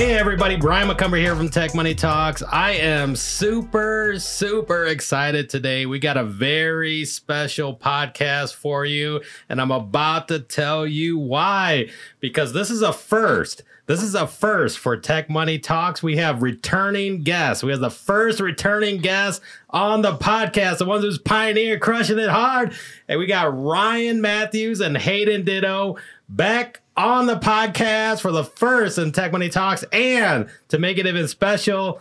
Hey 0.00 0.14
everybody, 0.14 0.56
Brian 0.56 0.88
McCumber 0.88 1.18
here 1.18 1.36
from 1.36 1.50
Tech 1.50 1.74
Money 1.74 1.94
Talks. 1.94 2.42
I 2.42 2.70
am 2.70 3.14
super, 3.14 4.14
super 4.18 4.86
excited 4.86 5.50
today. 5.50 5.84
We 5.84 5.98
got 5.98 6.16
a 6.16 6.24
very 6.24 7.04
special 7.04 7.76
podcast 7.76 8.54
for 8.54 8.86
you, 8.86 9.20
and 9.50 9.60
I'm 9.60 9.70
about 9.70 10.28
to 10.28 10.38
tell 10.38 10.86
you 10.86 11.18
why. 11.18 11.90
Because 12.18 12.54
this 12.54 12.70
is 12.70 12.80
a 12.80 12.94
first. 12.94 13.62
This 13.84 14.02
is 14.02 14.14
a 14.14 14.26
first 14.26 14.78
for 14.78 14.96
Tech 14.96 15.28
Money 15.28 15.58
Talks. 15.58 16.02
We 16.02 16.16
have 16.16 16.40
returning 16.40 17.22
guests. 17.22 17.62
We 17.62 17.70
have 17.70 17.80
the 17.80 17.90
first 17.90 18.40
returning 18.40 19.02
guest 19.02 19.42
on 19.68 20.00
the 20.00 20.16
podcast, 20.16 20.78
the 20.78 20.86
ones 20.86 21.04
who's 21.04 21.18
pioneer 21.18 21.78
crushing 21.78 22.18
it 22.18 22.30
hard. 22.30 22.72
And 23.06 23.18
we 23.18 23.26
got 23.26 23.54
Ryan 23.54 24.22
Mathews 24.22 24.80
and 24.80 24.96
Hayden 24.96 25.44
Ditto 25.44 25.98
back 26.26 26.80
on 26.96 27.26
the 27.26 27.36
podcast 27.36 28.20
for 28.20 28.32
the 28.32 28.44
first 28.44 28.98
in 28.98 29.12
Tech 29.12 29.32
Money 29.32 29.48
Talks. 29.48 29.84
And 29.92 30.48
to 30.68 30.78
make 30.78 30.98
it 30.98 31.06
even 31.06 31.28
special, 31.28 32.00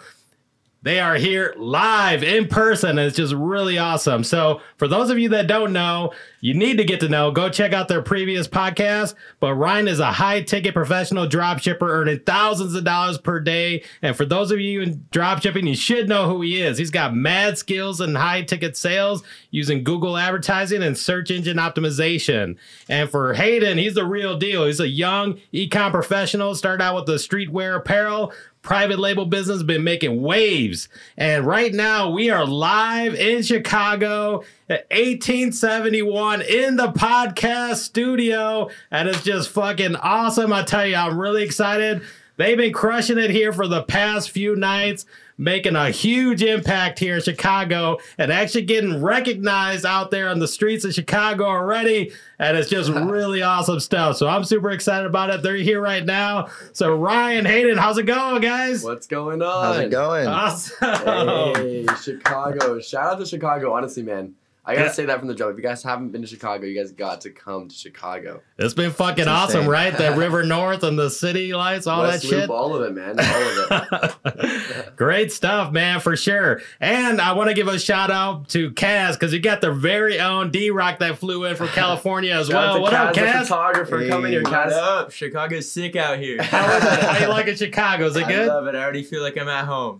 they 0.82 1.02
are 1.02 1.16
here 1.16 1.54
live 1.58 2.24
in 2.24 2.48
person. 2.48 2.98
It's 2.98 3.18
just 3.18 3.34
really 3.34 3.78
awesome. 3.78 4.24
So, 4.24 4.62
for 4.78 4.88
those 4.88 5.10
of 5.10 5.20
you 5.20 5.28
that 5.30 5.48
don't 5.48 5.74
know, 5.74 6.14
you 6.40 6.54
need 6.54 6.78
to 6.78 6.86
get 6.86 7.02
to 7.02 7.10
know, 7.10 7.32
go 7.32 7.50
check 7.50 7.74
out 7.74 7.90
their 7.90 8.02
previous 8.02 8.48
podcast. 8.48 9.14
But 9.42 9.56
Ryan 9.56 9.90
is 9.90 10.00
a 10.00 10.12
high 10.14 10.42
ticket 10.42 10.74
professional 10.74 11.28
drop 11.28 11.60
shipper 11.60 11.90
earning 11.90 12.20
thousands 12.20 12.76
of 12.76 12.86
dollars 12.86 13.18
per 13.18 13.42
day. 13.42 13.84
And 14.02 14.16
for 14.16 14.24
those 14.26 14.52
of 14.52 14.62
you 14.62 14.82
in 14.82 15.06
drop 15.12 15.42
shipping, 15.42 15.68
you 15.68 15.76
should 15.76 16.08
know 16.08 16.30
who 16.30 16.42
he 16.42 16.62
is. 16.62 16.78
He's 16.78 16.92
got 16.92 17.14
mad 17.14 17.58
skills 17.58 18.00
in 18.00 18.16
high 18.16 18.44
ticket 18.44 18.78
sales 18.78 19.22
using 19.52 19.84
Google 19.84 20.16
advertising 20.16 20.82
and 20.82 20.98
search 20.98 21.30
engine 21.30 21.58
optimization. 21.58 22.56
And 22.88 23.10
for 23.10 23.34
Hayden, 23.34 23.78
he's 23.78 23.96
the 23.96 24.06
real 24.06 24.38
deal. 24.38 24.66
He's 24.66 24.80
a 24.80 24.88
young 24.88 25.40
ecom 25.54 25.92
professional, 25.92 26.56
started 26.56 26.82
out 26.82 26.96
with 26.96 27.06
the 27.06 27.16
streetwear 27.16 27.76
apparel, 27.76 28.32
private 28.62 29.00
label 29.00 29.26
business 29.26 29.64
been 29.64 29.84
making 29.84 30.22
waves. 30.22 30.90
And 31.18 31.46
right 31.46 31.74
now 31.74 32.10
we 32.10 32.30
are 32.30 32.46
live 32.46 33.16
in 33.16 33.42
Chicago 33.42 34.44
at 34.70 34.86
1871 34.92 36.42
in 36.42 36.76
the 36.76 36.92
podcast 36.92 37.78
studio. 37.78 38.70
And 38.92 39.08
it's 39.08 39.24
just 39.24 39.50
fucking 39.50 39.96
awesome. 39.96 40.52
I 40.52 40.64
tell 40.64 40.86
you, 40.86 40.96
I'm 40.96 41.18
really 41.18 41.44
excited. 41.44 42.02
They've 42.38 42.58
been 42.58 42.74
crushing 42.74 43.18
it 43.18 43.32
here 43.32 43.52
for 43.52 43.68
the 43.68 43.84
past 43.84 44.32
few 44.32 44.56
nights 44.56 45.06
making 45.40 45.76
a 45.76 45.90
huge 45.90 46.44
impact 46.44 47.00
here 47.00 47.16
in 47.16 47.22
Chicago 47.22 47.98
and 48.18 48.32
actually 48.32 48.64
getting 48.64 49.02
recognized 49.02 49.86
out 49.86 50.12
there 50.12 50.28
on 50.30 50.40
the 50.40 50.48
streets 50.48 50.84
of 50.84 50.94
Chicago 50.94 51.46
already. 51.46 52.12
And 52.38 52.58
it's 52.58 52.70
just 52.70 52.90
really 52.94 53.42
awesome 53.42 53.80
stuff. 53.80 54.18
So 54.18 54.28
I'm 54.28 54.44
super 54.44 54.70
excited 54.70 55.08
about 55.08 55.30
it. 55.30 55.42
They're 55.42 55.56
here 55.56 55.82
right 55.82 56.06
now. 56.06 56.50
So 56.74 56.94
Ryan, 56.94 57.46
Hayden, 57.46 57.78
how's 57.78 57.98
it 57.98 58.04
going, 58.04 58.42
guys? 58.42 58.84
What's 58.84 59.08
going 59.08 59.42
on? 59.42 59.76
How's 59.76 59.86
it 59.86 59.90
going? 59.90 60.28
Awesome. 60.28 61.56
Hey, 61.56 61.86
Chicago. 62.04 62.80
Shout 62.82 63.14
out 63.14 63.20
to 63.20 63.26
Chicago, 63.26 63.74
honestly, 63.74 64.04
man. 64.04 64.36
I 64.66 64.74
gotta 64.76 64.88
Yeah. 64.88 64.92
say 64.92 65.06
that 65.06 65.18
from 65.20 65.28
the 65.28 65.34
jump. 65.34 65.52
If 65.52 65.58
you 65.58 65.64
guys 65.64 65.82
haven't 65.82 66.10
been 66.12 66.22
to 66.22 66.28
Chicago, 66.28 66.66
you 66.68 66.78
guys 66.80 66.92
got 66.92 67.22
to 67.22 67.32
come 67.32 67.70
to 67.70 67.74
Chicago. 67.76 68.42
It's 68.58 68.74
been 68.76 68.92
fucking 68.92 69.22
It's 69.22 69.28
awesome, 69.28 69.68
right? 69.68 69.98
The 69.98 70.12
River 70.18 70.44
North 70.44 70.84
and 70.84 71.00
the 71.00 71.10
city 71.10 71.54
lights, 71.54 71.88
all 71.88 72.02
West 72.04 72.24
that 72.24 72.30
Loop, 72.32 72.42
shit. 72.42 72.50
all 72.52 72.76
of 72.76 72.84
it, 72.84 72.94
man. 72.94 73.20
All 73.20 73.78
of 73.80 74.20
it. 74.26 74.96
Great 74.96 75.32
stuff, 75.32 75.72
man, 75.72 76.00
for 76.02 76.16
sure. 76.16 76.62
And 76.80 77.20
I 77.20 77.34
want 77.34 77.50
to 77.50 77.56
give 77.56 77.68
a 77.68 77.80
shout 77.80 78.12
out 78.12 78.50
to 78.50 78.70
Kaz 78.72 79.14
because 79.14 79.34
you 79.34 79.40
got 79.40 79.62
their 79.62 79.72
very 79.74 80.20
own 80.20 80.52
D 80.52 80.70
Rock 80.70 81.00
that 81.00 81.18
flew 81.18 81.46
in 81.46 81.56
from 81.56 81.68
California 81.70 82.34
as 82.36 82.50
well. 82.50 82.76
to 82.76 82.82
What 82.82 82.94
up, 82.94 83.14
Kaz, 83.14 83.16
the 83.16 83.22
Kaz? 83.22 83.42
photographer, 83.44 84.08
coming 84.08 84.32
here, 84.34 84.42
Hey. 84.42 84.52
What 84.52 84.68
Kaz. 84.70 84.72
up? 84.74 85.12
Chicago's 85.12 85.72
sick 85.72 85.96
out 85.96 86.20
here. 86.20 86.44
How 86.44 86.76
is 86.78 86.84
it? 86.84 86.90
How 87.00 87.18
you 87.26 87.28
like 87.30 87.48
it, 87.48 87.58
Chicago? 87.58 88.06
Is 88.06 88.16
it 88.18 88.26
I 88.26 88.32
good? 88.32 88.48
love 88.48 88.68
it. 88.68 88.76
I 88.76 88.84
already 88.84 89.04
feel 89.04 89.24
like 89.24 89.38
I'm 89.38 89.48
at 89.48 89.66
home. 89.66 90.00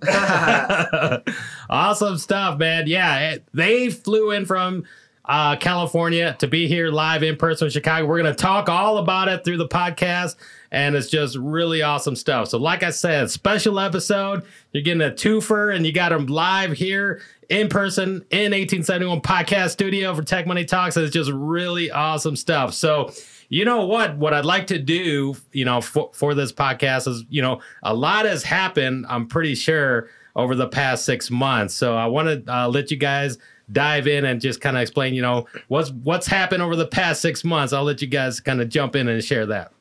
awesome 1.70 2.18
stuff, 2.18 2.58
man. 2.60 2.88
Yeah, 2.88 3.32
it- 3.32 3.48
they 3.54 3.90
flew 3.90 4.32
in 4.32 4.46
from 4.50 4.84
uh, 5.26 5.56
California 5.58 6.36
to 6.40 6.48
be 6.48 6.68
here 6.68 6.90
live 6.90 7.22
in 7.22 7.38
person 7.38 7.68
in 7.68 7.72
Chicago. 7.72 8.08
We're 8.08 8.20
going 8.20 8.36
to 8.36 8.42
talk 8.42 8.68
all 8.68 8.98
about 8.98 9.28
it 9.28 9.46
through 9.46 9.58
the 9.58 9.68
podcast, 9.68 10.38
and 10.72 10.96
it's 10.96 11.08
just 11.08 11.38
really 11.38 11.84
awesome 11.84 12.16
stuff. 12.16 12.48
So, 12.48 12.58
like 12.58 12.82
I 12.82 12.90
said, 12.90 13.30
special 13.30 13.80
episode. 13.80 14.44
You're 14.74 14.82
getting 14.82 15.04
a 15.04 15.12
twofer, 15.12 15.74
and 15.74 15.86
you 15.86 15.92
got 15.92 16.10
them 16.10 16.26
live 16.26 16.72
here 16.72 17.22
in 17.48 17.70
person 17.70 18.26
in 18.32 18.54
1871 18.54 19.22
Podcast 19.22 19.70
Studio 19.70 20.16
for 20.16 20.24
Tech 20.24 20.48
Money 20.48 20.66
Talks. 20.66 20.98
And 20.98 21.06
it's 21.06 21.14
just 21.14 21.32
really 21.32 21.92
awesome 21.92 22.36
stuff. 22.36 22.74
So, 22.74 23.12
you 23.50 23.66
know 23.66 23.86
what? 23.86 24.18
What 24.18 24.34
I'd 24.34 24.46
like 24.46 24.66
to 24.68 24.80
do, 24.80 25.36
you 25.52 25.64
know, 25.64 25.80
for, 25.80 26.10
for 26.12 26.34
this 26.34 26.52
podcast 26.52 27.08
is, 27.08 27.24
you 27.30 27.44
know, 27.44 27.62
a 27.84 27.94
lot 27.94 28.26
has 28.26 28.42
happened. 28.42 29.06
I'm 29.08 29.28
pretty 29.28 29.54
sure 29.54 30.10
over 30.36 30.56
the 30.56 30.68
past 30.68 31.06
six 31.06 31.30
months. 31.30 31.76
So 31.76 31.96
I 31.96 32.08
want 32.08 32.46
to 32.46 32.52
uh, 32.52 32.68
let 32.68 32.90
you 32.90 32.98
guys 32.98 33.38
dive 33.72 34.08
in 34.08 34.26
and 34.26 34.42
just 34.42 34.62
kind 34.62 34.76
of 34.76 34.82
explain, 34.82 35.14
you 35.14 35.22
know, 35.22 35.48
what's 35.68 35.92
what's 35.92 36.28
happened 36.28 36.64
over 36.64 36.76
the 36.76 36.88
past 36.88 37.22
six 37.22 37.44
months. 37.44 37.74
I'll 37.74 37.84
let 37.84 38.02
you 38.02 38.08
guys 38.08 38.40
kind 38.40 38.62
of 38.62 38.70
jump 38.70 38.96
in 38.96 39.08
and 39.08 39.24
share 39.24 39.46
that. 39.48 39.72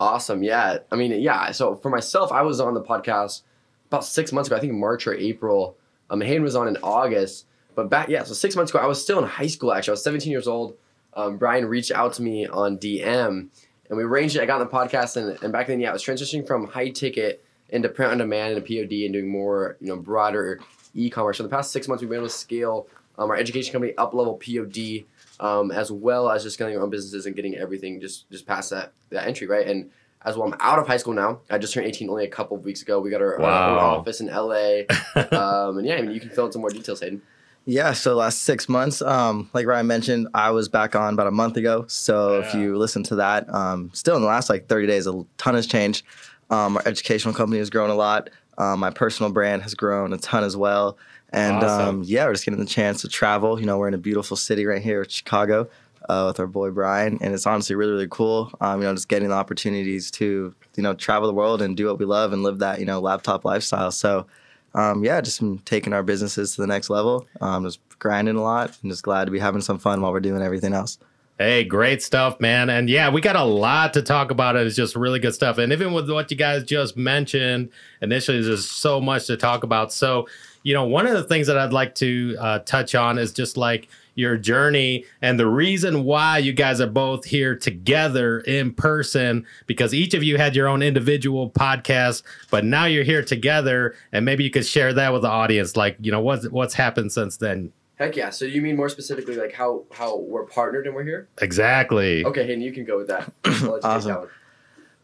Awesome. 0.00 0.42
Yeah. 0.42 0.78
I 0.90 0.96
mean, 0.96 1.12
yeah. 1.20 1.52
So 1.52 1.76
for 1.76 1.90
myself, 1.90 2.32
I 2.32 2.42
was 2.42 2.60
on 2.60 2.74
the 2.74 2.82
podcast 2.82 3.42
about 3.86 4.04
six 4.04 4.32
months 4.32 4.48
ago. 4.48 4.56
I 4.56 4.60
think 4.60 4.72
March 4.72 5.06
or 5.06 5.14
April. 5.14 5.76
Um, 6.10 6.20
Hayden 6.20 6.42
was 6.42 6.56
on 6.56 6.68
in 6.68 6.76
August. 6.82 7.46
But 7.74 7.88
back, 7.88 8.08
yeah. 8.08 8.22
So 8.24 8.34
six 8.34 8.56
months 8.56 8.70
ago, 8.70 8.80
I 8.80 8.86
was 8.86 9.02
still 9.02 9.18
in 9.18 9.24
high 9.24 9.46
school. 9.46 9.72
Actually, 9.72 9.92
I 9.92 9.94
was 9.94 10.04
17 10.04 10.30
years 10.30 10.48
old. 10.48 10.76
Um, 11.14 11.38
Brian 11.38 11.66
reached 11.66 11.92
out 11.92 12.14
to 12.14 12.22
me 12.22 12.46
on 12.46 12.78
DM, 12.78 13.48
and 13.88 13.96
we 13.98 14.02
arranged 14.02 14.36
it. 14.36 14.42
I 14.42 14.46
got 14.46 14.60
on 14.60 14.66
the 14.66 14.72
podcast, 14.72 15.16
and, 15.16 15.42
and 15.42 15.52
back 15.52 15.66
then, 15.66 15.80
yeah, 15.80 15.90
I 15.90 15.92
was 15.92 16.04
transitioning 16.04 16.46
from 16.46 16.66
high 16.66 16.88
ticket 16.88 17.44
into 17.68 17.88
print 17.88 18.12
on 18.12 18.18
demand 18.18 18.56
and 18.56 18.58
a 18.58 18.66
POD, 18.66 19.04
and 19.04 19.12
doing 19.12 19.28
more, 19.30 19.76
you 19.80 19.88
know, 19.88 19.96
broader 19.96 20.60
e-commerce. 20.94 21.38
So 21.38 21.42
the 21.42 21.48
past 21.48 21.72
six 21.72 21.88
months, 21.88 22.02
we've 22.02 22.10
been 22.10 22.18
able 22.18 22.28
to 22.28 22.34
scale 22.34 22.86
um, 23.18 23.30
our 23.30 23.36
education 23.36 23.72
company 23.72 23.92
UpLevel 23.94 24.38
POD. 24.40 25.06
Um, 25.40 25.72
as 25.72 25.90
well 25.90 26.30
as 26.30 26.44
just 26.44 26.56
getting 26.56 26.76
our 26.76 26.82
own 26.84 26.90
businesses 26.90 27.26
and 27.26 27.34
getting 27.34 27.56
everything 27.56 28.00
just 28.00 28.30
just 28.30 28.46
past 28.46 28.70
that 28.70 28.92
that 29.10 29.26
entry, 29.26 29.48
right? 29.48 29.66
And 29.66 29.90
as 30.24 30.36
well, 30.36 30.46
I'm 30.46 30.56
out 30.60 30.78
of 30.78 30.86
high 30.86 30.96
school 30.96 31.14
now. 31.14 31.40
I 31.50 31.58
just 31.58 31.74
turned 31.74 31.86
18 31.86 32.08
only 32.08 32.24
a 32.24 32.28
couple 32.28 32.56
of 32.56 32.64
weeks 32.64 32.82
ago. 32.82 33.00
We 33.00 33.10
got 33.10 33.20
our, 33.20 33.40
our 33.40 33.70
own 33.70 33.78
office 33.78 34.20
in 34.20 34.28
LA. 34.28 34.82
um, 35.36 35.78
and 35.78 35.86
yeah, 35.86 35.96
I 35.96 36.02
mean, 36.02 36.12
you 36.12 36.20
can 36.20 36.30
fill 36.30 36.46
in 36.46 36.52
some 36.52 36.60
more 36.60 36.70
details, 36.70 37.00
Hayden. 37.00 37.22
Yeah, 37.64 37.92
so 37.92 38.16
last 38.16 38.42
six 38.42 38.68
months, 38.68 39.02
um, 39.02 39.48
like 39.52 39.66
Ryan 39.66 39.86
mentioned, 39.86 40.28
I 40.34 40.50
was 40.50 40.68
back 40.68 40.96
on 40.96 41.14
about 41.14 41.28
a 41.28 41.32
month 41.32 41.56
ago. 41.56 41.84
So 41.86 42.40
if 42.40 42.54
you 42.54 42.76
listen 42.76 43.04
to 43.04 43.16
that, 43.16 43.52
um, 43.54 43.90
still 43.92 44.16
in 44.16 44.22
the 44.22 44.28
last 44.28 44.50
like 44.50 44.66
30 44.66 44.88
days, 44.88 45.06
a 45.06 45.24
ton 45.38 45.54
has 45.54 45.66
changed. 45.66 46.04
Um, 46.50 46.76
our 46.76 46.82
educational 46.86 47.32
company 47.32 47.58
has 47.58 47.70
grown 47.70 47.88
a 47.88 47.94
lot. 47.94 48.30
Um, 48.58 48.80
my 48.80 48.90
personal 48.90 49.30
brand 49.30 49.62
has 49.62 49.74
grown 49.74 50.12
a 50.12 50.18
ton 50.18 50.42
as 50.42 50.56
well. 50.56 50.98
And 51.32 51.62
Awesome. 51.64 51.88
um, 51.88 52.02
yeah, 52.04 52.26
we're 52.26 52.32
just 52.34 52.44
getting 52.44 52.60
the 52.60 52.66
chance 52.66 53.00
to 53.02 53.08
travel. 53.08 53.58
You 53.58 53.66
know, 53.66 53.78
we're 53.78 53.88
in 53.88 53.94
a 53.94 53.98
beautiful 53.98 54.36
city 54.36 54.66
right 54.66 54.82
here, 54.82 55.04
Chicago, 55.08 55.68
uh, 56.08 56.24
with 56.28 56.38
our 56.38 56.46
boy 56.46 56.70
Brian, 56.70 57.18
and 57.22 57.32
it's 57.32 57.46
honestly 57.46 57.74
really, 57.74 57.92
really 57.92 58.08
cool. 58.10 58.52
Um, 58.60 58.80
you 58.80 58.86
know, 58.86 58.94
just 58.94 59.08
getting 59.08 59.28
the 59.30 59.34
opportunities 59.34 60.10
to 60.12 60.54
you 60.76 60.82
know 60.82 60.94
travel 60.94 61.26
the 61.26 61.34
world 61.34 61.62
and 61.62 61.76
do 61.76 61.86
what 61.86 61.98
we 61.98 62.04
love 62.04 62.32
and 62.32 62.42
live 62.42 62.58
that 62.58 62.80
you 62.80 62.86
know 62.86 63.00
laptop 63.00 63.44
lifestyle. 63.44 63.90
So 63.90 64.26
um, 64.74 65.04
yeah, 65.04 65.20
just 65.20 65.42
taking 65.64 65.92
our 65.92 66.02
businesses 66.02 66.54
to 66.54 66.60
the 66.60 66.66
next 66.66 66.90
level. 66.90 67.26
Um, 67.40 67.64
just 67.64 67.80
grinding 67.98 68.36
a 68.36 68.42
lot 68.42 68.76
and 68.82 68.90
just 68.90 69.02
glad 69.02 69.26
to 69.26 69.30
be 69.30 69.38
having 69.38 69.60
some 69.60 69.78
fun 69.78 70.00
while 70.00 70.12
we're 70.12 70.20
doing 70.20 70.42
everything 70.42 70.72
else. 70.72 70.98
Hey, 71.38 71.64
great 71.64 72.02
stuff, 72.02 72.38
man. 72.40 72.70
And 72.70 72.88
yeah, 72.88 73.08
we 73.10 73.20
got 73.20 73.36
a 73.36 73.42
lot 73.44 73.94
to 73.94 74.02
talk 74.02 74.30
about. 74.30 74.54
It's 74.54 74.76
just 74.76 74.94
really 74.94 75.18
good 75.18 75.34
stuff. 75.34 75.58
And 75.58 75.72
even 75.72 75.92
with 75.92 76.08
what 76.10 76.30
you 76.30 76.36
guys 76.36 76.62
just 76.62 76.96
mentioned 76.96 77.70
initially, 78.00 78.40
there's 78.40 78.62
just 78.62 78.76
so 78.78 79.00
much 79.00 79.26
to 79.26 79.36
talk 79.36 79.64
about. 79.64 79.92
So, 79.92 80.28
you 80.62 80.74
know, 80.74 80.84
one 80.84 81.06
of 81.06 81.14
the 81.14 81.24
things 81.24 81.46
that 81.46 81.58
I'd 81.58 81.72
like 81.72 81.94
to 81.96 82.36
uh, 82.38 82.58
touch 82.60 82.94
on 82.94 83.18
is 83.18 83.32
just 83.32 83.56
like 83.56 83.88
your 84.14 84.36
journey 84.36 85.04
and 85.22 85.40
the 85.40 85.46
reason 85.46 86.04
why 86.04 86.36
you 86.36 86.52
guys 86.52 86.82
are 86.82 86.86
both 86.86 87.24
here 87.24 87.56
together 87.56 88.40
in 88.40 88.70
person 88.74 89.46
because 89.66 89.94
each 89.94 90.12
of 90.12 90.22
you 90.22 90.36
had 90.36 90.54
your 90.54 90.68
own 90.68 90.82
individual 90.82 91.48
podcast 91.48 92.22
but 92.50 92.62
now 92.62 92.84
you're 92.84 93.04
here 93.04 93.22
together 93.24 93.94
and 94.12 94.26
maybe 94.26 94.44
you 94.44 94.50
could 94.50 94.66
share 94.66 94.92
that 94.92 95.14
with 95.14 95.22
the 95.22 95.28
audience 95.30 95.78
like 95.78 95.96
you 95.98 96.12
know 96.12 96.20
what's 96.20 96.46
what's 96.50 96.74
happened 96.74 97.10
since 97.10 97.38
then 97.38 97.72
Heck 97.96 98.16
yeah. 98.16 98.28
So 98.30 98.44
you 98.44 98.60
mean 98.60 98.76
more 98.76 98.90
specifically 98.90 99.36
like 99.36 99.54
how 99.54 99.84
how 99.92 100.18
we're 100.18 100.44
partnered 100.44 100.86
and 100.86 100.94
we're 100.94 101.04
here? 101.04 101.28
exactly 101.40 102.22
Okay, 102.26 102.44
Hayden, 102.44 102.60
you 102.60 102.72
can 102.72 102.84
go 102.84 102.98
with 102.98 103.08
that. 103.08 103.32
I'll 103.44 103.52
let 103.52 103.62
you 103.62 103.72
take 103.76 103.84
Awesome. 103.84 104.10
that 104.12 104.20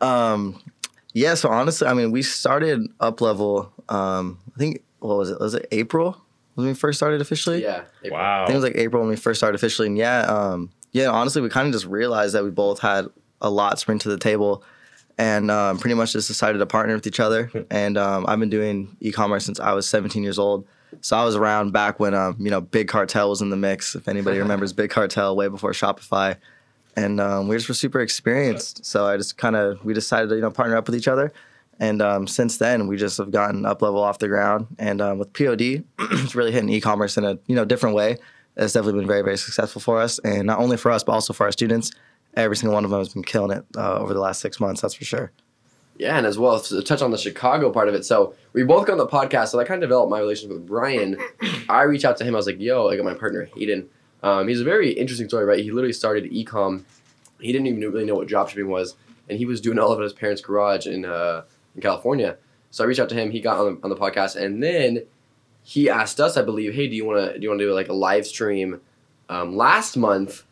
one. 0.01 0.11
Um, 0.11 0.63
yeah, 1.15 1.33
so 1.35 1.49
honestly, 1.49 1.87
I 1.89 1.95
mean, 1.95 2.11
we 2.11 2.21
started 2.23 2.87
UpLevel. 2.99 3.71
Um, 3.89 4.39
I 4.55 4.59
think 4.59 4.83
what 5.01 5.17
was 5.17 5.31
it? 5.31 5.41
Was 5.41 5.55
it 5.55 5.67
April 5.71 6.21
when 6.55 6.67
we 6.67 6.75
first 6.75 6.99
started 6.99 7.21
officially? 7.21 7.63
Yeah. 7.63 7.85
April. 8.03 8.19
wow 8.19 8.43
I 8.43 8.47
think 8.47 8.55
it 8.55 8.63
was 8.63 8.65
like 8.65 8.77
April 8.77 9.03
when 9.03 9.11
we 9.11 9.17
first 9.17 9.41
started 9.41 9.55
officially. 9.55 9.89
And 9.89 9.97
yeah, 9.97 10.21
um, 10.23 10.71
yeah, 10.93 11.09
honestly, 11.09 11.43
we 11.43 11.49
kind 11.49 11.67
of 11.67 11.73
just 11.73 11.87
realized 11.87 12.35
that 12.35 12.45
we 12.45 12.51
both 12.51 12.81
had 12.81 13.07
a 13.41 13.51
lot 13.51 13.77
to 13.79 13.87
bring 13.87 13.99
to 14.01 14.09
the 14.09 14.19
table 14.19 14.65
and 15.17 15.51
um, 15.51 15.79
pretty 15.79 15.95
much 15.95 16.13
just 16.13 16.29
decided 16.29 16.59
to 16.59 16.67
partner 16.67 16.95
with 16.95 17.07
each 17.07 17.21
other. 17.21 17.51
And 17.71 17.99
um, 17.99 18.25
I've 18.27 18.41
been 18.41 18.51
doing 18.51 18.97
e 19.01 19.13
commerce 19.13 19.45
since 19.45 19.61
I 19.61 19.73
was 19.73 19.89
17 19.89 20.23
years 20.23 20.39
old. 20.39 20.67
So 21.01 21.17
I 21.17 21.25
was 21.25 21.37
around 21.37 21.73
back 21.73 22.01
when, 22.01 22.15
um, 22.15 22.37
you 22.39 22.51
know, 22.51 22.61
Big 22.61 22.89
Cartel 22.89 23.29
was 23.29 23.43
in 23.43 23.51
the 23.51 23.57
mix. 23.57 23.95
If 23.95 24.09
anybody 24.09 24.39
remembers 24.47 24.73
Big 24.73 24.91
Cartel, 24.91 25.37
way 25.37 25.49
before 25.49 25.73
Shopify. 25.73 26.37
And 26.97 27.21
um, 27.21 27.47
we 27.47 27.57
just 27.57 27.69
were 27.69 27.75
super 27.75 28.01
experienced. 28.01 28.85
So 28.85 29.07
I 29.07 29.17
just 29.17 29.37
kind 29.37 29.55
of, 29.55 29.85
we 29.85 29.93
decided 29.93 30.31
to, 30.31 30.37
you 30.37 30.41
know, 30.41 30.51
partner 30.51 30.77
up 30.77 30.87
with 30.87 30.97
each 30.97 31.09
other. 31.09 31.33
And 31.81 32.03
um, 32.03 32.27
since 32.27 32.59
then, 32.59 32.87
we 32.89 32.97
just 32.97 33.19
have 33.19 33.31
gotten 33.31 33.63
UpLevel 33.63 34.01
off 34.01 34.19
the 34.19 34.29
ground. 34.29 34.67
And 34.79 35.01
um, 35.01 35.19
with 35.19 35.33
POD, 35.33 35.61
it's 35.99 36.35
really 36.35 36.53
hitting 36.53 36.69
e-commerce 36.69 37.17
in 37.17 37.25
a 37.25 37.39
you 37.47 37.55
know 37.55 37.65
different 37.65 37.95
way. 37.95 38.17
It's 38.57 38.73
definitely 38.73 39.01
been 39.01 39.09
very 39.09 39.23
very 39.23 39.39
successful 39.39 39.81
for 39.81 40.01
us, 40.01 40.19
and 40.21 40.47
not 40.47 40.59
only 40.59 40.77
for 40.77 40.91
us 40.91 41.05
but 41.05 41.13
also 41.13 41.33
for 41.33 41.45
our 41.47 41.53
students. 41.53 41.93
Every 42.35 42.57
single 42.57 42.75
one 42.75 42.85
of 42.85 42.91
them 42.91 43.01
has 43.01 43.09
been 43.09 43.25
killing 43.25 43.57
it 43.57 43.65
uh, 43.77 43.99
over 43.99 44.13
the 44.15 44.21
last 44.21 44.41
six 44.41 44.61
months. 44.61 44.81
That's 44.81 44.95
for 44.95 45.05
sure. 45.05 45.33
Yeah, 45.97 46.17
and 46.17 46.27
as 46.27 46.39
well 46.39 46.61
to 46.61 46.83
touch 46.83 47.03
on 47.03 47.11
the 47.11 47.19
Chicago 47.19 47.71
part 47.71 47.89
of 47.89 47.95
it. 47.95 48.05
So 48.05 48.35
we 48.53 48.63
both 48.63 48.87
got 48.87 48.93
on 48.93 48.99
the 48.99 49.07
podcast, 49.07 49.49
so 49.49 49.59
I 49.59 49.65
kind 49.65 49.83
of 49.83 49.89
developed 49.89 50.11
my 50.11 50.21
relationship 50.21 50.57
with 50.57 50.67
Brian. 50.67 51.17
I 51.69 51.83
reached 51.83 52.05
out 52.05 52.17
to 52.19 52.25
him. 52.25 52.35
I 52.35 52.39
was 52.39 52.47
like, 52.47 52.61
"Yo, 52.61 52.89
I 52.89 52.97
got 52.97 53.05
my 53.05 53.15
partner 53.15 53.49
Hayden. 53.57 53.89
Um, 54.23 54.49
he's 54.49 54.61
a 54.61 54.65
very 54.65 54.91
interesting 54.91 55.29
story, 55.29 55.45
right? 55.45 55.61
He 55.61 55.71
literally 55.71 55.93
started 55.93 56.31
ecom. 56.31 56.85
He 57.41 57.53
didn't 57.53 57.67
even 57.69 57.81
really 57.81 58.05
know 58.05 58.15
what 58.15 58.29
dropshipping 58.29 58.67
was, 58.67 58.95
and 59.29 59.39
he 59.39 59.47
was 59.47 59.61
doing 59.61 59.79
all 59.79 59.93
of 59.93 59.99
it 59.99 60.03
at 60.03 60.05
his 60.05 60.13
parents' 60.13 60.41
garage 60.41 60.87
in 60.87 61.05
uh, 61.05 61.43
in 61.79 61.83
California. 61.83 62.37
So 62.71 62.85
I 62.85 62.87
reached 62.87 63.01
out 63.01 63.09
to 63.11 63.15
him. 63.15 63.31
He 63.31 63.41
got 63.41 63.59
on 63.59 63.75
the, 63.77 63.81
on 63.85 63.91
the 63.91 63.97
podcast, 63.97 64.37
and 64.37 64.63
then 64.63 65.05
he 65.63 65.89
asked 65.89 66.21
us, 66.21 66.37
I 66.37 66.43
believe, 66.43 66.75
"Hey, 66.75 66.89
do 66.89 66.97
you 66.97 67.05
want 67.05 67.33
to 67.33 67.39
do 67.39 67.43
you 67.43 67.49
want 67.49 67.61
to 67.61 67.67
do 67.67 67.73
like 67.73 67.89
a 67.89 67.95
live 67.95 68.27
stream 68.27 68.81
um, 69.29 69.57
last 69.57 69.97
month 69.97 70.45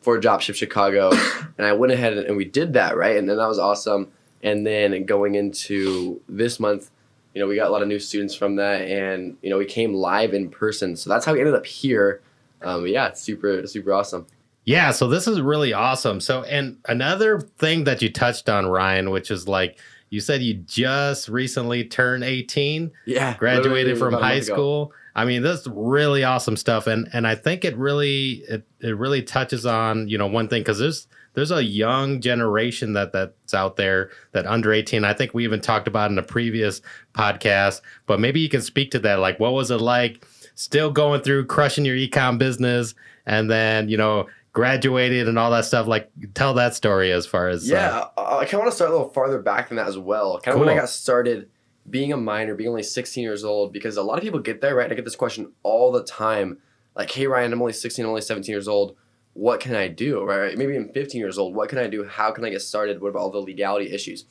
for 0.00 0.20
Dropship 0.20 0.54
Chicago?" 0.54 1.10
and 1.58 1.66
I 1.66 1.72
went 1.72 1.92
ahead 1.92 2.16
and 2.16 2.36
we 2.36 2.44
did 2.44 2.74
that, 2.74 2.96
right? 2.96 3.16
And 3.16 3.28
then 3.28 3.38
that 3.38 3.48
was 3.48 3.58
awesome. 3.58 4.12
And 4.42 4.66
then 4.66 5.04
going 5.06 5.34
into 5.34 6.20
this 6.28 6.60
month, 6.60 6.90
you 7.34 7.40
know, 7.40 7.48
we 7.48 7.56
got 7.56 7.68
a 7.68 7.70
lot 7.70 7.82
of 7.82 7.88
new 7.88 7.98
students 7.98 8.34
from 8.34 8.56
that, 8.56 8.82
and 8.82 9.36
you 9.42 9.50
know, 9.50 9.58
we 9.58 9.64
came 9.64 9.94
live 9.94 10.34
in 10.34 10.50
person. 10.50 10.96
So 10.96 11.10
that's 11.10 11.24
how 11.24 11.32
we 11.32 11.40
ended 11.40 11.54
up 11.54 11.66
here. 11.66 12.20
Um, 12.62 12.86
yeah, 12.86 13.08
it's 13.08 13.20
super 13.20 13.66
super 13.66 13.92
awesome. 13.92 14.26
Yeah, 14.64 14.92
so 14.92 15.08
this 15.08 15.28
is 15.28 15.40
really 15.42 15.74
awesome. 15.74 16.20
So, 16.20 16.42
and 16.44 16.78
another 16.88 17.38
thing 17.38 17.84
that 17.84 18.00
you 18.00 18.10
touched 18.10 18.48
on, 18.48 18.66
Ryan, 18.66 19.10
which 19.10 19.30
is 19.30 19.46
like 19.46 19.78
you 20.14 20.20
said 20.20 20.42
you 20.42 20.54
just 20.54 21.28
recently 21.28 21.82
turned 21.84 22.22
18, 22.22 22.92
Yeah, 23.04 23.36
graduated 23.36 23.98
from 23.98 24.14
high 24.14 24.40
school. 24.40 24.92
I 25.16 25.24
mean, 25.24 25.42
that's 25.42 25.66
really 25.66 26.22
awesome 26.22 26.56
stuff, 26.56 26.86
and 26.86 27.08
and 27.12 27.26
I 27.26 27.34
think 27.34 27.64
it 27.64 27.76
really 27.76 28.44
it, 28.48 28.64
it 28.80 28.96
really 28.96 29.22
touches 29.22 29.66
on 29.66 30.06
you 30.08 30.16
know 30.16 30.28
one 30.28 30.46
thing 30.46 30.60
because 30.62 30.78
there's 30.78 31.08
there's 31.34 31.50
a 31.50 31.64
young 31.64 32.20
generation 32.20 32.92
that 32.92 33.12
that's 33.12 33.54
out 33.54 33.76
there 33.76 34.10
that 34.32 34.46
under 34.46 34.72
18. 34.72 35.04
I 35.04 35.14
think 35.14 35.34
we 35.34 35.42
even 35.42 35.60
talked 35.60 35.88
about 35.88 36.12
in 36.12 36.18
a 36.18 36.22
previous 36.22 36.80
podcast, 37.12 37.80
but 38.06 38.20
maybe 38.20 38.38
you 38.38 38.48
can 38.48 38.62
speak 38.62 38.92
to 38.92 39.00
that. 39.00 39.18
Like, 39.18 39.40
what 39.40 39.52
was 39.52 39.72
it 39.72 39.80
like 39.80 40.24
still 40.54 40.92
going 40.92 41.22
through 41.22 41.46
crushing 41.46 41.84
your 41.84 41.96
ecom 41.96 42.38
business, 42.38 42.94
and 43.26 43.50
then 43.50 43.88
you 43.88 43.96
know 43.96 44.28
graduated 44.54 45.28
and 45.28 45.38
all 45.38 45.50
that 45.50 45.66
stuff? 45.66 45.86
Like, 45.86 46.10
tell 46.32 46.54
that 46.54 46.74
story 46.74 47.12
as 47.12 47.26
far 47.26 47.48
as 47.48 47.70
uh, 47.70 47.74
Yeah, 47.74 48.06
I, 48.16 48.38
I 48.38 48.44
kind 48.44 48.54
of 48.54 48.60
want 48.60 48.70
to 48.70 48.76
start 48.76 48.90
a 48.90 48.94
little 48.94 49.10
farther 49.10 49.38
back 49.42 49.68
than 49.68 49.76
that 49.76 49.86
as 49.86 49.98
well. 49.98 50.40
Kind 50.40 50.54
of 50.54 50.60
when 50.60 50.70
I 50.70 50.76
got 50.76 50.88
started 50.88 51.50
being 51.90 52.14
a 52.14 52.16
minor, 52.16 52.54
being 52.54 52.70
only 52.70 52.82
16 52.82 53.22
years 53.22 53.44
old, 53.44 53.74
because 53.74 53.98
a 53.98 54.02
lot 54.02 54.16
of 54.16 54.24
people 54.24 54.40
get 54.40 54.62
there, 54.62 54.74
right? 54.74 54.90
I 54.90 54.94
get 54.94 55.04
this 55.04 55.16
question 55.16 55.52
all 55.62 55.92
the 55.92 56.02
time. 56.02 56.58
Like, 56.96 57.10
hey, 57.10 57.26
Ryan, 57.26 57.52
I'm 57.52 57.60
only 57.60 57.74
16, 57.74 58.02
I'm 58.02 58.08
only 58.08 58.22
17 58.22 58.50
years 58.50 58.68
old. 58.68 58.96
What 59.34 59.60
can 59.60 59.74
I 59.74 59.88
do, 59.88 60.24
right? 60.24 60.56
Maybe 60.56 60.76
I'm 60.76 60.88
15 60.90 61.20
years 61.20 61.36
old. 61.36 61.54
What 61.54 61.68
can 61.68 61.78
I 61.78 61.88
do? 61.88 62.04
How 62.04 62.30
can 62.30 62.44
I 62.44 62.50
get 62.50 62.62
started? 62.62 63.02
What 63.02 63.08
about 63.08 63.18
all 63.18 63.30
the 63.30 63.40
legality 63.40 63.92
issues? 63.92 64.24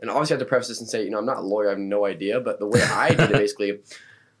And 0.00 0.10
obviously, 0.10 0.34
I 0.34 0.38
have 0.38 0.46
to 0.46 0.48
preface 0.48 0.68
this 0.68 0.80
and 0.80 0.88
say, 0.88 1.02
you 1.02 1.10
know, 1.10 1.18
I'm 1.18 1.26
not 1.26 1.38
a 1.38 1.42
lawyer, 1.42 1.68
I 1.68 1.70
have 1.70 1.78
no 1.78 2.04
idea. 2.04 2.40
But 2.40 2.58
the 2.58 2.66
way 2.66 2.82
I 2.82 3.08
did 3.08 3.30
it 3.30 3.32
basically, 3.32 3.80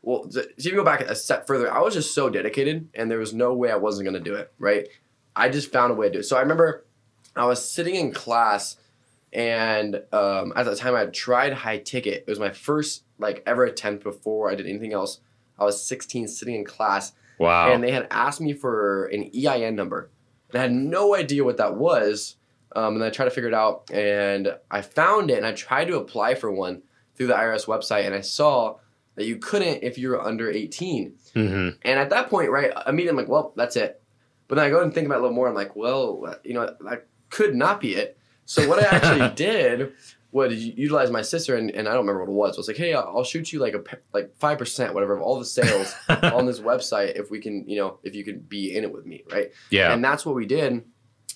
well, 0.02 0.30
so 0.30 0.42
if 0.56 0.64
you 0.64 0.72
go 0.72 0.84
back 0.84 1.00
a 1.00 1.14
step 1.14 1.46
further, 1.46 1.72
I 1.72 1.80
was 1.80 1.94
just 1.94 2.14
so 2.14 2.30
dedicated 2.30 2.88
and 2.94 3.10
there 3.10 3.18
was 3.18 3.34
no 3.34 3.54
way 3.54 3.70
I 3.70 3.76
wasn't 3.76 4.04
going 4.04 4.22
to 4.22 4.30
do 4.30 4.36
it, 4.36 4.52
right? 4.58 4.88
I 5.34 5.48
just 5.48 5.72
found 5.72 5.92
a 5.92 5.94
way 5.94 6.08
to 6.08 6.12
do 6.12 6.18
it. 6.20 6.24
So 6.24 6.36
I 6.36 6.40
remember 6.40 6.84
I 7.36 7.46
was 7.46 7.68
sitting 7.68 7.94
in 7.94 8.12
class 8.12 8.76
and 9.32 10.02
um, 10.12 10.52
at 10.56 10.64
the 10.64 10.74
time 10.74 10.94
I 10.94 11.00
had 11.00 11.14
tried 11.14 11.52
high 11.52 11.78
ticket. 11.78 12.24
It 12.26 12.30
was 12.30 12.40
my 12.40 12.50
first 12.50 13.04
like 13.18 13.42
ever 13.46 13.64
attempt 13.64 14.02
before 14.02 14.50
I 14.50 14.54
did 14.54 14.66
anything 14.66 14.92
else. 14.92 15.20
I 15.58 15.64
was 15.64 15.84
16 15.86 16.26
sitting 16.28 16.54
in 16.54 16.64
class 16.64 17.12
wow, 17.38 17.72
and 17.72 17.84
they 17.84 17.92
had 17.92 18.08
asked 18.10 18.40
me 18.40 18.54
for 18.54 19.06
an 19.06 19.30
EIN 19.34 19.76
number. 19.76 20.10
And 20.50 20.58
I 20.58 20.62
had 20.62 20.72
no 20.72 21.14
idea 21.14 21.44
what 21.44 21.58
that 21.58 21.76
was. 21.76 22.36
Um, 22.74 22.94
and 22.94 23.04
I 23.04 23.10
tried 23.10 23.26
to 23.26 23.30
figure 23.32 23.48
it 23.48 23.54
out 23.54 23.90
and 23.90 24.56
I 24.70 24.82
found 24.82 25.30
it 25.30 25.36
and 25.36 25.46
I 25.46 25.52
tried 25.52 25.86
to 25.86 25.96
apply 25.96 26.36
for 26.36 26.52
one 26.52 26.82
through 27.16 27.26
the 27.26 27.34
IRS 27.34 27.66
website 27.66 28.06
and 28.06 28.14
I 28.14 28.20
saw 28.20 28.76
that 29.16 29.26
you 29.26 29.36
couldn't 29.36 29.82
if 29.82 29.98
you 29.98 30.10
were 30.10 30.20
under 30.22 30.48
18. 30.48 31.14
hmm 31.34 31.68
And 31.82 31.98
at 31.98 32.10
that 32.10 32.30
point, 32.30 32.50
right, 32.50 32.72
immediately 32.86 33.10
I'm 33.10 33.16
like, 33.16 33.28
well, 33.28 33.52
that's 33.56 33.74
it. 33.76 33.99
But 34.50 34.56
then 34.56 34.66
I 34.66 34.70
go 34.70 34.82
and 34.82 34.92
think 34.92 35.06
about 35.06 35.14
it 35.14 35.20
a 35.20 35.22
little 35.22 35.34
more. 35.36 35.48
I'm 35.48 35.54
like, 35.54 35.74
well, 35.76 36.36
you 36.44 36.52
know, 36.54 36.66
that 36.84 37.06
could 37.30 37.54
not 37.54 37.80
be 37.80 37.94
it. 37.94 38.18
So 38.44 38.66
what 38.66 38.78
I 38.80 38.82
actually 38.84 39.28
did 39.34 39.92
was 40.32 40.54
utilize 40.62 41.10
my 41.10 41.22
sister, 41.22 41.56
and, 41.56 41.70
and 41.70 41.88
I 41.88 41.92
don't 41.92 42.06
remember 42.06 42.24
what 42.24 42.30
it 42.30 42.36
was. 42.36 42.54
It 42.56 42.58
was 42.58 42.68
like, 42.68 42.76
hey, 42.76 42.92
I'll 42.94 43.10
I'll 43.18 43.24
shoot 43.24 43.52
you 43.52 43.60
like 43.60 43.74
a 43.74 43.82
like 44.12 44.34
five 44.38 44.58
percent, 44.58 44.92
whatever, 44.92 45.14
of 45.16 45.22
all 45.22 45.38
the 45.38 45.44
sales 45.44 45.94
on 46.08 46.46
this 46.46 46.58
website 46.60 47.18
if 47.18 47.30
we 47.30 47.40
can, 47.40 47.68
you 47.68 47.76
know, 47.78 47.98
if 48.02 48.14
you 48.16 48.24
can 48.24 48.40
be 48.40 48.76
in 48.76 48.82
it 48.84 48.92
with 48.92 49.06
me, 49.06 49.22
right? 49.32 49.50
yeah, 49.70 49.92
And 49.92 50.04
that's 50.04 50.26
what 50.26 50.34
we 50.34 50.46
did. 50.46 50.82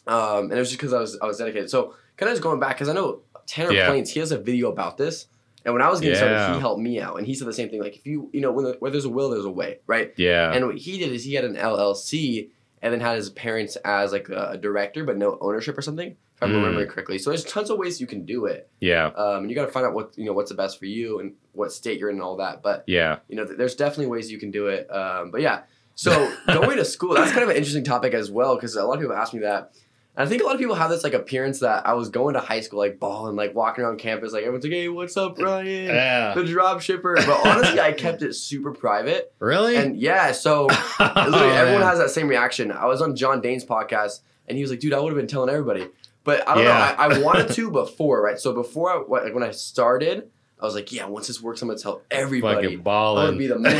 Um, 0.07 0.45
and 0.45 0.53
it 0.53 0.59
was 0.59 0.69
just 0.71 0.81
because 0.81 0.93
I 0.93 1.01
was 1.01 1.19
I 1.23 1.27
was 1.27 1.39
dedicated. 1.39 1.71
So 1.71 1.95
kind 2.17 2.29
of 2.29 2.35
just 2.35 2.43
going 2.43 2.61
back 2.61 2.77
because 2.77 2.89
I 2.89 2.93
know 2.95 3.23
Tanner 3.47 3.73
Yeah. 3.73 3.87
Planes, 3.87 4.11
he 4.11 4.21
has 4.21 4.33
a 4.33 4.39
video 4.39 4.71
about 4.71 4.99
this. 4.99 5.27
And 5.65 5.73
when 5.73 5.83
I 5.83 5.89
was 5.89 6.01
getting 6.01 6.15
Yeah. 6.15 6.19
started, 6.19 6.41
he 6.55 6.59
helped 6.61 6.83
me 6.83 7.01
out, 7.01 7.17
and 7.17 7.27
he 7.27 7.35
said 7.35 7.49
the 7.49 7.53
same 7.55 7.71
thing. 7.71 7.81
Like 7.81 7.97
if 7.97 8.05
you, 8.07 8.29
you 8.35 8.41
know, 8.43 8.53
when 8.53 8.65
the, 8.67 8.73
where 8.81 8.91
there's 8.91 9.07
a 9.07 9.09
will, 9.09 9.31
there's 9.31 9.47
a 9.47 9.51
way, 9.51 9.79
right? 9.87 10.13
yeah, 10.19 10.53
And 10.53 10.67
what 10.67 10.77
he 10.77 10.99
did 10.99 11.11
is 11.13 11.25
he 11.25 11.35
had 11.35 11.45
an 11.47 11.55
LLC 11.57 12.51
and 12.85 12.93
then 12.93 13.01
had 13.01 13.17
his 13.17 13.31
parents 13.31 13.77
as 13.85 14.13
like 14.13 14.29
a, 14.29 14.51
a 14.53 14.59
director, 14.59 15.03
but 15.05 15.17
no 15.17 15.39
ownership 15.41 15.77
or 15.77 15.83
something. 15.83 16.11
If 16.37 16.43
I'm 16.43 16.51
Mm. 16.51 16.57
remembering 16.57 16.89
correctly. 16.89 17.19
So 17.19 17.31
there's 17.31 17.45
tons 17.45 17.71
of 17.71 17.79
ways 17.79 18.01
you 18.01 18.07
can 18.07 18.25
do 18.27 18.45
it. 18.47 18.69
yeah, 18.81 19.07
Um, 19.07 19.43
and 19.43 19.51
you 19.51 19.55
got 19.57 19.67
to 19.67 19.73
find 19.73 19.87
out 19.87 19.95
what 19.95 20.13
you 20.19 20.25
know 20.27 20.33
what's 20.33 20.51
the 20.51 20.57
best 20.57 20.79
for 20.79 20.87
you 20.87 21.19
and 21.21 21.35
what 21.53 21.73
state 21.73 21.99
you're 21.99 22.11
in 22.11 22.17
and 22.17 22.23
all 22.23 22.37
that. 22.37 22.63
But 22.63 22.85
yeah. 22.87 23.19
you 23.29 23.37
know, 23.37 23.45
th- 23.47 23.57
there's 23.57 23.75
definitely 23.75 24.07
ways 24.07 24.31
you 24.31 24.39
can 24.39 24.51
do 24.51 24.67
it. 24.67 24.87
Um, 24.93 25.31
but 25.31 25.41
yeah, 25.41 25.63
so 25.95 26.11
going 26.47 26.77
to 26.77 26.85
school, 26.85 27.15
that's 27.15 27.31
kind 27.33 27.45
of 27.45 27.51
an 27.51 27.57
interesting 27.57 27.85
topic 27.85 28.13
as 28.15 28.31
well 28.31 28.57
because 28.57 28.75
a 28.77 28.85
lot 28.85 28.95
of 28.95 29.01
people 29.01 29.17
ask 29.17 29.33
me 29.33 29.41
that. 29.41 29.73
And 30.17 30.25
I 30.27 30.31
think 30.31 30.43
a 30.43 30.45
lot 30.45 30.55
of 30.55 30.61
people 30.61 30.77
have 30.77 30.91
this 30.91 31.03
like 31.03 31.13
appearance 31.15 31.59
that 31.61 31.87
I 31.87 31.95
was 31.95 32.09
going 32.09 32.35
to 32.35 32.41
high 32.41 32.61
school 32.61 32.79
like 32.79 33.01
balling, 33.01 33.35
like 33.35 33.53
walking 33.55 33.83
around 33.85 33.99
campus, 33.99 34.33
like 34.33 34.43
everyone's 34.43 34.65
like, 34.65 34.73
"Hey, 34.73 34.89
what's 34.89 35.17
up, 35.17 35.39
Ryan?" 35.39 35.87
Yeah. 35.87 36.35
The 36.35 36.45
drop 36.45 36.81
shipper. 36.81 37.15
But 37.17 37.47
honestly, 37.47 37.81
I 37.81 37.93
kept 37.93 38.23
it 38.23 38.35
super 38.35 38.73
private. 38.73 39.33
Really? 39.41 39.77
And 39.77 39.97
yeah, 39.97 40.31
so 40.33 40.69
Oh, 41.01 41.13
literally 41.29 41.53
everyone 41.55 41.81
man. 41.81 41.89
has 41.91 41.99
that 41.99 42.11
same 42.11 42.29
reaction. 42.29 42.71
I 42.71 42.87
was 42.87 43.03
on 43.03 43.17
John 43.17 43.41
Dane's 43.41 43.65
podcast, 43.65 44.21
and 44.47 44.57
he 44.57 44.63
was 44.63 44.71
like, 44.71 44.79
"Dude, 44.81 44.93
I 44.93 45.01
would 45.01 45.09
have 45.13 45.17
been 45.17 45.27
telling 45.27 45.51
everybody." 45.51 45.89
But 46.23 46.49
I 46.49 46.55
don't 46.55 46.65
Yeah. 46.65 46.95
know. 46.97 47.03
I, 47.03 47.17
I 47.17 47.19
wanted 47.21 47.49
to 47.55 47.71
before, 47.71 48.23
right? 48.23 48.39
So 48.39 48.53
before, 48.53 48.91
I, 48.93 49.03
like 49.25 49.35
when 49.35 49.43
I 49.43 49.51
started, 49.51 50.31
I 50.61 50.65
was 50.65 50.77
like, 50.77 50.93
"Yeah, 50.93 51.07
once 51.07 51.27
this 51.27 51.43
works, 51.43 51.61
I'm 51.61 51.67
gonna 51.69 51.81
tell 51.81 52.03
everybody." 52.13 52.67
fucking 52.69 52.83
balling 52.83 53.33
to 53.33 53.37
be 53.39 53.49
the 53.49 53.59
man. 53.59 53.75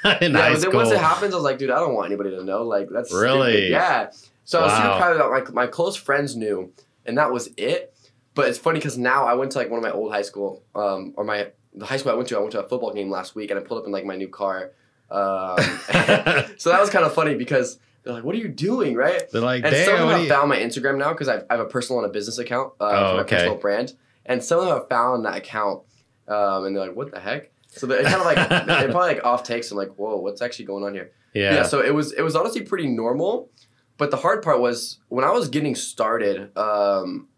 in 0.22 0.32
yeah, 0.32 0.38
high 0.38 0.48
but 0.48 0.52
then 0.52 0.60
school. 0.60 0.72
once 0.76 0.90
it 0.92 0.98
happens, 0.98 1.34
I 1.34 1.36
was 1.36 1.44
like, 1.44 1.58
dude, 1.58 1.70
I 1.70 1.76
don't 1.78 1.92
want 1.94 2.06
anybody 2.06 2.30
to 2.30 2.42
know. 2.42 2.62
Like, 2.62 2.88
that's 2.90 3.10
stupid. 3.10 3.22
Really? 3.22 3.70
Yeah. 3.70 4.10
So 4.44 4.60
I 4.60 4.64
was 4.64 4.72
super 4.72 4.96
proud 4.96 5.12
of 5.12 5.18
that. 5.18 5.54
My, 5.54 5.64
my 5.64 5.66
close 5.66 5.96
friends 5.96 6.36
knew, 6.36 6.72
and 7.06 7.18
that 7.18 7.32
was 7.32 7.48
it. 7.56 7.94
But 8.34 8.48
it's 8.48 8.58
funny 8.58 8.78
because 8.78 8.98
now 8.98 9.24
I 9.24 9.34
went 9.34 9.52
to 9.52 9.58
like 9.58 9.70
one 9.70 9.78
of 9.78 9.82
my 9.82 9.92
old 9.92 10.12
high 10.12 10.22
school, 10.22 10.62
um, 10.74 11.14
or 11.16 11.24
my 11.24 11.48
the 11.72 11.86
high 11.86 11.96
school 11.96 12.12
I 12.12 12.14
went 12.14 12.28
to. 12.28 12.36
I 12.36 12.40
went 12.40 12.52
to 12.52 12.64
a 12.64 12.68
football 12.68 12.92
game 12.92 13.10
last 13.10 13.34
week, 13.34 13.50
and 13.50 13.58
I 13.58 13.62
pulled 13.62 13.80
up 13.80 13.86
in 13.86 13.92
like 13.92 14.04
my 14.04 14.16
new 14.16 14.28
car. 14.28 14.72
Um, 15.10 15.56
so 16.58 16.70
that 16.70 16.80
was 16.80 16.90
kind 16.90 17.04
of 17.04 17.14
funny 17.14 17.34
because 17.36 17.78
they're 18.02 18.12
like, 18.12 18.24
"What 18.24 18.34
are 18.34 18.38
you 18.38 18.48
doing?" 18.48 18.94
Right? 18.94 19.22
They're 19.30 19.40
like, 19.40 19.64
And 19.64 19.74
some 19.86 19.94
of 19.94 20.08
them 20.08 20.20
have 20.20 20.28
found 20.28 20.48
my 20.48 20.58
Instagram 20.58 20.98
now 20.98 21.12
because 21.12 21.28
I 21.28 21.42
have 21.48 21.60
a 21.60 21.66
personal 21.66 22.02
and 22.02 22.10
a 22.10 22.12
business 22.12 22.38
account 22.38 22.72
uh, 22.80 22.84
Oh, 22.84 22.88
for 22.88 23.14
my 23.14 23.20
okay. 23.22 23.36
personal 23.36 23.56
brand, 23.56 23.94
and 24.26 24.42
some 24.42 24.58
of 24.60 24.66
them 24.66 24.76
have 24.78 24.88
found 24.88 25.24
that 25.24 25.36
account, 25.36 25.82
um, 26.28 26.64
and 26.64 26.76
they're 26.76 26.86
like, 26.86 26.96
"What 26.96 27.12
the 27.12 27.20
heck?" 27.20 27.50
So 27.68 27.86
they're 27.86 28.02
kind 28.02 28.16
of 28.16 28.24
like 28.26 28.48
they're 28.66 28.90
probably 28.90 29.14
like 29.14 29.24
off 29.24 29.42
takes 29.44 29.70
and 29.70 29.78
like, 29.78 29.94
"Whoa, 29.96 30.16
what's 30.16 30.42
actually 30.42 30.64
going 30.66 30.84
on 30.84 30.92
here?" 30.92 31.12
yeah. 31.34 31.54
yeah. 31.54 31.62
so 31.62 31.80
it 31.80 31.94
was 31.94 32.12
it 32.12 32.22
was 32.22 32.34
honestly 32.36 32.62
pretty 32.62 32.88
normal 32.88 33.48
but 33.96 34.10
the 34.10 34.16
hard 34.18 34.42
part 34.42 34.60
was 34.60 34.98
when 35.08 35.24
i 35.24 35.30
was 35.30 35.48
getting 35.48 35.74
started 35.74 36.56
um 36.56 37.28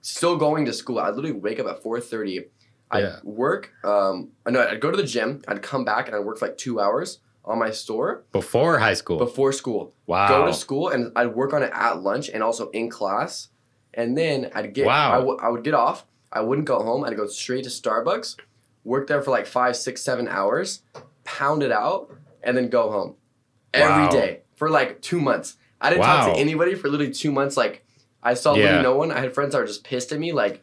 still 0.00 0.36
going 0.36 0.64
to 0.64 0.72
school 0.72 0.98
i'd 0.98 1.14
literally 1.14 1.32
wake 1.32 1.58
up 1.58 1.66
at 1.66 1.82
4.30 1.82 2.46
i'd 2.92 3.00
Yeah. 3.02 3.16
work 3.24 3.72
um 3.84 4.30
no 4.46 4.66
i'd 4.68 4.80
go 4.80 4.90
to 4.90 4.96
the 4.96 5.02
gym 5.02 5.42
i'd 5.48 5.62
come 5.62 5.84
back 5.84 6.06
and 6.06 6.16
i'd 6.16 6.24
work 6.24 6.38
for 6.38 6.46
like 6.48 6.58
two 6.58 6.80
hours 6.80 7.20
on 7.44 7.60
my 7.60 7.70
store. 7.70 8.24
Before 8.32 8.80
high 8.80 8.94
school. 8.94 9.18
before 9.18 9.52
school. 9.52 9.94
Wow. 10.06 10.26
go 10.26 10.46
to 10.46 10.52
school 10.52 10.88
and 10.88 11.12
i'd 11.14 11.32
work 11.32 11.52
on 11.52 11.62
it 11.62 11.70
at 11.72 12.02
lunch 12.02 12.28
and 12.28 12.42
also 12.42 12.70
in 12.70 12.90
class. 12.90 13.50
And 13.94 14.18
then 14.18 14.50
i'd 14.56 14.74
get 14.74 14.84
Wow. 14.86 15.12
I, 15.12 15.16
w- 15.18 15.38
I 15.40 15.48
would 15.50 15.62
get 15.62 15.72
off. 15.74 16.06
I 16.32 16.40
wouldn't 16.40 16.66
go 16.66 16.82
home. 16.82 17.04
I'd 17.04 17.16
go 17.16 17.26
straight 17.28 17.62
to 17.62 17.70
starbucks 17.70 18.36
work 18.82 19.06
there 19.06 19.22
for 19.22 19.30
like 19.30 19.46
five 19.46 19.76
six 19.76 20.02
seven 20.02 20.26
hours 20.26 20.82
pound 21.22 21.62
it 21.62 21.70
out 21.70 22.10
and 22.42 22.56
then 22.56 22.68
go 22.68 22.90
home. 22.90 23.14
Every 23.72 24.08
day 24.08 24.40
for 24.56 24.68
like 24.68 25.00
two 25.00 25.20
months 25.20 25.56
i 25.80 25.90
didn't 25.90 26.04
talk 26.04 26.34
to 26.34 26.40
anybody 26.40 26.74
for 26.74 26.88
literally 26.88 27.12
two 27.12 27.30
months 27.32 27.56
like 27.56 27.84
i 28.22 28.34
saw 28.34 28.54
Yeah. 28.54 28.62
literally 28.64 28.82
no 28.82 28.96
one 28.96 29.12
i 29.12 29.20
had 29.20 29.34
friends 29.34 29.52
that 29.52 29.60
were 29.60 29.66
just 29.66 29.84
pissed 29.84 30.12
at 30.12 30.18
me 30.18 30.32
like 30.32 30.62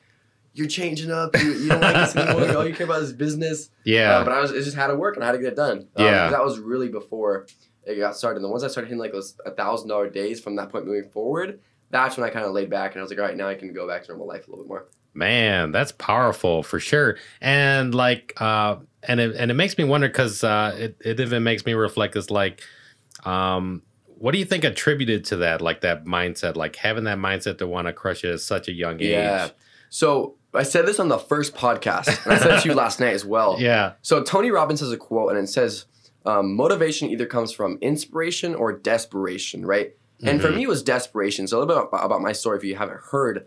you're 0.56 0.68
changing 0.68 1.10
up 1.12 1.36
you, 1.36 1.52
you 1.54 1.70
don't 1.70 1.82
like 1.82 1.96
this 1.96 2.16
anymore 2.16 2.56
all 2.56 2.68
you 2.68 2.74
care 2.76 2.86
about 2.86 3.02
is 3.02 3.12
business 3.14 3.70
yeah. 3.86 4.18
uh, 4.20 4.24
but 4.24 4.32
I 4.34 4.40
was 4.40 4.52
it 4.52 4.64
just 4.64 4.78
had 4.78 4.88
to 4.88 4.96
work 4.96 5.16
and 5.16 5.24
I 5.24 5.28
had 5.28 5.34
to 5.34 5.40
get 5.40 5.54
it 5.54 5.56
done. 5.56 5.88
Um, 5.96 6.06
Yeah. 6.06 6.30
that 6.30 6.44
was 6.44 6.60
really 6.60 6.90
before 6.90 7.48
it 7.86 7.96
got 7.96 8.16
started. 8.16 8.38
And 8.38 8.46
then 8.46 8.52
once 8.52 8.64
I 8.64 8.68
started 8.68 8.88
hitting 8.88 9.00
like 9.00 9.12
those 9.12 9.36
a 9.46 9.52
thousand 9.52 9.90
dollar 9.90 10.10
days 10.10 10.40
from 10.40 10.56
that 10.58 10.70
point 10.70 10.86
moving 10.86 11.10
forward, 11.10 11.60
that's 11.90 12.16
when 12.18 12.26
I 12.26 12.32
kind 12.32 12.46
of 12.46 12.52
laid 12.54 12.70
back 12.70 12.92
and 12.94 13.00
I 13.00 13.02
was 13.02 13.12
like, 13.12 13.20
all 13.20 13.26
right, 13.26 13.36
now 13.36 13.48
I 13.50 13.56
can 13.56 13.74
go 13.74 13.88
back 13.88 14.04
to 14.04 14.10
normal 14.10 14.28
life 14.28 14.48
a 14.48 14.52
little 14.52 14.64
bit 14.64 14.70
more. 14.70 14.86
Man, 15.16 15.72
that's 15.72 15.92
powerful 15.92 16.62
for 16.64 16.80
sure. 16.80 17.18
And 17.42 17.94
like, 17.94 18.34
uh, 18.40 18.78
and 19.04 19.20
it 19.20 19.36
and 19.36 19.52
it 19.52 19.56
makes 19.56 19.76
me 19.78 19.84
wonder 19.84 20.08
because 20.08 20.44
uh, 20.44 20.76
it 20.78 20.98
it 21.04 21.20
even 21.20 21.44
makes 21.44 21.66
me 21.66 21.74
reflect. 21.74 22.16
Is 22.16 22.32
like, 22.32 22.62
um, 23.26 23.82
what 24.24 24.32
do 24.32 24.38
you 24.40 24.46
think 24.46 24.64
attributed 24.64 25.26
to 25.26 25.36
that? 25.38 25.62
Like 25.62 25.82
that 25.82 26.06
mindset, 26.06 26.56
like 26.56 26.78
having 26.78 27.04
that 27.04 27.18
mindset 27.18 27.58
to 27.58 27.68
want 27.68 27.88
to 27.88 27.94
crush 27.94 28.24
it 28.24 28.32
at 28.32 28.40
such 28.40 28.70
a 28.70 28.72
young 28.72 29.02
age. 29.02 29.10
Yeah. 29.10 29.50
So 29.90 30.36
I 30.54 30.64
said 30.64 30.86
this 30.86 30.98
on 30.98 31.10
the 31.10 31.18
first 31.18 31.54
podcast, 31.56 32.24
and 32.24 32.34
I 32.34 32.38
said 32.38 32.52
it 32.54 32.62
to 32.62 32.70
you 32.70 32.74
last 32.84 33.02
night 33.02 33.14
as 33.14 33.26
well. 33.26 33.58
Yeah. 33.60 33.94
So 34.02 34.24
Tony 34.24 34.50
Robbins 34.50 34.80
has 34.80 34.94
a 34.94 34.98
quote, 34.98 35.32
and 35.32 35.40
it 35.40 35.48
says, 35.50 35.86
um, 36.26 36.56
"Motivation 36.56 37.10
either 37.10 37.26
comes 37.26 37.52
from 37.52 37.78
inspiration 37.82 38.56
or 38.56 38.72
desperation." 38.72 39.66
Right. 39.66 39.96
And 40.24 40.42
for 40.42 40.48
Mhm. 40.48 40.56
me, 40.56 40.64
it 40.64 40.70
was 40.70 40.84
desperation. 40.84 41.46
So 41.48 41.58
a 41.58 41.60
little 41.60 41.76
bit 41.76 41.88
about, 41.90 42.06
about 42.06 42.22
my 42.22 42.32
story, 42.32 42.58
if 42.58 42.64
you 42.64 42.76
haven't 42.78 43.02
heard, 43.12 43.46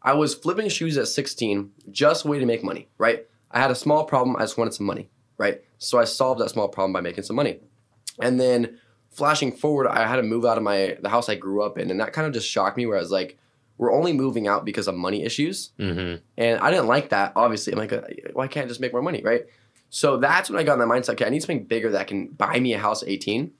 I 0.00 0.14
was 0.14 0.34
flipping 0.34 0.70
shoes 0.70 0.96
at 0.96 1.06
16, 1.08 1.70
just 1.90 2.24
a 2.24 2.28
way 2.28 2.38
to 2.38 2.46
make 2.46 2.64
money. 2.64 2.88
Right. 2.96 3.26
I 3.50 3.60
had 3.60 3.70
a 3.70 3.74
small 3.74 4.04
problem. 4.04 4.36
I 4.36 4.40
just 4.40 4.56
wanted 4.56 4.72
some 4.72 4.86
money. 4.86 5.10
Right. 5.36 5.60
So 5.76 5.98
I 5.98 6.04
solved 6.04 6.40
that 6.40 6.48
small 6.48 6.68
problem 6.68 6.94
by 6.94 7.02
making 7.02 7.24
some 7.24 7.36
money. 7.36 7.60
And 8.22 8.40
then 8.40 8.78
flashing 9.14 9.52
forward, 9.52 9.86
I 9.86 10.06
had 10.06 10.16
to 10.16 10.22
move 10.22 10.44
out 10.44 10.56
of 10.56 10.62
my 10.62 10.96
the 11.00 11.08
house 11.08 11.28
I 11.28 11.36
grew 11.36 11.62
up 11.62 11.78
in, 11.78 11.90
and 11.90 12.00
that 12.00 12.12
kind 12.12 12.26
of 12.26 12.32
just 12.32 12.48
shocked 12.48 12.76
me. 12.76 12.86
Where 12.86 12.96
I 12.96 13.00
was 13.00 13.10
like, 13.10 13.38
"We're 13.78 13.92
only 13.92 14.12
moving 14.12 14.46
out 14.46 14.64
because 14.64 14.88
of 14.88 14.94
money 14.94 15.24
issues." 15.24 15.70
Mm-hmm. 15.78 16.22
And 16.36 16.60
I 16.60 16.70
didn't 16.70 16.86
like 16.86 17.10
that, 17.10 17.32
obviously. 17.36 17.72
I'm 17.72 17.78
like, 17.78 17.92
uh, 17.92 18.02
why 18.32 18.48
can't 18.48 18.66
I 18.66 18.68
just 18.68 18.80
make 18.80 18.92
more 18.92 19.02
money, 19.02 19.22
right? 19.22 19.46
So 19.94 20.16
that's 20.16 20.50
when 20.50 20.58
I 20.58 20.64
got 20.64 20.72
in 20.72 20.80
that 20.80 20.88
mindset, 20.88 21.10
okay, 21.10 21.24
I 21.24 21.28
need 21.28 21.40
something 21.40 21.66
bigger 21.66 21.92
that 21.92 22.08
can 22.08 22.26
buy 22.26 22.58
me 22.58 22.72
a 22.72 22.78
house 22.78 23.04
at 23.04 23.08
18. 23.08 23.52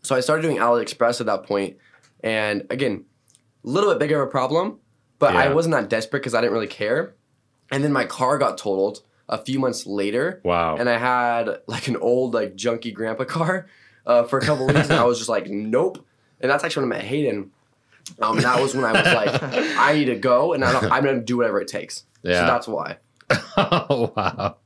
So 0.00 0.16
I 0.16 0.20
started 0.20 0.40
doing 0.40 0.56
AliExpress 0.56 1.20
at 1.20 1.26
that. 1.26 1.76
And 2.22 2.66
again, 2.70 3.04
a 3.62 3.68
little 3.68 3.90
bit 3.90 3.98
bigger 3.98 4.22
of 4.22 4.28
a 4.28 4.30
problem, 4.30 4.78
but 5.18 5.36
I 5.36 5.52
wasn't 5.52 5.74
that 5.74 5.90
desperate 5.90 6.20
because 6.20 6.34
I 6.34 6.40
didn't 6.40 6.54
really 6.54 6.68
care. 6.68 7.14
And 7.70 7.84
then 7.84 7.92
my 7.92 8.06
car 8.06 8.38
got 8.38 8.56
totaled 8.56 9.02
a 9.28 9.36
few 9.36 9.58
months 9.58 9.86
later. 9.86 10.40
Wow. 10.42 10.76
And 10.76 10.88
I 10.88 10.96
had 10.96 11.60
like 11.66 11.86
an 11.88 11.96
old, 11.96 12.32
like 12.32 12.56
junky 12.56 12.92
grandpa 12.92 13.24
car 13.38 13.66
uh, 14.06 14.24
for 14.24 14.38
a 14.38 14.42
couple 14.42 14.66
weeks. 14.66 14.90
and 14.90 14.98
I 14.98 15.04
was 15.06 15.18
just 15.18 15.28
like, 15.30 15.48
nope. 15.48 16.04
And 16.40 16.50
that's 16.50 16.64
actually 16.64 16.84
when 16.88 16.92
I 16.92 16.96
met 16.98 17.04
Hayden. 17.06 17.50
Um, 18.20 18.38
that 18.40 18.60
was 18.60 18.74
when 18.74 18.84
I 18.84 18.92
was 18.92 19.14
like, 19.14 19.42
I 19.78 19.94
need 19.94 20.06
to 20.06 20.16
go 20.16 20.52
and 20.52 20.62
I 20.64 20.72
don't, 20.72 20.92
I'm 20.92 21.02
going 21.02 21.16
to 21.18 21.24
do 21.24 21.38
whatever 21.38 21.60
it 21.60 21.68
takes. 21.68 22.04
So 22.22 22.30
Yeah. 22.30 22.44
that's 22.46 22.68
why. 22.68 22.98
oh 23.56 24.12
wow. 24.14 24.56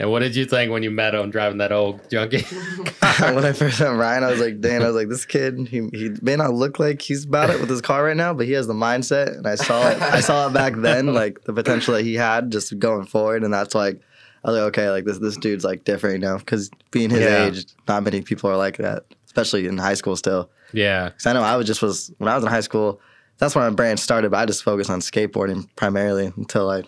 And 0.00 0.12
what 0.12 0.20
did 0.20 0.36
you 0.36 0.44
think 0.46 0.70
when 0.70 0.84
you 0.84 0.92
met 0.92 1.12
him 1.12 1.28
driving 1.30 1.58
that 1.58 1.72
old 1.72 2.08
junkie? 2.08 2.42
when 3.18 3.44
I 3.44 3.52
first 3.52 3.80
met 3.80 3.88
Ryan, 3.88 4.22
I 4.22 4.30
was 4.30 4.40
like, 4.40 4.60
Dan, 4.60 4.82
I 4.82 4.86
was 4.86 4.94
like, 4.94 5.08
this 5.08 5.24
kid, 5.26 5.58
he, 5.68 5.88
he 5.92 6.10
may 6.22 6.36
not 6.36 6.54
look 6.54 6.78
like 6.78 7.02
he's 7.02 7.24
about 7.24 7.50
it 7.50 7.60
with 7.60 7.68
his 7.68 7.80
car 7.82 8.04
right 8.04 8.16
now, 8.16 8.32
but 8.32 8.46
he 8.46 8.52
has 8.52 8.68
the 8.68 8.74
mindset. 8.74 9.36
And 9.36 9.46
I 9.46 9.56
saw 9.56 9.88
it, 9.90 10.00
I 10.00 10.20
saw 10.20 10.46
it 10.46 10.52
back 10.54 10.74
then, 10.76 11.12
like 11.14 11.42
the 11.44 11.52
potential 11.52 11.94
that 11.94 12.04
he 12.04 12.14
had 12.14 12.52
just 12.52 12.78
going 12.78 13.06
forward. 13.06 13.42
And 13.42 13.52
that's 13.52 13.74
like, 13.74 14.00
I 14.44 14.50
was 14.50 14.58
like, 14.60 14.68
okay, 14.68 14.90
like 14.90 15.04
this, 15.04 15.18
this 15.18 15.36
dude's 15.36 15.64
like 15.64 15.84
different, 15.84 16.20
now 16.20 16.38
because 16.38 16.70
being 16.90 17.10
his 17.10 17.20
Yeah. 17.20 17.46
age, 17.46 17.66
not 17.86 18.02
many 18.04 18.22
people 18.22 18.48
are 18.50 18.56
like 18.56 18.76
that, 18.78 19.04
especially 19.26 19.66
in 19.66 19.78
high 19.78 19.94
school 19.94 20.16
still. 20.16 20.50
yeah. 20.72 21.08
Because 21.08 21.26
I 21.26 21.32
know 21.32 21.42
I 21.42 21.56
was 21.56 21.66
just 21.66 21.82
was, 21.82 22.12
when 22.18 22.28
I 22.28 22.34
was 22.34 22.44
in 22.44 22.50
high 22.50 22.60
school, 22.60 23.00
that's 23.38 23.54
when 23.54 23.64
my 23.64 23.70
brand 23.70 24.00
started, 24.00 24.30
but 24.30 24.38
I 24.38 24.46
just 24.46 24.62
focused 24.64 24.90
on 24.90 25.00
skateboarding 25.00 25.68
primarily 25.76 26.32
until 26.36 26.70
I 26.70 26.82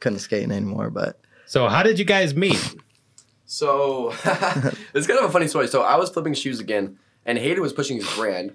couldn't 0.00 0.18
skate 0.20 0.44
anymore. 0.50 0.90
But 0.90 1.18
So 1.46 1.68
how 1.68 1.82
did 1.82 1.98
you 1.98 2.04
guys 2.04 2.34
meet? 2.34 2.74
So 3.48 4.10
it's 4.92 5.06
kind 5.06 5.20
of 5.20 5.24
a 5.26 5.30
funny 5.30 5.46
story. 5.46 5.68
So 5.68 5.82
I 5.82 5.94
was 5.96 6.10
flipping 6.10 6.34
shoes 6.34 6.58
again, 6.58 6.98
and 7.24 7.38
Hayden 7.38 7.62
was 7.62 7.72
pushing 7.72 7.96
his 7.96 8.12
brand, 8.16 8.52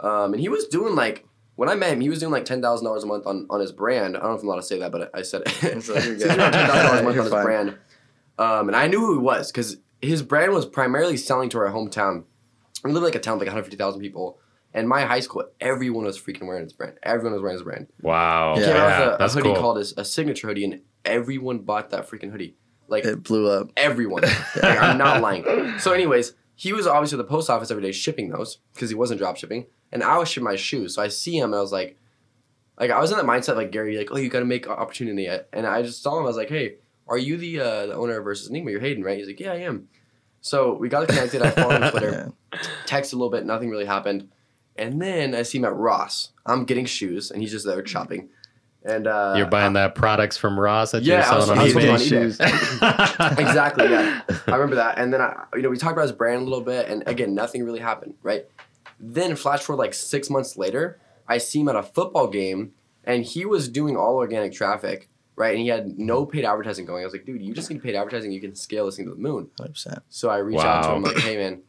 um, 0.00 0.32
and 0.32 0.40
he 0.40 0.48
was 0.48 0.66
doing 0.66 0.94
like 0.94 1.26
when 1.56 1.68
I 1.68 1.74
met 1.74 1.92
him, 1.92 2.00
he 2.00 2.08
was 2.08 2.20
doing 2.20 2.32
like 2.32 2.44
ten 2.44 2.60
thousand 2.62 2.84
dollars 2.84 3.04
a 3.04 3.06
month 3.06 3.26
on, 3.26 3.46
on 3.50 3.60
his 3.60 3.72
brand. 3.72 4.16
I 4.16 4.20
don't 4.20 4.30
know 4.30 4.34
if 4.36 4.42
I'm 4.42 4.48
allowed 4.48 4.56
to 4.56 4.62
say 4.62 4.78
that, 4.80 4.90
but 4.92 5.10
I 5.14 5.22
said 5.22 5.42
it. 5.46 5.82
so 5.82 5.94
doing 6.00 6.18
ten 6.18 6.28
thousand 6.36 6.52
dollars 6.68 7.00
a 7.00 7.02
month 7.04 7.16
on 7.18 7.24
his 7.24 7.32
fine. 7.32 7.44
brand, 7.44 7.76
um, 8.38 8.68
and 8.68 8.76
I 8.76 8.86
knew 8.88 9.00
who 9.00 9.12
he 9.14 9.18
was 9.18 9.50
because 9.52 9.76
his 10.02 10.22
brand 10.22 10.52
was 10.52 10.66
primarily 10.66 11.16
selling 11.16 11.48
to 11.50 11.58
our 11.58 11.70
hometown. 11.70 12.24
We 12.82 12.90
live 12.92 12.98
in 13.02 13.04
like 13.04 13.14
a 13.14 13.20
town 13.20 13.38
with 13.38 13.46
like 13.46 13.54
150,000 13.54 14.00
people. 14.00 14.38
And 14.76 14.88
my 14.88 15.02
high 15.02 15.20
school, 15.20 15.44
everyone 15.60 16.04
was 16.04 16.20
freaking 16.20 16.46
wearing 16.48 16.64
his 16.64 16.72
brand. 16.72 16.94
Everyone 17.04 17.32
was 17.32 17.40
wearing 17.42 17.54
his 17.56 17.62
brand. 17.62 17.86
Wow. 18.02 18.56
He 18.56 18.62
Yeah. 18.62 18.66
came 18.66 18.76
out 18.76 18.86
with 19.00 19.08
a, 19.08 19.14
a 19.14 19.18
that's 19.18 19.34
hoodie 19.34 19.44
cool. 19.52 19.54
called 19.56 19.78
a, 19.78 20.00
a 20.00 20.04
signature 20.04 20.48
hoodie, 20.48 20.64
and 20.64 20.80
everyone 21.04 21.58
bought 21.60 21.90
that 21.90 22.08
freaking 22.10 22.30
hoodie. 22.32 22.56
Like 22.88 23.04
it 23.04 23.22
blew 23.22 23.48
up. 23.48 23.70
everyone. 23.76 24.24
Like, 24.62 24.82
I'm 24.82 24.98
not 24.98 25.22
lying. 25.22 25.78
So, 25.78 25.92
anyways, 25.92 26.34
he 26.56 26.72
was 26.72 26.86
obviously 26.88 27.18
at 27.18 27.24
the 27.24 27.30
post 27.30 27.48
office 27.48 27.70
every 27.70 27.82
day 27.84 27.92
shipping 27.92 28.30
those 28.30 28.58
because 28.74 28.90
he 28.90 28.94
wasn't 28.96 29.20
drop 29.20 29.36
shipping, 29.36 29.66
and 29.94 30.02
I 30.02 30.18
was 30.18 30.28
shipping 30.28 30.44
my 30.44 30.56
shoes. 30.56 30.94
So 30.96 31.00
I 31.02 31.08
see 31.08 31.38
him, 31.38 31.44
and 31.46 31.54
I 31.54 31.60
was 31.60 31.72
like, 31.72 31.96
like 32.78 32.90
I 32.90 33.00
was 33.00 33.10
in 33.12 33.16
that 33.16 33.24
mindset 33.24 33.56
like 33.56 33.70
Gary, 33.72 33.96
like, 33.96 34.10
oh, 34.12 34.16
you 34.18 34.28
got 34.28 34.40
to 34.40 34.44
make 34.44 34.68
opportunity, 34.68 35.26
and 35.52 35.66
I 35.66 35.80
just 35.82 36.02
saw 36.02 36.18
him. 36.18 36.24
I 36.24 36.26
was 36.26 36.36
like, 36.36 36.50
hey, 36.50 36.74
are 37.08 37.16
you 37.16 37.38
the 37.38 37.60
uh, 37.60 37.86
the 37.86 37.94
owner 37.94 38.18
of 38.18 38.24
versus 38.24 38.50
Enigma? 38.50 38.70
You're 38.72 38.80
Hayden, 38.80 39.02
right? 39.02 39.16
He's 39.16 39.26
like, 39.28 39.40
yeah, 39.40 39.52
I 39.52 39.60
am. 39.60 39.88
So 40.42 40.74
we 40.74 40.90
got 40.90 41.08
connected. 41.08 41.40
I 41.40 41.48
followed 41.50 41.76
him 41.76 41.82
on 41.84 41.90
Twitter, 41.92 42.32
text 42.86 43.14
a 43.14 43.16
little 43.16 43.30
bit, 43.30 43.46
nothing 43.46 43.70
really 43.70 43.86
happened, 43.86 44.28
and 44.76 45.00
then 45.00 45.34
I 45.34 45.42
see 45.42 45.56
him 45.58 45.64
at 45.64 45.74
Ross. 45.74 46.32
I'm 46.44 46.64
getting 46.66 46.84
shoes, 46.84 47.30
and 47.30 47.40
he's 47.40 47.50
just 47.50 47.64
there 47.64 47.86
shopping, 47.86 48.28
and 48.84 49.06
uh, 49.06 49.34
You're 49.38 49.46
buying 49.46 49.72
that 49.74 49.94
products 49.94 50.36
from 50.36 50.58
Ross 50.60 50.90
that 50.90 51.02
Yeah, 51.02 51.20
I 51.26 51.30
you're 51.30 51.36
was- 51.36 51.46
selling 51.46 51.60
I 51.60 51.62
was 51.64 51.76
on 51.76 51.82
looking 51.82 52.28
eBay. 52.30 53.32
on 53.32 53.38
exactly. 53.38 53.84
Yeah, 53.88 54.20
I 54.48 54.52
remember 54.52 54.76
that. 54.76 54.98
And 54.98 55.12
then 55.14 55.20
I, 55.22 55.44
you 55.54 55.62
know, 55.62 55.70
we 55.70 55.78
talked 55.78 55.92
about 55.92 56.02
his 56.02 56.12
brand 56.12 56.42
a 56.42 56.44
little 56.44 56.60
bit, 56.64 56.88
and 56.88 57.02
again, 57.06 57.34
nothing 57.34 57.64
really 57.64 57.80
happened, 57.80 58.14
right? 58.22 58.44
Then 59.06 59.36
flash 59.36 59.60
forward 59.62 59.82
like 59.82 59.92
six 59.94 60.30
months 60.30 60.56
later, 60.56 60.98
I 61.28 61.38
see 61.38 61.60
him 61.60 61.68
at 61.68 61.76
a 61.76 61.82
football 61.82 62.26
game, 62.28 62.72
and 63.04 63.22
he 63.24 63.44
was 63.44 63.68
doing 63.68 63.96
all 63.96 64.16
organic 64.16 64.52
traffic, 64.52 65.08
right? 65.36 65.50
And 65.54 65.60
he 65.60 65.68
had 65.68 65.98
no 65.98 66.24
paid 66.24 66.44
advertising 66.44 66.86
going. 66.86 67.02
I 67.02 67.04
was 67.04 67.12
like, 67.12 67.26
dude, 67.26 67.42
you 67.42 67.52
just 67.52 67.70
need 67.70 67.82
paid 67.82 67.94
advertising. 67.94 68.32
You 68.32 68.40
can 68.40 68.54
scale 68.54 68.86
this 68.86 68.96
thing 68.96 69.04
to 69.06 69.10
the 69.12 69.20
moon. 69.20 69.50
100%. 69.60 70.00
So 70.08 70.30
I 70.30 70.38
reached 70.38 70.64
out 70.64 70.84
to 70.84 70.88
Wow. 70.90 70.96
him 70.96 71.02
like, 71.02 71.16
hey 71.18 71.36
man, 71.36 71.62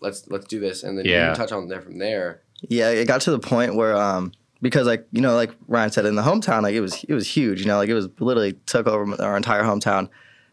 let's 0.00 0.26
let's 0.28 0.46
do 0.46 0.58
this, 0.60 0.82
and 0.82 0.98
then 0.98 1.04
Yeah. 1.04 1.30
you 1.30 1.34
touch 1.34 1.52
on 1.52 1.68
there 1.68 1.82
from 1.82 1.98
there. 1.98 2.42
Yeah, 2.68 2.90
it 2.90 3.06
got 3.06 3.20
to 3.22 3.30
the 3.30 3.38
point 3.38 3.74
where 3.74 3.94
um 3.96 4.32
because 4.62 4.86
like 4.86 5.06
you 5.12 5.20
know 5.20 5.34
like 5.34 5.50
Ryan 5.68 5.90
said 5.90 6.06
in 6.06 6.14
the 6.14 6.22
hometown 6.22 6.62
like 6.62 6.74
it 6.74 6.80
was 6.80 7.04
it 7.04 7.14
was 7.14 7.26
huge 7.26 7.60
you 7.60 7.66
know 7.66 7.76
like 7.78 7.88
it 7.88 7.94
was 7.94 8.08
literally 8.18 8.52
took 8.66 8.86
over 8.86 9.20
our 9.22 9.36
entire 9.36 9.62
hometown 9.62 10.08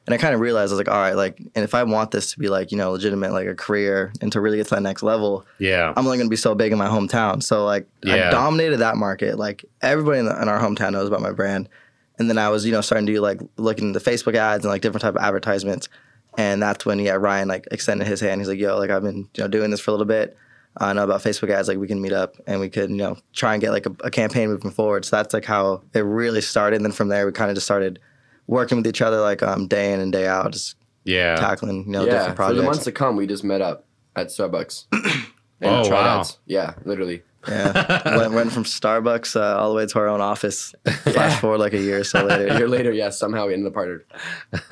and 0.07 0.13
I 0.13 0.17
kind 0.17 0.33
of 0.33 0.39
realized 0.39 0.71
I 0.71 0.75
was 0.75 0.79
like 0.79 0.87
all 0.87 0.99
right 0.99 1.15
like 1.15 1.37
and 1.39 1.63
if 1.63 1.75
I 1.75 1.83
want 1.83 2.11
this 2.11 2.31
to 2.31 2.39
be 2.39 2.47
like 2.49 2.71
you 2.71 2.77
know 2.77 2.91
legitimate 2.91 3.33
like 3.33 3.47
a 3.47 3.53
career 3.53 4.11
and 4.21 4.31
to 4.31 4.41
really 4.41 4.57
get 4.57 4.67
to 4.67 4.75
that 4.75 4.81
next 4.81 5.03
level 5.03 5.45
yeah. 5.59 5.93
I'm 5.95 6.05
only 6.05 6.17
gonna 6.17 6.29
be 6.29 6.35
so 6.35 6.55
big 6.55 6.71
in 6.71 6.77
my 6.77 6.87
hometown 6.87 7.43
so 7.43 7.65
like 7.65 7.87
Yeah. 8.03 8.27
I 8.27 8.31
dominated 8.31 8.77
that 8.77 8.97
market 8.97 9.37
like 9.37 9.65
everybody 9.81 10.19
in, 10.19 10.25
the, 10.25 10.41
in 10.41 10.49
our 10.49 10.59
hometown 10.59 10.93
knows 10.93 11.07
about 11.07 11.21
my 11.21 11.31
brand 11.31 11.69
and 12.17 12.29
then 12.29 12.37
I 12.37 12.49
was 12.49 12.65
you 12.65 12.71
know 12.71 12.81
starting 12.81 13.05
to 13.05 13.13
do 13.13 13.21
like 13.21 13.41
looking 13.57 13.89
into 13.89 13.99
Facebook 13.99 14.35
ads 14.35 14.65
and 14.65 14.71
like 14.71 14.81
different 14.81 15.03
type 15.03 15.15
of 15.15 15.21
advertisements 15.21 15.89
and 16.37 16.61
that's 16.61 16.85
when 16.85 16.99
yeah 16.99 17.13
Ryan 17.13 17.47
like 17.47 17.67
extended 17.71 18.07
his 18.07 18.21
hand 18.21 18.41
he's 18.41 18.47
like 18.47 18.59
yo 18.59 18.77
like 18.79 18.89
I've 18.89 19.03
been 19.03 19.29
you 19.35 19.43
know 19.43 19.47
doing 19.47 19.69
this 19.69 19.81
for 19.81 19.91
a 19.91 19.93
little 19.93 20.07
bit 20.07 20.35
I 20.79 20.93
know 20.93 21.03
about 21.03 21.21
Facebook 21.23 21.49
ads. 21.49 21.67
Like 21.67 21.79
we 21.79 21.87
can 21.87 22.01
meet 22.01 22.13
up 22.13 22.35
and 22.45 22.59
we 22.59 22.69
could, 22.69 22.89
you 22.89 22.97
know, 22.97 23.17
try 23.33 23.53
and 23.53 23.61
get 23.61 23.71
like 23.71 23.85
a, 23.85 23.95
a 24.03 24.11
campaign 24.11 24.49
moving 24.49 24.71
forward. 24.71 25.05
So 25.05 25.15
that's 25.15 25.33
like 25.33 25.45
how 25.45 25.81
it 25.93 26.01
really 26.01 26.41
started. 26.41 26.75
And 26.75 26.85
then 26.85 26.91
from 26.91 27.07
there, 27.07 27.25
we 27.25 27.31
kind 27.31 27.49
of 27.49 27.55
just 27.55 27.65
started 27.65 27.99
working 28.48 28.77
with 28.77 28.88
each 28.88 29.01
other, 29.01 29.20
like 29.22 29.44
um, 29.44 29.68
day 29.68 29.94
in 29.94 30.00
and 30.00 30.12
day 30.12 30.25
out, 30.27 30.51
just 30.54 30.75
Yeah. 31.04 31.36
tackling, 31.36 31.86
you 31.86 31.92
know, 31.92 32.06
yeah, 32.06 32.12
different 32.30 32.38
for 32.38 32.54
the 32.54 32.63
months 32.63 32.84
to 32.86 32.92
come, 32.92 33.16
we 33.16 33.27
just 33.27 33.44
met 33.44 33.62
up 33.62 33.86
at 34.16 34.27
Starbucks. 34.27 34.86
and 34.92 35.25
Oh, 35.62 35.88
tried 35.88 36.01
wow. 36.06 36.20
ads. 36.22 36.38
Yeah, 36.46 36.74
literally. 36.86 37.24
yeah, 37.48 38.18
went, 38.18 38.34
went 38.34 38.51
from 38.51 38.63
Starbucks 38.63 39.36
uh, 39.39 39.58
all 39.60 39.70
the 39.70 39.75
way 39.75 39.86
to 39.86 40.00
our 40.00 40.08
own 40.08 40.22
office. 40.22 40.74
Flash 41.04 41.39
forward 41.39 41.60
like 41.60 41.74
a 41.74 41.80
year 41.82 42.00
or 42.00 42.04
so 42.04 42.24
later. 42.25 42.48
A 42.54 42.58
year 42.58 42.68
later, 42.68 42.92
yeah, 42.92 43.10
somehow 43.10 43.48
we 43.48 43.54
ended 43.54 43.68
up 43.68 43.74
partnered. 43.74 44.06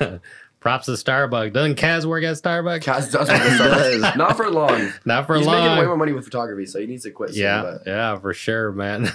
Props 0.60 0.86
to 0.86 0.92
Starbucks. 0.92 1.52
Doesn't 1.52 1.76
Kaz 1.76 2.04
work 2.06 2.24
at 2.24 2.34
Starbucks? 2.36 2.82
Kaz 2.82 3.12
does 3.12 3.28
work 3.28 3.38
at 3.40 3.60
Starbucks. 3.60 4.16
Not 4.16 4.36
for 4.36 4.50
long. 4.50 4.90
Not 5.04 5.26
for 5.26 5.36
He's 5.36 5.46
long. 5.46 5.56
He's 5.58 5.64
making 5.64 5.78
way 5.78 5.86
more 5.86 5.96
money 5.96 6.12
with 6.12 6.24
photography, 6.24 6.66
so 6.66 6.80
he 6.80 6.86
needs 6.86 7.04
to 7.04 7.10
quit. 7.12 7.30
soon, 7.34 7.42
yeah, 7.42 7.62
but- 7.62 7.82
yeah, 7.86 8.18
for 8.18 8.34
sure, 8.34 8.72
man. 8.72 9.08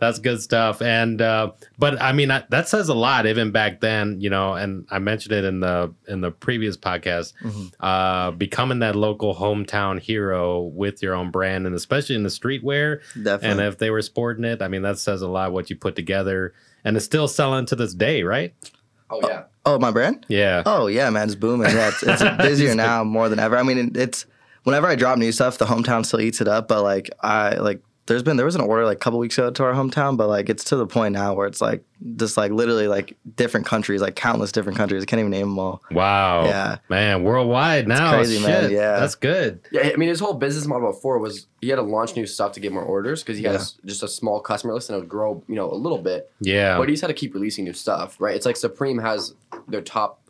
That's 0.00 0.18
good 0.18 0.40
stuff. 0.42 0.80
And 0.82 1.20
uh, 1.20 1.52
but 1.78 2.00
I 2.00 2.12
mean 2.12 2.30
I, 2.30 2.42
that 2.48 2.68
says 2.68 2.88
a 2.88 2.94
lot 2.94 3.26
even 3.26 3.50
back 3.52 3.80
then, 3.80 4.20
you 4.20 4.30
know. 4.30 4.54
And 4.54 4.86
I 4.90 4.98
mentioned 4.98 5.32
it 5.34 5.44
in 5.44 5.60
the 5.60 5.94
in 6.08 6.22
the 6.22 6.30
previous 6.30 6.76
podcast. 6.76 7.34
Mhm. 7.42 7.72
Uh, 7.78 8.30
becoming 8.32 8.78
that 8.80 8.96
local 8.96 9.34
hometown 9.34 10.00
hero 10.00 10.62
with 10.62 11.02
your 11.02 11.14
own 11.14 11.30
brand, 11.30 11.66
and 11.66 11.76
especially 11.76 12.16
in 12.16 12.22
the 12.22 12.30
streetwear. 12.30 13.00
Definitely. 13.14 13.48
And 13.48 13.60
if 13.60 13.78
they 13.78 13.90
were 13.90 14.02
sporting 14.02 14.44
it, 14.44 14.62
I 14.62 14.68
mean 14.68 14.82
that 14.82 14.98
says 14.98 15.22
a 15.22 15.28
lot 15.28 15.52
what 15.52 15.70
you 15.70 15.76
put 15.76 15.94
together, 15.96 16.54
and 16.82 16.96
it's 16.96 17.04
still 17.04 17.28
selling 17.28 17.66
to 17.66 17.76
this 17.76 17.94
day, 17.94 18.22
right? 18.22 18.54
Oh 19.10 19.20
yeah. 19.28 19.42
oh, 19.66 19.78
my 19.78 19.90
brand? 19.90 20.24
Yeah. 20.28 20.62
Oh 20.64 20.86
yeah, 20.86 21.10
man, 21.10 21.26
it's 21.26 21.34
booming. 21.34 21.70
Yeah, 21.70 21.88
it's, 21.88 22.02
it's 22.02 22.22
busier 22.42 22.74
now 22.74 23.04
more 23.04 23.28
than 23.28 23.38
ever. 23.38 23.56
I 23.58 23.64
mean, 23.64 23.92
it's 23.96 24.24
whenever 24.64 24.86
I 24.86 24.94
drop 24.94 25.18
new 25.18 25.32
stuff, 25.32 25.58
the 25.58 25.66
hometown 25.66 26.06
still 26.06 26.20
eats 26.20 26.40
it 26.40 26.48
up. 26.48 26.68
But 26.68 26.82
like 26.82 27.10
I 27.20 27.56
like 27.56 27.82
there's 28.10 28.22
been 28.22 28.36
there 28.36 28.44
was 28.44 28.56
an 28.56 28.60
order 28.60 28.84
like 28.84 28.96
a 28.96 29.00
couple 29.00 29.18
weeks 29.18 29.38
ago 29.38 29.50
to 29.50 29.64
our 29.64 29.72
hometown, 29.72 30.16
but 30.16 30.28
like 30.28 30.48
it's 30.50 30.64
to 30.64 30.76
the 30.76 30.86
point 30.86 31.14
now 31.14 31.32
where 31.32 31.46
it's 31.46 31.60
like 31.60 31.82
just 32.16 32.36
like 32.36 32.50
literally 32.52 32.88
like 32.88 33.16
different 33.36 33.66
countries, 33.66 34.02
like 34.02 34.16
countless 34.16 34.52
different 34.52 34.76
countries. 34.76 35.02
I 35.02 35.06
can't 35.06 35.20
even 35.20 35.30
name 35.30 35.48
them 35.48 35.58
all. 35.58 35.82
Wow. 35.92 36.44
Yeah. 36.44 36.78
Man, 36.88 37.22
worldwide 37.22 37.86
now. 37.88 38.12
crazy, 38.12 38.38
Shit. 38.38 38.46
man. 38.46 38.70
Yeah. 38.70 38.98
That's 39.00 39.14
good. 39.14 39.60
Yeah, 39.70 39.90
I 39.92 39.96
mean, 39.96 40.08
his 40.08 40.18
whole 40.20 40.34
business 40.34 40.66
model 40.66 40.90
before 40.92 41.18
was 41.18 41.46
he 41.60 41.68
had 41.68 41.76
to 41.76 41.82
launch 41.82 42.16
new 42.16 42.26
stuff 42.26 42.52
to 42.52 42.60
get 42.60 42.72
more 42.72 42.82
orders 42.82 43.22
because 43.22 43.38
he 43.38 43.44
Yeah. 43.44 43.52
has 43.52 43.74
just 43.86 44.02
a 44.02 44.08
small 44.08 44.40
customer 44.40 44.74
list 44.74 44.90
and 44.90 44.96
it 44.96 45.00
would 45.00 45.08
grow, 45.08 45.42
you 45.48 45.54
know, 45.54 45.70
a 45.70 45.74
little 45.74 45.98
bit. 45.98 46.30
Yeah. 46.40 46.76
But 46.78 46.88
he's 46.88 47.00
had 47.00 47.08
to 47.08 47.14
keep 47.14 47.32
releasing 47.34 47.64
new 47.64 47.72
stuff, 47.72 48.16
right? 48.20 48.34
It's 48.34 48.44
like 48.46 48.56
Supreme 48.56 48.98
has 48.98 49.34
their 49.68 49.82
top 49.82 50.20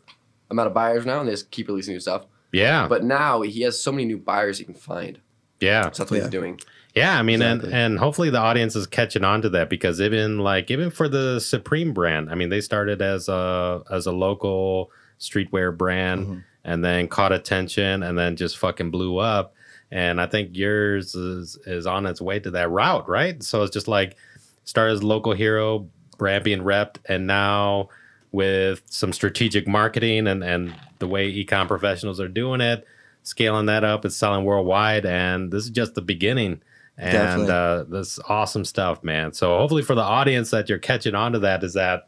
amount 0.49 0.67
of 0.67 0.73
buyers 0.73 1.05
now, 1.05 1.19
and 1.19 1.27
they 1.27 1.33
just 1.33 1.49
keep 1.51 1.67
releasing 1.67 1.93
new 1.93 1.99
stuff. 1.99 2.25
yeah. 2.51 2.85
But 2.87 3.03
now 3.03 3.41
he 3.41 3.61
has 3.61 3.81
so 3.81 3.91
many 3.91 4.05
new 4.05 4.17
buyers 4.17 4.57
he 4.59 4.65
can 4.65 4.73
find. 4.75 5.19
yeah. 5.61 5.83
So 5.91 6.03
that's 6.03 6.11
what 6.11 6.17
Yeah. 6.17 6.23
he's 6.23 6.29
doing. 6.31 6.59
Yeah, 6.93 7.17
I 7.17 7.21
mean, 7.23 7.41
Exactly. 7.41 7.69
and 7.71 7.77
and 7.93 7.99
hopefully 7.99 8.29
the 8.29 8.39
audience 8.39 8.75
is 8.75 8.85
catching 8.87 9.23
on 9.23 9.41
to 9.43 9.49
that 9.49 9.69
because 9.69 10.01
even 10.01 10.39
like 10.39 10.69
even 10.69 10.89
for 10.91 11.07
the 11.07 11.39
Supreme 11.39 11.93
brand, 11.93 12.29
I 12.29 12.35
mean, 12.35 12.49
they 12.49 12.61
started 12.61 13.01
as 13.01 13.29
a 13.29 13.81
as 13.89 14.05
a 14.07 14.11
local 14.11 14.91
streetwear 15.19 15.75
brand 15.75 16.27
Mhm. 16.27 16.43
and 16.65 16.83
then 16.83 17.07
caught 17.07 17.31
attention 17.31 18.03
and 18.03 18.17
then 18.17 18.35
just 18.35 18.57
fucking 18.57 18.91
blew 18.91 19.17
up. 19.19 19.53
And 19.91 20.19
I 20.19 20.25
think 20.25 20.49
yours 20.57 21.15
is 21.15 21.57
is 21.65 21.87
on 21.87 22.05
its 22.05 22.19
way 22.21 22.39
to 22.39 22.51
that 22.51 22.69
route, 22.69 23.07
right? 23.07 23.41
So 23.41 23.61
it's 23.63 23.71
just 23.73 23.87
like 23.87 24.17
start 24.65 24.91
as 24.91 25.01
local 25.03 25.33
hero, 25.33 25.87
brand 26.17 26.43
being 26.43 26.61
repped, 26.61 26.97
and 27.05 27.25
now 27.25 27.87
with 28.33 28.81
some 28.85 29.13
strategic 29.13 29.67
marketing 29.67 30.27
and 30.27 30.43
and 30.43 30.73
the 30.99 31.07
way 31.07 31.31
ecom 31.33 31.67
professionals 31.67 32.19
are 32.19 32.27
doing 32.27 32.59
it, 32.61 32.85
scaling 33.23 33.65
that 33.67 33.83
up, 33.85 34.03
it's 34.05 34.15
selling 34.15 34.43
worldwide, 34.45 35.05
and 35.05 35.51
this 35.51 35.63
is 35.63 35.69
just 35.69 35.95
the 35.95 36.01
beginning. 36.01 36.61
And 37.01 37.49
uh, 37.49 37.85
this 37.89 38.19
awesome 38.29 38.63
stuff, 38.63 39.03
man. 39.03 39.33
So 39.33 39.57
hopefully 39.57 39.81
for 39.81 39.95
the 39.95 40.01
audience 40.01 40.51
that 40.51 40.69
you're 40.69 40.79
catching 40.79 41.15
on 41.15 41.31
to 41.33 41.39
that 41.39 41.63
is 41.63 41.73
that 41.73 42.07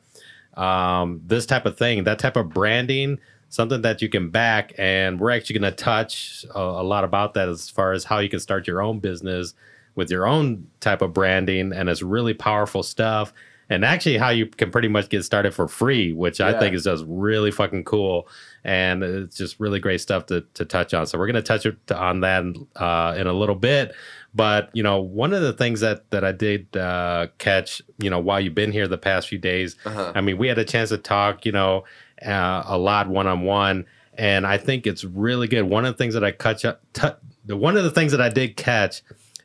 um, 0.55 1.21
this 1.25 1.45
type 1.45 1.65
of 1.65 1.77
thing, 1.77 2.03
that 2.03 2.19
type 2.19 2.37
of 2.37 2.49
branding, 2.49 3.19
something 3.49 3.81
that 3.81 4.01
you 4.01 4.09
can 4.09 4.29
back. 4.29 4.73
And 4.77 5.19
we're 5.19 5.31
actually 5.31 5.59
going 5.59 5.71
to 5.71 5.83
touch 5.83 6.45
a, 6.53 6.59
a 6.59 6.83
lot 6.83 7.03
about 7.03 7.33
that 7.33 7.49
as 7.49 7.69
far 7.69 7.93
as 7.93 8.03
how 8.03 8.19
you 8.19 8.29
can 8.29 8.39
start 8.39 8.67
your 8.67 8.81
own 8.81 8.99
business 8.99 9.53
with 9.95 10.09
your 10.09 10.27
own 10.27 10.67
type 10.79 11.01
of 11.01 11.13
branding. 11.13 11.73
And 11.73 11.89
it's 11.89 12.01
really 12.01 12.33
powerful 12.33 12.83
stuff. 12.83 13.33
And 13.69 13.85
actually, 13.85 14.17
how 14.17 14.29
you 14.29 14.45
can 14.45 14.71
pretty 14.71 14.89
much 14.89 15.09
get 15.09 15.23
started 15.23 15.53
for 15.53 15.67
free, 15.67 16.11
which 16.13 16.41
I 16.41 16.59
think 16.59 16.75
is 16.75 16.83
just 16.83 17.05
really 17.07 17.49
fucking 17.49 17.85
cool. 17.85 18.27
And 18.63 19.03
it's 19.03 19.37
just 19.37 19.59
really 19.59 19.79
great 19.79 20.01
stuff 20.01 20.25
to, 20.27 20.41
to 20.55 20.65
touch 20.65 20.93
on. 20.93 21.07
So, 21.07 21.17
we're 21.17 21.27
going 21.27 21.35
to 21.35 21.41
touch 21.41 21.65
it- 21.65 21.91
on 21.91 22.19
that 22.19 22.43
uh, 22.75 23.15
in 23.17 23.25
a 23.25 23.33
little 23.33 23.55
bit. 23.55 23.95
But 24.35 24.69
you 24.73 24.81
know, 24.83 24.99
one 25.01 25.33
of 25.33 25.41
the 25.41 25.53
things 25.53 25.79
that 25.81 26.09
that 26.11 26.23
I 26.23 26.31
did 26.31 26.75
uh, 26.75 27.27
catch, 27.37 27.81
you 27.99 28.09
know, 28.09 28.19
while 28.19 28.39
you've 28.39 28.55
been 28.55 28.71
here 28.71 28.87
the 28.87 28.97
past 28.97 29.27
few 29.27 29.37
days, 29.37 29.75
Uh-huh. 29.85 30.11
I 30.15 30.21
mean, 30.21 30.37
we 30.37 30.47
had 30.47 30.57
a 30.57 30.65
chance 30.65 30.89
to 30.89 30.97
talk, 30.97 31.45
you 31.45 31.51
know, 31.51 31.83
uh, 32.25 32.63
a 32.65 32.77
lot 32.77 33.07
one 33.09 33.27
on 33.27 33.41
one, 33.41 33.85
and 34.17 34.47
I 34.47 34.57
think 34.57 34.87
it's 34.87 35.03
really 35.03 35.47
good. 35.47 35.63
One 35.63 35.85
of 35.85 35.93
the 35.93 35.97
things 35.97 36.13
that 36.15 36.23
I 36.23 36.31
catch 36.31 36.65
up, 36.65 36.81
t- 36.93 37.07
the 37.45 37.55
one 37.57 37.77
of 37.77 37.83
the 37.83 37.91
things 37.91 38.11
that 38.11 38.21
I 38.21 38.29
did 38.29 38.55
catch 38.57 39.01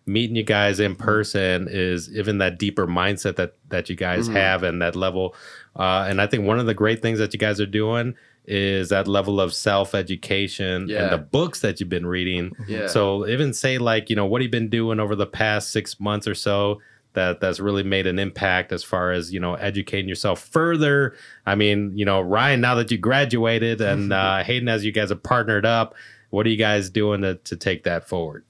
meeting 0.07 0.37
you 0.37 0.43
guys 0.43 0.81
in 0.81 0.97
person 0.97 1.69
is 1.71 2.09
even 2.17 2.39
that 2.39 2.59
deeper 2.59 2.87
mindset 2.87 3.37
that 3.37 3.53
that 3.69 3.91
you 3.91 3.97
guys 3.97 4.27
Mhm. 4.29 4.33
have 4.33 4.63
and 4.63 4.81
that 4.81 4.97
level. 4.97 5.35
Uh, 5.77 6.07
and 6.09 6.19
I 6.21 6.27
think 6.27 6.45
one 6.47 6.59
of 6.59 6.65
the 6.65 6.73
great 6.73 7.03
things 7.03 7.19
that 7.19 7.35
you 7.35 7.39
guys 7.39 7.61
are 7.61 7.67
doing 7.67 8.15
is 8.51 8.89
that 8.89 9.07
level 9.07 9.41
of 9.41 9.53
self 9.53 9.95
education 9.95 10.89
Yeah. 10.89 11.03
and 11.05 11.13
the 11.13 11.19
books 11.19 11.61
that 11.61 11.79
you've 11.81 11.89
been 11.91 12.07
reading. 12.07 12.53
Yeah. 12.67 12.87
So 12.87 13.27
even 13.29 13.53
say 13.53 13.77
like, 13.79 14.09
you 14.09 14.17
know, 14.17 14.25
what 14.27 14.41
have 14.41 14.47
you 14.47 14.51
been 14.51 14.71
doing 14.71 14.99
over 14.99 15.15
the 15.15 15.27
past 15.27 15.71
six 15.71 16.01
months 16.01 16.27
or 16.27 16.35
so 16.35 16.81
that 17.13 17.41
that's 17.41 17.61
really 17.61 17.83
made 17.83 18.07
an 18.07 18.19
impact 18.19 18.71
as 18.73 18.83
far 18.85 19.13
as, 19.13 19.33
you 19.33 19.41
know, 19.41 19.55
educating 19.55 20.09
yourself 20.09 20.41
further. 20.41 21.15
I 21.47 21.55
mean, 21.57 21.93
you 21.97 22.05
know, 22.05 22.21
Ryan, 22.21 22.61
now 22.61 22.75
that 22.77 22.91
you 22.91 22.97
graduated 22.99 23.81
and 23.81 24.13
uh 24.23 24.43
Hayden 24.45 24.69
as 24.69 24.85
you 24.85 24.93
guys 24.93 25.11
have 25.11 25.23
partnered 25.23 25.67
up, 25.67 25.95
what 26.31 26.47
are 26.47 26.51
you 26.51 26.57
guys 26.57 26.91
doing 26.91 27.23
to, 27.23 27.35
to 27.37 27.57
take 27.57 27.85
that 27.85 28.09
forward? 28.09 28.45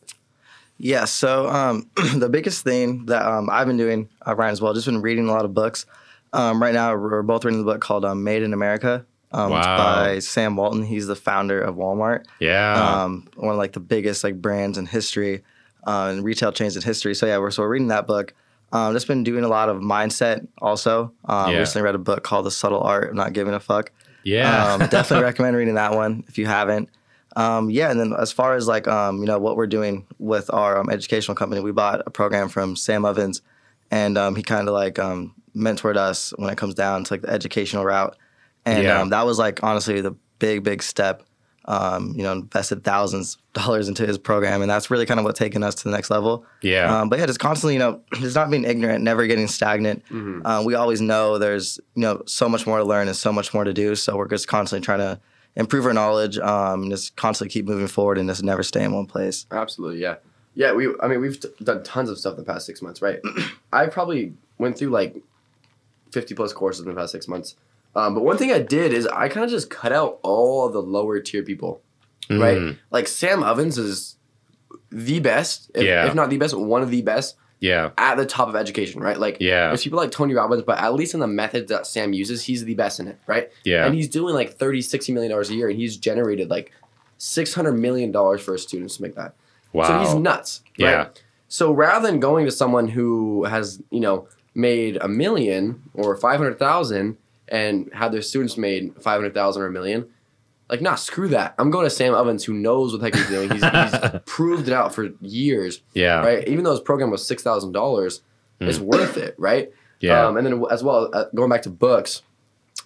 Yeah. 0.76 1.06
So 1.06 1.48
um, 1.48 1.90
the 2.14 2.28
biggest 2.28 2.62
thing 2.62 3.06
that 3.06 3.26
um, 3.26 3.48
I've 3.50 3.66
been 3.66 3.76
doing, 3.76 4.08
uh, 4.26 4.37
Ryan 4.37 4.52
as 4.52 4.61
well, 4.61 4.74
just 4.74 4.87
been 4.87 5.02
reading 5.02 5.28
a 5.28 5.32
lot 5.32 5.44
of 5.44 5.54
books. 5.54 5.87
Um, 6.32 6.62
right 6.62 6.74
now, 6.74 6.94
we're 6.94 7.22
both 7.22 7.44
reading 7.44 7.64
the 7.64 7.72
book 7.72 7.80
called 7.80 8.04
um, 8.04 8.22
"Made 8.22 8.42
in 8.42 8.52
America." 8.52 9.04
Um, 9.32 9.50
Wow. 9.50 9.76
by 9.76 10.18
Sam 10.20 10.56
Walton. 10.56 10.82
He's 10.84 11.06
the 11.06 11.14
founder 11.16 11.60
of 11.60 11.76
Walmart. 11.76 12.24
Yeah. 12.40 13.02
um, 13.02 13.28
one 13.36 13.52
of 13.52 13.58
like 13.58 13.72
the 13.72 13.80
biggest 13.80 14.24
like 14.24 14.40
brands 14.40 14.78
in 14.78 14.86
history 14.86 15.42
uh, 15.86 16.08
and 16.10 16.24
retail 16.24 16.50
chains 16.52 16.76
in 16.76 16.82
history. 16.82 17.14
So 17.14 17.26
yeah, 17.26 17.38
we're 17.38 17.50
so 17.50 17.62
we're 17.62 17.68
reading 17.68 17.88
that 17.88 18.06
book. 18.06 18.32
Um, 18.72 18.92
just 18.94 19.06
been 19.06 19.24
doing 19.24 19.44
a 19.44 19.48
lot 19.48 19.68
of 19.68 19.78
mindset. 19.78 20.46
Also, 20.60 21.12
um, 21.26 21.52
Yeah. 21.52 21.58
recently 21.58 21.84
read 21.84 21.94
a 21.94 21.98
book 21.98 22.22
called 22.22 22.46
The 22.46 22.50
Subtle 22.50 22.80
Art 22.80 23.10
of 23.10 23.14
Not 23.14 23.32
Giving 23.32 23.54
a 23.54 23.60
Fuck. 23.60 23.92
yeah. 24.24 24.74
Um, 24.74 24.80
definitely 24.90 25.24
recommend 25.24 25.56
reading 25.56 25.74
that 25.74 25.94
one 25.94 26.24
if 26.28 26.36
you 26.38 26.46
haven't. 26.46 26.88
Um, 27.36 27.70
yeah, 27.70 27.90
and 27.90 28.00
then 28.00 28.14
as 28.18 28.32
far 28.32 28.54
as 28.54 28.66
like 28.66 28.88
um, 28.88 29.18
you 29.20 29.26
know 29.26 29.38
what 29.38 29.56
we're 29.56 29.66
doing 29.68 30.06
with 30.18 30.52
our 30.52 30.78
um, 30.78 30.90
educational 30.90 31.34
company, 31.34 31.60
we 31.60 31.70
bought 31.72 32.02
a 32.06 32.10
program 32.10 32.48
from 32.48 32.76
Sam 32.76 33.04
Ovens, 33.04 33.42
and 33.90 34.18
um, 34.18 34.34
he 34.36 34.42
kind 34.42 34.66
of 34.68 34.74
like 34.74 34.98
um, 34.98 35.34
mentored 35.54 35.96
us 35.96 36.32
when 36.36 36.50
it 36.50 36.56
comes 36.56 36.74
down 36.74 37.04
to 37.04 37.14
like 37.14 37.22
the 37.22 37.30
educational 37.30 37.84
route, 37.84 38.16
and 38.74 38.83
Yeah. 38.85 39.00
um, 39.00 39.11
that 39.11 39.24
was 39.26 39.38
like 39.38 39.62
honestly 39.62 40.00
the 40.00 40.14
big 40.38 40.62
big 40.64 40.83
step. 40.83 41.22
Um, 41.64 42.14
you 42.16 42.22
know, 42.22 42.33
invested 42.33 42.83
thousands 42.83 43.37
of 43.54 43.62
dollars 43.64 43.88
into 43.88 44.07
his 44.07 44.16
program, 44.16 44.62
and 44.62 44.70
that's 44.70 44.90
really 44.90 45.04
kind 45.04 45.20
of 45.20 45.24
what 45.24 45.37
taken 45.37 45.62
us 45.62 45.74
to 45.74 45.85
the 45.85 45.90
next 45.90 46.09
level. 46.11 46.46
yeah. 46.62 47.00
Um, 47.00 47.11
but 47.11 47.18
yeah, 47.18 47.26
just 47.26 47.40
constantly, 47.40 47.74
you 47.74 47.78
know, 47.78 48.00
just 48.14 48.35
not 48.35 48.48
being 48.50 48.64
ignorant, 48.64 49.04
never 49.04 49.26
getting 49.26 49.46
stagnant. 49.48 50.02
Mhm. 50.09 50.46
Um, 50.46 50.64
we 50.64 50.74
always 50.74 51.02
know 51.02 51.37
there's, 51.37 51.78
you 51.94 52.00
know, 52.00 52.22
so 52.24 52.48
much 52.48 52.66
more 52.66 52.78
to 52.78 52.85
learn 52.85 53.07
and 53.07 53.14
so 53.14 53.31
much 53.35 53.52
more 53.52 53.64
to 53.64 53.74
do. 53.74 53.94
So 53.96 54.16
we're 54.16 54.28
just 54.28 54.48
constantly 54.48 54.83
trying 54.83 55.00
to 55.00 55.20
improve 55.57 55.85
our 55.85 55.92
knowledge, 55.92 56.38
um, 56.38 56.85
and 56.85 56.90
just 56.90 57.16
constantly 57.16 57.52
keep 57.52 57.66
moving 57.66 57.87
forward 57.87 58.16
and 58.16 58.31
just 58.31 58.42
never 58.42 58.62
stay 58.62 58.83
in 58.83 58.92
one 58.94 59.04
place. 59.04 59.44
Absolutely, 59.50 60.00
yeah, 60.00 60.14
yeah. 60.54 60.72
We, 60.72 60.88
I 61.02 61.07
mean, 61.09 61.20
we've 61.20 61.38
t- 61.38 61.50
done 61.62 61.83
tons 61.83 62.09
of 62.09 62.16
stuff 62.16 62.33
in 62.38 62.44
the 62.44 62.50
past 62.50 62.64
six 62.64 62.81
months, 62.81 63.02
right? 63.02 63.20
I 63.74 63.88
probably 63.88 64.33
went 64.57 64.78
through 64.78 64.88
like 64.88 65.16
fifty 66.12 66.35
plus 66.35 66.54
courses 66.54 66.87
in 66.87 66.88
the 66.94 66.98
past 66.98 67.12
six 67.12 67.28
months. 67.28 67.57
Um, 67.98 68.14
but 68.14 68.22
one 68.22 68.37
thing 68.37 68.52
I 68.52 68.61
did 68.61 68.92
is 68.92 69.06
I 69.06 69.28
kind 69.28 69.44
of 69.44 69.50
just 69.50 69.70
cut 69.70 69.92
out 69.92 70.20
all 70.22 70.68
the 70.68 70.80
lower 70.80 71.18
tier 71.20 71.42
people, 71.42 71.82
right? 72.30 72.58
Mm, 72.58 72.78
Like 72.90 73.08
Sam 73.08 73.42
Ovens 73.42 73.76
is 73.78 74.16
the 74.90 75.18
best, 75.20 75.70
if, 75.74 75.82
Yeah. 75.84 76.06
if 76.06 76.14
not 76.14 76.30
the 76.30 76.37
best, 76.38 76.54
one 76.56 76.82
of 76.82 76.90
the 76.90 77.02
best 77.02 77.37
yeah. 77.61 77.90
at 77.98 78.16
the 78.16 78.24
top 78.26 78.48
of 78.48 78.54
education, 78.56 79.00
right? 79.02 79.18
Like, 79.18 79.38
Yeah. 79.40 79.68
there's 79.68 79.82
people 79.82 79.98
like 79.98 80.11
Tony 80.12 80.34
Robbins, 80.34 80.62
but 80.62 80.78
at 80.78 80.94
least 80.94 81.12
in 81.14 81.20
the 81.20 81.26
methods 81.26 81.68
that 81.70 81.87
Sam 81.87 82.12
uses, 82.12 82.44
he's 82.44 82.64
the 82.64 82.74
best 82.74 83.00
in 83.00 83.08
it, 83.08 83.18
right? 83.26 83.50
Yeah. 83.64 83.84
And 83.87 83.94
he's 83.94 84.08
doing 84.08 84.34
like 84.34 84.54
30, 84.54 84.80
60 84.82 85.12
million 85.12 85.30
dollars 85.30 85.50
a 85.50 85.54
year, 85.54 85.68
and 85.68 85.76
he's 85.78 85.96
generated 85.96 86.48
like 86.50 86.72
600 87.18 87.72
million 87.72 88.12
dollars 88.12 88.40
for 88.42 88.52
his 88.52 88.62
students 88.62 88.96
to 88.96 89.02
make 89.02 89.16
that. 89.16 89.34
Wow. 89.72 89.84
So 89.88 89.98
he's 89.98 90.14
nuts. 90.14 90.62
Right? 90.78 90.90
Yeah. 90.90 91.08
So 91.48 91.72
rather 91.72 92.06
than 92.06 92.20
going 92.20 92.44
to 92.46 92.52
someone 92.52 92.88
who 92.88 93.44
has, 93.44 93.82
you 93.90 94.00
know, 94.00 94.28
made 94.54 94.96
a 95.00 95.08
million 95.08 95.82
or 95.94 96.16
500,000 96.16 97.16
and 97.50 97.90
had 97.92 98.12
their 98.12 98.22
students 98.22 98.56
made 98.56 98.94
500,000 99.00 99.62
or 99.62 99.66
a 99.66 99.70
million, 99.70 100.08
like, 100.68 100.82
nah, 100.82 100.96
screw 100.96 101.28
that. 101.28 101.54
I'm 101.58 101.70
going 101.70 101.87
to 101.87 101.90
Sam 101.90 102.14
Ovens, 102.14 102.44
who 102.44 102.52
knows 102.52 102.92
what 102.92 103.00
the 103.00 103.06
heck 103.06 103.14
he's 103.14 103.28
doing. 103.28 103.50
He's, 103.50 103.64
he's 103.64 104.20
proved 104.26 104.68
it 104.68 104.74
out 104.74 104.94
for 104.94 105.11
years, 105.20 105.80
yeah. 105.94 106.20
right? 106.20 106.46
Even 106.46 106.64
though 106.64 106.72
his 106.72 106.80
program 106.80 107.11
was 107.11 107.22
$6,000, 107.22 108.20
it's 108.61 108.78
worth 108.78 109.16
it, 109.16 109.34
right? 109.38 109.70
Yeah. 110.00 110.26
Um, 110.26 110.37
and 110.37 110.46
then 110.46 110.64
as 110.70 110.82
well, 110.82 111.11
uh, 111.12 111.24
going 111.34 111.48
back 111.48 111.62
to 111.62 111.70
books, 111.70 112.22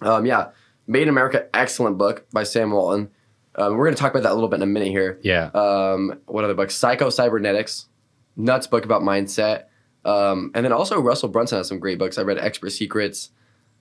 um, 0.01 0.25
yeah, 0.25 0.49
Made 0.85 1.03
in 1.03 1.09
America, 1.09 1.47
excellent 1.53 1.97
book 1.97 2.25
by 2.33 2.43
Sam 2.43 2.71
Walton. 2.71 3.09
Um, 3.55 3.77
we're 3.77 3.85
going 3.85 3.95
to 3.95 4.01
talk 4.01 4.11
about 4.11 4.23
that 4.23 4.31
a 4.31 4.35
little 4.35 4.49
bit 4.49 4.57
in 4.57 4.63
a 4.63 4.67
minute 4.67 4.89
here. 4.89 5.19
yeah. 5.21 5.45
Um, 5.53 6.19
what 6.25 6.43
other 6.43 6.55
books? 6.55 6.75
Psycho 6.75 7.09
Cybernetics, 7.09 7.87
nuts 8.35 8.67
book 8.67 8.83
about 8.83 9.01
mindset. 9.01 9.65
Um, 10.03 10.51
and 10.53 10.65
then 10.65 10.73
also 10.73 10.99
Russell 10.99 11.29
Brunson 11.29 11.57
has 11.59 11.69
some 11.69 11.79
great 11.79 11.97
books. 11.97 12.17
I 12.17 12.23
read 12.23 12.37
Expert 12.37 12.71
Secrets, 12.71 13.29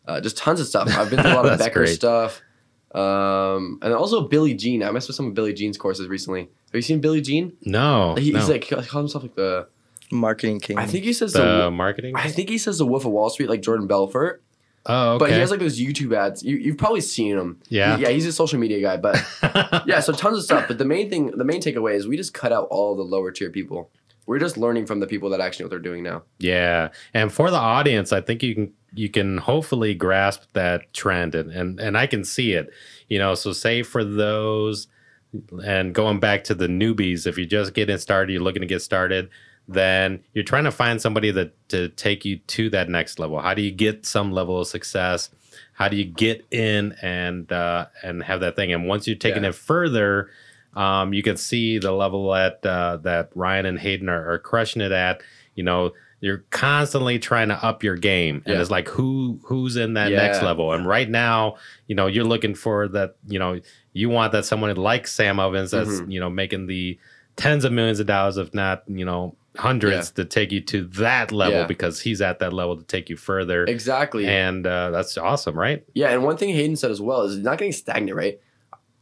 uh, 0.06 0.20
just 0.20 0.36
tons 0.36 0.60
of 0.60 0.66
stuff. 0.66 0.88
I've 0.88 1.10
been 1.10 1.20
through 1.22 1.32
a 1.32 1.34
lot 1.34 1.46
of 1.52 1.58
Becker 1.58 1.80
great. 1.80 1.94
stuff. 1.94 2.40
Um, 2.94 3.78
and 3.82 3.92
also 3.94 4.28
Billy 4.28 4.54
Gene. 4.54 4.82
I 4.82 4.90
messed 4.90 5.08
with 5.08 5.16
some 5.16 5.26
of 5.28 5.34
Billy 5.34 5.52
Gene's 5.54 5.78
courses 5.78 6.08
recently. 6.08 6.40
Have 6.42 6.74
you 6.74 6.82
seen 6.82 7.00
Billy 7.00 7.20
Gene? 7.20 7.52
No. 7.64 8.14
He, 8.16 8.32
no. 8.32 8.38
He's 8.38 8.48
like 8.48 8.64
he 8.64 8.70
calls 8.74 8.90
himself 8.92 9.22
like 9.24 9.34
the. 9.34 9.68
Marketing 10.10 10.60
king. 10.60 10.76
I 10.78 10.86
think 10.86 11.04
he 11.04 11.14
says 11.14 11.32
the 11.32 11.62
the. 11.62 11.70
marketing. 11.70 12.14
I 12.16 12.28
think 12.30 12.50
he 12.50 12.58
says 12.58 12.76
the 12.76 12.84
Wolf 12.84 13.06
of 13.06 13.12
Wall 13.12 13.30
Street, 13.30 13.48
like 13.48 13.62
Jordan 13.62 13.86
Belfort. 13.86 14.42
oh, 14.84 15.12
okay. 15.12 15.18
But 15.20 15.30
he 15.30 15.38
has 15.38 15.50
like 15.50 15.60
those 15.60 15.80
YouTube 15.80 16.14
ads. 16.14 16.42
You, 16.42 16.56
you've 16.58 16.76
probably 16.76 17.00
seen 17.00 17.34
him. 17.38 17.60
Yeah. 17.70 17.96
He- 17.96 18.02
yeah, 18.02 18.08
he's 18.10 18.26
a 18.26 18.32
social 18.32 18.58
media 18.58 18.78
guy, 18.82 18.98
but 18.98 19.16
yeah, 19.86 20.00
so 20.00 20.12
tons 20.12 20.36
of 20.36 20.44
stuff. 20.44 20.68
But 20.68 20.76
the 20.76 20.84
main 20.84 21.08
thing, 21.08 21.28
the 21.28 21.44
main 21.46 21.62
takeaway 21.62 21.94
is 21.94 22.06
we 22.06 22.18
just 22.18 22.34
cut 22.34 22.52
out 22.52 22.68
all 22.70 22.94
the 22.94 23.02
lower 23.02 23.30
tier 23.30 23.48
people. 23.48 23.90
We're 24.26 24.38
just 24.38 24.58
learning 24.58 24.84
from 24.84 25.00
the 25.00 25.06
people 25.06 25.30
that 25.30 25.40
actually 25.40 25.62
know 25.62 25.66
what 25.68 25.70
they're 25.70 25.78
doing 25.92 26.02
now. 26.02 26.24
Yeah, 26.38 26.90
and 27.14 27.32
for 27.32 27.50
the 27.50 27.56
audience, 27.56 28.12
I 28.12 28.20
think 28.20 28.42
you 28.42 28.54
can 28.54 28.72
you 28.94 29.08
can 29.08 29.38
hopefully 29.38 29.94
grasp 29.94 30.42
that 30.52 30.92
trend, 30.92 31.34
and 31.34 31.50
and 31.50 31.80
and 31.80 31.96
I 31.96 32.06
can 32.06 32.24
see 32.24 32.52
it. 32.52 32.70
You 33.08 33.18
know, 33.18 33.34
so 33.34 33.52
say 33.52 33.82
for 33.82 34.04
those, 34.04 34.86
and 35.64 35.94
going 35.94 36.20
back 36.20 36.44
to 36.44 36.54
the 36.54 36.66
newbies, 36.68 37.26
if 37.26 37.36
you're 37.38 37.46
just 37.46 37.74
getting 37.74 37.98
started, 37.98 38.32
you're 38.32 38.42
looking 38.42 38.62
to 38.62 38.68
get 38.68 38.82
started. 38.82 39.28
then 39.68 40.20
you're 40.34 40.44
trying 40.44 40.64
to 40.64 40.72
find 40.72 41.00
somebody 41.00 41.30
that 41.30 41.52
to 41.68 41.88
take 41.90 42.24
you 42.24 42.36
to 42.48 42.68
that 42.70 42.88
next 42.88 43.18
level. 43.20 43.40
How 43.40 43.54
do 43.54 43.62
you 43.62 43.70
get 43.70 44.04
some 44.04 44.32
level 44.32 44.60
of 44.60 44.66
success? 44.66 45.30
How 45.74 45.88
do 45.88 45.96
you 45.96 46.04
get 46.04 46.44
in 46.50 46.96
and 47.00 47.50
uh, 47.52 47.86
and 48.02 48.22
have 48.24 48.40
that 48.40 48.56
thing? 48.56 48.72
And 48.72 48.88
once 48.88 49.06
you're 49.06 49.16
taking 49.16 49.44
Yeah. 49.44 49.50
it 49.50 49.54
further, 49.54 50.30
um, 50.74 51.12
you 51.14 51.22
can 51.22 51.36
see 51.36 51.78
the 51.78 51.92
level 51.92 52.34
at 52.34 52.64
uh, 52.66 52.96
that 53.04 53.30
Ryan 53.34 53.66
and 53.66 53.78
Hayden 53.78 54.08
are, 54.08 54.32
are 54.32 54.38
crushing 54.38 54.82
it 54.82 54.92
at. 54.92 55.22
You 55.54 55.62
know, 55.62 55.92
you're 56.22 56.44
constantly 56.50 57.18
trying 57.18 57.48
to 57.48 57.62
up 57.64 57.82
your 57.82 57.96
game, 57.96 58.42
and 58.46 58.54
Yeah. 58.54 58.60
it's 58.60 58.70
like 58.70 58.88
who 58.88 59.40
who's 59.44 59.76
in 59.76 59.94
that 59.94 60.10
Yeah. 60.12 60.18
next 60.22 60.40
level. 60.42 60.72
And 60.72 60.86
right 60.86 61.10
now, 61.10 61.56
you 61.88 61.94
know, 61.94 62.06
you're 62.06 62.24
looking 62.24 62.54
for 62.54 62.88
that. 62.88 63.16
You 63.28 63.38
know, 63.38 63.60
you 63.92 64.08
want 64.08 64.32
that 64.32 64.44
someone 64.46 64.74
like 64.76 65.06
Sam 65.08 65.38
Ovens 65.40 65.72
that's 65.72 66.00
Mhm. 66.00 66.12
you 66.12 66.20
know 66.20 66.30
making 66.30 66.68
the 66.68 66.98
tens 67.36 67.64
of 67.64 67.72
millions 67.72 67.98
of 68.00 68.06
dollars, 68.06 68.36
if 68.38 68.54
not 68.54 68.84
you 68.86 69.04
know 69.04 69.34
hundreds, 69.58 70.10
to 70.12 70.24
take 70.24 70.50
you 70.52 70.60
to 70.62 70.84
that 70.84 71.30
level 71.32 71.58
Yeah. 71.60 71.66
because 71.66 72.00
he's 72.00 72.22
at 72.22 72.38
that 72.38 72.52
level 72.54 72.76
to 72.76 72.84
take 72.84 73.10
you 73.10 73.16
further. 73.16 73.64
Exactly. 73.64 74.26
And 74.26 74.66
uh, 74.66 74.90
that's 74.92 75.18
awesome, 75.18 75.58
right? 75.58 75.84
Yeah, 75.92 76.08
and 76.10 76.22
one 76.24 76.38
thing 76.38 76.50
Hayden 76.54 76.76
said 76.76 76.90
as 76.90 77.02
well 77.02 77.22
is 77.22 77.36
not 77.36 77.58
getting 77.58 77.72
stagnant, 77.72 78.16
right? 78.16 78.38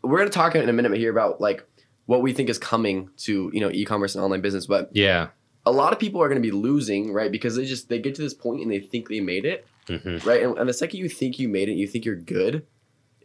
We're 0.02 0.18
gonna 0.18 0.30
talk 0.30 0.56
in 0.56 0.68
a 0.68 0.72
minute 0.72 0.96
here 0.96 1.10
about 1.12 1.40
like 1.40 1.64
what 2.06 2.22
we 2.22 2.32
think 2.32 2.48
is 2.48 2.58
coming 2.58 3.10
to 3.18 3.50
you 3.52 3.60
know 3.60 3.70
e-commerce 3.70 4.14
and 4.14 4.24
online 4.24 4.40
business, 4.40 4.66
but 4.66 4.88
Yeah. 4.92 5.28
A 5.66 5.70
lot 5.72 5.92
of 5.92 5.98
people 5.98 6.22
are 6.22 6.28
gonna 6.28 6.40
be 6.40 6.50
losing, 6.50 7.12
right? 7.12 7.30
Because 7.30 7.56
they 7.56 7.64
just 7.64 7.88
they 7.88 7.98
get 7.98 8.14
to 8.16 8.22
this 8.22 8.34
point 8.34 8.62
and 8.62 8.70
they 8.70 8.80
think 8.80 9.08
they 9.08 9.20
made 9.20 9.44
it, 9.44 9.66
hmm 9.88 10.18
right? 10.24 10.42
And, 10.42 10.56
and 10.58 10.68
the 10.68 10.72
second 10.74 10.98
you 11.00 11.08
think 11.08 11.38
you 11.38 11.48
made 11.48 11.68
it, 11.68 11.72
you 11.74 11.86
think 11.86 12.04
you're 12.04 12.16
good, 12.16 12.66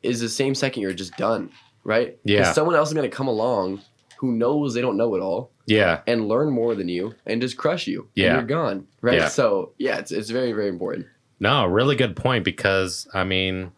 is 0.03 0.19
the 0.19 0.29
same 0.29 0.53
second 0.55 0.81
you're 0.83 0.93
just 0.93 1.15
done, 1.17 1.49
right? 1.83 2.17
Yeah. 2.23 2.51
someone 2.51 2.75
else 2.75 2.89
is 2.89 2.93
gonna 2.93 3.09
come 3.09 3.27
along 3.27 3.81
who 4.17 4.31
knows 4.31 4.73
they 4.73 4.81
don't 4.81 4.95
know 4.97 5.13
it 5.15 5.19
all 5.21 5.51
Yeah. 5.65 5.99
and 6.07 6.27
learn 6.29 6.49
more 6.51 6.73
than 6.73 6.87
you 6.87 7.15
and 7.25 7.41
just 7.41 7.57
crush 7.57 7.85
you. 7.87 8.01
and 8.01 8.09
Yeah. 8.15 8.33
you're 8.35 8.43
gone, 8.43 8.87
right? 9.01 9.17
Yeah. 9.19 9.27
So 9.27 9.73
yeah, 9.77 9.97
it's 9.99 10.11
it's 10.11 10.29
very 10.29 10.51
very 10.53 10.69
important. 10.69 11.07
No, 11.39 11.65
really 11.65 11.95
good 11.97 12.15
point 12.15 12.43
because 12.45 13.07
I 13.13 13.23
mean, 13.25 13.71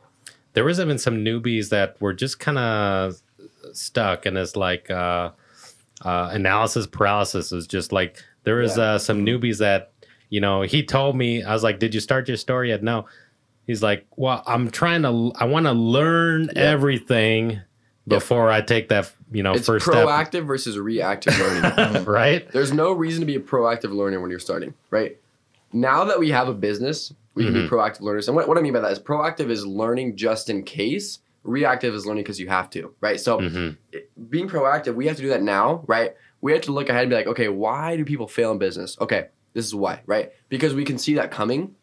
there 0.54 0.64
was 0.64 0.80
even 0.80 0.98
some 1.00 1.24
newbies 1.26 1.70
that 1.70 2.00
were 2.02 2.14
just 2.14 2.40
kind 2.40 2.58
of 2.60 3.22
stuck, 3.74 4.26
and 4.28 4.38
it's 4.38 4.56
like 4.56 4.90
uh, 4.92 5.32
uh, 6.06 6.30
analysis 6.32 6.86
paralysis. 6.88 7.52
Is 7.52 7.66
just 7.68 7.92
like 7.92 8.22
there 8.48 8.56
was 8.56 8.78
Yeah. 8.78 8.84
uh, 8.84 8.98
some 8.98 9.26
newbies 9.26 9.60
that 9.60 9.92
you 10.30 10.40
know. 10.42 10.62
He 10.62 10.84
told 10.84 11.16
me 11.18 11.44
I 11.44 11.54
was 11.54 11.64
like, 11.64 11.80
"Did 11.80 11.94
you 11.94 12.00
start 12.00 12.28
your 12.28 12.38
story 12.38 12.70
yet?" 12.70 12.82
No. 12.82 13.06
He's 13.66 13.84
like, 13.84 14.06
"Well, 14.16 14.42
I'm 14.48 14.72
trying 14.72 15.02
to. 15.04 15.32
I 15.36 15.46
want 15.46 15.66
to 15.66 15.74
learn 15.74 16.50
Yeah. 16.56 16.62
everything 16.62 17.60
before 18.08 18.50
I 18.50 18.62
take 18.62 18.88
that. 18.90 19.12
You 19.32 19.44
know, 19.44 19.52
it's 19.54 19.66
first 19.66 19.86
proactive 19.86 20.46
versus 20.48 20.80
reactive 20.80 21.38
learning. 21.38 22.06
right? 22.22 22.50
There's 22.54 22.72
no 22.72 22.94
reason 22.94 23.20
to 23.20 23.26
be 23.26 23.36
a 23.36 23.40
proactive 23.42 23.92
learner 23.94 24.22
when 24.22 24.30
you're 24.30 24.40
starting, 24.40 24.74
right? 24.90 25.18
Now 25.74 26.06
that 26.06 26.18
we 26.18 26.30
have 26.32 26.48
a 26.48 26.54
business, 26.54 27.14
we 27.36 27.44
can 27.44 27.54
Mhm. 27.54 27.64
be 27.64 27.68
proactive 27.70 28.00
learners. 28.02 28.30
And 28.30 28.36
what, 28.38 28.48
what 28.48 28.58
I 28.58 28.62
mean 28.62 28.72
by 28.72 28.80
that 28.80 28.92
is 28.94 29.00
proactive 29.00 29.50
is 29.50 29.66
learning 29.68 30.16
just 30.16 30.50
in 30.50 30.64
case. 30.64 31.20
Reactive 31.44 31.94
is 31.94 32.06
learning 32.06 32.24
because 32.24 32.40
you 32.42 32.48
have 32.48 32.70
to, 32.72 32.94
right? 33.02 33.20
So 33.20 33.40
hmm 33.40 33.70
it- 33.92 34.10
being 34.30 34.48
proactive, 34.50 34.96
we 34.96 35.08
have 35.08 35.16
to 35.18 35.22
do 35.22 35.30
that 35.30 35.42
now, 35.44 35.84
right? 35.88 36.14
We 36.42 36.52
have 36.54 36.62
to 36.64 36.72
look 36.72 36.90
ahead 36.90 37.02
and 37.04 37.10
be 37.10 37.16
like, 37.16 37.28
okay, 37.28 37.48
why 37.50 37.98
do 37.98 38.06
people 38.06 38.28
fail 38.28 38.52
in 38.52 38.58
business? 38.58 38.96
Okay, 39.02 39.28
this 39.54 39.66
is 39.66 39.74
why, 39.76 40.02
right? 40.06 40.32
Because 40.50 40.74
we 40.74 40.86
can 40.86 40.98
see 40.98 41.16
that 41.16 41.32
coming. 41.32 41.76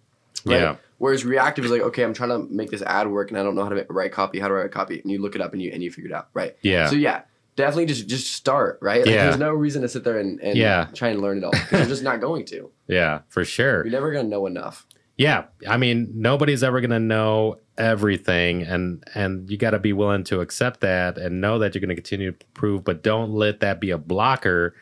Right? 0.47 0.61
Yeah. 0.61 0.77
Whereas 0.99 1.25
reactive 1.25 1.65
is 1.65 1.71
like, 1.71 1.81
okay, 1.83 2.03
I'm 2.05 2.15
trying 2.15 2.29
to 2.31 2.39
make 2.53 2.71
this 2.71 2.83
ad 2.83 3.11
work 3.11 3.31
and 3.31 3.39
I 3.39 3.43
don't 3.43 3.55
know 3.55 3.63
how 3.65 3.71
to 3.71 3.85
write 3.91 4.13
copy. 4.13 4.39
How 4.39 4.49
to 4.49 4.55
write 4.55 4.67
a 4.67 4.69
copy? 4.71 5.01
And 5.01 5.11
you 5.11 5.21
look 5.21 5.35
it 5.35 5.41
up 5.41 5.53
and 5.53 5.61
you 5.63 5.71
and 5.73 5.83
you 5.83 5.91
figure 5.91 6.11
it 6.11 6.15
out, 6.15 6.29
right? 6.35 6.55
Yeah. 6.63 6.87
So 6.89 6.95
yeah, 6.97 7.23
definitely 7.57 7.87
just 7.87 8.07
just 8.07 8.31
start, 8.33 8.79
right? 8.81 9.05
Like, 9.05 9.15
Yeah. 9.15 9.25
There's 9.27 9.39
no 9.39 9.53
reason 9.53 9.83
to 9.83 9.89
sit 9.89 10.05
there 10.05 10.19
and, 10.19 10.41
and 10.41 10.57
Yeah. 10.57 10.87
try 10.95 11.09
and 11.09 11.21
learn 11.21 11.39
it 11.39 11.45
all 11.45 11.51
because 11.51 11.73
you're 11.81 11.89
just 11.89 12.03
not 12.05 12.21
going 12.21 12.45
to. 12.47 12.71
yeah. 12.87 13.21
For 13.29 13.45
sure. 13.45 13.85
You're 13.85 13.93
never 13.93 14.13
gonna 14.13 14.29
know 14.29 14.47
enough. 14.47 14.87
Yeah, 15.17 15.45
I 15.69 15.77
mean, 15.77 16.11
nobody's 16.15 16.65
ever 16.65 16.81
going 16.81 16.91
to 16.91 16.99
know 16.99 17.59
everything, 17.79 18.63
and 18.63 19.05
and 19.15 19.49
you 19.49 19.57
got 19.57 19.71
to 19.71 19.79
be 19.79 19.93
willing 19.93 20.25
to 20.25 20.41
accept 20.41 20.81
that 20.81 21.19
and 21.19 21.41
know 21.41 21.59
that 21.61 21.75
you're 21.75 21.81
going 21.81 21.91
to 21.91 21.95
continue 21.95 22.33
to 22.33 22.47
improve, 22.47 22.85
but 22.85 23.03
don't 23.03 23.33
let 23.33 23.61
that 23.61 23.81
be 23.81 23.91
a 23.91 23.99
blocker 23.99 24.75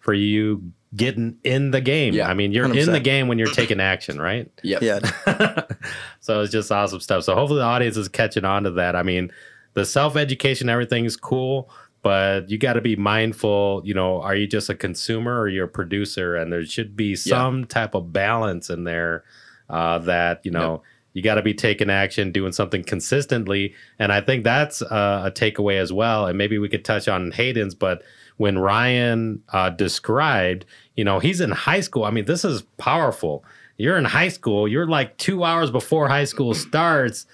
for 0.00 0.12
you 0.12 0.72
getting 0.94 1.38
in 1.44 1.70
the 1.70 1.80
game. 1.80 2.14
Yeah, 2.14 2.28
I 2.28 2.34
mean, 2.34 2.52
you're 2.52 2.64
in 2.64 2.72
100%. 2.72 2.92
the 2.92 3.00
game 3.00 3.28
when 3.28 3.38
you're 3.38 3.52
taking 3.52 3.80
action, 3.80 4.20
right? 4.20 4.50
Yep. 4.62 4.82
Yeah. 4.82 4.98
so 6.20 6.42
it's 6.42 6.52
just 6.52 6.72
awesome 6.72 7.00
stuff. 7.00 7.24
So 7.24 7.34
hopefully 7.34 7.60
the 7.60 7.66
audience 7.66 7.96
is 7.96 8.08
catching 8.08 8.44
on 8.44 8.64
to 8.64 8.70
that. 8.72 8.96
I 8.96 9.02
mean, 9.02 9.30
the 9.74 9.84
self 9.84 10.16
education, 10.16 10.68
everything 10.68 11.04
is 11.04 11.16
cool, 11.16 11.70
but 12.02 12.50
you 12.50 12.58
got 12.58 12.74
to 12.74 12.80
be 12.80 12.96
mindful. 12.96 13.82
You 13.84 13.94
know, 13.94 14.20
are 14.20 14.34
you 14.34 14.46
just 14.46 14.68
a 14.68 14.74
consumer 14.74 15.38
or 15.38 15.48
you're 15.48 15.66
a 15.66 15.68
producer? 15.68 16.34
And 16.36 16.52
there 16.52 16.64
should 16.64 16.96
be 16.96 17.14
some 17.14 17.64
type 17.66 17.94
of 17.94 18.12
balance 18.12 18.68
in 18.68 18.84
there 18.84 19.24
uh, 19.70 19.98
that 19.98 20.40
you 20.44 20.50
know. 20.50 20.82
You 21.12 21.22
got 21.22 21.34
to 21.34 21.42
be 21.42 21.54
taking 21.54 21.90
action, 21.90 22.30
doing 22.30 22.52
something 22.52 22.84
consistently, 22.84 23.74
and 23.98 24.12
I 24.12 24.20
think 24.20 24.44
that's 24.44 24.80
uh, 24.80 25.24
a 25.26 25.30
takeaway 25.32 25.80
as 25.80 25.92
well. 25.92 26.26
And 26.26 26.38
maybe 26.38 26.56
we 26.56 26.68
could 26.68 26.84
touch 26.84 27.08
on 27.08 27.32
Hayden's, 27.32 27.74
but 27.74 28.04
when 28.36 28.58
Ryan 28.58 29.42
uh, 29.48 29.70
described, 29.70 30.66
you 30.94 31.02
know, 31.02 31.18
he's 31.18 31.40
in 31.40 31.50
high 31.50 31.80
school. 31.80 32.04
I 32.04 32.10
mean, 32.10 32.26
this 32.26 32.44
is 32.44 32.62
powerful. 32.78 33.44
You're 33.76 33.98
in 33.98 34.04
high 34.04 34.28
school. 34.28 34.68
You're 34.68 34.86
like 34.86 35.16
two 35.18 35.42
hours 35.42 35.70
before 35.70 36.08
high 36.08 36.24
school 36.24 36.54
starts. 36.54 37.26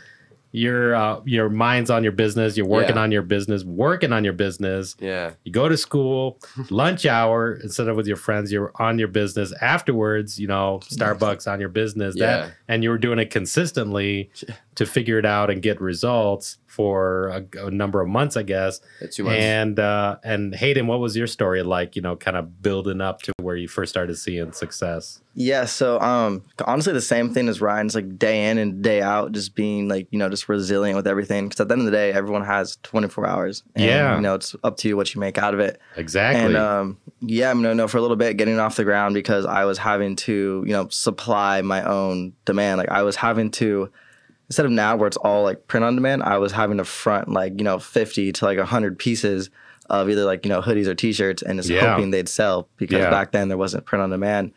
Your 0.57 0.95
uh, 0.95 1.21
your 1.27 1.51
mind's 1.51 1.91
on 1.91 2.03
your 2.03 2.13
business. 2.13 2.57
You're 2.57 2.67
working 2.67 2.97
Yeah. 2.97 3.03
on 3.03 3.13
your 3.13 3.21
business. 3.21 3.63
Working 3.63 4.11
on 4.15 4.25
your 4.25 4.33
business. 4.33 4.97
Yeah. 4.99 5.33
You 5.45 5.53
go 5.53 5.69
to 5.69 5.77
school, 5.77 6.41
lunch 6.71 7.05
hour 7.05 7.53
instead 7.63 7.89
of 7.89 7.97
with 7.97 8.07
your 8.07 8.17
friends. 8.17 8.51
You're 8.51 8.73
on 8.77 8.99
your 8.99 9.09
business. 9.09 9.53
Afterwards, 9.61 10.41
you 10.41 10.47
know, 10.49 10.81
Starbucks 10.85 11.47
on 11.51 11.61
your 11.61 11.69
business. 11.69 12.15
Yeah. 12.17 12.27
That 12.27 12.53
and 12.69 12.83
you 12.83 12.89
were 12.89 12.97
doing 12.97 13.19
it 13.19 13.31
consistently 13.31 14.31
to 14.77 14.87
figure 14.87 15.19
it 15.19 15.27
out 15.27 15.51
and 15.51 15.61
get 15.61 15.79
results 15.79 16.57
for 16.67 17.29
a, 17.29 17.67
a 17.67 17.71
number 17.71 18.01
of 18.01 18.09
months, 18.09 18.37
I 18.37 18.43
guess. 18.43 18.81
Too 19.11 19.25
much. 19.25 19.39
And 19.39 19.79
uh, 19.79 20.17
and 20.25 20.55
Hayden, 20.55 20.87
what 20.87 21.01
was 21.01 21.17
your 21.17 21.27
story 21.27 21.63
like? 21.65 21.97
You 21.97 22.03
know, 22.03 22.17
kind 22.17 22.37
of 22.37 22.63
building 22.63 23.03
up 23.03 23.21
to 23.23 23.33
where 23.47 23.57
you 23.57 23.69
first 23.69 23.89
started 23.91 24.17
seeing 24.17 24.53
success. 24.53 25.21
Yeah, 25.35 25.65
so 25.65 25.99
um 26.01 26.43
honestly 26.65 26.93
the 26.93 27.01
same 27.01 27.33
thing 27.33 27.49
as 27.49 27.61
Ryan's 27.61 27.95
like 27.95 28.19
day 28.19 28.51
in 28.51 28.59
and 28.59 28.83
day 28.83 29.01
out 29.01 29.33
just 29.33 29.55
being 29.55 29.89
like, 29.89 30.07
you 30.11 30.19
know, 30.19 30.29
just 30.29 30.49
resilient 30.49 30.97
with 30.97 31.07
everything 31.07 31.49
cuz 31.49 31.61
at 31.61 31.69
the 31.69 31.73
end 31.73 31.81
of 31.83 31.87
the 31.87 31.93
day 31.93 32.13
everyone 32.13 32.45
has 32.45 32.77
24 32.83 33.27
hours. 33.27 33.63
And, 33.75 33.85
Yeah. 33.85 34.17
you 34.17 34.21
know, 34.23 34.35
it's 34.35 34.55
up 34.65 34.77
to 34.79 34.89
you 34.89 34.97
what 34.97 35.15
you 35.15 35.21
make 35.21 35.39
out 35.39 35.55
of 35.55 35.61
it. 35.61 35.81
Exactly. 35.97 36.45
And 36.45 36.57
um 36.57 36.99
yeah, 37.21 37.51
I'm 37.51 37.63
gonna 37.63 37.75
know 37.75 37.89
for 37.89 37.97
a 37.99 38.03
little 38.03 38.17
bit 38.17 38.37
getting 38.37 38.59
off 38.59 38.77
the 38.77 38.85
ground 38.85 39.15
because 39.15 39.47
I 39.47 39.65
was 39.65 39.79
having 39.79 40.17
to, 40.17 40.65
you 40.67 40.73
know, 40.73 40.89
supply 40.89 41.63
my 41.63 41.83
own 41.83 42.33
demand. 42.45 42.79
Like 42.79 42.91
I 42.91 43.03
was 43.03 43.17
having 43.17 43.51
to 43.53 43.91
instead 44.49 44.65
of 44.65 44.71
now 44.73 44.95
where 44.97 45.09
it's 45.09 45.17
all 45.17 45.43
like 45.43 45.67
print 45.67 45.85
on 45.85 45.95
demand, 45.97 46.23
I 46.23 46.39
was 46.39 46.53
having 46.53 46.79
to 46.79 46.85
front 46.85 47.29
like, 47.29 47.55
you 47.59 47.65
know, 47.65 47.79
50 47.79 48.33
to 48.33 48.45
like 48.45 48.59
100 48.59 48.99
pieces 48.99 49.51
of 49.91 50.09
either 50.11 50.25
like, 50.25 50.45
you 50.45 50.49
know, 50.49 50.61
hoodies 50.63 50.87
or 50.87 50.95
t-shirts 50.95 51.43
and 51.43 51.59
just 51.59 51.69
Yeah. 51.71 51.95
hoping 51.95 52.11
they'd 52.11 52.29
sell 52.29 52.69
because 52.77 52.99
Yeah. 53.01 53.11
back 53.11 53.33
then 53.33 53.49
there 53.49 53.59
wasn't 53.59 53.85
print 53.85 54.03
on 54.03 54.11
demand. 54.11 54.53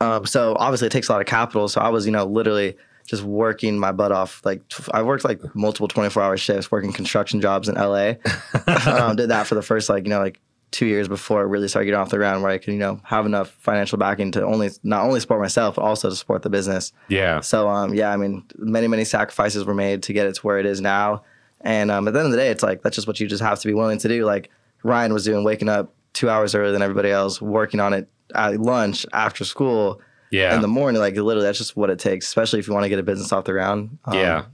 Um, 0.00 0.26
so 0.26 0.56
obviously 0.58 0.86
it 0.86 0.90
takes 0.90 1.08
a 1.08 1.12
lot 1.12 1.20
of 1.20 1.26
capital. 1.26 1.68
So 1.68 1.80
I 1.80 1.88
was, 1.88 2.06
you 2.06 2.12
know, 2.12 2.24
literally 2.24 2.76
just 3.06 3.22
working 3.22 3.78
my 3.78 3.90
butt 3.90 4.12
off. 4.12 4.40
Like 4.44 4.66
t- 4.68 4.84
I 4.92 5.02
worked 5.02 5.24
like 5.24 5.40
multiple 5.56 5.88
24 5.88 6.22
hour 6.22 6.36
shifts, 6.36 6.70
working 6.70 6.92
construction 6.92 7.40
jobs 7.40 7.68
in 7.68 7.74
LA. 7.76 8.14
um, 8.86 9.16
did 9.16 9.30
that 9.30 9.46
for 9.46 9.54
the 9.54 9.62
first 9.62 9.88
like, 9.88 10.04
you 10.04 10.10
know, 10.10 10.20
like 10.20 10.40
two 10.70 10.84
years 10.86 11.08
before 11.08 11.38
I 11.40 11.44
really 11.44 11.66
started 11.66 11.86
getting 11.86 11.98
off 11.98 12.10
the 12.10 12.18
ground 12.18 12.42
where 12.42 12.52
I 12.52 12.58
could, 12.58 12.74
you 12.74 12.78
know, 12.78 13.00
have 13.04 13.24
enough 13.24 13.48
financial 13.60 13.96
backing 13.96 14.30
to 14.32 14.44
only, 14.44 14.68
not 14.82 15.04
only 15.04 15.18
support 15.18 15.40
myself, 15.40 15.76
but 15.76 15.82
also 15.82 16.10
to 16.10 16.14
support 16.16 16.42
the 16.42 16.50
business. 16.50 16.92
yeah. 17.08 17.40
So 17.40 17.68
um, 17.68 17.94
yeah, 17.94 18.12
I 18.12 18.16
mean, 18.18 18.44
many 18.58 18.86
many 18.86 19.04
sacrifices 19.04 19.64
were 19.64 19.74
made 19.74 20.02
to 20.04 20.12
get 20.12 20.26
it 20.26 20.34
to 20.34 20.40
where 20.42 20.58
it 20.58 20.66
is 20.66 20.80
now. 20.82 21.22
And 21.62 21.90
um, 21.90 22.06
at 22.06 22.12
the 22.14 22.20
end 22.20 22.26
of 22.26 22.32
the 22.32 22.36
day, 22.38 22.50
it's 22.50 22.62
like 22.62 22.82
that's 22.82 22.94
just 22.94 23.08
what 23.08 23.18
you 23.18 23.26
just 23.26 23.42
have 23.42 23.58
to 23.60 23.66
be 23.66 23.74
willing 23.74 23.98
to 23.98 24.08
do. 24.08 24.24
Like 24.26 24.50
Ryan 24.82 25.12
was 25.12 25.24
doing, 25.24 25.44
waking 25.44 25.68
up 25.68 25.94
two 26.12 26.28
hours 26.30 26.54
earlier 26.54 26.72
than 26.72 26.82
everybody 26.82 27.10
else, 27.10 27.40
working 27.40 27.80
on 27.80 27.92
it 27.92 28.08
at 28.34 28.58
lunch 28.60 29.06
after 29.12 29.44
school 29.44 30.00
Yeah. 30.30 30.54
in 30.54 30.62
the 30.62 30.68
morning. 30.68 31.00
Like 31.00 31.14
literally, 31.16 31.42
that's 31.46 31.58
just 31.58 31.76
what 31.76 31.90
it 31.90 31.98
takes. 31.98 32.26
Especially 32.26 32.58
if 32.58 32.66
you 32.68 32.74
want 32.74 32.84
to 32.84 32.88
get 32.88 32.98
a 32.98 33.02
business 33.02 33.32
off 33.32 33.44
the 33.44 33.52
ground. 33.52 33.98
Um, 34.04 34.14
Yeah. 34.16 34.44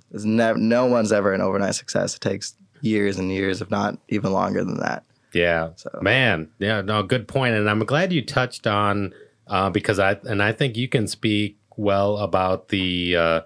no 0.56 0.87
one's 0.87 1.12
ever 1.12 1.32
an 1.32 1.40
overnight 1.40 1.74
success. 1.74 2.14
It 2.14 2.20
takes 2.20 2.54
years 2.80 3.18
and 3.18 3.30
years, 3.32 3.60
if 3.62 3.70
not 3.70 3.98
even 4.08 4.32
longer 4.32 4.62
than 4.64 4.78
that. 4.80 5.04
Yeah, 5.32 5.70
So- 5.76 5.98
man. 6.00 6.48
Yeah, 6.58 6.80
no, 6.82 7.02
good 7.02 7.26
point. 7.26 7.54
And 7.56 7.68
I'm 7.68 7.80
glad 7.80 8.12
you 8.12 8.22
touched 8.22 8.66
on 8.66 9.12
uh, 9.48 9.68
because 9.70 9.98
I 9.98 10.16
and 10.24 10.42
I 10.42 10.52
think 10.52 10.76
you 10.76 10.88
can 10.88 11.06
speak 11.06 11.58
well 11.76 12.18
about 12.18 12.68
the 12.68 13.16
uh, 13.16 13.40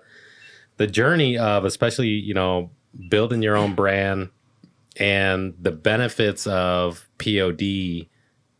the 0.76 0.86
journey 0.86 1.36
of 1.38 1.64
especially 1.64 2.08
you 2.08 2.34
know 2.34 2.70
building 3.08 3.42
your 3.42 3.56
own 3.56 3.74
brand 3.74 4.28
and 4.98 5.54
the 5.60 5.72
benefits 5.72 6.46
of 6.46 7.08
POD 7.18 8.06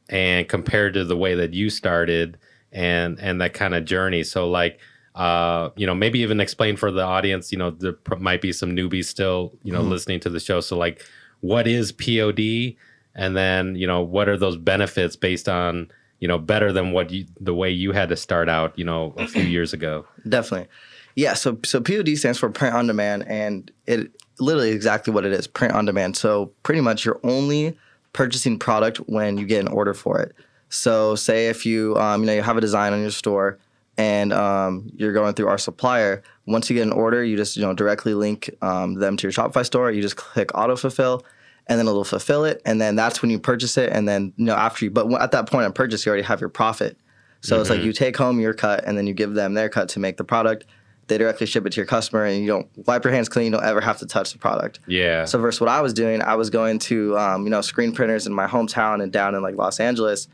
and 0.09 0.49
compared 0.49 0.95
to 0.95 1.05
the 1.05 1.17
way 1.17 1.35
that 1.35 1.53
you 1.55 1.71
started 1.71 2.39
and 2.73 3.19
and 3.21 3.41
that 3.41 3.55
kind 3.55 3.75
of 3.75 3.85
journey. 3.85 4.23
So 4.25 4.49
like. 4.49 4.79
Uh, 5.15 5.71
you 5.75 5.85
know, 5.85 5.97
maybe 5.97 6.21
even 6.21 6.39
explain 6.39 6.77
for 6.77 6.93
the 6.93 7.03
audience. 7.03 7.51
You 7.51 7.59
know, 7.59 7.71
there 7.73 7.93
pr- 7.95 8.15
might 8.17 8.41
be 8.41 8.53
some 8.53 8.77
newbies 8.77 9.07
still, 9.07 9.53
you 9.65 9.73
know, 9.73 9.83
Mhm. 9.83 9.89
listening 9.89 10.21
to 10.21 10.31
the 10.31 10.39
show. 10.39 10.61
So, 10.61 10.79
like, 10.79 11.05
what 11.41 11.67
is 11.67 11.91
POD? 11.91 12.77
and 13.17 13.37
then 13.37 13.75
you 13.75 13.85
know 13.87 14.01
what 14.01 14.29
are 14.29 14.37
those 14.37 14.57
benefits 14.57 15.17
based 15.17 15.49
on 15.49 15.91
you 16.21 16.29
know, 16.29 16.39
better 16.39 16.73
than 16.73 16.93
what 16.93 17.11
you 17.11 17.25
the 17.41 17.53
way 17.55 17.69
you 17.69 17.91
had 17.91 18.09
to 18.11 18.17
start 18.17 18.49
out, 18.49 18.79
you 18.79 18.85
know, 18.85 19.13
a 19.17 19.27
few 19.27 19.43
years 19.57 19.73
ago. 19.73 20.07
Definitely. 20.29 20.69
Yeah, 21.17 21.35
so 21.35 21.59
so 21.65 21.81
POD 21.81 22.15
stands 22.17 22.39
for 22.39 22.49
print 22.51 22.77
on 22.77 22.87
demand 22.87 23.25
and 23.27 23.73
it 23.89 24.13
literally 24.41 24.71
exactly 24.71 25.13
what 25.13 25.25
it 25.25 25.33
is, 25.33 25.47
print 25.47 25.75
on 25.75 25.85
demand. 25.85 26.17
So 26.17 26.53
pretty 26.63 26.81
much 26.81 27.05
you're 27.05 27.21
only 27.23 27.77
purchasing 28.13 28.59
product 28.59 28.99
when 29.09 29.39
you 29.39 29.47
get 29.47 29.61
an 29.61 29.69
order 29.69 29.95
for 29.95 30.21
it. 30.21 30.35
So 30.71 31.15
say 31.15 31.49
if 31.49 31.65
you 31.65 31.97
um, 31.97 32.23
you 32.23 32.27
know 32.27 32.35
you 32.35 32.43
have 32.43 32.57
a 32.57 32.61
design 32.61 32.93
on 32.93 33.01
your 33.01 33.11
store 33.11 33.59
and 33.97 34.33
um, 34.33 34.91
you're 34.97 35.13
going 35.13 35.35
through 35.35 35.49
our 35.49 35.59
supplier, 35.59 36.23
once 36.47 36.71
you 36.71 36.77
get 36.77 36.83
an 36.83 36.93
order, 36.93 37.25
you 37.25 37.37
just 37.37 37.57
you 37.57 37.63
know 37.63 37.73
directly 37.75 38.15
link 38.15 38.51
um, 38.63 38.95
them 38.95 39.17
to 39.17 39.23
your 39.25 39.33
Shopify 39.33 39.65
store. 39.65 39.91
You 39.91 40.03
just 40.03 40.17
click 40.17 40.51
auto 40.55 40.77
fulfill, 40.77 41.25
and 41.67 41.79
then 41.79 41.87
it'll 41.87 42.05
fulfill 42.05 42.45
it, 42.45 42.61
and 42.65 42.81
then 42.81 42.97
that's 42.97 43.23
when 43.23 43.31
you 43.31 43.39
purchase 43.39 43.77
it. 43.77 43.91
And 43.93 44.09
then 44.09 44.33
you 44.37 44.45
know 44.45 44.55
after 44.55 44.85
you, 44.85 44.91
but 44.91 45.11
at 45.21 45.33
that 45.33 45.49
point 45.51 45.67
of 45.67 45.75
purchase, 45.75 46.05
you 46.05 46.11
already 46.11 46.25
have 46.25 46.41
your 46.41 46.51
profit. 46.51 46.97
So 47.41 47.61
it's 47.61 47.71
like 47.71 47.83
you 47.83 47.93
take 47.93 48.17
home 48.17 48.41
your 48.41 48.53
cut, 48.53 48.85
and 48.85 48.99
then 48.99 49.07
you 49.07 49.15
give 49.15 49.35
them 49.35 49.55
their 49.55 49.69
cut 49.69 49.89
to 49.91 50.01
make 50.01 50.17
the 50.17 50.25
product. 50.25 50.65
They 51.09 51.19
directly 51.19 51.47
ship 51.47 51.67
it 51.67 51.71
to 51.73 51.77
your 51.77 51.87
customer, 51.87 52.25
and 52.25 52.41
you 52.41 52.47
don't 52.47 52.69
wipe 52.87 53.03
your 53.05 53.13
hands 53.13 53.29
clean. 53.29 53.47
You 53.47 53.53
don't 53.53 53.65
ever 53.65 53.81
have 53.81 53.99
to 53.99 54.07
touch 54.07 54.33
the 54.33 54.39
product. 54.39 54.79
Yeah. 54.87 55.25
So 55.25 55.39
versus 55.39 55.61
what 55.61 55.69
I 55.71 55.81
was 55.81 55.93
doing, 55.95 56.23
I 56.23 56.35
was 56.37 56.51
going 56.51 56.79
to 56.81 57.19
um, 57.19 57.45
you 57.45 57.51
know 57.51 57.61
screen 57.63 57.93
printers 57.93 58.27
in 58.27 58.33
my 58.33 58.47
hometown 58.47 59.03
and 59.03 59.11
down 59.13 59.35
in 59.35 59.43
like 59.43 59.57
Los 59.57 59.81
Angeles, 59.81 60.29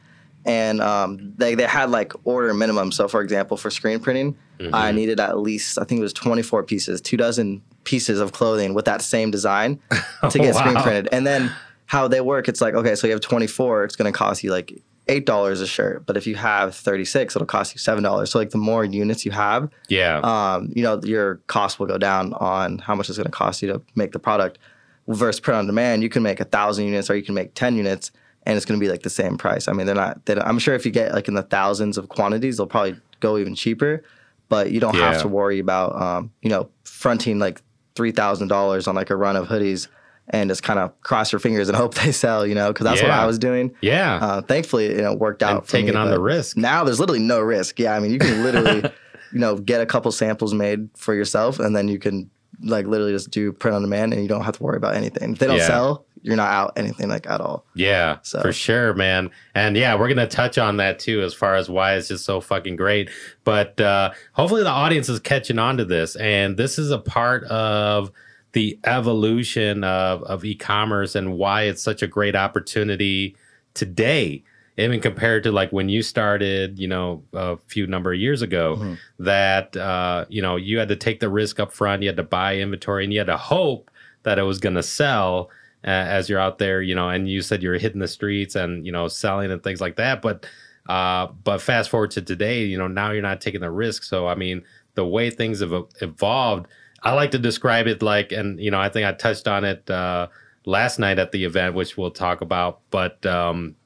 and 0.44 0.80
um, 0.80 1.32
they 1.36 1.54
they 1.54 1.64
had 1.64 1.90
like 1.90 2.12
order 2.24 2.52
minimum. 2.52 2.92
So 2.92 3.08
for 3.08 3.20
example, 3.22 3.56
for 3.56 3.70
screen 3.70 4.00
printing, 4.00 4.36
I 4.72 4.92
needed 4.92 5.20
at 5.20 5.38
least 5.38 5.78
I 5.78 5.84
think 5.84 5.98
it 6.00 6.02
was 6.02 6.12
24 6.12 6.62
pieces, 6.64 7.00
two 7.00 7.16
dozen 7.16 7.62
pieces 7.84 8.18
of 8.20 8.32
clothing 8.32 8.72
with 8.74 8.84
that 8.86 9.02
same 9.02 9.30
design 9.30 9.78
to 10.30 10.38
get 10.38 10.54
screen 10.54 10.74
Wow. 10.74 10.82
printed. 10.82 11.08
And 11.12 11.26
then 11.26 11.52
how 11.86 12.08
they 12.08 12.20
work, 12.20 12.48
it's 12.48 12.60
like 12.60 12.74
okay, 12.74 12.94
so 12.94 13.06
you 13.06 13.12
have 13.12 13.20
24, 13.20 13.84
it's 13.84 13.96
going 13.96 14.10
to 14.12 14.16
cost 14.16 14.42
you 14.42 14.50
like 14.50 14.82
eight 15.08 15.26
dollars 15.26 15.60
a 15.60 15.66
shirt, 15.66 16.06
but 16.06 16.16
if 16.16 16.26
you 16.26 16.34
have 16.36 16.74
36, 16.74 17.36
it'll 17.36 17.44
cost 17.46 17.74
you 17.74 17.78
seven 17.78 18.02
dollars. 18.02 18.30
So 18.30 18.38
like 18.38 18.50
the 18.50 18.58
more 18.58 18.84
units 18.84 19.24
you 19.26 19.32
have, 19.32 19.70
yeah. 19.88 20.18
um, 20.22 20.70
you 20.74 20.82
know, 20.82 21.00
your 21.02 21.36
cost 21.46 21.78
will 21.78 21.86
go 21.86 21.98
down 21.98 22.32
on 22.34 22.78
how 22.78 22.94
much 22.94 23.08
it's 23.08 23.18
going 23.18 23.26
to 23.26 23.30
cost 23.32 23.60
you 23.62 23.68
to 23.72 23.82
make 23.94 24.12
the 24.12 24.18
product. 24.18 24.58
Versus 25.06 25.38
print 25.38 25.58
on 25.58 25.66
demand, 25.66 26.02
you 26.02 26.08
can 26.08 26.22
make 26.22 26.40
a 26.40 26.46
thousand 26.46 26.86
units 26.86 27.10
or 27.10 27.16
you 27.16 27.22
can 27.22 27.34
make 27.34 27.52
ten 27.52 27.76
units, 27.76 28.10
and 28.44 28.56
it's 28.56 28.64
going 28.64 28.80
to 28.80 28.82
be 28.82 28.90
like 28.90 29.02
the 29.02 29.10
same 29.10 29.36
price. 29.36 29.68
I 29.68 29.72
mean, 29.74 29.84
they're 29.84 29.94
not. 29.94 30.24
They 30.24 30.34
I'm 30.36 30.58
sure 30.58 30.74
if 30.74 30.86
you 30.86 30.92
get 30.92 31.12
like 31.12 31.28
in 31.28 31.34
the 31.34 31.42
thousands 31.42 31.98
of 31.98 32.08
quantities, 32.08 32.56
they'll 32.56 32.66
probably 32.66 32.96
go 33.20 33.36
even 33.36 33.54
cheaper. 33.54 34.02
But 34.48 34.70
you 34.70 34.80
don't 34.80 34.94
Yeah. 34.94 35.12
have 35.12 35.20
to 35.20 35.28
worry 35.28 35.58
about, 35.58 36.00
um, 36.00 36.30
you 36.40 36.48
know, 36.48 36.70
fronting 36.84 37.38
like 37.38 37.60
three 37.94 38.12
thousand 38.12 38.48
dollars 38.48 38.88
on 38.88 38.94
like 38.94 39.10
a 39.10 39.16
run 39.16 39.36
of 39.36 39.48
hoodies 39.48 39.88
and 40.28 40.48
just 40.50 40.62
kind 40.62 40.78
of 40.78 40.98
cross 41.02 41.32
your 41.32 41.38
fingers 41.38 41.68
and 41.68 41.76
hope 41.82 41.94
they 41.94 42.12
sell. 42.12 42.46
You 42.46 42.54
know, 42.54 42.72
because 42.72 42.84
that's 42.84 43.02
what 43.02 43.10
I 43.10 43.26
was 43.26 43.38
doing. 43.38 43.74
yeah. 43.80 44.16
Uh, 44.16 44.42
thankfully, 44.42 44.90
you 44.90 45.02
know, 45.02 45.14
worked 45.14 45.42
out. 45.42 45.58
and 45.58 45.66
for 45.66 45.76
me, 45.76 45.82
taking 45.82 45.96
on 45.96 46.10
the 46.10 46.20
risk. 46.20 46.56
Now 46.56 46.84
there's 46.84 47.00
literally 47.00 47.20
no 47.22 47.40
risk. 47.40 47.78
Yeah, 47.78 47.94
I 47.94 48.00
mean, 48.00 48.10
you 48.12 48.18
can 48.18 48.42
literally, 48.42 48.82
you 49.32 49.38
know, 49.40 49.56
get 49.56 49.80
a 49.80 49.86
couple 49.86 50.10
samples 50.12 50.54
made 50.54 50.88
for 50.96 51.14
yourself, 51.14 51.58
and 51.58 51.74
then 51.76 51.88
you 51.88 51.98
can 51.98 52.30
like 52.62 52.86
literally 52.86 53.12
just 53.12 53.30
do 53.30 53.52
print 53.52 53.74
on 53.74 53.82
demand, 53.82 54.12
and 54.12 54.22
you 54.22 54.28
don't 54.28 54.44
have 54.44 54.56
to 54.56 54.62
worry 54.62 54.76
about 54.76 54.94
anything. 54.96 55.32
If 55.32 55.38
they 55.40 55.46
don't 55.46 55.56
Yeah. 55.58 55.66
sell, 55.66 56.06
you're 56.22 56.36
not 56.36 56.50
out 56.50 56.72
anything 56.76 57.10
like 57.10 57.28
at 57.28 57.40
all. 57.42 57.66
Yeah, 57.74 58.18
So- 58.22 58.40
for 58.40 58.52
sure, 58.52 58.94
man. 58.94 59.30
And 59.54 59.76
yeah, 59.76 59.94
we're 59.98 60.08
gonna 60.08 60.26
touch 60.28 60.56
on 60.56 60.78
that 60.78 60.98
too, 60.98 61.20
as 61.20 61.34
far 61.34 61.54
as 61.56 61.68
why 61.68 61.96
it's 61.96 62.08
just 62.08 62.24
so 62.24 62.40
fucking 62.40 62.76
great. 62.76 63.10
But 63.42 63.78
uh, 63.80 64.12
hopefully, 64.32 64.62
the 64.62 64.70
audience 64.70 65.08
is 65.10 65.20
catching 65.20 65.58
on 65.58 65.76
to 65.76 65.84
this, 65.84 66.16
and 66.16 66.56
this 66.56 66.78
is 66.78 66.90
a 66.92 66.98
part 66.98 67.44
of 67.44 68.10
the 68.54 68.78
evolution 68.84 69.84
of 69.84 70.22
of 70.24 70.44
e-commerce 70.44 71.14
and 71.14 71.36
why 71.36 71.62
it's 71.62 71.82
such 71.82 72.02
a 72.02 72.06
great 72.08 72.34
opportunity 72.34 73.36
today. 73.74 74.42
Even 74.76 75.00
compared 75.00 75.44
to 75.44 75.52
like 75.52 75.70
when 75.70 75.88
you 75.88 76.02
started, 76.02 76.80
you 76.80 76.88
know, 76.88 77.22
a 77.32 77.56
few 77.68 77.86
number 77.86 78.12
of 78.12 78.18
years 78.18 78.42
ago, 78.42 78.76
Mhm. 78.76 78.98
that 79.20 79.76
uh, 79.76 80.24
you 80.28 80.42
know 80.42 80.56
you 80.56 80.78
had 80.78 80.88
to 80.88 80.96
take 80.96 81.20
the 81.20 81.28
risk 81.28 81.60
up 81.60 81.72
front, 81.72 82.02
you 82.02 82.08
had 82.08 82.16
to 82.16 82.24
buy 82.24 82.56
inventory, 82.58 83.04
and 83.04 83.12
you 83.12 83.20
had 83.20 83.28
to 83.28 83.36
hope 83.36 83.88
that 84.24 84.38
it 84.38 84.42
was 84.42 84.58
going 84.58 84.74
to 84.74 84.82
sell 84.82 85.48
uh, 85.84 85.90
as 85.90 86.28
you're 86.28 86.40
out 86.40 86.58
there, 86.58 86.80
you 86.82 86.94
know, 86.94 87.08
and 87.10 87.28
you 87.28 87.40
said 87.42 87.62
you're 87.62 87.78
hitting 87.78 88.00
the 88.00 88.08
streets 88.08 88.56
and 88.56 88.84
you 88.86 88.90
know 88.90 89.06
selling 89.06 89.52
and 89.52 89.62
things 89.62 89.80
like 89.80 89.94
that. 89.96 90.20
But 90.22 90.44
uh, 90.88 91.28
but 91.44 91.60
fast 91.62 91.88
forward 91.90 92.10
to 92.12 92.22
today, 92.22 92.64
you 92.64 92.76
know, 92.76 92.88
now 92.88 93.10
you're 93.12 93.22
not 93.22 93.40
taking 93.40 93.60
the 93.60 93.70
risk. 93.70 94.02
So 94.02 94.26
I 94.26 94.34
mean, 94.34 94.62
the 94.96 95.04
way 95.06 95.30
things 95.30 95.60
have 95.60 95.72
evolved, 96.00 96.66
I 97.04 97.12
like 97.12 97.32
to 97.32 97.38
describe 97.38 97.86
it 97.86 98.02
like, 98.02 98.32
and 98.32 98.58
you 98.58 98.70
know, 98.70 98.80
I 98.80 98.88
think 98.88 99.06
I 99.06 99.12
touched 99.12 99.46
on 99.46 99.64
it 99.64 99.88
uh, 99.90 100.28
last 100.64 100.98
night 100.98 101.18
at 101.18 101.32
the 101.32 101.44
event, 101.44 101.74
which 101.74 101.96
we'll 101.96 102.10
talk 102.10 102.40
about. 102.40 102.80
But 102.90 103.24
um, 103.26 103.76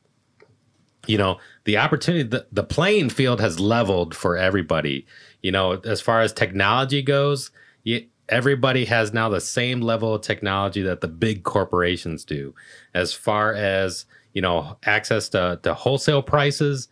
you 1.07 1.18
know, 1.18 1.38
the 1.64 1.78
opportunity, 1.78 2.22
the, 2.22 2.46
the 2.52 2.62
playing 2.62 3.11
field 3.11 3.40
has 3.40 3.59
leveled 3.59 4.14
for 4.14 4.37
everybody. 4.37 5.07
You 5.42 5.50
know, 5.50 5.72
as 5.85 6.00
far 6.00 6.20
as 6.20 6.33
technology 6.33 7.02
goes, 7.02 7.50
you, 7.83 8.07
everybody 8.28 8.85
has 8.85 9.12
now 9.12 9.28
the 9.28 9.40
same 9.40 9.81
level 9.81 10.14
of 10.14 10.22
technology 10.22 10.83
that 10.83 11.00
the 11.00 11.09
big 11.09 11.44
corporations 11.44 12.24
do. 12.24 12.54
As 12.94 13.12
far 13.12 13.52
as, 13.54 14.04
you 14.33 14.42
know, 14.42 14.76
access 14.85 15.28
to, 15.31 15.59
to 15.62 15.74
wholesale 15.74 16.22
prices, 16.22 16.88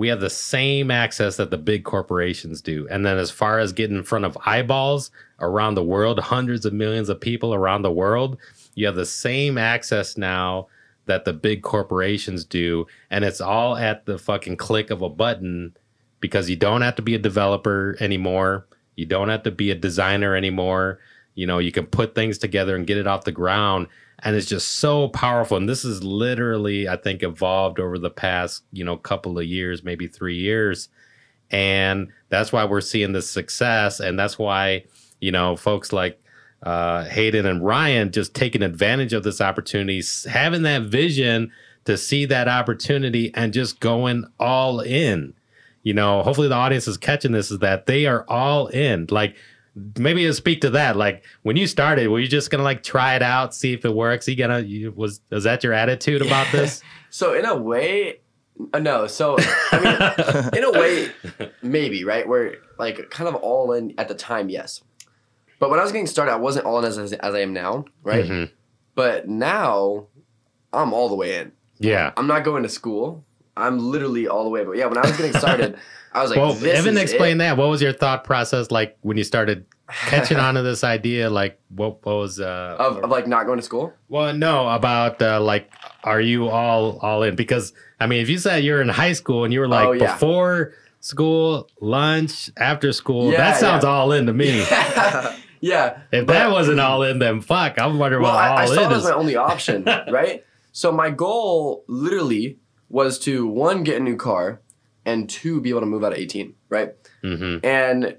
we 0.00 0.08
have 0.08 0.20
the 0.20 0.30
same 0.30 0.90
access 0.90 1.36
that 1.36 1.50
the 1.50 1.58
big 1.58 1.84
corporations 1.84 2.62
do. 2.62 2.88
And 2.90 3.04
then 3.04 3.18
as 3.18 3.30
far 3.30 3.58
as 3.58 3.74
getting 3.74 3.98
in 3.98 4.02
front 4.02 4.24
of 4.24 4.38
eyeballs 4.46 5.10
around 5.40 5.74
the 5.74 5.84
world, 5.84 6.18
hundreds 6.18 6.64
of 6.64 6.72
millions 6.72 7.10
of 7.10 7.20
people 7.20 7.52
around 7.52 7.82
the 7.82 7.92
world, 7.92 8.38
you 8.74 8.86
have 8.86 8.94
the 8.94 9.04
same 9.04 9.58
access 9.58 10.16
now 10.16 10.68
that 11.04 11.26
the 11.26 11.34
big 11.34 11.62
corporations 11.62 12.46
do. 12.46 12.86
And 13.10 13.26
it's 13.26 13.42
all 13.42 13.76
at 13.76 14.06
the 14.06 14.16
fucking 14.16 14.56
click 14.56 14.88
of 14.88 15.02
a 15.02 15.10
button 15.10 15.76
because 16.20 16.48
you 16.48 16.56
don't 16.56 16.80
have 16.80 16.94
to 16.94 17.02
be 17.02 17.14
a 17.14 17.18
developer 17.18 17.98
anymore. 18.00 18.66
You 18.96 19.04
don't 19.04 19.28
have 19.28 19.42
to 19.42 19.50
be 19.50 19.70
a 19.70 19.74
designer 19.74 20.34
anymore. 20.34 20.98
You 21.34 21.46
know, 21.46 21.58
you 21.58 21.72
can 21.72 21.84
put 21.84 22.14
things 22.14 22.38
together 22.38 22.74
and 22.74 22.86
get 22.86 22.96
it 22.96 23.06
off 23.06 23.24
the 23.24 23.32
ground. 23.32 23.86
And 24.22 24.36
it's 24.36 24.46
just 24.46 24.78
so 24.78 25.08
powerful. 25.08 25.56
And 25.56 25.68
this 25.68 25.84
is 25.84 26.04
literally, 26.04 26.88
I 26.88 26.96
think, 26.96 27.22
evolved 27.22 27.80
over 27.80 27.98
the 27.98 28.10
past, 28.10 28.64
you 28.72 28.84
know, 28.84 28.96
couple 28.96 29.38
of 29.38 29.46
years, 29.46 29.82
maybe 29.82 30.06
three 30.06 30.36
years. 30.36 30.88
And 31.50 32.08
that's 32.28 32.52
why 32.52 32.64
we're 32.64 32.80
seeing 32.80 33.12
this 33.12 33.30
success. 33.30 33.98
And 33.98 34.18
that's 34.18 34.38
why, 34.38 34.84
you 35.20 35.32
know, 35.32 35.56
folks 35.56 35.92
like 35.92 36.22
uh, 36.62 37.04
Hayden 37.04 37.46
and 37.46 37.64
Ryan 37.64 38.12
just 38.12 38.34
taking 38.34 38.62
advantage 38.62 39.12
of 39.12 39.22
this 39.22 39.40
opportunity, 39.40 40.02
having 40.28 40.62
that 40.62 40.82
vision 40.82 41.50
to 41.86 41.96
see 41.96 42.26
that 42.26 42.46
opportunity 42.48 43.32
and 43.34 43.52
just 43.52 43.80
going 43.80 44.26
all 44.38 44.80
in. 44.80 45.34
You 45.82 45.94
know, 45.94 46.22
hopefully 46.22 46.48
the 46.48 46.54
audience 46.54 46.86
is 46.86 46.98
catching 46.98 47.32
this 47.32 47.50
is 47.50 47.60
that 47.60 47.86
they 47.86 48.04
are 48.04 48.26
all 48.28 48.66
in. 48.66 49.06
Like, 49.10 49.34
maybe 49.98 50.22
you 50.22 50.32
speak 50.32 50.60
to 50.62 50.70
that. 50.70 50.96
Like, 50.96 51.24
when 51.42 51.56
you 51.56 51.66
started, 51.66 52.08
were 52.08 52.20
you 52.20 52.28
just 52.28 52.50
gonna 52.50 52.62
like 52.62 52.82
try 52.82 53.14
it 53.16 53.22
out, 53.22 53.54
see 53.54 53.72
if 53.72 53.84
it 53.84 53.94
works? 53.94 54.26
You 54.28 54.36
gonna 54.36 54.60
you, 54.60 54.92
was 54.92 55.20
is 55.30 55.44
that 55.44 55.62
your 55.64 55.72
attitude 55.72 56.22
about 56.22 56.50
this? 56.52 56.82
So 57.12 57.34
in 57.34 57.44
a 57.44 57.56
way, 57.56 58.20
uh, 58.72 58.78
no. 58.78 59.08
So 59.08 59.36
I 59.72 59.80
mean, 59.80 60.48
in 60.56 60.62
a 60.62 60.70
way, 60.78 61.10
maybe 61.60 62.04
right. 62.04 62.26
We're 62.28 62.58
like 62.78 63.10
kind 63.10 63.28
of 63.28 63.34
all 63.34 63.72
in 63.72 63.98
at 63.98 64.06
the 64.06 64.14
time, 64.14 64.48
yes. 64.48 64.80
But 65.58 65.70
when 65.70 65.80
I 65.80 65.82
was 65.82 65.90
getting 65.90 66.06
started, 66.06 66.30
I 66.30 66.36
wasn't 66.36 66.66
all 66.66 66.78
in 66.78 66.84
as 66.84 66.98
as, 66.98 67.12
as 67.12 67.34
I 67.34 67.40
am 67.40 67.52
now, 67.52 67.84
right? 68.04 68.24
Mhm. 68.24 68.50
But 68.94 69.28
now, 69.28 70.06
I'm 70.72 70.92
all 70.92 71.08
the 71.08 71.16
way 71.16 71.38
in. 71.38 71.50
Yeah. 71.78 72.12
I'm 72.16 72.28
not 72.28 72.44
going 72.44 72.62
to 72.62 72.68
school. 72.68 73.24
I'm 73.56 73.78
literally 73.78 74.28
all 74.28 74.44
the 74.44 74.50
way. 74.50 74.64
But 74.64 74.76
yeah, 74.76 74.86
when 74.86 74.98
I 74.98 75.02
was 75.02 75.16
getting 75.16 75.32
started, 75.32 75.76
I 76.12 76.22
was 76.22 76.30
like, 76.30 76.38
well, 76.40 76.52
Evan, 76.64 76.96
is 76.96 77.02
explain 77.02 77.36
it. 77.36 77.38
that. 77.38 77.56
What 77.56 77.68
was 77.68 77.80
your 77.80 77.92
thought 77.92 78.24
process 78.24 78.70
like 78.70 78.96
when 79.02 79.16
you 79.16 79.24
started 79.24 79.64
catching 79.88 80.38
on 80.46 80.54
to 80.54 80.62
this 80.62 80.82
idea? 80.82 81.30
Like, 81.30 81.60
what, 81.68 82.04
what 82.04 82.16
was 82.16 82.40
uh? 82.40 82.76
of, 82.78 82.98
of 83.04 83.10
like 83.10 83.26
not 83.26 83.46
going 83.46 83.58
to 83.58 83.64
school. 83.64 83.92
Well, 84.08 84.32
no, 84.34 84.68
about 84.68 85.20
uh, 85.22 85.40
like, 85.40 85.72
are 86.04 86.20
you 86.20 86.48
all 86.48 86.98
all 86.98 87.22
in? 87.22 87.36
Because 87.36 87.72
I 88.00 88.06
mean, 88.06 88.20
if 88.22 88.28
you 88.28 88.38
said 88.38 88.64
you're 88.64 88.82
in 88.82 88.88
high 88.88 89.12
school 89.12 89.44
and 89.44 89.52
you 89.52 89.60
were 89.60 89.68
like 89.68 89.86
Oh, 89.86 89.92
yeah. 89.92 90.12
before 90.14 90.72
school, 91.00 91.68
lunch, 91.80 92.50
after 92.56 92.92
school, 92.92 93.30
Yeah, 93.32 93.38
that 93.38 93.56
sounds 93.60 93.84
yeah. 93.84 93.90
all 93.90 94.12
in 94.12 94.26
to 94.26 94.32
me. 94.32 94.58
yeah. 95.60 96.00
If 96.12 96.26
but- 96.26 96.32
that 96.32 96.50
wasn't 96.50 96.80
all 96.80 97.02
in, 97.02 97.18
then 97.18 97.40
fuck, 97.40 97.78
I'm 97.78 97.98
wondering 97.98 98.22
well, 98.22 98.34
what 98.34 98.44
all 98.50 98.58
I, 98.58 98.62
I 98.62 98.66
saw 98.66 98.72
in 98.84 98.88
that 98.88 98.92
is. 98.92 98.98
as 99.04 99.10
my 99.10 99.16
only 99.16 99.36
option, 99.36 99.84
right? 100.10 100.44
So 100.72 100.92
my 100.92 101.10
goal 101.10 101.84
literally 101.88 102.58
was 102.88 103.18
to 103.20 103.46
one 103.46 103.82
get 103.82 103.96
a 103.96 104.00
new 104.00 104.16
car, 104.16 104.60
and 105.10 105.28
two 105.28 105.60
be 105.60 105.70
able 105.70 105.80
to 105.80 105.86
move 105.86 106.04
out 106.04 106.12
at 106.12 106.18
18, 106.18 106.54
right? 106.68 106.94
hmm 107.22 107.58
And 107.62 108.16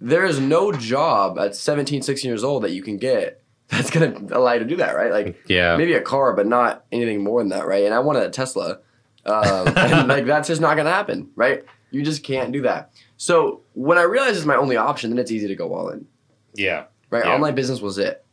there 0.00 0.24
is 0.24 0.38
no 0.40 0.72
job 0.72 1.38
at 1.38 1.54
17, 1.56 2.02
16 2.02 2.28
years 2.28 2.44
old 2.44 2.62
that 2.64 2.72
you 2.72 2.82
can 2.82 2.96
get 2.98 3.40
that's 3.68 3.90
gonna 3.90 4.14
allow 4.32 4.52
you 4.52 4.58
to 4.60 4.64
do 4.66 4.76
that, 4.76 4.94
right? 4.94 5.10
Like 5.10 5.42
Yeah. 5.48 5.76
maybe 5.76 5.94
a 5.94 6.02
car, 6.02 6.34
but 6.34 6.46
not 6.46 6.84
anything 6.92 7.24
more 7.24 7.40
than 7.40 7.48
that, 7.48 7.66
right? 7.66 7.84
And 7.84 7.94
I 7.94 7.98
wanted 8.00 8.22
a 8.24 8.30
Tesla, 8.30 8.78
um, 9.24 9.68
and 9.76 10.06
like 10.08 10.26
that's 10.26 10.48
just 10.48 10.60
not 10.60 10.76
gonna 10.76 10.90
happen, 10.90 11.30
right? 11.34 11.64
You 11.90 12.02
just 12.02 12.22
can't 12.24 12.52
do 12.52 12.62
that. 12.62 12.90
So 13.16 13.62
when 13.72 13.96
I 13.98 14.02
realized 14.02 14.36
it's 14.36 14.44
my 14.46 14.56
only 14.56 14.76
option, 14.76 15.10
then 15.10 15.18
it's 15.18 15.30
easy 15.30 15.48
to 15.48 15.54
go 15.56 15.72
all 15.74 15.88
in, 15.90 16.06
Yeah. 16.54 16.84
right? 17.10 17.24
Yeah. 17.24 17.32
Online 17.34 17.54
business 17.54 17.80
was 17.80 17.96
it. 17.98 18.24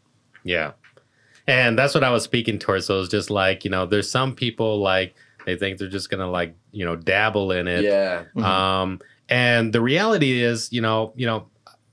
Yeah. 0.44 0.72
And 1.48 1.78
that's 1.78 1.94
what 1.96 2.04
I 2.04 2.12
was 2.12 2.24
speaking 2.24 2.60
towards. 2.60 2.86
So 2.88 3.00
it's 3.00 3.10
just 3.10 3.30
like, 3.30 3.64
you 3.64 3.72
know, 3.72 3.86
there's 3.86 4.10
some 4.10 4.36
people 4.36 4.80
like 4.82 5.16
They 5.46 5.56
think 5.56 5.78
they're 5.80 5.88
just 5.90 6.10
gonna 6.12 6.30
like 6.30 6.56
you 6.72 6.86
know 6.86 6.96
dabble 6.96 7.52
in 7.52 7.68
it. 7.68 7.84
Yeah. 7.84 8.24
Mhm. 8.36 8.44
Um, 8.44 9.00
and 9.30 9.74
the 9.74 9.82
reality 9.82 10.42
is, 10.42 10.72
you 10.72 10.82
know, 10.82 11.14
you 11.16 11.26
know, 11.26 11.48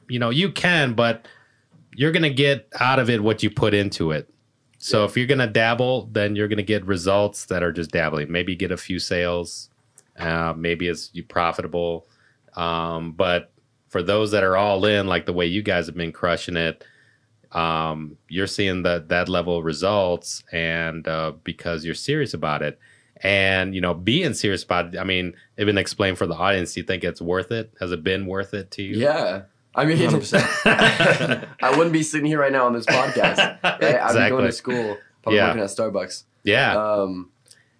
you 0.08 0.18
know, 0.18 0.30
you 0.30 0.50
can, 0.50 0.94
but 0.94 1.26
you're 1.94 2.12
gonna 2.12 2.30
get 2.30 2.68
out 2.80 2.98
of 2.98 3.10
it 3.10 3.22
what 3.22 3.42
you 3.42 3.50
put 3.50 3.74
into 3.74 4.10
it. 4.12 4.28
So 4.78 5.04
if 5.04 5.16
you're 5.16 5.26
gonna 5.26 5.46
dabble, 5.48 6.08
then 6.12 6.36
you're 6.36 6.48
gonna 6.48 6.62
get 6.62 6.84
results 6.86 7.46
that 7.46 7.62
are 7.62 7.72
just 7.72 7.90
dabbling. 7.90 8.30
Maybe 8.30 8.54
get 8.56 8.70
a 8.70 8.76
few 8.76 8.98
sales, 8.98 9.70
uh, 10.18 10.54
maybe 10.56 10.88
it's 10.88 11.10
you 11.12 11.22
profitable. 11.24 12.06
Um, 12.56 13.12
but 13.12 13.52
for 13.88 14.02
those 14.02 14.30
that 14.32 14.44
are 14.44 14.56
all 14.56 14.84
in, 14.84 15.06
like 15.06 15.26
the 15.26 15.32
way 15.32 15.46
you 15.46 15.62
guys 15.62 15.86
have 15.86 15.96
been 15.96 16.12
crushing 16.12 16.56
it, 16.56 16.84
um, 17.52 18.16
you're 18.28 18.46
seeing 18.46 18.82
that 18.82 19.08
that 19.08 19.28
level 19.28 19.58
of 19.58 19.64
results, 19.64 20.44
and 20.52 21.06
uh, 21.08 21.32
because 21.44 21.84
you're 21.84 21.94
serious 21.94 22.34
about 22.34 22.62
it, 22.62 22.78
and 23.22 23.74
you 23.74 23.81
know, 23.81 23.94
being 23.94 24.35
serious 24.35 24.62
about 24.64 24.94
it. 24.94 24.98
I 24.98 25.04
mean, 25.04 25.35
even 25.59 25.78
explain 25.78 26.14
for 26.14 26.26
the 26.26 26.35
audience. 26.35 26.74
Do 26.74 26.81
you 26.81 26.87
think 26.87 27.04
it's 27.04 27.20
worth 27.20 27.50
it? 27.52 27.72
Has 27.81 27.92
it 27.92 28.02
been 28.04 28.26
worth 28.26 28.54
it 28.54 28.70
to 28.72 28.83
you? 28.83 28.96
Yeah. 28.98 29.42
I 29.74 29.85
mean, 29.85 29.98
I 30.64 31.70
wouldn't 31.76 31.92
be 31.92 32.02
sitting 32.02 32.26
here 32.26 32.40
right 32.40 32.50
now 32.52 32.66
on 32.66 32.72
this 32.72 32.87
podcast. 32.87 33.62
Right? 33.62 33.83
I'd 34.00 34.24
be 34.24 34.28
going 34.31 34.44
to 34.46 34.52
school, 34.52 34.96
probably 35.22 35.37
Yeah. 35.38 35.48
working 35.48 35.62
at 35.62 35.68
Starbucks. 35.68 36.24
Yeah, 36.44 36.76
Um, 36.76 37.31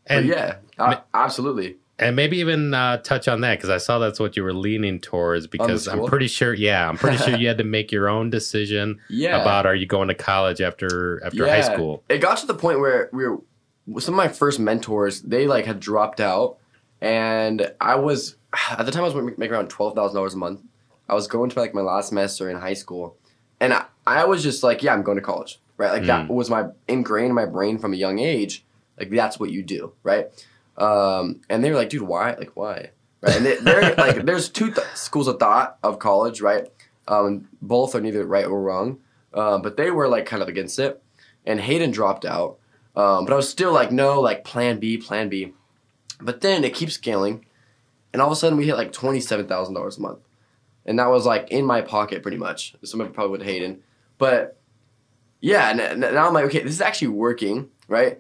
and 0.07 0.27
yeah, 0.27 0.57
I, 0.79 1.01
absolutely. 1.15 1.77
and 1.99 2.15
maybe 2.15 2.39
even 2.39 2.75
uh, 2.75 2.99
touch 2.99 3.27
on 3.29 3.41
that 3.41 3.57
because 3.59 3.71
I 3.71 3.79
saw 3.79 3.99
that's 3.99 4.21
what 4.21 4.37
you 4.37 4.43
were 4.45 4.53
leaning 4.53 5.01
towards. 5.01 5.47
Because 5.47 5.89
I'm 5.89 6.05
pretty 6.05 6.29
sure, 6.29 6.53
yeah, 6.55 6.89
I'm 6.89 6.97
pretty 6.99 7.17
sure 7.19 7.37
you 7.39 7.49
had 7.49 7.59
to 7.59 7.65
make 7.65 7.91
your 7.91 8.09
own 8.09 8.31
decision 8.31 9.01
Yeah. 9.09 9.41
about 9.41 9.65
are 9.67 9.75
you 9.75 9.87
going 9.87 10.09
to 10.09 10.15
college 10.15 10.61
after 10.61 11.25
after 11.25 11.47
high 11.49 11.63
school. 11.63 12.03
It 12.09 12.19
got 12.19 12.39
to 12.39 12.47
the 12.47 12.55
point 12.55 12.81
where 12.81 13.09
we 13.13 13.27
were 13.27 13.39
some 13.99 14.15
of 14.15 14.17
my 14.17 14.29
first 14.29 14.59
mentors, 14.61 15.23
they 15.23 15.47
like 15.47 15.65
had 15.67 15.81
dropped 15.81 16.21
out 16.21 16.59
and 17.01 17.73
I 17.81 17.95
was 17.97 18.37
at 18.71 18.85
the 18.87 18.93
time 18.93 19.05
I 19.05 19.09
was 19.09 19.15
making 19.37 19.53
around 19.55 19.69
twelve 19.69 19.95
thousand 19.95 20.17
dollars 20.17 20.35
a 20.35 20.39
month. 20.39 20.61
I 21.09 21.15
was 21.15 21.27
going 21.27 21.51
to 21.51 21.59
like 21.59 21.75
my 21.75 21.81
last 21.81 22.09
semester 22.11 22.51
in 22.51 22.57
high 22.59 22.75
school. 22.75 23.17
And 23.61 23.73
I, 23.73 23.87
I 24.07 24.25
was 24.27 24.43
just 24.43 24.63
like, 24.63 24.83
yeah, 24.83 24.93
I'm 24.93 25.03
going 25.03 25.17
to 25.17 25.23
college. 25.23 25.59
Right? 25.77 25.93
Like 25.93 26.05
that 26.07 26.27
Mm. 26.29 26.31
was 26.35 26.51
my 26.51 26.67
ingrained 26.89 27.29
in 27.31 27.35
my 27.35 27.47
brain 27.47 27.79
from 27.79 27.93
a 27.93 27.97
young 27.97 28.19
age. 28.19 28.65
Like 28.99 29.11
that's 29.11 29.39
what 29.41 29.51
you 29.51 29.63
do, 29.63 29.93
right? 30.03 30.27
Um, 30.77 31.41
and 31.49 31.63
they 31.65 31.71
were 31.71 31.77
like, 31.77 31.89
dude, 31.89 32.03
why? 32.03 32.35
Like 32.35 32.51
why? 32.57 32.91
Right? 33.21 33.37
And 33.37 33.47
they, 33.47 33.57
they're 33.57 33.95
like, 33.99 34.25
there's 34.25 34.49
two 34.49 34.71
th- 34.73 34.87
schools 34.95 35.29
of 35.29 35.39
thought 35.39 35.79
of 35.83 35.99
college, 35.99 36.41
right? 36.41 36.69
Um, 37.07 37.49
both 37.63 37.95
are 37.95 38.01
neither 38.01 38.27
right 38.27 38.45
or 38.45 38.61
wrong, 38.61 38.99
uh, 39.33 39.59
but 39.59 39.77
they 39.77 39.91
were 39.91 40.09
like 40.09 40.27
kind 40.27 40.43
of 40.43 40.49
against 40.49 40.79
it. 40.79 41.03
And 41.47 41.61
Hayden 41.61 41.91
dropped 41.91 42.25
out, 42.25 42.59
um, 42.99 43.25
but 43.25 43.33
I 43.33 43.37
was 43.37 43.49
still 43.49 43.73
like, 43.73 43.91
no, 43.93 44.21
like 44.21 44.45
Plan 44.45 44.79
B, 44.79 44.97
Plan 44.99 45.29
B. 45.29 45.53
But 46.21 46.41
then 46.41 46.65
it 46.65 46.75
keeps 46.75 46.95
scaling, 46.95 47.47
and 48.13 48.21
all 48.21 48.29
of 48.29 48.33
a 48.33 48.37
sudden 48.37 48.59
we 48.59 48.67
hit 48.67 48.77
like 48.77 48.93
twenty 48.93 49.21
seven 49.21 49.47
thousand 49.47 49.75
dollars 49.75 49.99
a 49.99 50.01
month, 50.01 50.19
and 50.85 50.99
that 50.99 51.07
was 51.09 51.25
like 51.25 51.51
in 51.51 51.65
my 51.65 51.81
pocket 51.81 52.23
pretty 52.23 52.37
much. 52.39 52.75
Some 52.83 53.01
of 53.01 53.07
it 53.07 53.13
probably 53.15 53.39
with 53.39 53.47
Hayden, 53.47 53.83
but 54.19 54.59
yeah, 55.41 55.73
now 55.97 56.27
I'm 56.27 56.35
like, 56.35 56.47
okay, 56.47 56.63
this 56.65 56.73
is 56.73 56.81
actually 56.81 57.09
working, 57.09 57.69
right? 57.87 58.19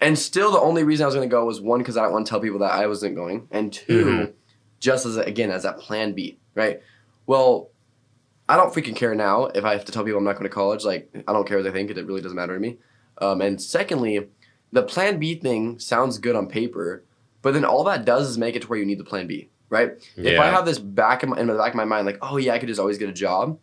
And 0.00 0.18
still, 0.18 0.50
the 0.50 0.58
only 0.60 0.82
reason 0.82 1.04
I 1.04 1.06
was 1.06 1.14
going 1.14 1.28
to 1.28 1.32
go 1.32 1.44
was 1.44 1.60
one 1.60 1.78
because 1.78 1.96
I 1.96 2.02
don't 2.02 2.12
want 2.12 2.26
to 2.26 2.30
tell 2.30 2.40
people 2.40 2.58
that 2.58 2.72
I 2.72 2.86
wasn't 2.88 3.14
going, 3.14 3.46
and 3.52 3.72
2 3.72 4.04
Mhm. 4.04 4.32
just 4.80 5.06
as 5.06 5.16
a, 5.16 5.20
again 5.22 5.52
as 5.52 5.62
that 5.62 5.78
Plan 5.78 6.12
B, 6.14 6.38
right? 6.56 6.80
Well, 7.26 7.70
I 8.48 8.56
don't 8.56 8.74
freaking 8.74 8.96
care 8.96 9.14
now 9.14 9.44
if 9.46 9.64
I 9.64 9.72
have 9.72 9.84
to 9.84 9.92
tell 9.92 10.02
people 10.04 10.18
I'm 10.18 10.24
not 10.24 10.32
going 10.34 10.42
to 10.44 10.48
college. 10.48 10.84
Like, 10.84 11.08
I 11.28 11.32
don't 11.32 11.46
care 11.46 11.58
what 11.58 11.62
they 11.62 11.70
think; 11.70 11.90
it 11.90 12.04
really 12.06 12.20
doesn't 12.20 12.36
matter 12.36 12.54
to 12.54 12.60
me. 12.60 12.76
Um, 13.18 13.40
and 13.40 13.60
secondly, 13.60 14.28
the 14.72 14.82
Plan 14.82 15.18
B 15.18 15.34
thing 15.34 15.78
sounds 15.78 16.18
good 16.18 16.36
on 16.36 16.46
paper, 16.48 17.02
but 17.42 17.54
then 17.54 17.64
all 17.64 17.84
that 17.84 18.04
does 18.04 18.28
is 18.28 18.38
make 18.38 18.56
it 18.56 18.62
to 18.62 18.68
where 18.68 18.78
you 18.78 18.84
need 18.84 18.98
the 18.98 19.04
Plan 19.04 19.26
B, 19.26 19.48
right? 19.70 19.92
If 20.16 20.38
I 20.40 20.46
have 20.48 20.66
this 20.66 20.78
back 20.78 21.22
in, 21.22 21.30
my, 21.30 21.38
in 21.38 21.46
the 21.46 21.54
back 21.54 21.70
of 21.70 21.76
my 21.76 21.84
mind, 21.84 22.06
like, 22.06 22.18
oh 22.22 22.36
yeah, 22.36 22.52
I 22.54 22.58
could 22.58 22.68
just 22.68 22.80
always 22.80 22.98
get 22.98 23.08
a 23.08 23.12
job, 23.12 23.58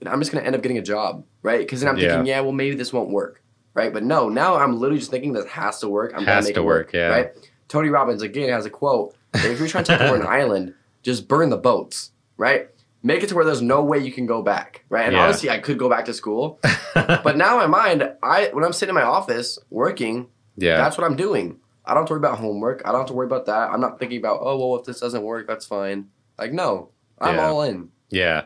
then 0.00 0.12
I'm 0.12 0.20
just 0.20 0.32
gonna 0.32 0.44
end 0.44 0.54
up 0.56 0.62
getting 0.62 0.78
a 0.78 0.82
job, 0.82 1.24
right? 1.42 1.60
Because 1.60 1.80
then 1.80 1.88
I'm 1.90 1.98
Yeah. 1.98 2.08
thinking, 2.08 2.26
yeah, 2.26 2.40
well 2.40 2.52
maybe 2.52 2.74
this 2.76 2.92
won't 2.92 3.10
work, 3.10 3.42
right? 3.74 3.92
But 3.92 4.02
no, 4.02 4.28
now 4.28 4.56
I'm 4.56 4.78
literally 4.78 4.98
just 4.98 5.10
thinking 5.10 5.32
this 5.32 5.46
has 5.46 5.78
to 5.80 5.88
work. 5.88 6.12
I'm 6.14 6.20
gonna 6.20 6.32
Has 6.32 6.44
make 6.46 6.54
to 6.54 6.60
it 6.60 6.64
work, 6.64 6.86
work, 6.88 6.92
yeah. 6.94 7.08
right? 7.08 7.30
Tony 7.68 7.88
Robbins 7.88 8.22
again 8.22 8.48
has 8.50 8.66
a 8.66 8.70
quote: 8.70 9.14
"If 9.34 9.58
you're 9.58 9.68
trying 9.68 9.84
to 9.84 9.92
take 9.92 10.00
over 10.00 10.16
an 10.20 10.26
island, 10.28 10.74
just 11.02 11.28
burn 11.28 11.50
the 11.50 11.56
boats, 11.56 12.10
right? 12.36 12.68
Make 13.06 13.22
it 13.22 13.28
to 13.28 13.34
where 13.36 13.44
there's 13.44 13.62
no 13.62 13.82
way 13.84 13.98
you 13.98 14.12
can 14.12 14.26
go 14.26 14.42
back, 14.42 14.84
right?" 14.88 15.06
And 15.06 15.14
Yeah. 15.14 15.22
honestly, 15.24 15.48
I 15.50 15.58
could 15.58 15.78
go 15.78 15.88
back 15.88 16.04
to 16.06 16.12
school, 16.14 16.58
but 16.94 17.36
now 17.36 17.60
in 17.62 17.70
my 17.70 17.78
mind, 17.84 18.12
I 18.22 18.50
when 18.52 18.64
I'm 18.64 18.72
sitting 18.72 18.90
in 18.94 19.00
my 19.02 19.06
office 19.18 19.58
working, 19.70 20.26
yeah, 20.56 20.76
that's 20.76 20.98
what 20.98 21.04
I'm 21.06 21.16
doing. 21.16 21.58
I 21.84 21.94
don't 21.94 22.02
have 22.02 22.08
to 22.08 22.12
worry 22.14 22.18
about 22.26 22.38
homework. 22.38 22.82
I 22.84 22.90
don't 22.90 23.00
have 23.02 23.08
to 23.08 23.14
worry 23.14 23.26
about 23.26 23.46
that. 23.46 23.70
I'm 23.70 23.80
not 23.80 24.00
thinking 24.00 24.18
about, 24.18 24.40
oh, 24.42 24.58
well, 24.58 24.80
if 24.80 24.86
this 24.86 24.98
doesn't 24.98 25.22
work, 25.22 25.46
that's 25.46 25.64
fine. 25.64 26.08
Like, 26.36 26.52
no, 26.52 26.88
I'm 27.20 27.36
Yeah. 27.36 27.46
all 27.46 27.62
in. 27.62 27.90
Yeah. 28.10 28.42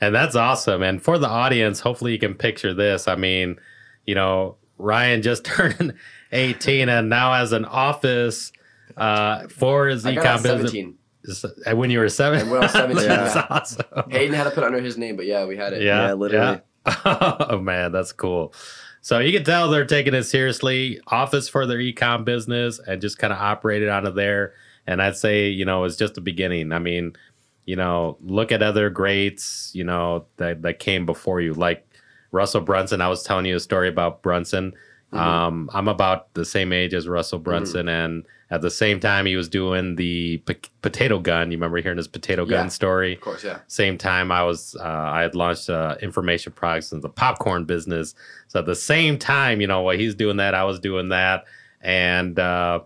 And 0.00 0.12
that's 0.12 0.34
awesome. 0.34 0.82
And 0.82 1.00
for 1.00 1.16
the 1.16 1.28
audience, 1.28 1.78
hopefully 1.78 2.10
you 2.10 2.18
can 2.18 2.34
picture 2.34 2.74
this. 2.74 3.06
I 3.06 3.14
mean, 3.14 3.60
you 4.06 4.16
know, 4.16 4.56
Ryan 4.76 5.22
just 5.22 5.44
turned 5.54 5.94
18 6.32 6.88
and 6.88 7.08
now 7.08 7.32
has 7.32 7.52
an 7.52 7.64
office 7.64 8.50
uh, 8.96 9.46
for 9.48 9.86
his 9.86 10.04
I 10.04 10.14
got 10.16 10.24
ecom 10.24 10.34
at 10.36 10.42
business. 10.42 10.72
17. 11.24 11.62
And 11.66 11.74
uh, 11.74 11.76
When 11.76 11.90
you 11.90 11.98
were 11.98 12.08
seven? 12.08 12.40
And 12.40 12.50
when 12.50 12.60
I 12.60 12.64
was 12.64 12.72
17, 12.72 13.08
that's 13.08 13.34
yeah. 13.34 13.46
awesome. 13.50 14.10
Hayden 14.10 14.34
had 14.34 14.44
to 14.44 14.50
put 14.50 14.62
it 14.64 14.66
under 14.66 14.80
his 14.80 14.96
name, 14.98 15.16
but 15.16 15.26
yeah, 15.26 15.44
we 15.44 15.56
had 15.56 15.72
it. 15.72 15.82
Yeah, 15.82 16.08
Yeah, 16.08 16.12
literally. 16.14 16.60
yeah. 16.86 17.46
oh 17.50 17.58
man, 17.60 17.92
that's 17.92 18.12
cool. 18.12 18.54
So 19.02 19.18
you 19.18 19.32
can 19.32 19.44
tell 19.44 19.70
they're 19.70 19.86
taking 19.86 20.14
it 20.14 20.24
seriously. 20.24 21.00
Office 21.08 21.48
for 21.48 21.66
their 21.66 21.78
ecom 21.78 22.24
business 22.24 22.78
and 22.86 23.00
just 23.00 23.18
kind 23.18 23.32
of 23.32 23.38
operated 23.38 23.88
out 23.88 24.06
of 24.06 24.14
there. 24.14 24.54
And 24.86 25.00
I'd 25.02 25.16
say, 25.16 25.48
you 25.48 25.64
know, 25.64 25.84
it's 25.84 25.96
just 25.96 26.14
the 26.14 26.20
beginning. 26.20 26.72
I 26.72 26.78
mean, 26.78 27.14
you 27.64 27.76
know, 27.76 28.18
look 28.22 28.50
at 28.52 28.62
other 28.62 28.90
greats, 28.90 29.70
you 29.74 29.84
know, 29.84 30.26
that 30.36 30.62
that 30.62 30.78
came 30.78 31.06
before 31.06 31.40
you, 31.40 31.54
like 31.54 31.86
Russell 32.32 32.60
Brunson. 32.60 33.00
I 33.00 33.08
was 33.08 33.22
telling 33.22 33.46
you 33.46 33.56
a 33.56 33.60
story 33.60 33.88
about 33.88 34.22
Brunson. 34.22 34.72
Mhm. 35.12 35.18
Um, 35.18 35.70
I'm 35.74 35.88
about 35.88 36.32
the 36.34 36.44
same 36.44 36.72
age 36.72 36.94
as 36.94 37.08
Russell 37.08 37.38
Brunson, 37.40 37.88
and 37.88 38.24
at 38.52 38.62
the 38.62 38.70
same 38.70 39.00
time, 39.00 39.26
he 39.26 39.36
was 39.36 39.48
doing 39.48 39.96
the 39.96 40.38
po- 40.46 40.54
potato 40.82 41.18
gun. 41.18 41.50
You 41.50 41.56
remember 41.56 41.78
hearing 41.80 41.96
his 41.98 42.08
potato 42.08 42.44
gun 42.44 42.66
Yeah. 42.66 42.68
story? 42.68 43.14
Of 43.14 43.20
course, 43.20 43.44
yeah. 43.44 43.58
same 43.66 43.98
time 43.98 44.30
i 44.32 44.42
was 44.44 44.76
uh, 44.80 44.84
i 44.84 45.20
had 45.22 45.34
launched 45.34 45.68
uh, 45.70 45.96
information 46.02 46.52
products 46.52 46.92
in 46.92 47.00
the 47.00 47.08
popcorn 47.08 47.64
business 47.64 48.14
so 48.48 48.58
at 48.60 48.66
the 48.66 48.74
same 48.74 49.18
time 49.18 49.60
you 49.60 49.66
know 49.66 49.82
while 49.82 49.96
he's 49.96 50.14
doing 50.14 50.36
that 50.38 50.54
i 50.54 50.64
was 50.64 50.78
doing 50.80 51.08
that 51.10 51.44
and 51.82 52.38
uh, 52.38 52.80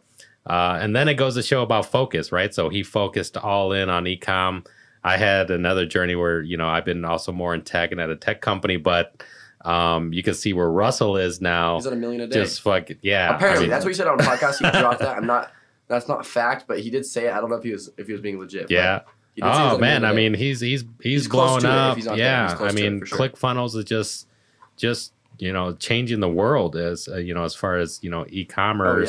uh, 0.47 0.79
and 0.81 0.95
then 0.95 1.09
it 1.09 1.15
goes 1.15 1.35
to 1.35 1.43
show 1.43 1.63
about 1.63 1.87
focus 1.87 2.33
right 2.33 2.55
so 2.55 2.69
he 2.69 2.83
focused 2.83 3.37
all 3.37 3.73
in 3.73 3.89
on 3.91 4.05
ecom 4.05 4.65
i 5.03 5.17
had 5.17 5.51
another 5.51 5.87
journey 5.87 6.15
where 6.15 6.41
you 6.43 6.57
know 6.57 6.69
i've 6.69 6.85
been 6.85 7.05
also 7.05 7.33
more 7.33 7.55
in 7.55 7.63
tech 7.63 7.93
and 7.93 8.01
at 8.01 8.11
a 8.11 8.17
tech 8.17 8.41
company 8.41 8.77
but 8.77 9.23
um, 9.65 10.13
you 10.13 10.23
can 10.23 10.35
see 10.35 10.53
where 10.53 10.71
russell 10.71 11.17
is 11.17 11.41
now 11.41 11.77
He's 11.77 11.87
at 11.87 11.93
a 11.93 11.97
million 11.97 12.21
a 12.23 12.27
day. 12.27 12.41
just 12.43 12.61
fuck 12.61 12.89
yeah 13.03 13.31
I 13.31 13.37
Apparently, 13.37 13.65
mean, 13.65 13.71
that's 13.71 13.85
what 13.85 13.91
he 13.91 13.95
said 13.95 14.07
on 14.09 14.19
the 14.19 14.25
podcast. 14.25 14.59
He 14.59 14.79
dropped 14.81 15.01
that. 15.01 15.17
I'm 15.17 15.27
not. 15.27 15.51
That's 15.89 16.09
not 16.09 16.25
fact, 16.27 16.65
but 16.67 16.81
he 16.81 16.91
did 16.91 17.05
say 17.07 17.27
it. 17.27 17.33
I 17.33 17.41
don't 17.41 17.51
know 17.51 17.57
if 17.57 17.65
he 17.65 17.73
was 17.73 17.91
if 17.99 18.07
he 18.07 18.13
was 18.13 18.21
being 18.23 18.39
legit. 18.39 18.71
yeah 18.71 19.01
he 19.35 19.41
did 19.43 19.53
say 19.53 19.59
he 19.61 19.65
was 19.65 19.75
Oh 19.75 19.79
man, 19.79 20.05
a 20.05 20.09
I 20.09 20.13
mean 20.13 20.35
he's 20.35 20.61
he's 20.61 20.83
he's, 21.01 21.23
He's 21.23 21.29
blown 21.29 21.61
to 21.61 21.93
it 21.93 21.99
if 21.99 22.09
up. 22.09 22.17
yeah, 22.19 22.57
I 22.61 22.73
mean 22.73 23.05
sure. 23.05 23.19
ClickFunnels 23.19 23.75
is 23.77 23.85
just 23.85 24.29
just 24.77 25.13
you 25.39 25.53
know 25.53 25.75
changing 25.75 26.21
the 26.21 26.29
world 26.29 26.77
as 26.77 27.09
uh, 27.09 27.17
you 27.17 27.35
know 27.35 27.45
as 27.45 27.55
far 27.55 27.77
as 27.77 27.99
you 28.03 28.11
know 28.11 28.23
oh 28.23 28.27
e-commerce 28.31 29.09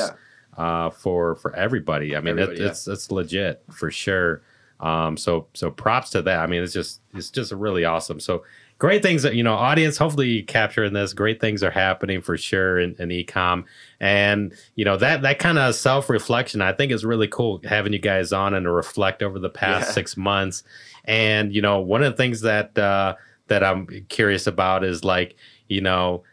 yeah, 0.58 0.63
uh, 0.63 0.89
for 0.89 1.36
for 1.36 1.56
everybody. 1.56 2.15
I 2.15 2.20
mean 2.22 2.39
Everybody, 2.39 2.60
it, 2.60 2.63
yeah. 2.63 2.70
it's 2.72 2.88
it's 2.88 3.12
legit 3.12 3.62
for 3.72 3.91
sure. 3.91 4.41
Um, 4.80 5.15
so 5.18 5.48
so 5.54 5.72
props 5.72 6.10
to 6.12 6.22
that. 6.24 6.39
I 6.39 6.48
mean 6.48 6.63
it's 6.63 6.74
just 6.74 7.02
it's 7.13 7.30
just 7.30 7.52
really 7.52 7.86
awesome. 7.86 8.20
So 8.20 8.44
great 8.77 9.01
things 9.01 9.23
that 9.23 9.35
you 9.35 9.43
know 9.43 9.53
audience 9.53 9.97
hopefully 9.97 10.27
you 10.27 10.43
capturing 10.43 10.93
this. 10.93 11.13
Great 11.13 11.39
things 11.39 11.63
are 11.63 11.71
happening 11.71 12.21
for 12.21 12.38
sure 12.38 12.79
in, 12.79 12.95
in 12.99 13.09
ecom. 13.09 13.63
And 13.99 14.53
you 14.75 14.85
know 14.85 14.97
that 14.97 15.21
that 15.21 15.39
kind 15.39 15.57
of 15.57 15.75
self-reflection 15.75 16.61
i 16.61 16.71
think 16.73 16.91
is 16.91 17.05
really 17.05 17.27
cool 17.27 17.61
having 17.63 17.93
you 17.93 17.99
guys 17.99 18.33
on 18.33 18.53
and 18.53 18.65
to 18.65 18.71
reflect 18.71 19.23
over 19.23 19.39
the 19.39 19.49
past 19.49 19.88
Yeah. 19.88 19.93
six 19.93 20.17
months. 20.17 20.63
And 21.05 21.53
you 21.53 21.61
know 21.61 21.79
one 21.79 22.03
of 22.03 22.11
the 22.13 22.17
things 22.17 22.41
that 22.41 22.78
uh 22.78 23.15
that 23.47 23.63
i'm 23.63 23.88
curious 24.09 24.47
about 24.47 24.84
is 24.84 25.03
like 25.03 25.36
you 25.67 25.80
know 25.82 26.23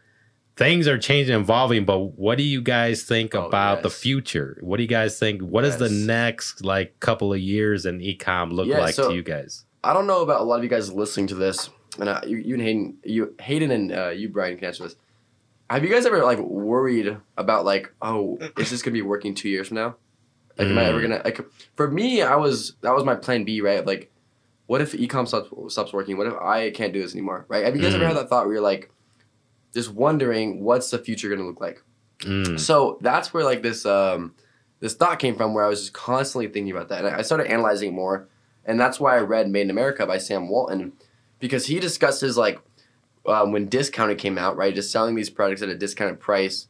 things 0.57 0.87
are 0.89 0.99
changing 0.99 1.35
evolving 1.39 1.85
but 1.85 1.99
what 2.19 2.37
do 2.39 2.45
you 2.45 2.61
guys 2.61 3.03
think 3.05 3.35
Oh, 3.35 3.47
about 3.47 3.83
the 3.83 3.91
future? 3.91 4.59
What 4.61 4.77
do 4.79 4.83
you 4.83 4.89
guys 4.89 5.19
think 5.19 5.41
What 5.43 5.63
does 5.63 5.79
the 5.79 5.89
next 5.89 6.65
like 6.65 6.99
couple 7.01 7.33
of 7.33 7.39
years 7.41 7.87
in 7.87 8.01
ecom 8.01 8.53
look 8.53 8.67
Yeah, 8.69 8.81
like 8.81 8.95
so- 8.95 9.09
to 9.11 9.15
you 9.15 9.23
guys? 9.23 9.65
I 9.85 9.93
don't 9.95 10.07
know 10.07 10.21
about 10.23 10.41
a 10.41 10.45
lot 10.45 10.57
of 10.59 10.63
you 10.65 10.71
guys 10.71 10.93
listening 10.93 11.27
to 11.29 11.35
this, 11.35 11.69
and 11.99 12.09
uh, 12.09 12.21
you, 12.27 12.37
you 12.39 12.55
and 12.55 12.63
Hayden, 12.63 12.97
you 13.05 13.35
Hayden 13.41 13.71
and 13.71 13.93
uh, 13.93 14.09
you 14.11 14.29
Brian 14.29 14.57
can 14.57 14.67
answer 14.67 14.85
this. 14.85 14.97
Have 15.71 15.85
you 15.85 15.91
guys 15.91 16.05
ever 16.07 16.23
like 16.25 16.39
worried 16.39 17.17
about 17.37 17.65
like, 17.65 17.93
oh, 18.03 18.39
is 18.59 18.71
this 18.71 18.83
gonna 18.83 18.93
be 18.93 19.03
working 19.03 19.35
two 19.35 19.49
years 19.49 19.69
from 19.69 19.77
now? 19.77 19.97
Like, 20.59 20.69
am 20.69 20.79
I 20.79 20.85
ever 20.85 20.99
Mm. 21.01 21.03
gonna 21.03 21.23
like? 21.25 21.41
For 21.77 21.91
me, 21.91 22.23
I 22.23 22.37
was 22.37 22.75
that 22.83 22.95
was 22.95 23.05
my 23.05 23.15
plan 23.15 23.45
B, 23.45 23.61
right? 23.63 23.87
Like, 23.87 24.11
what 24.67 24.81
if 24.81 24.93
ecom 24.93 25.27
stops, 25.27 25.49
stops 25.73 25.93
working? 25.93 26.17
What 26.19 26.27
if 26.27 26.35
I 26.35 26.71
can't 26.71 26.93
do 26.93 27.01
this 27.01 27.15
anymore? 27.15 27.47
Right? 27.49 27.65
Have 27.65 27.75
you 27.75 27.83
guys 27.83 27.95
ever 27.95 28.05
Mm. 28.05 28.09
had 28.09 28.17
that 28.17 28.29
thought 28.29 28.45
where 28.45 28.55
you're 28.55 28.63
like, 28.63 28.91
just 29.75 29.93
wondering 29.93 30.63
what's 30.63 30.91
the 30.91 30.99
future 30.99 31.29
gonna 31.31 31.47
look 31.47 31.61
like? 31.61 31.83
Mm. 32.21 32.59
So 32.61 32.99
that's 33.01 33.33
where 33.33 33.45
like 33.45 33.63
this 33.63 33.87
um 33.87 34.35
this 34.81 34.95
thought 34.95 35.19
came 35.19 35.37
from 35.37 35.55
where 35.55 35.65
I 35.65 35.69
was 35.69 35.81
just 35.81 35.93
constantly 35.95 36.49
thinking 36.49 36.73
about 36.73 36.89
that. 36.91 37.05
And 37.05 37.15
I 37.15 37.23
started 37.23 37.47
analyzing 37.51 37.91
it 37.91 37.93
more. 37.93 38.29
And 38.65 38.79
that's 38.79 39.01
why 39.01 39.17
I 39.17 39.21
read 39.21 39.49
Made 39.49 39.63
in 39.63 39.71
America 39.71 40.07
by 40.07 40.19
Sam 40.19 40.49
Walton 40.49 40.93
because 41.43 41.67
he 41.67 41.81
discusses 41.81 42.39
like 42.39 42.59
um, 43.27 43.53
when 43.53 43.69
discounted 43.69 44.17
came 44.17 44.39
out, 44.39 44.57
right? 44.57 44.75
Just 44.75 44.91
selling 44.93 45.17
these 45.17 45.29
products 45.29 45.61
at 45.61 45.69
a 45.69 45.75
discounted 45.75 46.21
price, 46.21 46.69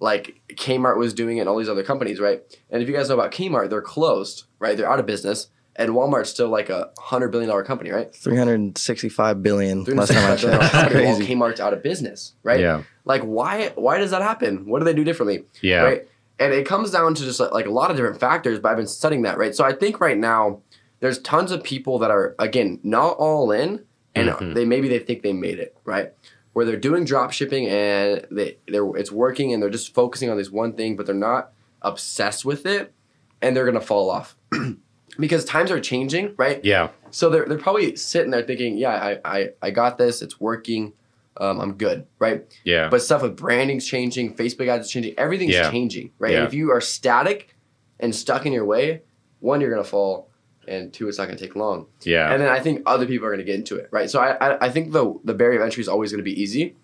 like 0.00 0.40
Kmart 0.50 0.98
was 0.98 1.14
doing 1.14 1.38
it 1.38 1.42
and 1.42 1.48
all 1.48 1.56
these 1.56 1.68
other 1.68 1.84
companies, 1.84 2.20
right? 2.20 2.42
And 2.70 2.82
if 2.82 2.88
you 2.88 2.94
guys 2.94 3.08
know 3.08 3.14
about 3.14 3.30
Kmart, 3.32 3.70
they're 3.70 3.80
closed, 3.80 4.44
right? 4.58 4.76
They're 4.76 4.90
out 4.90 4.98
of 4.98 5.06
business. 5.06 5.48
And 5.76 5.90
Walmart's 5.92 6.28
still 6.28 6.48
like 6.48 6.68
a 6.68 6.90
hundred 6.98 7.28
billion 7.28 7.48
dollar 7.48 7.62
company, 7.62 7.90
right? 7.90 8.12
365 8.12 9.42
billion. 9.42 9.84
Last 9.84 10.12
time 10.12 10.32
I 10.32 10.36
checked. 10.36 10.74
while 10.74 10.90
Crazy. 10.90 11.26
Kmart's 11.34 11.60
out 11.60 11.72
of 11.72 11.82
business, 11.82 12.34
right? 12.42 12.60
Yeah. 12.60 12.82
Like 13.04 13.22
why 13.22 13.68
why 13.76 13.98
does 13.98 14.10
that 14.10 14.22
happen? 14.22 14.66
What 14.66 14.80
do 14.80 14.84
they 14.84 14.92
do 14.92 15.04
differently? 15.04 15.44
Yeah. 15.62 15.82
Right. 15.82 16.08
And 16.40 16.52
it 16.52 16.66
comes 16.66 16.90
down 16.90 17.14
to 17.14 17.22
just 17.22 17.38
like, 17.38 17.52
like 17.52 17.66
a 17.66 17.70
lot 17.70 17.90
of 17.90 17.96
different 17.96 18.18
factors, 18.18 18.58
but 18.58 18.70
I've 18.70 18.76
been 18.76 18.88
studying 18.88 19.22
that, 19.22 19.38
right? 19.38 19.54
So 19.54 19.64
I 19.64 19.72
think 19.72 20.00
right 20.00 20.18
now 20.18 20.60
there's 20.98 21.20
tons 21.20 21.52
of 21.52 21.62
people 21.62 22.00
that 22.00 22.10
are 22.10 22.34
again 22.38 22.80
not 22.82 23.16
all 23.18 23.52
in 23.52 23.84
and 24.28 24.30
Mhm. 24.30 24.54
they 24.54 24.64
maybe 24.64 24.88
they 24.88 24.98
think 24.98 25.22
they 25.22 25.32
made 25.32 25.58
it, 25.58 25.76
right? 25.84 26.12
Where 26.52 26.64
they're 26.66 26.76
doing 26.76 27.04
drop 27.04 27.32
shipping 27.32 27.68
and 27.68 28.26
they 28.30 28.58
they're 28.68 28.86
it's 28.96 29.12
working 29.12 29.52
and 29.52 29.62
they're 29.62 29.70
just 29.70 29.94
focusing 29.94 30.30
on 30.30 30.36
this 30.36 30.50
one 30.50 30.72
thing, 30.74 30.96
but 30.96 31.06
they're 31.06 31.14
not 31.14 31.52
obsessed 31.82 32.44
with 32.44 32.66
it 32.66 32.92
and 33.42 33.56
they're 33.56 33.64
gonna 33.66 33.80
fall 33.80 34.10
off. 34.10 34.36
because 35.18 35.44
times 35.44 35.70
are 35.70 35.80
changing, 35.80 36.34
right? 36.36 36.64
Yeah. 36.64 36.90
So 37.10 37.28
they're, 37.30 37.44
they're 37.46 37.58
probably 37.58 37.96
sitting 37.96 38.30
there 38.30 38.42
thinking, 38.42 38.78
yeah, 38.78 38.90
I, 38.94 39.18
I, 39.38 39.48
I 39.60 39.70
got 39.70 39.98
this, 39.98 40.22
it's 40.22 40.40
working, 40.40 40.92
um, 41.36 41.60
I'm 41.60 41.74
good, 41.74 42.06
right? 42.18 42.44
Yeah. 42.64 42.88
But 42.88 43.02
stuff 43.02 43.22
with 43.22 43.36
branding's 43.36 43.86
changing, 43.86 44.34
Facebook 44.36 44.68
ads 44.68 44.86
is 44.86 44.92
changing, 44.92 45.14
everything's 45.18 45.54
Yeah. 45.54 45.70
changing, 45.70 46.12
right? 46.18 46.32
Yeah. 46.32 46.38
And 46.38 46.46
if 46.48 46.54
you 46.54 46.70
are 46.70 46.80
static 46.80 47.54
and 47.98 48.14
stuck 48.14 48.46
in 48.46 48.52
your 48.52 48.64
way, 48.64 49.02
one, 49.40 49.60
you're 49.60 49.70
gonna 49.70 49.82
fall, 49.84 50.29
and 50.68 50.92
two, 50.92 51.08
it's 51.08 51.18
not 51.18 51.26
gonna 51.26 51.38
take 51.38 51.56
long. 51.56 51.86
yeah. 52.02 52.32
And 52.32 52.40
then 52.40 52.48
I 52.48 52.60
think 52.60 52.82
other 52.86 53.06
people 53.06 53.26
are 53.26 53.30
gonna 53.30 53.44
get 53.44 53.56
into 53.56 53.76
it, 53.76 53.88
right? 53.90 54.10
So 54.10 54.20
I, 54.20 54.36
I, 54.36 54.66
I 54.66 54.70
think 54.70 54.92
the 54.92 55.18
the 55.24 55.34
barrier 55.34 55.60
of 55.60 55.64
entry 55.64 55.80
is 55.80 55.88
always 55.88 56.10
gonna 56.12 56.22
be 56.22 56.40
easy, 56.40 56.76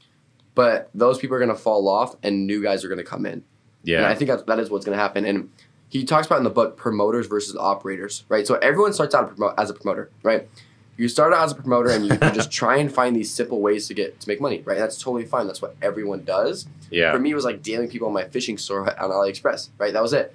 but 0.54 0.90
those 0.94 1.18
people 1.18 1.36
are 1.36 1.40
gonna 1.40 1.54
fall 1.54 1.88
off, 1.88 2.16
and 2.22 2.46
new 2.46 2.62
guys 2.62 2.84
are 2.84 2.88
gonna 2.88 3.04
come 3.04 3.26
in. 3.26 3.44
And 3.86 4.02
yeah. 4.02 4.08
I 4.08 4.14
think 4.14 4.28
that's, 4.28 4.42
that 4.44 4.58
is 4.58 4.68
what's 4.68 4.84
going 4.84 4.96
to 4.96 5.02
happen. 5.02 5.24
And 5.24 5.50
he 5.88 6.04
talks 6.04 6.26
about 6.26 6.38
in 6.38 6.44
the 6.44 6.50
book 6.50 6.76
promoters 6.76 7.28
versus 7.28 7.56
operators, 7.56 8.24
right? 8.28 8.46
So 8.46 8.56
everyone 8.56 8.92
starts 8.92 9.14
out 9.14 9.38
as 9.56 9.70
a 9.70 9.74
promoter, 9.74 10.10
right? 10.24 10.48
You 10.96 11.08
start 11.08 11.32
out 11.32 11.44
as 11.44 11.52
a 11.52 11.54
promoter 11.54 11.90
and 11.90 12.04
you, 12.04 12.12
you 12.12 12.30
just 12.32 12.50
try 12.62 12.78
and 12.78 12.92
find 12.92 13.14
these 13.14 13.32
simple 13.32 13.60
ways 13.60 13.86
to 13.88 13.94
get 13.94 14.18
to 14.20 14.28
make 14.28 14.40
money, 14.40 14.62
right? 14.64 14.78
That's 14.78 14.98
totally 15.00 15.24
fine. 15.24 15.46
That's 15.46 15.62
what 15.62 15.76
everyone 15.80 16.24
does. 16.24 16.66
Yeah. 16.90 17.12
For 17.12 17.20
me, 17.20 17.30
it 17.30 17.34
was 17.34 17.44
like 17.44 17.62
dealing 17.62 17.88
people 17.88 18.08
in 18.08 18.14
my 18.14 18.24
fishing 18.24 18.58
store 18.58 18.80
on 19.00 19.10
AliExpress, 19.10 19.70
right? 19.78 19.92
That 19.92 20.02
was 20.02 20.12
it. 20.12 20.34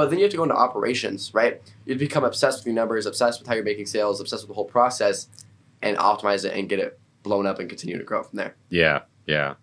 But 0.00 0.08
then 0.08 0.18
you 0.18 0.24
have 0.24 0.30
to 0.30 0.38
go 0.38 0.44
into 0.44 0.56
operations, 0.56 1.30
right? 1.34 1.60
You 1.84 1.94
become 1.94 2.24
obsessed 2.24 2.60
with 2.60 2.68
your 2.68 2.74
numbers, 2.74 3.04
obsessed 3.04 3.38
with 3.38 3.46
how 3.46 3.52
you're 3.52 3.62
making 3.62 3.84
sales, 3.84 4.18
obsessed 4.18 4.44
with 4.44 4.48
the 4.48 4.54
whole 4.54 4.64
process, 4.64 5.28
and 5.82 5.98
optimize 5.98 6.46
it 6.46 6.56
and 6.56 6.70
get 6.70 6.78
it 6.78 6.98
blown 7.22 7.44
up 7.44 7.58
and 7.58 7.68
continue 7.68 7.98
to 7.98 8.04
grow 8.04 8.22
from 8.22 8.38
there. 8.38 8.56
Yeah. 8.70 9.00
Yeah. 9.26 9.56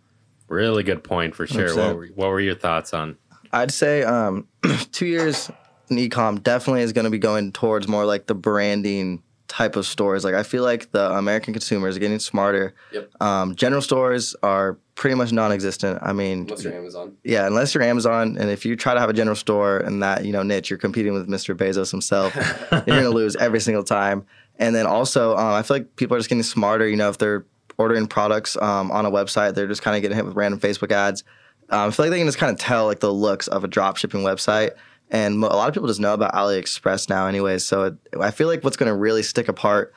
Really 0.47 0.83
good 0.83 1.03
point 1.03 1.33
for 1.33 1.47
sure. 1.47 1.75
What 1.75 1.95
were, 1.95 2.07
what 2.13 2.29
were 2.29 2.39
your 2.39 2.53
thoughts 2.53 2.93
on? 2.93 3.17
I'd 3.51 3.71
say 3.71 4.03
um, 4.03 4.47
two 4.91 5.07
years 5.07 5.49
in 5.89 5.97
ecom 5.97 6.43
definitely 6.43 6.83
is 6.83 6.93
going 6.93 7.05
to 7.05 7.09
be 7.09 7.17
going 7.17 7.51
towards 7.51 7.87
more 7.87 8.05
like 8.05 8.27
the 8.27 8.35
branding 8.35 9.23
type 9.57 9.75
of 9.75 9.87
stores. 9.87 10.23
Like 10.23 10.35
I 10.35 10.43
feel 10.43 10.61
like 10.63 10.91
the 10.91 11.11
American 11.17 11.51
consumers 11.51 11.97
are 11.97 11.99
getting 11.99 12.19
smarter. 12.19 12.75
Yep. 12.93 13.09
Um, 13.21 13.55
general 13.55 13.81
stores 13.81 14.35
are 14.43 14.77
pretty 14.93 15.15
much 15.15 15.31
non-existent. 15.31 15.99
I 16.03 16.13
mean, 16.13 16.41
Unless 16.41 16.63
you're 16.63 16.73
Amazon. 16.73 17.17
yeah, 17.23 17.47
unless 17.47 17.73
you're 17.73 17.83
Amazon, 17.83 18.37
and 18.39 18.51
if 18.51 18.65
you 18.65 18.75
try 18.75 18.93
to 18.93 18.99
have 18.99 19.09
a 19.09 19.13
general 19.13 19.35
store 19.35 19.79
in 19.79 19.99
that 20.01 20.25
you 20.25 20.31
know 20.31 20.43
niche, 20.43 20.69
you're 20.69 20.77
competing 20.77 21.13
with 21.13 21.27
Mr. 21.27 21.55
Bezos 21.55 21.89
himself. 21.89 22.35
you're 22.71 22.81
gonna 23.01 23.09
lose 23.09 23.35
every 23.37 23.59
single 23.59 23.83
time. 23.83 24.25
And 24.59 24.75
then 24.75 24.85
also, 24.85 25.35
um, 25.35 25.53
I 25.53 25.63
feel 25.63 25.77
like 25.77 25.95
people 25.95 26.15
are 26.15 26.19
just 26.19 26.29
getting 26.29 26.43
smarter. 26.43 26.87
You 26.87 26.95
know, 26.95 27.09
if 27.09 27.17
they're 27.17 27.45
ordering 27.79 28.07
products 28.07 28.57
um, 28.61 28.91
on 28.91 29.05
a 29.07 29.11
website, 29.11 29.55
they're 29.55 29.67
just 29.67 29.81
kind 29.81 29.95
of 29.95 30.01
getting 30.03 30.15
hit 30.15 30.25
with 30.25 30.35
random 30.35 30.59
Facebook 30.59 30.91
ads. 30.91 31.23
Um, 31.69 31.89
I 31.89 31.91
feel 31.91 32.05
like 32.05 32.11
they 32.11 32.17
can 32.19 32.27
just 32.27 32.37
kind 32.37 32.51
of 32.51 32.59
tell 32.59 32.85
like 32.85 32.99
the 32.99 33.11
looks 33.11 33.47
of 33.47 33.63
a 33.63 33.67
drop 33.67 33.97
shipping 33.97 34.21
website. 34.21 34.71
And 35.09 35.35
a 35.43 35.47
lot 35.47 35.67
of 35.69 35.73
people 35.73 35.87
just 35.87 35.99
know 36.01 36.13
about 36.13 36.33
AliExpress 36.33 37.09
now, 37.09 37.27
anyway. 37.27 37.59
So 37.59 37.83
it, 37.83 37.95
I 38.19 38.31
feel 38.31 38.47
like 38.47 38.63
what's 38.63 38.75
going 38.77 38.89
to 38.91 38.95
really 38.95 39.23
stick 39.23 39.47
apart 39.47 39.93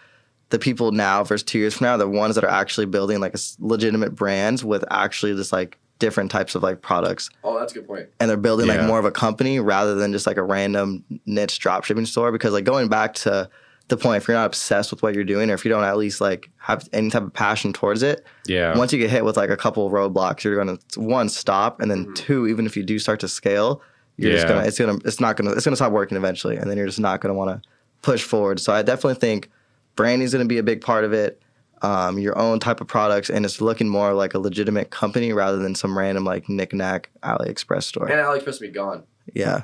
the 0.50 0.58
people 0.58 0.92
now 0.92 1.22
versus 1.24 1.42
two 1.44 1.58
years 1.58 1.74
from 1.76 1.86
now, 1.86 1.96
the 1.96 2.08
ones 2.08 2.34
that 2.36 2.44
are 2.44 2.50
actually 2.50 2.86
building 2.86 3.20
like 3.20 3.32
a 3.32 3.34
s- 3.36 3.56
legitimate 3.60 4.14
brands 4.14 4.64
with 4.64 4.84
actually 4.90 5.34
just 5.34 5.52
like 5.52 5.78
different 5.98 6.30
types 6.30 6.54
of 6.54 6.62
like 6.62 6.80
products 6.80 7.28
Oh, 7.44 7.58
that's 7.58 7.72
a 7.72 7.74
good 7.74 7.86
point. 7.86 8.08
and 8.18 8.28
they're 8.30 8.36
building 8.38 8.66
Yeah. 8.68 8.76
like 8.78 8.86
more 8.86 8.98
of 8.98 9.04
a 9.04 9.10
company 9.10 9.60
rather 9.60 9.94
than 9.96 10.12
just 10.12 10.26
like 10.26 10.38
a 10.38 10.42
random 10.42 11.04
niche 11.26 11.60
dropshipping 11.60 12.06
store 12.06 12.32
because 12.32 12.52
like 12.54 12.64
going 12.64 12.88
back 12.88 13.12
to 13.16 13.50
the 13.88 13.96
point 13.98 14.22
if 14.22 14.26
you're 14.26 14.36
not 14.36 14.46
obsessed 14.46 14.90
with 14.92 15.02
what 15.02 15.14
you're 15.14 15.24
doing 15.24 15.50
or 15.50 15.54
if 15.54 15.64
you 15.64 15.68
don't 15.68 15.84
at 15.84 15.98
least 15.98 16.20
like 16.20 16.48
have 16.56 16.88
any 16.94 17.10
type 17.10 17.22
of 17.22 17.32
passion 17.34 17.72
towards 17.74 18.02
it 18.02 18.24
Yeah. 18.46 18.76
once 18.78 18.92
you 18.94 18.98
get 18.98 19.10
hit 19.10 19.24
with 19.26 19.36
like 19.36 19.50
a 19.50 19.56
couple 19.58 19.86
of 19.86 19.92
roadblocks 19.92 20.42
you're 20.42 20.56
gonna 20.56 20.78
one 20.96 21.28
stop 21.28 21.80
and 21.82 21.90
then 21.90 22.06
Mhm. 22.06 22.14
two 22.14 22.46
even 22.46 22.64
if 22.64 22.78
you 22.78 22.82
do 22.82 22.98
start 22.98 23.20
to 23.20 23.28
scale 23.28 23.82
you're 24.28 24.32
just 24.36 24.46
gonna 24.48 24.64
it's 24.66 24.78
gonna 24.78 24.98
it's 25.04 25.20
not 25.20 25.36
gonna 25.36 25.50
it's 25.52 25.64
gonna 25.64 25.76
stop 25.76 25.92
working 25.92 26.16
eventually 26.16 26.56
and 26.56 26.68
then 26.70 26.76
you're 26.76 26.86
just 26.86 27.00
not 27.00 27.20
gonna 27.20 27.34
want 27.34 27.50
to 27.62 27.68
push 28.02 28.22
forward 28.22 28.58
so 28.60 28.72
i 28.72 28.82
definitely 28.82 29.14
think 29.14 29.50
branding 29.96 30.24
is 30.24 30.32
gonna 30.32 30.44
be 30.44 30.58
a 30.58 30.62
big 30.62 30.80
part 30.80 31.04
of 31.04 31.12
it 31.12 31.40
um, 31.82 32.18
your 32.18 32.36
own 32.38 32.60
type 32.60 32.80
of 32.82 32.86
products 32.88 33.30
and 33.30 33.44
it's 33.46 33.60
looking 33.60 33.88
more 33.88 34.12
like 34.12 34.34
a 34.34 34.38
legitimate 34.38 34.90
company 34.90 35.32
rather 35.32 35.56
than 35.56 35.74
some 35.74 35.96
random 35.96 36.24
like 36.24 36.46
knick-knack 36.48 37.08
aliexpress 37.22 37.84
store 37.84 38.06
And 38.06 38.20
AliExpress 38.20 38.60
will 38.60 38.68
be 38.68 38.72
gone. 38.72 39.04
yeah 39.32 39.62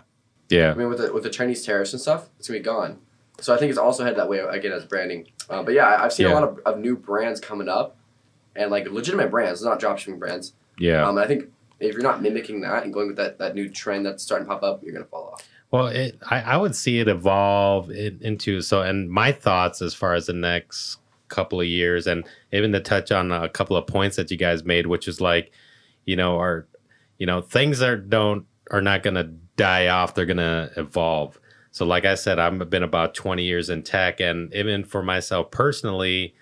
yeah. 0.49 0.71
I 0.71 0.75
mean, 0.75 0.89
with 0.89 0.99
the, 0.99 1.13
with 1.13 1.25
the 1.25 1.29
Chinese 1.31 1.65
tariffs 1.67 1.93
and 1.93 2.01
stuff, 2.01 2.29
it's 2.39 2.47
gonna 2.47 2.61
be 2.61 2.65
gone. 2.65 3.01
So 3.41 3.53
I 3.53 3.59
think 3.59 3.71
it's 3.71 3.79
also 3.81 4.05
headed 4.05 4.17
that 4.21 4.29
way 4.29 4.39
again 4.39 4.71
as 4.71 4.85
branding. 4.85 5.27
Uh, 5.51 5.65
but 5.65 5.75
yeah, 5.75 5.87
I- 5.87 6.05
I've 6.05 6.13
seen 6.13 6.27
Yeah. 6.29 6.35
a 6.35 6.39
lot 6.39 6.45
of, 6.45 6.59
of 6.65 6.79
new 6.79 6.97
brands 6.97 7.41
coming 7.41 7.69
up, 7.69 7.97
and 8.55 8.71
like 8.71 8.89
legitimate 8.89 9.29
brands, 9.33 9.61
not 9.65 9.81
dropshipping 9.81 10.21
brands. 10.21 10.53
Yeah. 10.79 11.05
Um, 11.05 11.19
I 11.19 11.27
think 11.27 11.51
if 11.81 11.95
you're 11.95 12.03
not 12.03 12.23
mimicking 12.23 12.61
that 12.63 12.85
and 12.85 12.93
going 12.93 13.09
with 13.09 13.17
that, 13.17 13.39
that 13.39 13.55
new 13.55 13.69
trend 13.69 14.07
that's 14.07 14.23
starting 14.23 14.47
to 14.47 14.53
pop 14.53 14.63
up, 14.63 14.83
you're 14.83 14.93
gonna 14.93 15.05
fall 15.05 15.31
off. 15.33 15.49
Well, 15.71 15.89
it, 15.89 16.19
I, 16.31 16.41
I 16.43 16.57
would 16.57 16.77
see 16.77 17.01
it 17.01 17.09
evolve 17.09 17.91
in, 17.91 18.19
into 18.23 18.63
so, 18.63 18.83
and 18.83 19.11
my 19.11 19.33
thoughts 19.33 19.83
as 19.83 19.95
far 19.95 20.15
as 20.15 20.27
the 20.27 20.33
next 20.33 20.99
couple 21.29 21.61
of 21.61 21.67
years, 21.67 22.07
and 22.07 22.25
even 22.53 22.73
to 22.73 22.81
touch 22.81 23.11
on 23.11 23.33
a 23.33 23.49
couple 23.49 23.77
of 23.77 23.87
points 23.87 24.17
that 24.17 24.31
you 24.31 24.37
guys 24.37 24.65
made, 24.65 24.87
which 24.87 25.09
is 25.09 25.21
like, 25.21 25.53
you 26.05 26.17
know, 26.17 26.39
are, 26.39 26.67
you 27.19 27.27
know, 27.27 27.41
things 27.41 27.83
are 27.83 27.97
don't 27.97 28.47
are 28.71 28.81
not 28.81 29.03
going 29.03 29.15
to 29.15 29.25
die 29.57 29.89
off; 29.89 30.15
they're 30.15 30.25
going 30.27 30.37
to 30.37 30.71
evolve. 30.77 31.41
So, 31.73 31.85
like 31.85 32.05
I 32.05 32.15
said, 32.15 32.39
I've 32.39 32.71
been 32.71 32.85
about 32.85 33.15
twenty 33.15 33.43
years 33.43 33.69
in 33.69 33.83
tech, 33.83 34.21
and 34.21 34.55
even 34.55 34.85
for 34.85 35.03
myself 35.03 35.51
personally, 35.51 36.35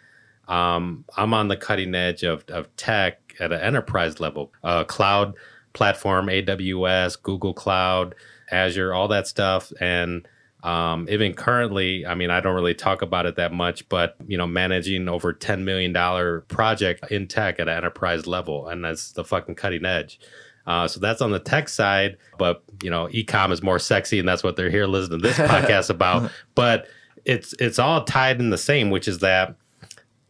um, 0.48 1.04
I'm 1.16 1.32
on 1.32 1.48
the 1.48 1.56
cutting 1.56 1.94
edge 1.94 2.22
of 2.24 2.44
of 2.48 2.74
tech 2.76 3.23
at 3.40 3.52
an 3.52 3.60
enterprise 3.60 4.20
level, 4.20 4.52
uh, 4.62 4.84
cloud 4.84 5.34
platform, 5.72 6.26
AWS, 6.26 7.20
Google 7.22 7.54
Cloud. 7.54 8.14
Azure, 8.50 8.92
all 8.92 9.08
that 9.08 9.26
stuff. 9.26 9.72
And 9.80 10.26
um, 10.62 11.06
even 11.10 11.34
currently, 11.34 12.06
I 12.06 12.14
mean, 12.14 12.30
I 12.30 12.40
don't 12.40 12.54
really 12.54 12.74
talk 12.74 13.02
about 13.02 13.26
it 13.26 13.36
that 13.36 13.52
much, 13.52 13.88
but 13.88 14.16
you 14.26 14.38
know, 14.38 14.46
managing 14.46 15.08
over 15.08 15.32
ten 15.32 15.64
million 15.64 15.92
dollar 15.92 16.42
project 16.42 17.10
in 17.10 17.26
tech 17.26 17.60
at 17.60 17.68
an 17.68 17.76
enterprise 17.76 18.26
level, 18.26 18.68
and 18.68 18.84
that's 18.84 19.12
the 19.12 19.24
fucking 19.24 19.56
cutting 19.56 19.84
edge. 19.84 20.18
Uh, 20.66 20.88
so 20.88 20.98
that's 20.98 21.20
on 21.20 21.30
the 21.30 21.38
tech 21.38 21.68
side, 21.68 22.16
but 22.38 22.62
you 22.82 22.88
know, 22.88 23.08
ecom 23.08 23.52
is 23.52 23.62
more 23.62 23.78
sexy, 23.78 24.18
and 24.18 24.26
that's 24.26 24.42
what 24.42 24.56
they're 24.56 24.70
here 24.70 24.86
listening 24.86 25.20
to 25.20 25.28
this 25.28 25.36
podcast 25.50 25.90
about. 25.90 26.30
But 26.54 26.86
it's 27.26 27.54
it's 27.58 27.78
all 27.78 28.04
tied 28.04 28.40
in 28.40 28.48
the 28.48 28.58
same, 28.58 28.88
which 28.88 29.06
is 29.06 29.18
that 29.18 29.56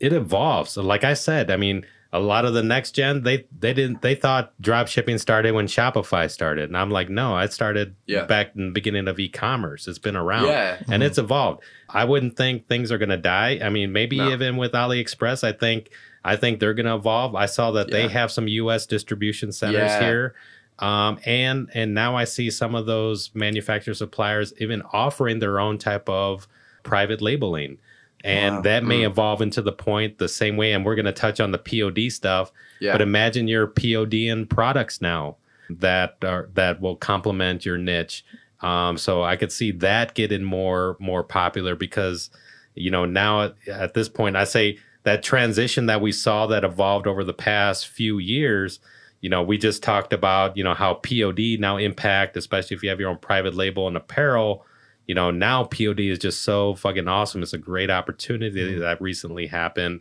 it 0.01 0.13
evolves. 0.13 0.73
So 0.73 0.83
like 0.83 1.05
I 1.05 1.15
said, 1.15 1.53
I 1.53 1.57
mean, 1.57 1.87
a 2.15 2.21
lot 2.21 2.45
of 2.45 2.55
the 2.55 2.63
next 2.63 2.93
gen 2.93 3.25
they 3.25 3.45
they 3.59 3.75
didn't 3.75 4.01
they 4.01 4.15
thought 4.15 4.53
drop 4.61 4.87
shipping 4.87 5.19
started 5.19 5.53
when 5.53 5.67
Shopify 5.67 6.31
started, 6.31 6.71
and 6.71 6.77
I'm 6.79 6.91
like, 6.91 7.11
no, 7.11 7.37
it 7.39 7.53
started 7.53 7.97
Yeah. 8.07 8.25
back 8.25 8.53
in 8.55 8.67
the 8.67 8.73
beginning 8.73 9.09
of 9.09 9.19
e-commerce. 9.19 9.89
It's 9.89 9.99
been 9.99 10.15
around, 10.17 10.47
Yeah. 10.47 10.79
and 10.89 11.03
it's 11.03 11.19
evolved. 11.19 11.63
I 11.91 12.05
wouldn't 12.05 12.37
think 12.37 12.69
things 12.69 12.93
are 12.93 12.99
going 12.99 13.09
to 13.09 13.17
die. 13.17 13.59
I 13.63 13.69
mean, 13.69 13.93
maybe 13.93 14.17
No. 14.19 14.31
even 14.33 14.57
with 14.57 14.73
AliExpress, 14.73 15.43
I 15.43 15.53
think 15.53 15.91
I 16.25 16.37
think 16.37 16.61
they're 16.61 16.73
going 16.73 16.87
to 16.87 16.95
evolve. 16.95 17.35
I 17.35 17.45
saw 17.47 17.73
that 17.73 17.91
they 17.91 18.09
have 18.09 18.31
some 18.31 18.49
U.S. 18.49 18.87
distribution 18.87 19.53
centers 19.53 19.91
Yeah. 19.91 20.01
here. 20.01 20.35
Um, 20.79 21.19
and 21.27 21.69
and 21.75 21.95
now 21.95 22.17
I 22.17 22.25
see 22.25 22.49
some 22.51 22.75
of 22.77 22.87
those 22.87 23.31
manufacturer 23.35 23.93
suppliers 23.95 24.55
even 24.59 24.83
offering 24.93 25.41
their 25.41 25.59
own 25.61 25.79
type 25.79 26.09
of 26.09 26.47
private 26.85 27.21
labeling 27.21 27.79
and 28.25 28.57
Wow. 28.57 28.61
that 28.63 28.83
may 28.85 29.03
Mm. 29.03 29.07
evolve 29.07 29.43
into 29.43 29.61
the 29.63 29.71
point 29.73 30.19
the 30.19 30.29
same 30.29 30.57
way 30.57 30.73
and 30.73 30.85
we're 30.85 30.95
going 30.97 31.05
to 31.05 31.13
touch 31.13 31.39
on 31.41 31.53
the 31.53 31.59
pod 31.59 32.11
stuff 32.11 32.51
Yeah. 32.81 32.93
but 32.93 33.03
imagine 33.03 33.47
your 33.47 33.67
pod 33.67 34.15
in 34.15 34.47
products 34.47 35.01
now 35.03 35.37
that 35.71 36.17
are 36.25 36.49
that 36.55 36.81
will 36.81 36.97
complement 36.97 37.65
your 37.65 37.79
niche 37.79 38.25
um, 38.63 38.97
so 38.97 39.23
i 39.23 39.37
could 39.37 39.53
see 39.53 39.71
that 39.71 40.15
getting 40.15 40.43
more 40.43 40.97
more 40.99 41.23
popular 41.23 41.75
because 41.77 42.31
you 42.75 42.91
know 42.91 43.05
now 43.05 43.43
at, 43.43 43.55
at 43.69 43.95
this 43.95 44.09
point 44.09 44.37
i 44.37 44.45
say 44.45 44.79
that 45.05 45.23
transition 45.23 45.85
that 45.87 46.01
we 46.01 46.11
saw 46.13 46.47
that 46.47 46.65
evolved 46.65 47.07
over 47.07 47.23
the 47.25 47.35
past 47.35 47.87
few 47.87 48.19
years 48.19 48.81
you 49.21 49.31
know, 49.31 49.43
we 49.43 49.57
just 49.57 49.83
talked 49.83 50.13
about, 50.13 50.55
you 50.55 50.63
know, 50.63 50.75
how 50.75 50.93
POD 50.97 51.57
now 51.59 51.79
impact, 51.79 52.37
especially 52.37 52.75
if 52.77 52.83
you 52.83 52.91
have 52.91 53.01
your 53.01 53.09
own 53.09 53.17
private 53.17 53.55
label 53.55 53.89
and 53.89 53.97
apparel. 53.97 54.67
You 55.07 55.15
know, 55.15 55.31
now 55.31 55.65
POD 55.65 56.01
is 56.01 56.19
just 56.19 56.43
so 56.43 56.75
fucking 56.75 57.09
awesome. 57.09 57.43
It's 57.43 57.53
a 57.53 57.59
great 57.59 57.91
opportunity 57.91 58.79
that 58.79 59.01
recently 59.01 59.47
happened. 59.47 60.01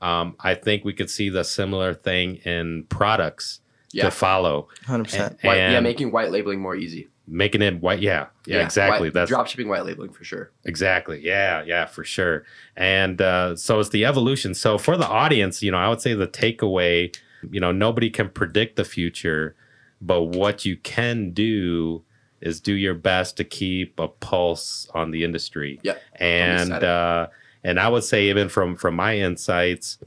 Um, 0.00 0.36
I 0.40 0.54
think 0.54 0.84
we 0.84 0.92
could 0.92 1.10
see 1.10 1.28
the 1.30 1.42
similar 1.42 1.94
thing 1.94 2.36
in 2.44 2.84
products 2.84 3.60
Yeah. 3.92 4.04
to 4.04 4.10
follow. 4.10 4.68
Hundred 4.84 5.04
percent. 5.04 5.38
White, 5.42 5.56
yeah, 5.56 5.80
making 5.80 6.12
white 6.12 6.30
labeling 6.30 6.60
more 6.60 6.76
easy. 6.76 7.08
Making 7.28 7.62
it 7.62 7.80
white, 7.80 7.98
yeah, 8.00 8.26
yeah, 8.46 8.62
exactly. 8.62 9.08
White, 9.08 9.14
That's 9.14 9.28
drop 9.30 9.48
shipping 9.48 9.66
white 9.68 9.84
labeling 9.84 10.12
for 10.12 10.22
sure. 10.22 10.52
Exactly. 10.64 11.20
Yeah, 11.24 11.64
yeah, 11.64 11.86
for 11.86 12.04
sure. 12.04 12.44
And 12.76 13.20
uh, 13.20 13.56
so 13.56 13.80
it's 13.80 13.88
the 13.88 14.04
evolution. 14.04 14.54
So 14.54 14.78
for 14.78 14.96
the 14.96 15.08
audience, 15.08 15.60
you 15.60 15.72
know, 15.72 15.78
I 15.78 15.88
would 15.88 16.00
say 16.00 16.14
the 16.14 16.28
takeaway, 16.28 17.16
you 17.50 17.58
know, 17.58 17.72
nobody 17.72 18.10
can 18.10 18.28
predict 18.28 18.76
the 18.76 18.84
future, 18.84 19.56
but 20.00 20.22
what 20.22 20.64
you 20.64 20.76
can 20.76 21.32
do 21.32 22.04
is 22.40 22.60
do 22.60 22.72
your 22.72 22.94
best 22.94 23.36
to 23.38 23.44
keep 23.44 23.98
a 23.98 24.08
pulse 24.08 24.88
on 24.94 25.10
the 25.10 25.24
industry. 25.24 25.80
Yeah. 25.82 25.96
And 26.16 26.72
uh, 26.72 27.28
and 27.64 27.80
I 27.80 27.88
would 27.88 28.04
say 28.04 28.28
even 28.28 28.48
from 28.48 28.76
from 28.76 28.96
my 28.96 29.18
insights, 29.18 29.98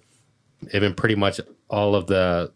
even 0.73 0.93
pretty 0.93 1.15
much 1.15 1.39
all 1.69 1.95
of 1.95 2.07
the 2.07 2.51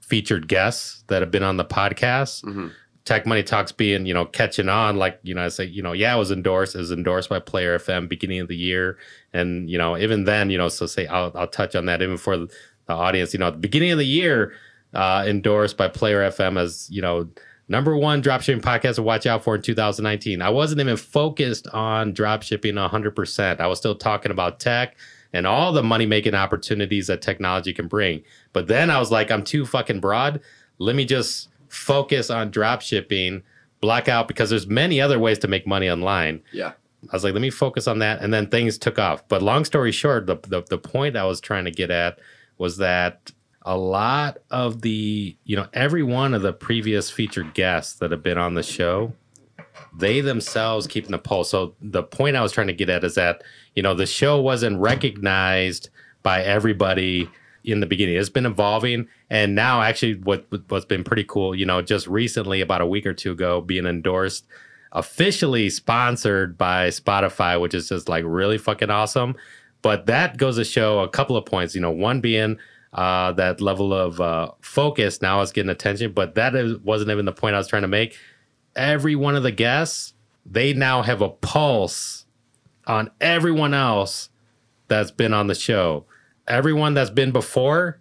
featured 0.00 0.48
guests 0.48 1.04
that 1.06 1.22
have 1.22 1.30
been 1.30 1.42
on 1.42 1.56
the 1.56 1.64
podcast, 1.64 2.42
hmm 2.44 2.68
Tech 3.04 3.26
Money 3.26 3.42
Talks 3.42 3.72
being, 3.72 4.06
you 4.06 4.14
know, 4.14 4.24
catching 4.24 4.68
on, 4.68 4.96
like, 4.96 5.18
you 5.22 5.34
know, 5.34 5.44
I 5.44 5.48
say, 5.48 5.64
you 5.64 5.82
know, 5.82 5.92
yeah, 5.92 6.14
it 6.14 6.18
was 6.18 6.30
endorsed, 6.30 6.74
it 6.74 6.78
was 6.78 6.92
endorsed 6.92 7.28
by 7.28 7.40
Player 7.40 7.78
FM 7.78 8.08
beginning 8.08 8.40
of 8.40 8.48
the 8.48 8.56
year. 8.56 8.96
And, 9.32 9.68
you 9.68 9.76
know, 9.76 9.96
even 9.96 10.24
then, 10.24 10.50
you 10.50 10.58
know, 10.58 10.68
so 10.68 10.86
say 10.86 11.06
I'll, 11.06 11.32
I'll 11.34 11.48
touch 11.48 11.74
on 11.74 11.86
that 11.86 12.00
even 12.00 12.16
for 12.16 12.36
the 12.36 12.48
audience, 12.88 13.32
you 13.32 13.40
know, 13.40 13.48
at 13.48 13.54
the 13.54 13.58
beginning 13.58 13.90
of 13.90 13.98
the 13.98 14.06
year, 14.06 14.52
uh, 14.94 15.24
endorsed 15.26 15.76
by 15.76 15.88
Player 15.88 16.20
FM 16.30 16.56
as, 16.58 16.88
you 16.90 17.02
know, 17.02 17.28
number 17.68 17.96
one 17.96 18.22
dropshipping 18.22 18.60
podcast 18.60 18.96
to 18.96 19.02
watch 19.02 19.26
out 19.26 19.44
for 19.44 19.54
in 19.54 19.62
2019. 19.62 20.42
I 20.42 20.50
wasn't 20.50 20.80
even 20.80 20.96
focused 20.96 21.66
on 21.68 22.12
dropshipping 22.12 22.74
100%. 22.90 23.60
I 23.60 23.66
was 23.66 23.78
still 23.78 23.94
talking 23.94 24.30
about 24.32 24.60
tech 24.60 24.96
and 25.32 25.46
all 25.46 25.72
the 25.72 25.82
money 25.82 26.06
making 26.06 26.34
opportunities 26.34 27.06
that 27.06 27.22
technology 27.22 27.72
can 27.72 27.88
bring. 27.88 28.22
But 28.52 28.66
then 28.66 28.90
I 28.90 28.98
was 28.98 29.10
like, 29.10 29.30
I'm 29.30 29.44
too 29.44 29.64
fucking 29.64 30.00
broad. 30.00 30.40
Let 30.78 30.96
me 30.96 31.04
just 31.04 31.48
focus 31.68 32.28
on 32.30 32.50
drop 32.50 32.82
shipping, 32.82 33.42
black 33.80 34.08
out 34.08 34.28
because 34.28 34.50
there's 34.50 34.66
many 34.66 35.00
other 35.00 35.18
ways 35.18 35.38
to 35.40 35.48
make 35.48 35.66
money 35.66 35.88
online. 35.88 36.42
Yeah. 36.52 36.72
I 37.10 37.16
was 37.16 37.24
like, 37.24 37.32
let 37.32 37.42
me 37.42 37.50
focus 37.50 37.88
on 37.88 37.98
that. 38.00 38.20
And 38.22 38.32
then 38.32 38.48
things 38.48 38.78
took 38.78 38.98
off. 38.98 39.26
But 39.28 39.42
long 39.42 39.64
story 39.64 39.90
short, 39.90 40.26
the, 40.26 40.36
the, 40.46 40.62
the 40.68 40.78
point 40.78 41.16
I 41.16 41.24
was 41.24 41.40
trying 41.40 41.64
to 41.64 41.70
get 41.70 41.90
at 41.90 42.18
was 42.58 42.76
that 42.76 43.32
a 43.64 43.76
lot 43.76 44.38
of 44.50 44.82
the, 44.82 45.36
you 45.44 45.56
know, 45.56 45.66
every 45.72 46.02
one 46.02 46.34
of 46.34 46.42
the 46.42 46.52
previous 46.52 47.10
featured 47.10 47.54
guests 47.54 47.94
that 47.94 48.10
have 48.10 48.22
been 48.22 48.38
on 48.38 48.54
the 48.54 48.62
show, 48.62 49.12
they 49.96 50.20
themselves 50.20 50.86
keeping 50.86 51.12
the 51.12 51.18
pulse. 51.18 51.50
So 51.50 51.74
the 51.80 52.02
point 52.02 52.36
I 52.36 52.42
was 52.42 52.52
trying 52.52 52.66
to 52.66 52.72
get 52.72 52.90
at 52.90 53.04
is 53.04 53.14
that, 53.14 53.42
you 53.74 53.82
know, 53.82 53.94
the 53.94 54.06
show 54.06 54.40
wasn't 54.40 54.80
recognized 54.80 55.90
by 56.22 56.42
everybody 56.42 57.28
in 57.64 57.80
the 57.80 57.86
beginning. 57.86 58.16
It's 58.16 58.28
been 58.28 58.46
evolving, 58.46 59.08
and 59.30 59.54
now 59.54 59.82
actually, 59.82 60.14
what 60.14 60.46
what's 60.68 60.84
been 60.84 61.04
pretty 61.04 61.24
cool, 61.24 61.54
you 61.54 61.64
know, 61.64 61.80
just 61.82 62.06
recently, 62.06 62.60
about 62.60 62.80
a 62.80 62.86
week 62.86 63.06
or 63.06 63.14
two 63.14 63.32
ago, 63.32 63.60
being 63.60 63.86
endorsed, 63.86 64.46
officially 64.92 65.70
sponsored 65.70 66.58
by 66.58 66.88
Spotify, 66.88 67.60
which 67.60 67.74
is 67.74 67.88
just 67.88 68.08
like 68.08 68.24
really 68.26 68.58
fucking 68.58 68.90
awesome. 68.90 69.36
But 69.80 70.06
that 70.06 70.36
goes 70.36 70.56
to 70.56 70.64
show 70.64 71.00
a 71.00 71.08
couple 71.08 71.36
of 71.36 71.44
points. 71.44 71.74
You 71.74 71.80
know, 71.80 71.90
one 71.90 72.20
being 72.20 72.58
uh, 72.92 73.32
that 73.32 73.60
level 73.60 73.94
of 73.94 74.20
uh, 74.20 74.50
focus 74.60 75.22
now 75.22 75.36
I 75.38 75.40
was 75.40 75.52
getting 75.52 75.70
attention, 75.70 76.12
but 76.12 76.34
that 76.34 76.54
is, 76.54 76.78
wasn't 76.78 77.10
even 77.10 77.24
the 77.24 77.32
point 77.32 77.54
I 77.54 77.58
was 77.58 77.68
trying 77.68 77.82
to 77.82 77.88
make. 77.88 78.16
Every 78.76 79.16
one 79.16 79.34
of 79.34 79.42
the 79.42 79.52
guests, 79.52 80.14
they 80.44 80.72
now 80.72 81.02
have 81.02 81.22
a 81.22 81.28
pulse 81.28 82.26
on 82.86 83.10
everyone 83.20 83.74
else 83.74 84.28
that's 84.88 85.10
been 85.10 85.32
on 85.32 85.46
the 85.46 85.54
show. 85.54 86.04
Everyone 86.46 86.94
that's 86.94 87.10
been 87.10 87.32
before, 87.32 88.00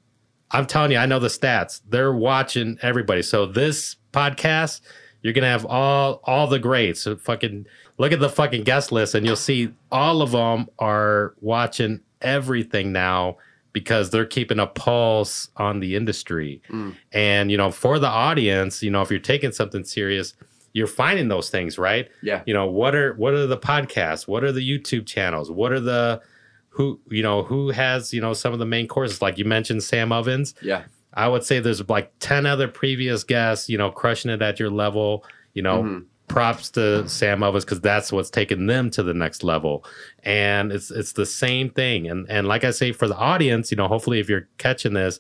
I'm 0.50 0.66
telling 0.66 0.92
you, 0.92 0.98
I 0.98 1.06
know 1.06 1.20
the 1.20 1.28
stats. 1.28 1.82
They're 1.88 2.14
watching 2.14 2.78
everybody. 2.82 3.22
So 3.22 3.46
this 3.46 3.96
podcast, 4.12 4.82
you're 5.22 5.34
gonna 5.34 5.48
have 5.48 5.66
all 5.66 6.20
all 6.24 6.48
the 6.48 6.60
greats. 6.60 7.02
So 7.02 7.16
fucking 7.16 7.68
look 7.98 8.12
at 8.12 8.20
the 8.20 8.30
fucking 8.30 8.64
guest 8.64 8.92
list, 8.92 9.16
and 9.16 9.26
you'll 9.26 9.36
see 9.36 9.74
all 9.92 10.22
of 10.22 10.32
them 10.32 10.68
are 10.80 11.36
watching 11.40 12.02
everything 12.22 12.92
now 12.92 13.38
because 13.74 14.10
they're 14.10 14.26
keeping 14.26 14.60
a 14.60 14.68
pulse 14.68 15.50
on 15.58 15.80
the 15.80 15.96
industry. 15.96 16.62
Mm. 16.70 16.96
And 17.12 17.52
you 17.52 17.58
know, 17.58 17.72
for 17.72 18.00
the 18.00 18.08
audience, 18.08 18.84
you 18.84 18.92
know, 18.92 19.02
if 19.02 19.10
you're 19.10 19.20
taking 19.20 19.52
something 19.52 19.84
serious, 19.84 20.34
you're 20.74 20.88
finding 20.88 21.28
those 21.28 21.50
things, 21.50 21.78
right? 21.78 22.10
Yeah. 22.22 22.42
you 22.46 22.54
know 22.54 22.66
what 22.66 22.96
are 22.96 23.14
what 23.16 23.34
are 23.34 23.46
the 23.48 23.58
podcasts 23.58 24.28
what 24.28 24.44
are 24.44 24.52
the 24.54 24.62
youtube 24.68 25.06
channels 25.06 25.52
what 25.52 25.72
are 25.74 25.80
the 25.82 26.22
who 26.70 26.98
you 27.10 27.22
know 27.22 27.44
who 27.44 27.72
has 27.72 28.14
you 28.14 28.22
know 28.22 28.32
some 28.34 28.54
of 28.54 28.60
the 28.60 28.66
main 28.66 28.88
courses 28.88 29.22
like 29.22 29.38
you 29.38 29.44
mentioned 29.44 29.84
sam 29.84 30.14
ovens 30.14 30.56
Yeah. 30.62 30.84
i 31.14 31.28
would 31.28 31.44
say 31.44 31.60
there's 31.60 31.88
like 31.90 32.14
10 32.20 32.46
other 32.46 32.70
previous 32.70 33.26
guests 33.26 33.68
you 33.68 33.78
know 33.78 33.92
crushing 33.92 34.32
it 34.32 34.42
at 34.42 34.58
your 34.62 34.70
level 34.70 35.26
you 35.54 35.62
know 35.62 35.84
Mhm. 35.84 36.06
Props 36.32 36.70
to 36.72 37.08
sam 37.10 37.44
ovens 37.44 37.66
because 37.66 37.82
that's 37.82 38.12
what's 38.12 38.30
taken 38.30 38.68
them 38.68 38.90
to 38.92 39.04
the 39.04 39.14
next 39.14 39.44
level. 39.44 39.86
And 40.24 40.72
it's 40.72 40.92
it's 40.92 41.14
the 41.14 41.26
same 41.26 41.70
thing. 41.70 42.08
And 42.08 42.30
and 42.30 42.48
like 42.48 42.64
i 42.64 42.72
say 42.72 42.92
for 42.92 43.08
the 43.08 43.18
audience 43.18 43.72
you 43.72 43.78
know 43.78 43.88
hopefully 43.88 44.20
if 44.20 44.30
you're 44.30 44.48
catching 44.58 44.94
this 44.94 45.20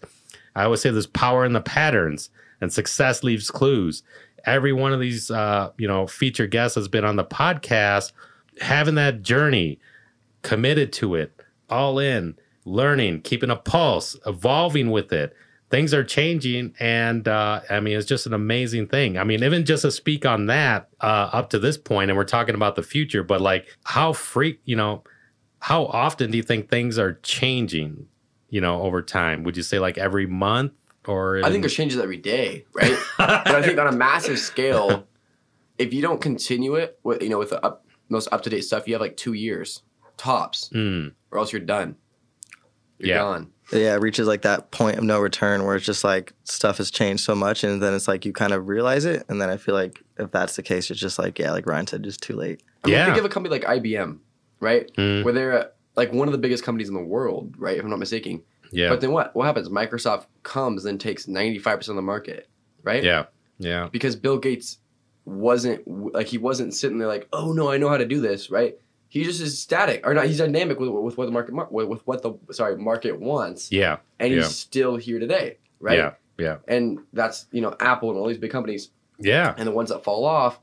i 0.55 0.63
always 0.63 0.81
say 0.81 0.89
there's 0.89 1.07
power 1.07 1.45
in 1.45 1.53
the 1.53 1.61
patterns 1.61 2.29
and 2.61 2.71
success 2.71 3.23
leaves 3.23 3.49
clues. 3.49 4.03
Every 4.45 4.71
one 4.71 4.93
of 4.93 4.99
these 4.99 5.29
uh, 5.29 5.71
you 5.77 5.87
know 5.87 6.07
featured 6.07 6.51
guests 6.51 6.75
has 6.75 6.87
been 6.87 7.05
on 7.05 7.15
the 7.15 7.25
podcast 7.25 8.11
having 8.59 8.95
that 8.95 9.21
journey 9.21 9.79
committed 10.43 10.91
to 10.93 11.15
it 11.15 11.41
all 11.69 11.99
in 11.99 12.35
learning 12.65 13.21
keeping 13.21 13.49
a 13.49 13.55
pulse 13.55 14.15
evolving 14.25 14.91
with 14.91 15.13
it 15.13 15.33
things 15.71 15.93
are 15.93 16.03
changing 16.03 16.75
and 16.79 17.27
uh, 17.27 17.61
i 17.69 17.79
mean 17.79 17.97
it's 17.97 18.05
just 18.05 18.25
an 18.27 18.33
amazing 18.33 18.85
thing 18.87 19.17
i 19.17 19.23
mean 19.23 19.43
even 19.43 19.65
just 19.65 19.81
to 19.83 19.89
speak 19.91 20.25
on 20.25 20.45
that 20.47 20.89
uh, 21.01 21.29
up 21.33 21.49
to 21.49 21.57
this 21.57 21.77
point 21.77 22.11
and 22.11 22.17
we're 22.17 22.23
talking 22.25 22.53
about 22.55 22.75
the 22.75 22.83
future 22.83 23.23
but 23.23 23.41
like 23.41 23.65
how 23.85 24.11
freak 24.13 24.59
you 24.65 24.75
know 24.75 25.03
how 25.59 25.85
often 25.87 26.29
do 26.29 26.37
you 26.37 26.43
think 26.43 26.69
things 26.69 26.99
are 26.99 27.13
changing 27.23 28.05
you 28.49 28.59
know 28.61 28.81
over 28.83 29.01
time 29.01 29.43
would 29.43 29.55
you 29.57 29.63
say 29.63 29.79
like 29.79 29.97
every 29.97 30.25
month 30.27 30.73
or 31.07 31.41
I 31.43 31.49
think 31.49 31.65
it 31.65 31.69
changes 31.69 31.99
every 31.99 32.17
day, 32.17 32.63
right? 32.73 32.95
but 33.17 33.47
I 33.55 33.63
think 33.63 33.79
on 33.79 33.87
a 33.87 33.91
massive 34.07 34.37
scale, 34.37 35.07
if 35.79 35.95
you 35.95 36.01
don't 36.03 36.21
continue 36.21 36.75
it 36.75 36.99
with 37.03 37.23
you 37.23 37.29
know 37.29 37.39
with 37.39 37.49
the 37.49 37.65
up, 37.65 37.87
most 38.07 38.27
up 38.31 38.43
to 38.43 38.51
date 38.51 38.61
stuff, 38.61 38.87
you 38.87 38.93
have 38.93 39.01
like 39.01 39.17
two 39.17 39.33
years 39.33 39.81
tops, 40.15 40.69
Mm, 40.75 41.13
or 41.31 41.39
else 41.39 41.51
you're 41.51 41.59
done. 41.59 41.95
You're 42.99 43.09
Yeah. 43.09 43.17
gone. 43.17 43.51
Yeah, 43.71 43.95
it 43.95 44.01
reaches 44.01 44.27
like 44.27 44.41
that 44.41 44.71
point 44.71 44.97
of 44.97 45.03
no 45.03 45.19
return 45.19 45.63
where 45.65 45.75
it's 45.75 45.85
just 45.85 46.03
like 46.03 46.33
stuff 46.43 46.77
has 46.77 46.91
changed 46.91 47.23
so 47.23 47.35
much, 47.35 47.63
and 47.63 47.81
then 47.81 47.93
it's 47.93 48.07
like 48.07 48.25
you 48.25 48.33
kind 48.33 48.53
of 48.53 48.67
realize 48.67 49.05
it, 49.05 49.23
and 49.29 49.41
then 49.41 49.49
I 49.49 49.57
feel 49.57 49.75
like 49.75 50.03
if 50.17 50.31
that's 50.31 50.55
the 50.55 50.63
case, 50.63 50.91
it's 50.91 50.99
just 50.99 51.17
like 51.17 51.39
yeah, 51.39 51.51
like 51.51 51.65
Ryan 51.65 51.87
said, 51.87 52.03
just 52.03 52.21
too 52.21 52.35
late. 52.35 52.61
I 52.83 52.87
mean, 52.87 52.95
Yeah. 52.97 53.05
think 53.05 53.17
of 53.17 53.25
a 53.25 53.29
company 53.29 53.53
like 53.57 53.63
IBM, 53.65 54.19
right? 54.59 54.91
Mm. 54.95 55.23
Where 55.23 55.33
they're 55.33 55.53
uh, 55.53 55.65
like 55.95 56.11
one 56.11 56.27
of 56.27 56.31
the 56.31 56.37
biggest 56.37 56.63
companies 56.63 56.89
in 56.89 56.95
the 56.95 57.01
world, 57.01 57.55
right? 57.57 57.77
If 57.77 57.83
I'm 57.83 57.89
not 57.89 57.99
mistaken. 57.99 58.43
yeah 58.71 58.89
But 58.89 59.01
then 59.01 59.11
what? 59.11 59.35
What 59.35 59.45
happens? 59.45 59.69
Microsoft 59.69 60.25
comes 60.43 60.85
and 60.85 60.99
takes 60.99 61.25
95% 61.25 61.89
of 61.89 61.95
the 61.95 62.01
market, 62.01 62.49
right? 62.83 63.03
yeah 63.03 63.25
yeah 63.59 63.87
Because 63.91 64.15
Bill 64.15 64.37
Gates 64.37 64.77
wasn't 65.25 65.81
like 66.13 66.27
he 66.27 66.37
wasn't 66.37 66.73
sitting 66.73 66.97
there 66.97 67.07
like, 67.07 67.27
oh 67.31 67.53
no, 67.53 67.69
I 67.69 67.77
know 67.77 67.89
how 67.89 67.97
to 67.97 68.05
do 68.05 68.19
this, 68.21 68.49
right? 68.49 68.77
He 69.11 69.25
just 69.25 69.41
is 69.41 69.59
static, 69.59 70.07
or 70.07 70.13
not? 70.13 70.27
He's 70.27 70.37
dynamic 70.37 70.79
with, 70.79 70.87
with 70.89 71.17
what 71.17 71.25
the 71.25 71.31
market 71.31 71.53
with 71.69 71.89
with 71.89 72.07
what 72.07 72.21
the 72.21 72.33
sorry 72.53 72.77
market 72.77 73.19
wants, 73.19 73.69
yeah 73.69 73.97
and 74.21 74.31
he's 74.31 74.43
yeah. 74.43 74.47
still 74.47 74.95
here 74.95 75.19
today, 75.19 75.57
right? 75.81 75.97
yeah 75.97 76.13
yeah 76.37 76.57
And 76.65 76.99
that's 77.11 77.45
you 77.51 77.59
know 77.59 77.75
Apple 77.81 78.09
and 78.09 78.17
all 78.17 78.29
these 78.29 78.37
big 78.37 78.51
companies, 78.51 78.89
yeah 79.19 79.53
and 79.57 79.67
the 79.67 79.73
ones 79.73 79.89
that 79.89 80.05
fall 80.05 80.23
off, 80.23 80.61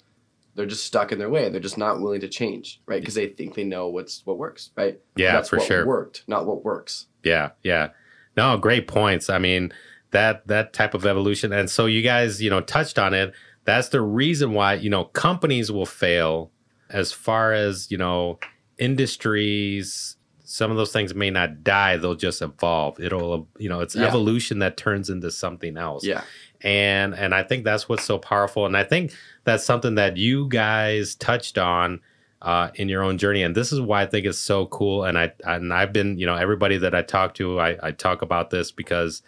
they're 0.55 0.65
just 0.65 0.87
stuck 0.87 1.13
in 1.13 1.19
their 1.19 1.29
way. 1.29 1.51
They're 1.51 1.61
just 1.61 1.77
not 1.77 2.01
willing 2.01 2.23
to 2.23 2.29
change, 2.29 2.81
right? 2.87 3.03
Because 3.03 3.17
they 3.17 3.29
think 3.29 3.55
they 3.55 3.65
know 3.65 3.89
what's 3.89 4.25
what 4.25 4.39
works, 4.39 4.71
right? 4.79 4.99
Yeah, 5.15 5.33
that's 5.33 5.51
for 5.51 5.59
what 5.59 5.69
sure. 5.69 5.85
Worked, 5.87 6.25
not 6.27 6.47
what 6.47 6.65
works. 6.65 7.05
Yeah, 7.23 7.51
yeah. 7.63 7.91
No, 8.35 8.57
great 8.57 8.89
points. 8.89 9.29
I 9.29 9.39
mean, 9.39 9.75
that 10.13 10.47
that 10.47 10.73
type 10.73 10.95
of 10.95 11.05
evolution. 11.05 11.53
And 11.53 11.69
so 11.69 11.85
you 11.85 12.01
guys, 12.01 12.41
you 12.41 12.49
know, 12.49 12.63
touched 12.63 12.99
on 12.99 13.13
it. 13.13 13.35
That's 13.65 13.91
the 13.91 14.01
reason 14.01 14.55
why, 14.55 14.73
you 14.75 14.89
know, 14.89 15.05
companies 15.05 15.71
will 15.71 15.85
fail 15.85 16.51
as 16.91 17.13
far 17.13 17.53
as, 17.53 17.91
you 17.91 17.99
know, 17.99 18.39
industries 18.79 20.17
some 20.45 20.71
of 20.71 20.79
those 20.79 20.93
things 20.93 21.15
may 21.15 21.29
not 21.29 21.63
die 21.63 21.99
they'll 21.99 22.15
just 22.15 22.41
evolve. 22.41 22.99
It'll 22.99 23.47
you 23.59 23.69
know 23.69 23.81
it's 23.81 23.95
Yeah. 23.95 24.07
evolution 24.07 24.61
that 24.61 24.79
turns 24.79 25.11
into 25.11 25.31
something 25.31 25.77
else. 25.77 26.07
Yeah, 26.07 26.23
and 26.63 27.15
and 27.15 27.35
I 27.35 27.43
think 27.43 27.65
that's 27.65 27.87
what's 27.87 28.05
so 28.05 28.17
powerful, 28.19 28.65
and 28.65 28.75
I 28.75 28.83
think 28.83 29.13
that's 29.45 29.63
something 29.63 29.97
that 29.97 30.17
you 30.17 30.49
guys 30.49 31.15
touched 31.17 31.59
on 31.59 32.01
uh, 32.41 32.71
in 32.77 32.89
your 32.89 33.03
own 33.03 33.19
journey, 33.19 33.43
and 33.43 33.55
this 33.55 33.73
is 33.73 33.81
why 33.81 34.01
I 34.03 34.07
think 34.07 34.25
it's 34.25 34.39
so 34.39 34.65
cool. 34.67 35.05
And 35.05 35.19
I 35.19 35.33
and 35.45 35.71
I've 35.71 35.93
been, 35.93 36.19
you 36.19 36.25
know, 36.25 36.37
everybody 36.37 36.79
that 36.79 36.95
I 36.95 37.03
talk 37.03 37.35
to, 37.35 37.61
I, 37.61 37.77
I 37.83 37.91
talk 37.91 38.23
about 38.23 38.49
this 38.49 38.73
because 38.73 39.21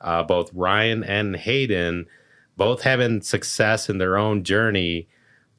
uh, 0.00 0.24
both 0.24 0.50
Ryan 0.52 1.04
and 1.04 1.36
Hayden, 1.36 2.06
both 2.56 2.82
having 2.82 3.20
success 3.22 3.88
in 3.88 3.98
their 3.98 4.18
own 4.18 4.42
journey, 4.42 5.06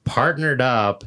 partnered 0.03 0.59
up 0.61 1.05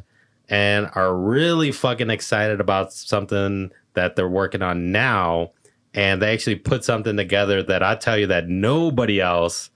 and 0.49 0.89
are 0.95 1.15
really 1.15 1.71
fucking 1.71 2.09
excited 2.09 2.59
about 2.59 2.91
something 2.91 3.71
that 3.93 4.15
they're 4.15 4.27
working 4.27 4.61
on 4.61 4.91
now. 4.91 5.51
And 5.93 6.21
they 6.21 6.33
actually 6.33 6.55
put 6.55 6.83
something 6.83 7.17
together 7.17 7.63
that 7.63 7.83
I 7.83 7.95
tell 7.95 8.17
you 8.17 8.27
that 8.27 8.47
nobody 8.47 9.21
else 9.21 9.69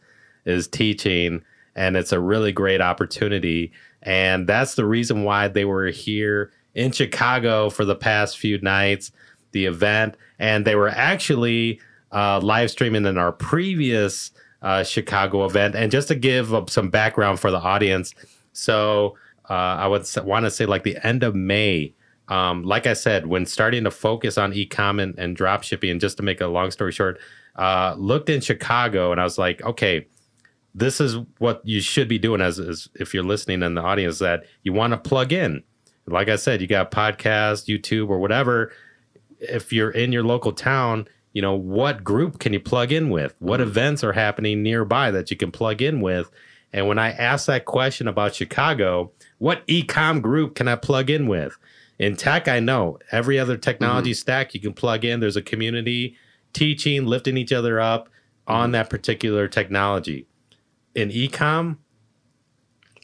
is 0.45 0.67
teaching. 0.67 1.43
And 1.75 1.95
it's 1.95 2.11
a 2.11 2.19
really 2.19 2.51
great 2.51 2.81
opportunity. 2.81 3.71
And 4.01 4.47
that's 4.47 4.75
the 4.75 4.85
reason 4.85 5.23
why 5.23 5.47
they 5.47 5.65
were 5.65 5.87
here 5.87 6.51
in 6.73 6.91
Chicago 6.91 7.69
for 7.69 7.85
the 7.85 7.95
past 7.95 8.37
few 8.37 8.59
nights, 8.59 9.11
the 9.51 9.65
event. 9.65 10.15
And 10.39 10.65
they 10.65 10.75
were 10.75 10.89
actually 10.89 11.79
uh, 12.11 12.39
live 12.41 12.71
streaming 12.71 13.05
in 13.05 13.17
our 13.17 13.31
previous 13.31 14.31
uh, 14.61 14.83
Chicago 14.83 15.45
event. 15.45 15.75
And 15.75 15.91
just 15.91 16.07
to 16.07 16.15
give 16.15 16.53
some 16.67 16.89
background 16.89 17.39
for 17.39 17.51
the 17.51 17.59
audience, 17.59 18.13
so 18.53 19.15
uh, 19.53 19.75
I 19.83 19.87
would 19.87 20.07
want 20.23 20.45
to 20.45 20.51
say 20.51 20.65
like 20.65 20.83
the 20.83 20.97
end 21.05 21.23
of 21.23 21.35
May. 21.35 21.93
Um, 22.27 22.63
like 22.63 22.87
I 22.87 22.93
said, 22.93 23.27
when 23.27 23.45
starting 23.45 23.83
to 23.83 23.91
focus 23.91 24.37
on 24.37 24.53
e-com 24.53 24.99
and, 24.99 25.13
and 25.19 25.35
drop 25.35 25.63
shipping, 25.63 25.99
just 25.99 26.17
to 26.17 26.23
make 26.23 26.41
a 26.41 26.47
long 26.47 26.71
story 26.71 26.91
short, 26.91 27.19
uh, 27.55 27.93
looked 27.97 28.29
in 28.29 28.41
Chicago 28.41 29.11
and 29.11 29.21
I 29.21 29.25
was 29.25 29.37
like, 29.37 29.61
okay, 29.61 30.07
this 30.73 30.99
is 30.99 31.17
what 31.37 31.61
you 31.63 31.81
should 31.81 32.07
be 32.07 32.17
doing 32.17 32.41
as, 32.41 32.57
as 32.59 32.89
if 32.95 33.13
you're 33.13 33.23
listening 33.23 33.61
in 33.61 33.75
the 33.75 33.81
audience 33.81 34.19
that 34.19 34.45
you 34.63 34.73
want 34.73 34.91
to 34.93 34.97
plug 34.97 35.31
in. 35.31 35.61
Like 36.07 36.29
I 36.29 36.37
said, 36.37 36.61
you 36.61 36.67
got 36.67 36.89
podcast, 36.91 37.67
YouTube, 37.67 38.09
or 38.09 38.17
whatever. 38.19 38.71
If 39.39 39.71
you're 39.71 39.91
in 39.91 40.11
your 40.11 40.23
local 40.23 40.53
town, 40.53 41.07
you 41.33 41.41
know 41.41 41.53
what 41.53 42.03
group 42.03 42.39
can 42.39 42.53
you 42.53 42.59
plug 42.59 42.91
in 42.91 43.09
with? 43.09 43.35
What 43.39 43.59
Mhm. 43.59 43.63
events 43.63 44.03
are 44.03 44.13
happening 44.13 44.63
nearby 44.63 45.11
that 45.11 45.29
you 45.29 45.37
can 45.37 45.51
plug 45.51 45.81
in 45.81 46.01
with? 46.01 46.31
And 46.71 46.87
when 46.87 46.97
I 46.97 47.11
asked 47.11 47.47
that 47.47 47.65
question 47.65 48.07
about 48.07 48.33
Chicago, 48.33 49.11
what 49.43 49.61
e-com 49.67 50.21
group 50.21 50.55
can 50.55 50.69
I 50.69 50.77
plug 50.77 51.09
in 51.09 51.27
with? 51.27 51.57
In 51.99 52.15
tech, 52.15 52.47
I 52.47 52.61
know 52.61 52.97
every 53.11 53.37
other 53.37 53.55
mm-hmm. 53.55 53.59
technology 53.59 54.13
stack 54.13 54.53
you 54.53 54.61
can 54.61 54.71
plug 54.71 55.03
in. 55.03 55.19
There's 55.19 55.35
a 55.35 55.41
community 55.41 56.15
teaching, 56.53 57.05
lifting 57.05 57.35
each 57.35 57.51
other 57.51 57.77
up 57.77 58.07
on 58.47 58.71
that 58.71 58.89
particular 58.89 59.49
technology. 59.49 60.27
In 60.95 61.11
e-com, 61.11 61.79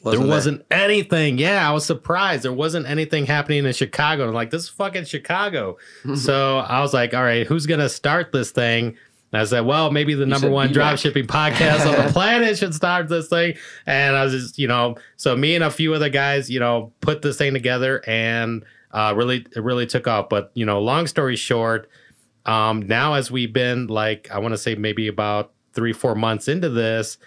there 0.01 0.17
there. 0.17 0.25
wasn't 0.25 0.65
anything. 0.71 1.39
Yeah, 1.39 1.69
I 1.69 1.73
was 1.73 1.85
surprised. 1.85 2.43
There 2.43 2.53
wasn't 2.53 2.87
anything 2.87 3.25
happening 3.25 3.65
in 3.65 3.73
Chicago. 3.73 4.29
I'm 4.29 4.33
like, 4.33 4.49
this 4.49 4.63
is 4.63 4.69
fucking 4.69 5.05
Chicago. 5.05 5.77
Mm-hmm. 6.03 6.15
so 6.15 6.59
I 6.59 6.79
was 6.79 6.93
like, 6.93 7.13
all 7.13 7.23
right, 7.23 7.45
who's 7.45 7.65
gonna 7.65 7.89
start 7.89 8.31
this 8.31 8.51
thing? 8.51 8.95
And 9.31 9.41
I 9.41 9.45
said, 9.45 9.61
well, 9.61 9.91
maybe 9.91 10.13
the 10.15 10.25
number 10.25 10.49
one 10.49 10.71
drop 10.71 10.97
shipping 10.97 11.27
podcast 11.27 11.85
on 11.85 12.05
the 12.07 12.11
planet 12.13 12.57
should 12.57 12.73
start 12.73 13.09
this 13.09 13.27
thing. 13.27 13.55
And 13.85 14.15
I 14.15 14.23
was 14.23 14.33
just, 14.33 14.57
you 14.57 14.67
know, 14.67 14.95
so 15.17 15.35
me 15.35 15.53
and 15.55 15.63
a 15.63 15.69
few 15.69 15.93
other 15.93 16.09
guys, 16.09 16.49
you 16.49 16.59
know, 16.59 16.91
put 17.01 17.21
this 17.21 17.37
thing 17.37 17.53
together 17.53 18.01
and 18.07 18.63
uh, 18.91 19.13
really, 19.15 19.45
it 19.55 19.63
really 19.63 19.85
took 19.85 20.07
off. 20.07 20.29
But 20.29 20.49
you 20.55 20.65
know, 20.65 20.81
long 20.81 21.05
story 21.05 21.35
short, 21.35 21.89
um, 22.45 22.81
now 22.87 23.13
as 23.13 23.29
we've 23.29 23.53
been 23.53 23.85
like, 23.87 24.29
I 24.31 24.39
want 24.39 24.53
to 24.53 24.57
say 24.57 24.73
maybe 24.73 25.07
about 25.07 25.51
three, 25.73 25.93
four 25.93 26.15
months 26.15 26.47
into 26.47 26.69
this, 26.69 27.17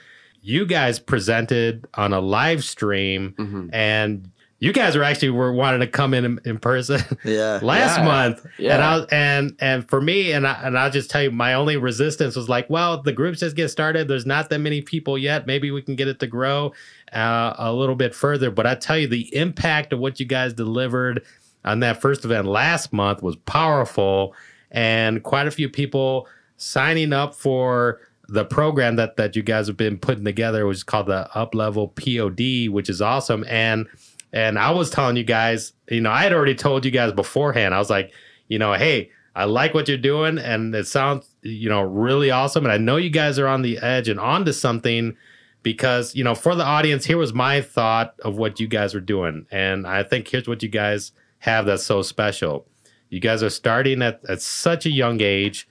you 0.40 0.66
guys 0.66 0.98
presented 0.98 1.86
on 1.94 2.12
a 2.12 2.20
live 2.20 2.64
stream 2.64 3.34
Mhm. 3.38 3.70
and 3.72 4.28
you 4.62 4.72
guys 4.72 4.94
were 4.96 5.02
actually 5.02 5.30
were 5.30 5.52
wanting 5.52 5.80
to 5.80 5.88
come 5.88 6.14
in 6.14 6.38
in 6.44 6.56
person 6.56 7.00
Yeah. 7.24 7.58
last 7.62 7.98
Yeah. 7.98 8.04
month 8.04 8.46
Yeah. 8.58 8.74
and 8.74 8.82
I 8.82 8.96
was, 8.96 9.06
and 9.10 9.56
and 9.60 9.88
for 9.88 10.00
me 10.00 10.30
and 10.32 10.46
I, 10.46 10.52
and 10.62 10.78
I'll 10.78 10.90
just 10.90 11.10
tell 11.10 11.22
you 11.24 11.32
my 11.32 11.54
only 11.54 11.76
resistance 11.76 12.36
was 12.36 12.48
like 12.48 12.70
well 12.70 13.02
the 13.02 13.12
groups 13.12 13.40
just 13.40 13.56
get 13.56 13.70
started 13.70 14.06
there's 14.06 14.24
not 14.26 14.50
that 14.50 14.60
many 14.60 14.80
people 14.80 15.18
yet 15.18 15.46
maybe 15.48 15.70
we 15.72 15.82
can 15.82 15.96
get 15.96 16.06
it 16.06 16.20
to 16.20 16.28
grow 16.28 16.72
uh, 17.12 17.54
a 17.58 17.72
little 17.72 17.96
bit 17.96 18.14
further 18.14 18.50
but 18.52 18.64
I 18.66 18.76
tell 18.76 18.96
you 18.98 19.08
the 19.08 19.34
impact 19.34 19.92
of 19.92 19.98
what 19.98 20.20
you 20.20 20.26
guys 20.26 20.52
delivered 20.52 21.24
on 21.64 21.80
that 21.80 22.00
first 22.00 22.24
event 22.24 22.46
last 22.46 22.92
month 22.92 23.20
was 23.22 23.34
powerful 23.44 24.34
and 24.70 25.22
quite 25.24 25.46
a 25.48 25.50
few 25.50 25.68
people 25.68 26.28
signing 26.56 27.12
up 27.12 27.34
for 27.34 28.00
the 28.28 28.44
program 28.44 28.94
that 28.96 29.16
that 29.16 29.34
you 29.36 29.42
guys 29.42 29.66
have 29.66 29.76
been 29.76 29.98
putting 29.98 30.24
together 30.24 30.66
which 30.66 30.76
is 30.78 30.84
called 30.84 31.06
the 31.06 31.28
UpLevel 31.34 31.94
POD 31.96 32.72
which 32.72 32.88
is 32.88 33.02
awesome 33.02 33.44
and 33.48 33.86
and 34.32 34.58
i 34.58 34.70
was 34.70 34.90
telling 34.90 35.16
you 35.16 35.24
guys 35.24 35.72
you 35.90 36.00
know 36.00 36.10
i 36.10 36.22
had 36.22 36.32
already 36.32 36.54
told 36.54 36.84
you 36.84 36.90
guys 36.90 37.12
beforehand. 37.12 37.74
I 37.74 37.78
was 37.78 37.90
like 37.90 38.12
you 38.48 38.58
know 38.58 38.74
hey 38.74 39.10
i 39.34 39.44
like 39.44 39.74
what 39.74 39.88
you're 39.88 39.96
doing 39.98 40.38
and 40.38 40.74
it 40.74 40.86
sounds 40.86 41.28
you 41.42 41.68
know 41.68 41.82
really 41.82 42.30
awesome. 42.30 42.64
And 42.64 42.72
i 42.72 42.78
know 42.78 42.96
you 42.96 43.10
guys 43.10 43.38
are 43.38 43.48
on 43.48 43.62
the 43.62 43.78
edge 43.78 44.08
and 44.08 44.20
onto 44.20 44.52
something 44.52 45.16
because 45.62 46.14
you 46.14 46.24
know 46.24 46.34
for 46.34 46.54
the 46.54 46.64
audience 46.64 47.04
here 47.04 47.18
was 47.18 47.32
my 47.32 47.60
thought 47.60 48.14
of 48.24 48.36
what 48.36 48.60
you 48.60 48.66
guys 48.66 48.94
were 48.94 49.00
doing. 49.00 49.46
And 49.50 49.86
i 49.86 50.02
think 50.02 50.28
here's 50.28 50.48
what 50.48 50.62
you 50.62 50.68
guys 50.68 51.12
have 51.40 51.66
that's 51.66 51.82
so 51.82 52.02
special. 52.02 52.66
You 53.10 53.18
guys 53.18 53.42
are 53.42 53.50
starting 53.50 54.00
at, 54.00 54.24
at 54.28 54.40
such 54.40 54.86
a 54.86 54.90
young 54.90 55.20
age 55.20 55.68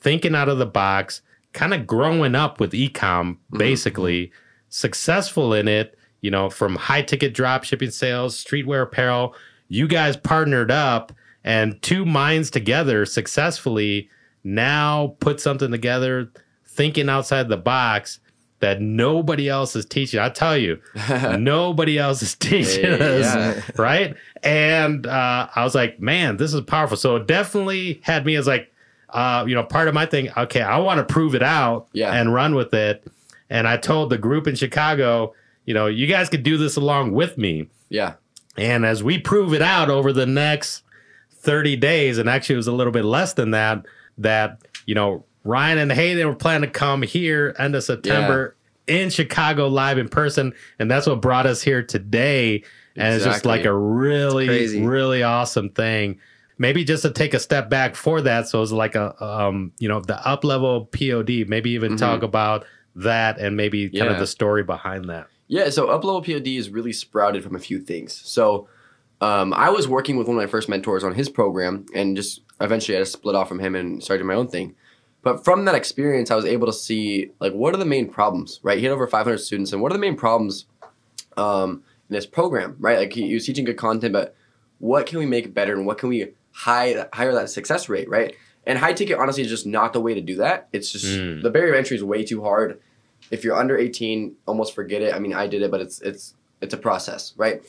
thinking 0.00 0.34
out 0.34 0.48
of 0.48 0.58
the 0.58 0.66
box 0.66 1.22
kind 1.52 1.72
of 1.72 1.86
growing 1.86 2.34
up 2.34 2.60
with 2.60 2.72
ecom 2.72 2.92
mm-hmm. 2.92 3.58
basically 3.58 4.32
successful 4.68 5.54
in 5.54 5.68
it 5.68 5.96
you 6.22 6.30
know 6.30 6.48
from 6.48 6.76
high 6.76 7.02
ticket 7.02 7.34
drop 7.34 7.64
shipping 7.64 7.90
sales 7.90 8.42
streetwear 8.42 8.82
apparel 8.82 9.34
you 9.68 9.86
guys 9.86 10.16
partnered 10.16 10.70
up 10.70 11.12
and 11.44 11.80
two 11.82 12.06
minds 12.06 12.50
together 12.50 13.04
successfully 13.04 14.08
now 14.44 15.14
put 15.20 15.40
something 15.40 15.70
together 15.70 16.30
thinking 16.64 17.08
outside 17.08 17.48
the 17.48 17.56
box 17.56 18.18
that 18.60 18.80
nobody 18.80 19.48
else 19.48 19.74
is 19.76 19.84
teaching 19.84 20.20
i 20.20 20.28
tell 20.28 20.56
you 20.56 20.78
nobody 21.38 21.98
else 21.98 22.22
is 22.22 22.34
teaching 22.36 22.86
us 22.86 23.34
yeah. 23.34 23.60
right 23.76 24.14
and 24.44 25.06
uh, 25.06 25.48
i 25.54 25.64
was 25.64 25.74
like 25.74 26.00
man 26.00 26.36
this 26.36 26.54
is 26.54 26.60
powerful 26.62 26.96
so 26.96 27.16
it 27.16 27.26
definitely 27.26 28.00
had 28.04 28.24
me 28.24 28.36
as 28.36 28.46
like 28.46 28.72
uh, 29.10 29.44
you 29.46 29.54
know 29.54 29.62
part 29.64 29.88
of 29.88 29.94
my 29.94 30.06
thing 30.06 30.30
okay 30.36 30.62
i 30.62 30.78
want 30.78 30.96
to 30.98 31.12
prove 31.12 31.34
it 31.34 31.42
out 31.42 31.88
Yeah. 31.92 32.12
and 32.14 32.32
run 32.32 32.54
with 32.54 32.72
it 32.72 33.04
and 33.50 33.66
i 33.68 33.76
told 33.76 34.08
the 34.10 34.16
group 34.18 34.46
in 34.46 34.54
chicago 34.54 35.34
you 35.64 35.74
know 35.74 35.86
you 35.86 36.06
guys 36.06 36.28
could 36.28 36.42
do 36.42 36.56
this 36.56 36.76
along 36.76 37.12
with 37.12 37.38
me 37.38 37.68
yeah. 37.88 38.14
and 38.56 38.84
as 38.84 39.02
we 39.02 39.18
prove 39.18 39.54
it 39.54 39.62
out 39.62 39.90
over 39.90 40.12
the 40.12 40.26
next 40.26 40.82
30 41.42 41.76
days, 41.76 42.18
and 42.18 42.28
actually 42.28 42.54
it 42.54 42.58
was 42.58 42.68
a 42.68 42.72
little 42.72 42.92
bit 42.92 43.04
less 43.04 43.34
than 43.34 43.50
that, 43.50 43.84
that, 44.18 44.62
you 44.86 44.94
know, 44.94 45.24
Ryan 45.44 45.78
and 45.78 45.92
Hayden 45.92 46.26
were 46.26 46.36
planning 46.36 46.70
to 46.70 46.78
come 46.78 47.02
here 47.02 47.54
end 47.58 47.74
of 47.74 47.82
September 47.82 48.54
in 48.86 49.10
Chicago 49.10 49.66
live 49.66 49.98
in 49.98 50.08
person. 50.08 50.52
And 50.78 50.88
that's 50.90 51.06
what 51.06 51.20
brought 51.20 51.46
us 51.46 51.60
here 51.60 51.82
today. 51.82 52.62
And 52.94 53.14
it's 53.14 53.24
just 53.24 53.44
like 53.44 53.64
a 53.64 53.74
really, 53.74 54.80
really 54.80 55.22
awesome 55.24 55.70
thing. 55.70 56.20
Maybe 56.58 56.84
just 56.84 57.02
to 57.02 57.10
take 57.10 57.34
a 57.34 57.40
step 57.40 57.68
back 57.68 57.96
for 57.96 58.20
that. 58.20 58.46
So 58.48 58.62
it's 58.62 58.70
like 58.70 58.94
a, 58.94 59.20
um, 59.24 59.72
you 59.78 59.88
know, 59.88 60.00
the 60.00 60.14
UpLevel 60.14 60.92
POD, 60.92 61.48
maybe 61.48 61.70
even 61.70 61.94
Mhm. 61.94 61.98
talk 61.98 62.22
about 62.22 62.64
that 62.94 63.38
and 63.38 63.56
maybe 63.56 63.88
kind 63.88 64.12
of 64.12 64.20
the 64.20 64.26
story 64.28 64.62
behind 64.62 65.06
that. 65.08 65.26
Yeah, 65.52 65.68
so 65.68 65.86
UpLevel 65.88 66.24
POD 66.24 66.46
is 66.62 66.70
really 66.70 66.94
sprouted 66.94 67.44
from 67.44 67.54
a 67.54 67.58
few 67.58 67.78
things. 67.78 68.14
So 68.24 68.68
um, 69.20 69.52
I 69.52 69.68
was 69.68 69.86
working 69.86 70.16
with 70.16 70.26
one 70.26 70.36
of 70.38 70.42
my 70.42 70.46
first 70.46 70.66
mentors 70.66 71.04
on 71.04 71.14
his 71.14 71.28
program 71.28 71.84
and 71.94 72.16
just 72.16 72.40
eventually 72.58 72.96
I 72.96 73.02
just 73.02 73.12
split 73.12 73.36
off 73.36 73.48
from 73.48 73.58
him 73.58 73.74
and 73.74 74.02
started 74.02 74.24
my 74.24 74.32
own 74.34 74.48
thing. 74.48 74.74
But 75.20 75.44
from 75.44 75.66
that 75.66 75.74
experience, 75.74 76.30
I 76.30 76.36
was 76.36 76.46
able 76.46 76.66
to 76.68 76.72
see 76.72 77.32
like 77.38 77.52
what 77.52 77.74
are 77.74 77.76
the 77.76 77.84
main 77.84 78.08
problems, 78.08 78.60
right? 78.62 78.78
He 78.78 78.84
had 78.84 78.92
over 78.92 79.06
500 79.06 79.36
students, 79.38 79.72
and 79.74 79.82
what 79.82 79.92
are 79.92 79.94
the 79.94 80.00
main 80.00 80.16
problems 80.16 80.64
um, 81.36 81.82
in 82.08 82.14
this 82.14 82.26
program, 82.26 82.76
right? 82.80 82.98
Like 82.98 83.12
he, 83.12 83.28
he 83.28 83.34
was 83.34 83.44
teaching 83.44 83.66
good 83.66 83.76
content, 83.76 84.14
but 84.14 84.34
what 84.78 85.04
can 85.06 85.18
we 85.18 85.26
make 85.26 85.52
better, 85.54 85.74
and 85.74 85.86
what 85.86 85.98
can 85.98 86.08
we 86.08 86.32
high, 86.52 87.06
higher 87.12 87.32
that 87.34 87.50
success 87.50 87.88
rate, 87.90 88.08
right? 88.08 88.34
And 88.66 88.78
high 88.78 88.94
ticket 88.94 89.18
honestly 89.18 89.42
is 89.42 89.48
just 89.50 89.66
not 89.66 89.92
the 89.92 90.00
way 90.00 90.14
to 90.14 90.20
do 90.20 90.36
that. 90.36 90.68
It's 90.72 90.90
just 90.90 91.04
Mm. 91.04 91.42
the 91.42 91.50
barrier 91.50 91.72
of 91.74 91.78
entry 91.78 91.96
is 91.96 92.02
way 92.04 92.24
too 92.24 92.42
hard. 92.42 92.80
If 93.32 93.42
you're 93.44 93.56
under 93.56 93.76
18, 93.78 94.36
almost 94.46 94.74
forget 94.74 95.00
it. 95.02 95.14
I 95.14 95.18
mean, 95.18 95.32
I 95.34 95.46
did 95.48 95.62
it, 95.62 95.70
but 95.70 95.80
it's 95.80 96.00
it's 96.02 96.34
it's 96.60 96.74
a 96.74 96.76
process, 96.76 97.32
right? 97.36 97.62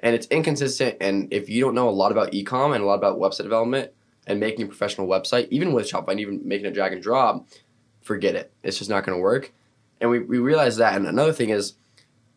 And 0.00 0.14
it's 0.14 0.26
inconsistent. 0.26 0.96
And 1.00 1.32
if 1.32 1.48
you 1.48 1.62
don't 1.62 1.74
know 1.74 1.88
a 1.88 1.96
lot 2.02 2.12
about 2.12 2.32
ecom 2.32 2.74
and 2.74 2.82
a 2.84 2.86
lot 2.86 2.96
about 2.96 3.18
website 3.18 3.44
development 3.44 3.92
and 4.26 4.38
making 4.40 4.64
a 4.64 4.68
professional 4.68 5.06
website, 5.06 5.48
even 5.50 5.72
with 5.72 5.90
Shopify 5.90 6.08
and 6.10 6.20
even 6.20 6.40
making 6.46 6.66
a 6.66 6.70
drag 6.70 6.92
and 6.92 7.02
drop, 7.02 7.46
forget 8.02 8.34
it. 8.34 8.52
It's 8.62 8.76
just 8.76 8.90
not 8.90 9.04
going 9.06 9.16
to 9.16 9.22
work. 9.22 9.52
And 10.00 10.10
we, 10.10 10.18
we 10.18 10.38
realized 10.38 10.78
that. 10.78 10.94
And 10.96 11.06
another 11.06 11.32
thing 11.32 11.48
is, 11.50 11.74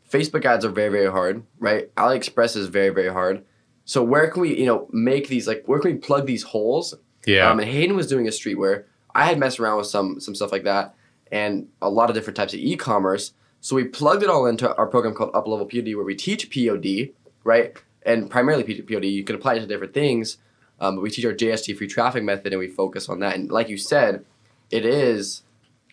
Facebook 0.10 0.46
ads 0.46 0.64
are 0.64 0.70
very 0.70 0.90
very 0.90 1.12
hard, 1.12 1.44
right? 1.60 1.94
AliExpress 1.96 2.56
is 2.56 2.68
very 2.68 2.90
very 2.90 3.12
hard. 3.12 3.44
So 3.86 4.04
where 4.04 4.30
can 4.30 4.42
we 4.42 4.58
you 4.58 4.66
know 4.66 4.88
make 4.92 5.28
these 5.28 5.48
like 5.48 5.64
where 5.66 5.80
can 5.80 5.94
we 5.94 5.98
plug 5.98 6.26
these 6.28 6.44
holes 6.44 6.94
Yeah. 7.26 7.50
um, 7.50 7.60
and 7.60 7.68
Hayden 7.70 7.96
was 7.96 8.08
doing 8.08 8.28
a 8.28 8.32
streetwear. 8.32 8.84
I 9.14 9.26
had 9.26 9.40
messed 9.40 9.60
around 9.60 9.78
with 9.80 9.88
some 9.88 10.20
some 10.22 10.36
stuff 10.36 10.52
like 10.54 10.64
that 10.64 10.94
and 11.32 11.68
a 11.82 11.90
lot 11.90 12.10
of 12.10 12.16
different 12.16 12.38
types 12.38 12.54
of 12.54 12.60
e-commerce. 12.60 13.34
So 13.62 13.76
we 13.76 13.84
plugged 13.86 14.24
it 14.24 14.30
all 14.30 14.46
into 14.46 14.74
our 14.76 14.88
program 14.88 15.14
called 15.14 15.34
UpLevel 15.34 15.70
POD, 15.72 15.96
where 15.96 16.06
we 16.06 16.16
teach 16.16 16.50
POD, 16.52 17.10
right? 17.44 17.76
And 18.04 18.30
primarily 18.30 18.64
POD. 18.64 19.06
You 19.06 19.24
can 19.24 19.36
apply 19.36 19.56
it 19.56 19.60
to 19.62 19.68
different 19.68 19.94
things, 19.94 20.38
um, 20.80 20.96
but 20.96 21.02
we 21.02 21.10
teach 21.10 21.26
our 21.26 21.34
JST 21.34 21.76
free 21.78 21.88
traffic 21.88 22.24
method, 22.24 22.54
and 22.54 22.60
we 22.60 22.68
focus 22.68 23.10
on 23.10 23.20
that. 23.20 23.36
And 23.36 23.52
like 23.52 23.68
you 23.70 23.78
said, 23.78 24.24
it 24.72 24.86
is 24.86 25.44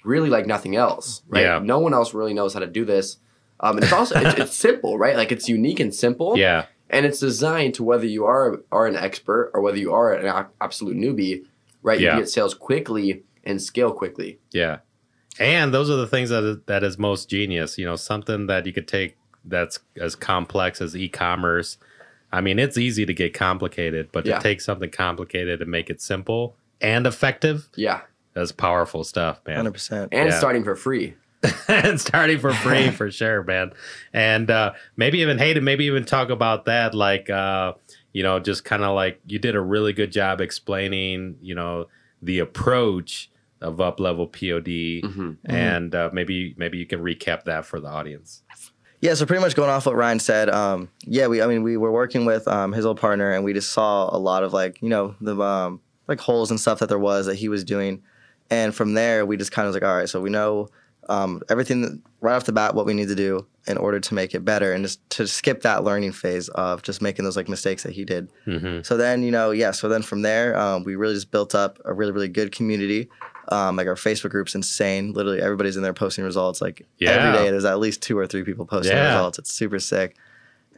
really 0.05 0.29
like 0.29 0.47
nothing 0.47 0.77
else, 0.77 1.23
right? 1.29 1.43
Yeah. 1.43 1.59
No 1.61 1.79
one 1.79 1.95
else 1.95 2.13
really 2.15 2.35
knows 2.35 2.53
how 2.55 2.61
to 2.61 2.67
do 2.67 2.85
this. 2.85 3.17
Um, 3.61 3.77
and 3.77 3.85
it's 3.85 3.93
also 3.93 4.21
it's, 4.21 4.39
it's 4.39 4.55
simple, 4.55 4.99
right? 4.99 5.17
Like 5.17 5.33
it's 5.33 5.49
unique 5.49 5.81
and 5.81 5.95
simple. 5.95 6.37
Yeah. 6.37 6.67
and 6.91 7.07
it's 7.07 7.19
designed 7.19 7.75
to 7.75 7.83
whether 7.83 8.05
you 8.05 8.27
are 8.27 8.61
are 8.71 8.87
an 8.87 8.95
expert 8.97 9.51
or 9.55 9.63
whether 9.63 9.79
you 9.79 9.93
are 9.95 10.13
an 10.13 10.47
absolute 10.61 10.97
newbie, 10.97 11.45
right? 11.83 11.99
You 11.99 12.07
Yeah. 12.07 12.13
can 12.13 12.21
get 12.21 12.29
sales 12.29 12.53
quickly 12.53 13.23
and 13.45 13.61
scale 13.63 13.93
quickly. 13.93 14.39
Yeah. 14.53 14.79
And 15.41 15.75
those 15.75 15.91
are 15.91 15.97
the 15.97 16.07
things 16.07 16.31
that 16.31 16.45
is, 16.45 16.57
that 16.67 16.85
is 16.85 16.99
most 16.99 17.29
genius. 17.29 17.77
You 17.79 17.85
know, 17.87 17.97
something 17.97 18.47
that 18.47 18.67
you 18.67 18.73
could 18.73 18.87
take 18.89 19.17
that's 19.45 19.79
as 20.01 20.15
complex 20.15 20.81
as 20.81 20.97
e-commerce. 20.97 21.77
I 22.33 22.41
mean, 22.41 22.59
it's 22.59 22.79
easy 22.79 23.05
to 23.07 23.15
get 23.15 23.35
complicated, 23.35 24.09
but 24.13 24.25
Yeah. 24.27 24.37
to 24.37 24.43
take 24.43 24.61
something 24.61 24.91
complicated 24.91 25.61
and 25.61 25.71
make 25.71 25.91
it 25.91 26.01
simple 26.01 26.57
and 26.81 27.07
effective, 27.07 27.69
Yeah, 27.77 28.01
that's 28.35 28.53
powerful 28.53 29.05
stuff, 29.05 29.41
man. 29.47 29.57
Hundred 29.57 29.73
percent. 29.75 30.09
and 30.13 30.31
Yeah. 30.31 30.39
starting 30.39 30.65
for 30.65 30.75
free. 30.77 31.15
and 31.69 32.01
starting 32.01 32.39
for 32.39 32.53
free 32.55 32.91
for 32.99 33.11
sure, 33.11 33.43
man. 33.43 33.73
And 34.13 34.51
uh, 34.51 34.73
maybe 34.97 35.19
even 35.21 35.39
Hayden, 35.39 35.63
maybe 35.63 35.85
even 35.85 36.05
talk 36.05 36.31
about 36.31 36.65
that, 36.65 36.95
like 36.95 37.29
uh, 37.29 37.75
you 38.13 38.23
know, 38.23 38.39
just 38.41 38.65
kind 38.65 38.83
of 38.83 38.95
like 38.95 39.21
you 39.27 39.39
did 39.39 39.55
a 39.55 39.61
really 39.61 39.93
good 39.93 40.11
job 40.11 40.41
explaining, 40.41 41.37
you 41.43 41.55
know, 41.55 41.89
the 42.23 42.39
approach 42.39 43.31
of 43.65 43.77
UpLevel 43.77 44.31
POD, 44.31 45.03
Mhm. 45.11 45.37
and 45.45 45.95
uh, 45.95 46.11
maybe 46.13 46.55
maybe 46.57 46.79
you 46.79 46.87
can 46.87 47.01
recap 47.01 47.45
that 47.45 47.67
for 47.67 47.81
the 47.81 47.89
audience. 47.89 48.43
Yeah, 49.01 49.15
so 49.15 49.27
pretty 49.27 49.43
much 49.43 49.55
going 49.55 49.69
off 49.69 49.85
what 49.87 49.97
Ryan 49.97 50.19
said, 50.19 50.49
um, 50.49 50.89
yeah, 51.05 51.27
we 51.27 51.43
I 51.43 51.47
mean 51.47 51.63
we 51.63 51.77
were 51.77 51.93
working 51.93 52.25
with 52.25 52.47
um, 52.49 52.73
his 52.73 52.87
old 52.87 52.99
partner 53.01 53.31
and 53.33 53.45
we 53.45 53.53
just 53.53 53.71
saw 53.73 54.15
a 54.15 54.19
lot 54.19 54.43
of 54.45 54.53
like, 54.53 54.81
you 54.81 54.89
know, 54.89 55.15
the 55.21 55.37
um, 55.41 55.81
like 56.09 56.21
holes 56.21 56.51
and 56.51 56.59
stuff 56.61 56.79
that 56.79 56.89
there 56.89 56.99
was 56.99 57.27
that 57.27 57.35
he 57.37 57.49
was 57.49 57.65
doing. 57.65 58.03
And 58.51 58.75
from 58.75 58.95
there 58.95 59.27
we 59.27 59.37
just 59.37 59.53
kind 59.53 59.67
of 59.67 59.75
was 59.75 59.81
like, 59.83 59.89
all 59.89 59.97
right, 59.97 60.09
so 60.09 60.21
we 60.21 60.31
know 60.31 60.69
um, 61.11 61.43
everything 61.51 61.83
that, 61.83 62.01
right 62.23 62.35
off 62.35 62.45
the 62.45 62.53
bat 62.53 62.75
what 62.75 62.87
we 62.87 62.95
need 62.95 63.09
to 63.09 63.15
do 63.15 63.47
in 63.67 63.77
order 63.77 64.01
to 64.01 64.15
make 64.15 64.35
it 64.35 64.43
better 64.43 64.73
and 64.73 64.85
just 64.85 64.99
to 65.11 65.27
skip 65.27 65.61
that 65.63 65.85
learning 65.85 66.13
phase 66.13 66.49
of 66.51 66.83
just 66.83 67.03
making 67.03 67.25
those 67.27 67.37
like 67.37 67.49
mistakes 67.49 67.83
that 67.83 67.93
he 67.93 68.05
did. 68.07 68.31
hmm 68.47 68.81
So 68.83 68.97
then, 68.97 69.23
you 69.23 69.31
know, 69.31 69.51
yeah. 69.51 69.73
So 69.73 69.89
then 69.89 70.01
from 70.03 70.23
there, 70.23 70.57
um, 70.59 70.83
we 70.85 70.97
really 70.97 71.15
just 71.15 71.31
built 71.31 71.55
up 71.55 71.79
a 71.85 71.93
really, 71.93 72.13
really 72.13 72.29
good 72.29 72.53
community. 72.53 73.09
Um, 73.49 73.77
like 73.77 73.87
our 73.87 73.95
Facebook 73.95 74.31
group's 74.31 74.55
insane. 74.55 75.13
Literally, 75.13 75.41
everybody's 75.41 75.77
in 75.77 75.83
there 75.83 75.93
posting 75.93 76.25
results. 76.25 76.61
Like 76.61 76.87
Yeah. 76.99 77.11
every 77.11 77.33
day, 77.33 77.51
there's 77.51 77.65
at 77.65 77.79
least 77.79 78.03
two 78.03 78.17
or 78.19 78.27
three 78.27 78.43
people 78.45 78.65
posting 78.67 78.97
Yeah. 78.97 79.07
results. 79.07 79.39
It's 79.39 79.53
super 79.53 79.79
sick. 79.79 80.17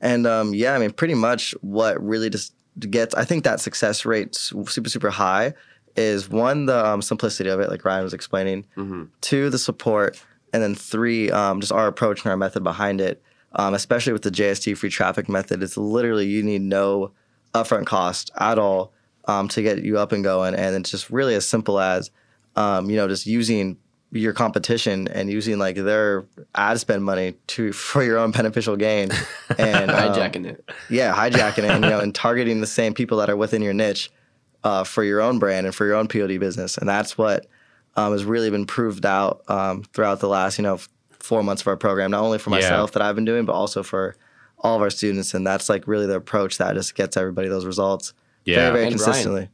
And 0.01 0.27
um, 0.27 0.53
yeah, 0.55 0.75
I 0.75 0.79
mean, 0.79 0.91
pretty 0.91 1.15
much 1.15 1.55
what 1.63 2.03
really 2.05 2.29
just 2.31 2.53
gets, 2.79 3.15
I 3.15 3.25
think 3.25 3.45
that 3.45 3.61
success 3.61 4.05
rate 4.05 4.35
super, 4.35 4.89
super 4.91 5.11
high 5.11 5.55
is 5.97 6.29
one 6.29 6.67
the 6.67 6.85
um, 6.87 7.01
simplicity 7.01 7.49
of 7.49 7.61
it, 7.61 7.71
like 7.71 7.85
Ryan 7.85 8.05
was 8.05 8.13
explaining. 8.15 8.67
hmm 8.75 9.05
Two, 9.23 9.49
the 9.49 9.59
support, 9.59 10.23
and 10.53 10.63
then 10.63 10.75
three, 10.75 11.31
um, 11.31 11.61
just 11.61 11.73
our 11.73 11.87
approach 11.87 12.23
and 12.25 12.31
our 12.31 12.37
method 12.37 12.63
behind 12.63 13.01
it. 13.01 13.23
Um, 13.59 13.73
especially 13.73 14.13
with 14.13 14.21
the 14.23 14.31
JST 14.31 14.77
free 14.77 14.91
traffic 14.91 15.29
method, 15.31 15.63
it's 15.63 15.79
literally 15.79 16.27
you 16.27 16.43
need 16.43 16.61
no 16.61 17.13
upfront 17.55 17.87
cost 17.87 18.31
at 18.37 18.59
all 18.59 18.93
um, 19.25 19.49
to 19.49 19.63
get 19.63 19.83
you 19.83 19.99
up 19.99 20.13
and 20.13 20.23
going, 20.23 20.55
and 20.55 20.77
it's 20.77 20.91
just 20.91 21.09
really 21.09 21.35
as 21.35 21.49
simple 21.49 21.81
as 21.81 22.11
um, 22.57 22.91
you 22.91 22.97
know 22.97 23.07
just 23.09 23.27
using 23.27 23.77
your 24.13 24.33
competition 24.33 25.09
and 25.09 25.29
using 25.31 25.59
like 25.59 25.77
their 25.77 26.25
ad 26.55 26.79
spend 26.81 27.05
money 27.05 27.35
to 27.49 27.73
for 27.85 28.03
your 28.03 28.19
own 28.19 28.31
beneficial 28.31 28.77
gain 28.77 29.11
and 29.59 29.91
um, 29.91 30.13
Hijacking 30.15 30.47
it. 30.47 30.69
yeah, 30.89 31.15
hijacking 31.15 31.59
it 31.59 31.65
and 31.75 31.85
you 31.85 31.91
know 31.91 32.01
and 32.07 32.15
targeting 32.15 32.61
the 32.61 32.67
same 32.67 32.95
people 32.95 33.19
that 33.19 33.29
are 33.31 33.37
within 33.37 33.63
your 33.63 33.75
niche 33.75 34.11
uh, 34.65 34.85
for 34.85 35.05
your 35.05 35.21
own 35.21 35.39
brand 35.39 35.67
and 35.67 35.75
for 35.75 35.87
your 35.87 35.95
own 35.97 36.09
POD 36.09 36.41
business, 36.41 36.77
and 36.79 36.89
that's 36.89 37.17
what 37.19 37.47
um, 37.97 38.13
has 38.13 38.25
really 38.25 38.51
been 38.51 38.67
proved 38.67 39.07
out 39.07 39.43
um, 39.49 39.83
throughout 39.93 40.21
the 40.21 40.29
last 40.29 40.59
you 40.59 40.63
know 40.63 40.79
four 41.11 41.43
months 41.43 41.63
of 41.63 41.69
our 41.69 41.77
program. 41.77 42.11
Not 42.11 42.23
only 42.23 42.39
for 42.39 42.51
Yeah. 42.51 42.57
myself 42.57 42.93
that 42.93 43.03
I've 43.03 43.15
been 43.17 43.25
doing, 43.25 43.45
but 43.45 43.53
also 43.55 43.83
for 43.83 44.17
all 44.59 44.77
of 44.77 44.83
our 44.83 44.91
students, 44.91 45.35
and 45.35 45.47
that's 45.47 45.69
like 45.69 45.87
really 45.87 46.07
the 46.07 46.15
approach 46.17 46.59
that 46.59 46.75
just 46.75 46.95
gets 46.95 47.17
everybody 47.17 47.49
those 47.49 47.67
results 47.67 48.13
Yeah. 48.45 48.57
very 48.57 48.73
very 48.73 48.85
And 48.87 48.93
consistently. 48.95 49.49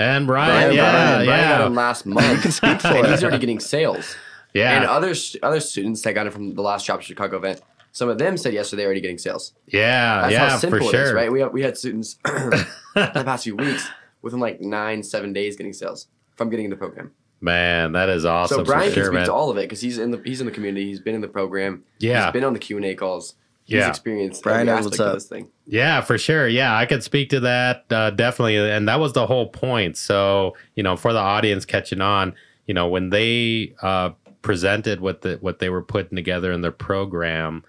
And 0.00 0.26
Brian, 0.26 0.50
Brian, 0.52 0.74
yeah, 0.74 0.90
Brian, 0.92 1.26
Brian 1.26 1.48
got 1.48 1.60
yeah, 1.60 1.66
him 1.66 1.74
last 1.74 2.06
month. 2.06 2.32
you 2.36 2.38
can 2.42 2.50
speak 2.52 2.80
for 2.80 2.88
and 2.88 3.06
it. 3.06 3.10
he's 3.10 3.22
already 3.22 3.38
getting 3.38 3.60
sales. 3.60 4.16
yeah, 4.54 4.76
And 4.76 4.84
other 4.86 5.14
other 5.42 5.60
students 5.60 6.02
that 6.02 6.14
got 6.14 6.26
it 6.26 6.32
from 6.32 6.54
the 6.54 6.62
last 6.62 6.86
Shop 6.86 7.02
Chicago 7.02 7.36
event, 7.36 7.60
some 7.92 8.08
of 8.08 8.18
them 8.18 8.36
said 8.36 8.54
yesterday 8.54 8.82
they're 8.82 8.86
already 8.86 9.00
getting 9.00 9.18
sales. 9.18 9.52
yeah, 9.66 10.22
That's 10.22 10.32
yeah, 10.32 10.48
how 10.50 10.58
simple 10.58 10.78
for 10.78 10.84
it 10.84 11.00
is, 11.00 11.08
sure. 11.08 11.14
right? 11.14 11.30
We 11.30 11.40
have, 11.40 11.52
we 11.52 11.62
had 11.62 11.76
students 11.76 12.14
the 12.24 12.66
past 12.94 13.44
few 13.44 13.56
weeks 13.56 13.88
within 14.22 14.40
like 14.40 14.60
nine, 14.60 15.02
seven 15.02 15.32
days 15.32 15.56
getting 15.56 15.72
sales 15.72 16.06
from 16.36 16.50
getting 16.50 16.64
in 16.64 16.70
the 16.70 16.76
program. 16.76 17.12
Man, 17.42 17.92
that 17.92 18.08
is 18.10 18.24
awesome 18.24 18.58
so 18.58 18.64
Brian 18.64 18.90
for 18.90 18.94
sure, 18.94 19.04
can 19.04 19.12
speak 19.12 19.18
man. 19.20 19.26
to 19.26 19.32
all 19.32 19.50
of 19.50 19.56
it 19.56 19.62
because 19.62 19.80
he's 19.80 19.98
in 19.98 20.10
the 20.10 20.20
he's 20.24 20.40
in 20.40 20.46
the 20.46 20.52
community. 20.52 20.86
He's 20.86 21.00
been 21.00 21.14
in 21.14 21.20
the 21.22 21.28
program. 21.28 21.84
Yeah. 21.98 22.24
he's 22.26 22.32
been 22.32 22.44
on 22.44 22.52
the 22.52 22.58
Q 22.58 22.76
and 22.76 22.84
A 22.84 22.94
calls. 22.94 23.34
He's 23.70 23.78
Yeah. 23.78 23.88
experienced 23.88 24.42
Brian 24.42 24.68
every 24.68 24.82
knows 24.82 24.92
aspect 24.92 25.00
of 25.08 25.14
this 25.14 25.26
thing. 25.26 25.48
Yeah, 25.66 26.00
for 26.00 26.18
sure. 26.18 26.48
Yeah, 26.48 26.76
I 26.76 26.86
could 26.86 27.04
speak 27.04 27.30
to 27.30 27.40
that 27.40 27.84
uh, 27.90 28.10
definitely, 28.10 28.56
and 28.58 28.88
that 28.88 28.98
was 28.98 29.12
the 29.12 29.26
whole 29.26 29.46
point. 29.48 29.96
So, 29.96 30.56
you 30.74 30.82
know, 30.82 30.96
for 30.96 31.12
the 31.12 31.20
audience 31.20 31.64
catching 31.64 32.00
on, 32.00 32.34
you 32.66 32.74
know, 32.74 32.88
when 32.88 33.10
they 33.10 33.74
uh, 33.80 34.10
presented 34.42 35.00
what 35.00 35.22
the 35.22 35.38
what 35.40 35.60
they 35.60 35.68
were 35.70 35.82
putting 35.82 36.16
together 36.16 36.50
in 36.50 36.62
their 36.62 36.72
program, 36.72 37.62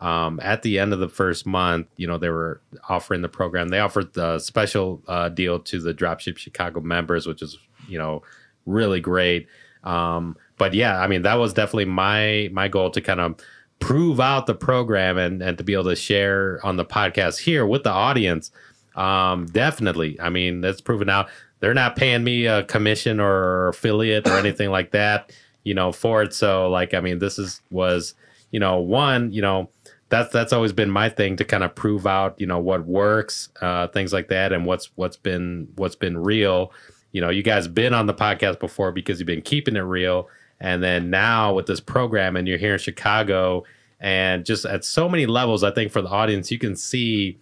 um, 0.00 0.38
at 0.44 0.62
the 0.62 0.78
end 0.78 0.92
of 0.92 1.00
the 1.00 1.08
first 1.08 1.44
month, 1.44 1.88
you 1.96 2.06
know, 2.06 2.18
they 2.18 2.28
were 2.28 2.60
offering 2.88 3.22
the 3.22 3.28
program. 3.28 3.68
They 3.70 3.80
offered 3.80 4.14
the 4.14 4.38
special 4.38 5.02
uh, 5.08 5.28
deal 5.28 5.58
to 5.58 5.80
the 5.80 5.92
Dropship 5.92 6.38
Chicago 6.38 6.80
members, 6.80 7.26
which 7.26 7.42
is 7.42 7.58
you 7.88 7.98
know 7.98 8.22
really 8.64 9.00
great. 9.00 9.48
Um, 9.82 10.36
but 10.56 10.72
yeah, 10.74 11.00
I 11.00 11.08
mean, 11.08 11.22
that 11.22 11.34
was 11.34 11.52
definitely 11.52 11.86
my 11.86 12.48
my 12.52 12.68
goal 12.68 12.90
to 12.90 13.00
kind 13.00 13.18
of 13.20 13.40
prove 13.80 14.20
out 14.20 14.46
the 14.46 14.54
program 14.54 15.18
and 15.18 15.42
and 15.42 15.58
to 15.58 15.64
be 15.64 15.72
able 15.72 15.84
to 15.84 15.96
share 15.96 16.60
on 16.64 16.76
the 16.76 16.84
podcast 16.84 17.40
here 17.40 17.66
with 17.66 17.84
the 17.84 17.90
audience. 17.90 18.50
Um, 18.96 19.46
definitely. 19.46 20.20
I 20.20 20.28
mean, 20.28 20.60
that's 20.60 20.80
proven 20.80 21.08
out. 21.08 21.28
They're 21.60 21.74
not 21.74 21.96
paying 21.96 22.24
me 22.24 22.46
a 22.46 22.64
commission 22.64 23.20
or 23.20 23.68
affiliate 23.68 24.26
or 24.26 24.36
anything 24.36 24.70
like 24.70 24.92
that, 24.92 25.32
you 25.64 25.74
know, 25.74 25.92
for 25.92 26.22
it. 26.22 26.34
So 26.34 26.68
like, 26.70 26.94
I 26.94 27.00
mean, 27.00 27.18
this 27.18 27.38
is 27.38 27.60
was, 27.70 28.14
you 28.50 28.60
know, 28.60 28.78
one, 28.78 29.32
you 29.32 29.42
know, 29.42 29.68
that's 30.08 30.32
that's 30.32 30.52
always 30.52 30.72
been 30.72 30.90
my 30.90 31.08
thing 31.08 31.36
to 31.36 31.44
kind 31.44 31.62
of 31.62 31.74
prove 31.74 32.06
out, 32.06 32.40
you 32.40 32.46
know, 32.46 32.58
what 32.58 32.86
works, 32.86 33.50
uh, 33.60 33.88
things 33.88 34.12
like 34.12 34.28
that, 34.28 34.52
and 34.52 34.64
what's 34.64 34.90
what's 34.96 35.16
been 35.16 35.68
what's 35.76 35.96
been 35.96 36.18
real. 36.18 36.72
You 37.12 37.20
know, 37.20 37.30
you 37.30 37.42
guys 37.42 37.68
been 37.68 37.94
on 37.94 38.06
the 38.06 38.14
podcast 38.14 38.58
before 38.58 38.92
because 38.92 39.18
you've 39.18 39.26
been 39.26 39.42
keeping 39.42 39.76
it 39.76 39.80
real, 39.80 40.28
and 40.60 40.82
then 40.82 41.10
now 41.10 41.54
with 41.54 41.66
this 41.66 41.80
program, 41.80 42.36
and 42.36 42.48
you're 42.48 42.58
here 42.58 42.74
in 42.74 42.78
Chicago, 42.78 43.64
and 44.00 44.44
just 44.44 44.64
at 44.64 44.84
so 44.84 45.08
many 45.08 45.26
levels, 45.26 45.64
I 45.64 45.70
think 45.70 45.92
for 45.92 46.02
the 46.02 46.08
audience, 46.08 46.50
you 46.50 46.58
can 46.58 46.76
see 46.76 47.38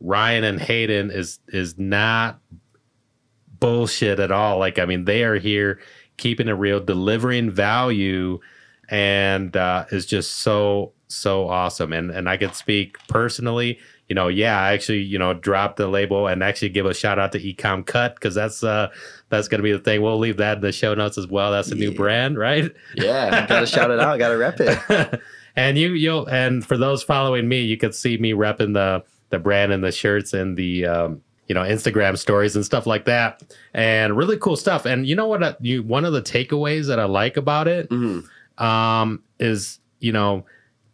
Ryan 0.00 0.44
and 0.44 0.60
Hayden 0.60 1.10
is 1.10 1.40
is 1.48 1.78
not 1.78 2.40
bullshit 3.60 4.18
at 4.18 4.32
all. 4.32 4.58
Like, 4.58 4.78
I 4.78 4.86
mean, 4.86 5.04
they 5.04 5.22
are 5.24 5.36
here 5.36 5.78
keeping 6.16 6.48
it 6.48 6.52
real, 6.52 6.80
delivering 6.80 7.50
value, 7.50 8.40
and 8.88 9.56
uh, 9.56 9.84
is 9.90 10.06
just 10.06 10.36
so 10.36 10.92
so 11.08 11.48
awesome. 11.48 11.92
And 11.92 12.10
and 12.10 12.28
I 12.28 12.36
could 12.36 12.54
speak 12.54 12.98
personally. 13.08 13.78
You 14.08 14.14
know, 14.14 14.28
yeah, 14.28 14.60
I 14.60 14.72
actually 14.72 15.02
you 15.02 15.18
know 15.18 15.34
dropped 15.34 15.76
the 15.76 15.86
label 15.86 16.26
and 16.26 16.42
actually 16.42 16.70
give 16.70 16.86
a 16.86 16.94
shout 16.94 17.18
out 17.18 17.32
to 17.32 17.40
Ecom 17.40 17.86
Cut 17.86 18.14
because 18.14 18.34
that's 18.34 18.64
uh 18.64 18.88
that's 19.30 19.48
gonna 19.48 19.62
be 19.62 19.72
the 19.72 19.78
thing. 19.78 20.02
We'll 20.02 20.18
leave 20.18 20.36
that 20.36 20.56
in 20.58 20.60
the 20.62 20.72
show 20.72 20.92
notes 20.94 21.16
as 21.16 21.26
well. 21.26 21.50
That's 21.52 21.70
a 21.70 21.74
new 21.74 21.94
brand, 21.94 22.36
right? 22.38 22.70
Yeah, 22.94 23.46
Gotta 23.46 23.66
shout 23.74 23.90
it 23.90 23.98
out. 24.00 24.18
Gotta 24.18 24.36
rep 24.36 24.60
it. 24.60 25.20
and 25.56 25.78
you 25.78 25.92
you'll 25.94 26.26
and 26.26 26.64
for 26.64 26.76
those 26.76 27.02
following 27.02 27.48
me, 27.48 27.62
you 27.62 27.76
could 27.78 27.94
see 27.94 28.18
me 28.18 28.32
repping 28.32 28.74
the 28.74 29.02
the 29.30 29.38
brand 29.38 29.72
and 29.72 29.82
the 29.82 29.92
shirts 29.92 30.32
and 30.34 30.56
the 30.56 30.84
um, 30.86 31.22
you 31.46 31.54
know 31.54 31.62
Instagram 31.62 32.18
stories 32.18 32.54
and 32.56 32.64
stuff 32.64 32.86
like 32.86 33.04
that, 33.06 33.42
and 33.72 34.16
really 34.16 34.36
cool 34.36 34.56
stuff. 34.56 34.84
And 34.86 35.06
you 35.06 35.14
know 35.16 35.26
what? 35.26 35.42
I, 35.42 35.54
you 35.60 35.82
one 35.82 36.04
of 36.04 36.12
the 36.12 36.22
takeaways 36.22 36.86
that 36.88 36.98
I 37.00 37.04
like 37.04 37.36
about 37.36 37.66
it 37.68 37.88
Mhm. 37.90 38.24
um, 38.58 39.22
is 39.38 39.78
you 40.00 40.12
know 40.12 40.44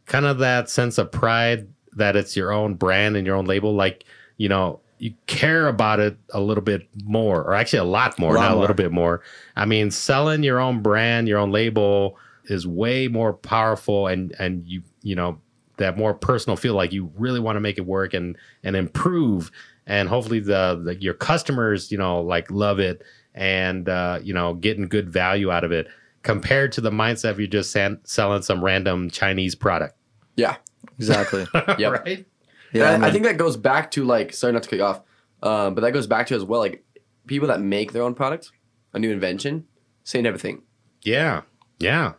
kind 0.06 0.26
of 0.26 0.38
that 0.38 0.68
sense 0.70 0.98
of 0.98 1.10
pride 1.10 1.68
that 1.94 2.14
it's 2.16 2.36
your 2.36 2.52
own 2.52 2.74
brand 2.74 3.16
and 3.16 3.26
your 3.26 3.36
own 3.36 3.46
label. 3.46 3.74
Like 3.74 4.04
you 4.36 4.48
know 4.50 4.80
you 4.98 5.14
care 5.26 5.68
about 5.68 6.00
it 6.00 6.16
a 6.32 6.40
little 6.40 6.62
bit 6.62 6.88
more, 7.04 7.42
or 7.42 7.54
actually 7.54 7.80
a 7.80 7.84
lot 7.84 8.18
more, 8.18 8.34
A 8.34 8.38
lot 8.38 8.48
not 8.48 8.56
a 8.56 8.60
little 8.60 8.76
bit 8.76 8.92
more. 8.92 9.22
I 9.54 9.64
mean, 9.64 9.90
selling 9.90 10.42
your 10.42 10.58
own 10.58 10.82
brand, 10.82 11.28
your 11.28 11.38
own 11.38 11.52
label 11.52 12.18
is 12.44 12.66
way 12.66 13.08
more 13.08 13.32
powerful, 13.32 14.06
and 14.06 14.34
and 14.38 14.66
you 14.66 14.82
you 15.02 15.14
know 15.14 15.38
that 15.78 15.98
more 15.98 16.14
personal 16.14 16.56
feel 16.56 16.74
like 16.74 16.92
you 16.92 17.10
really 17.16 17.40
want 17.40 17.56
to 17.56 17.60
make 17.60 17.78
it 17.78 17.86
work 17.86 18.14
and 18.14 18.36
and 18.62 18.76
improve 18.76 19.50
and 19.86 20.08
hopefully 20.08 20.40
the, 20.40 20.80
the 20.84 20.96
your 21.02 21.12
customers 21.12 21.92
you 21.92 21.98
know 21.98 22.22
like 22.22 22.50
love 22.50 22.78
it 22.78 23.02
and 23.34 23.88
uh, 23.90 24.18
you 24.22 24.32
know 24.32 24.54
getting 24.54 24.88
good 24.88 25.10
value 25.10 25.50
out 25.50 25.64
of 25.64 25.72
it 25.72 25.86
compared 26.22 26.72
to 26.72 26.80
the 26.80 26.90
mindset 26.90 27.32
if 27.32 27.38
you're 27.38 27.46
just 27.46 27.70
san- 27.70 28.00
selling 28.04 28.42
some 28.42 28.64
random 28.64 29.08
Chinese 29.10 29.54
product. 29.54 29.94
yeah. 30.36 30.56
Exactly. 30.98 31.46
yeah, 31.78 31.88
right. 31.88 32.26
Yeah, 32.72 32.90
And 32.92 33.04
I, 33.04 33.08
I 33.08 33.10
think 33.12 33.24
that 33.24 33.36
goes 33.36 33.56
back 33.56 33.90
to 33.92 34.04
like 34.04 34.32
sorry 34.34 34.52
not 34.52 34.62
to 34.64 34.68
cut 34.68 34.76
you 34.76 34.84
off, 34.84 35.00
um, 35.42 35.74
but 35.74 35.80
that 35.82 35.92
goes 35.92 36.06
back 36.06 36.26
to 36.28 36.34
as 36.34 36.44
well 36.44 36.60
like 36.60 36.84
people 37.26 37.48
that 37.48 37.60
make 37.60 37.92
their 37.92 38.02
own 38.02 38.14
product, 38.14 38.52
a 38.92 38.98
new 38.98 39.10
invention, 39.10 39.66
same 40.04 40.24
type 40.24 40.34
of 40.34 40.40
thing. 40.40 40.62
Yeah. 41.02 41.42
Yeah. 41.78 42.12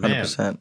hundred 0.00 0.20
percent. 0.20 0.60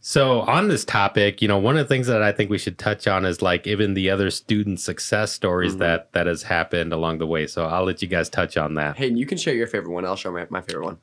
So 0.00 0.40
on 0.42 0.68
this 0.68 0.84
topic, 0.86 1.42
you 1.42 1.48
know, 1.48 1.58
one 1.58 1.76
of 1.76 1.84
the 1.86 1.92
things 1.92 2.06
that 2.06 2.22
I 2.22 2.32
think 2.32 2.48
we 2.50 2.56
should 2.56 2.78
touch 2.78 3.06
on 3.06 3.24
is 3.26 3.42
like 3.42 3.66
even 3.66 3.92
the 3.94 4.08
other 4.08 4.30
student 4.30 4.80
success 4.80 5.32
stories 5.32 5.74
Mhm. 5.74 5.78
that 5.80 6.12
that 6.12 6.26
has 6.26 6.44
happened 6.44 6.92
along 6.92 7.18
the 7.18 7.26
way. 7.26 7.46
So 7.46 7.66
I'll 7.66 7.84
let 7.84 8.00
you 8.00 8.08
guys 8.08 8.28
touch 8.30 8.56
on 8.56 8.74
that. 8.74 8.96
Hey, 8.96 9.08
you 9.08 9.26
can 9.26 9.36
share 9.36 9.54
your 9.54 9.66
favorite 9.66 9.92
one. 9.92 10.04
I'll 10.06 10.16
share 10.16 10.32
my, 10.32 10.46
my 10.48 10.60
favorite 10.62 10.84
one. 10.84 10.98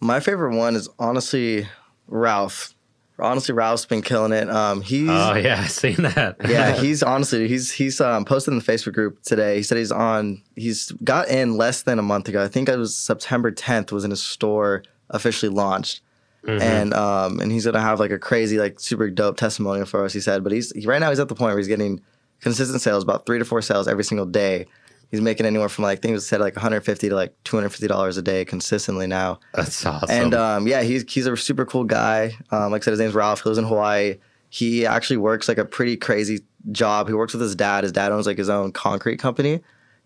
My 0.00 0.20
favorite 0.20 0.56
one 0.56 0.74
is 0.76 0.88
honestly 0.98 1.68
Ralph. 2.06 2.74
Honestly, 3.22 3.54
Ralph's 3.54 3.86
been 3.86 4.02
killing 4.02 4.32
it. 4.32 4.50
Um, 4.50 4.82
he's 4.82 5.08
Oh 5.08 5.34
yeah, 5.34 5.60
I 5.60 5.66
seen 5.66 5.96
that. 6.02 6.36
yeah, 6.48 6.72
he's 6.80 7.02
honestly 7.02 7.48
he's 7.48 7.70
he's 7.72 8.00
um, 8.00 8.24
posted 8.24 8.52
in 8.52 8.58
the 8.58 8.64
Facebook 8.64 8.92
group 8.94 9.22
today. 9.22 9.56
He 9.56 9.62
said 9.62 9.78
he's 9.78 9.92
on. 9.92 10.42
He's 10.56 10.90
got 11.04 11.28
in 11.28 11.56
less 11.56 11.82
than 11.82 11.98
a 11.98 12.02
month 12.02 12.28
ago. 12.28 12.42
I 12.42 12.48
think 12.48 12.68
it 12.68 12.76
was 12.76 12.96
September 12.96 13.50
10th 13.52 13.92
was 13.92 14.04
in 14.04 14.10
his 14.10 14.22
store 14.22 14.82
officially 15.10 15.52
launched, 15.52 16.00
Mhm. 16.46 16.60
and 16.60 16.94
um 16.94 17.38
and 17.40 17.52
he's 17.52 17.64
gonna 17.66 17.80
have 17.80 18.00
like 18.00 18.10
a 18.10 18.18
crazy 18.18 18.58
like 18.58 18.80
super 18.80 19.08
dope 19.10 19.36
testimonial 19.36 19.86
for 19.86 20.04
us. 20.04 20.12
He 20.12 20.20
said, 20.20 20.42
but 20.42 20.52
he's 20.52 20.72
he, 20.72 20.86
right 20.86 20.98
now 21.00 21.10
he's 21.10 21.20
at 21.20 21.28
the 21.28 21.34
point 21.34 21.50
where 21.50 21.58
he's 21.58 21.68
getting 21.68 22.00
consistent 22.40 22.80
sales, 22.80 23.04
about 23.04 23.24
three 23.26 23.38
to 23.38 23.44
four 23.44 23.62
sales 23.62 23.86
every 23.86 24.02
single 24.04 24.26
day. 24.26 24.66
He's 25.12 25.20
making 25.20 25.44
anywhere 25.46 25.68
from 25.68 25.84
like 25.84 25.98
I 25.98 26.00
think 26.00 26.10
it 26.12 26.14
was 26.14 26.26
said 26.26 26.40
like 26.40 26.56
150 26.56 27.10
to 27.10 27.14
like 27.14 27.34
250 27.44 27.86
dollars 27.86 28.16
a 28.16 28.22
day 28.22 28.44
consistently 28.44 29.06
now. 29.06 29.38
That's 29.54 29.84
awesome. 29.86 30.08
And 30.10 30.34
um, 30.34 30.66
yeah, 30.66 30.82
he's 30.82 31.04
he's 31.12 31.26
a 31.26 31.36
super 31.36 31.64
cool 31.64 31.84
guy. 31.84 32.32
Um, 32.50 32.72
like 32.72 32.82
I 32.82 32.84
said, 32.86 32.90
his 32.92 33.00
name's 33.00 33.14
Ralph. 33.14 33.42
He 33.42 33.48
lives 33.48 33.58
in 33.58 33.64
Hawaii. 33.66 34.16
He 34.48 34.84
actually 34.86 35.18
works 35.18 35.48
like 35.48 35.58
a 35.58 35.64
pretty 35.64 35.96
crazy 35.96 36.40
job. 36.72 37.08
He 37.08 37.14
works 37.14 37.34
with 37.34 37.42
his 37.42 37.54
dad. 37.54 37.84
His 37.84 37.92
dad 37.92 38.10
owns 38.10 38.26
like 38.26 38.38
his 38.38 38.48
own 38.48 38.72
concrete 38.72 39.18
company, 39.18 39.60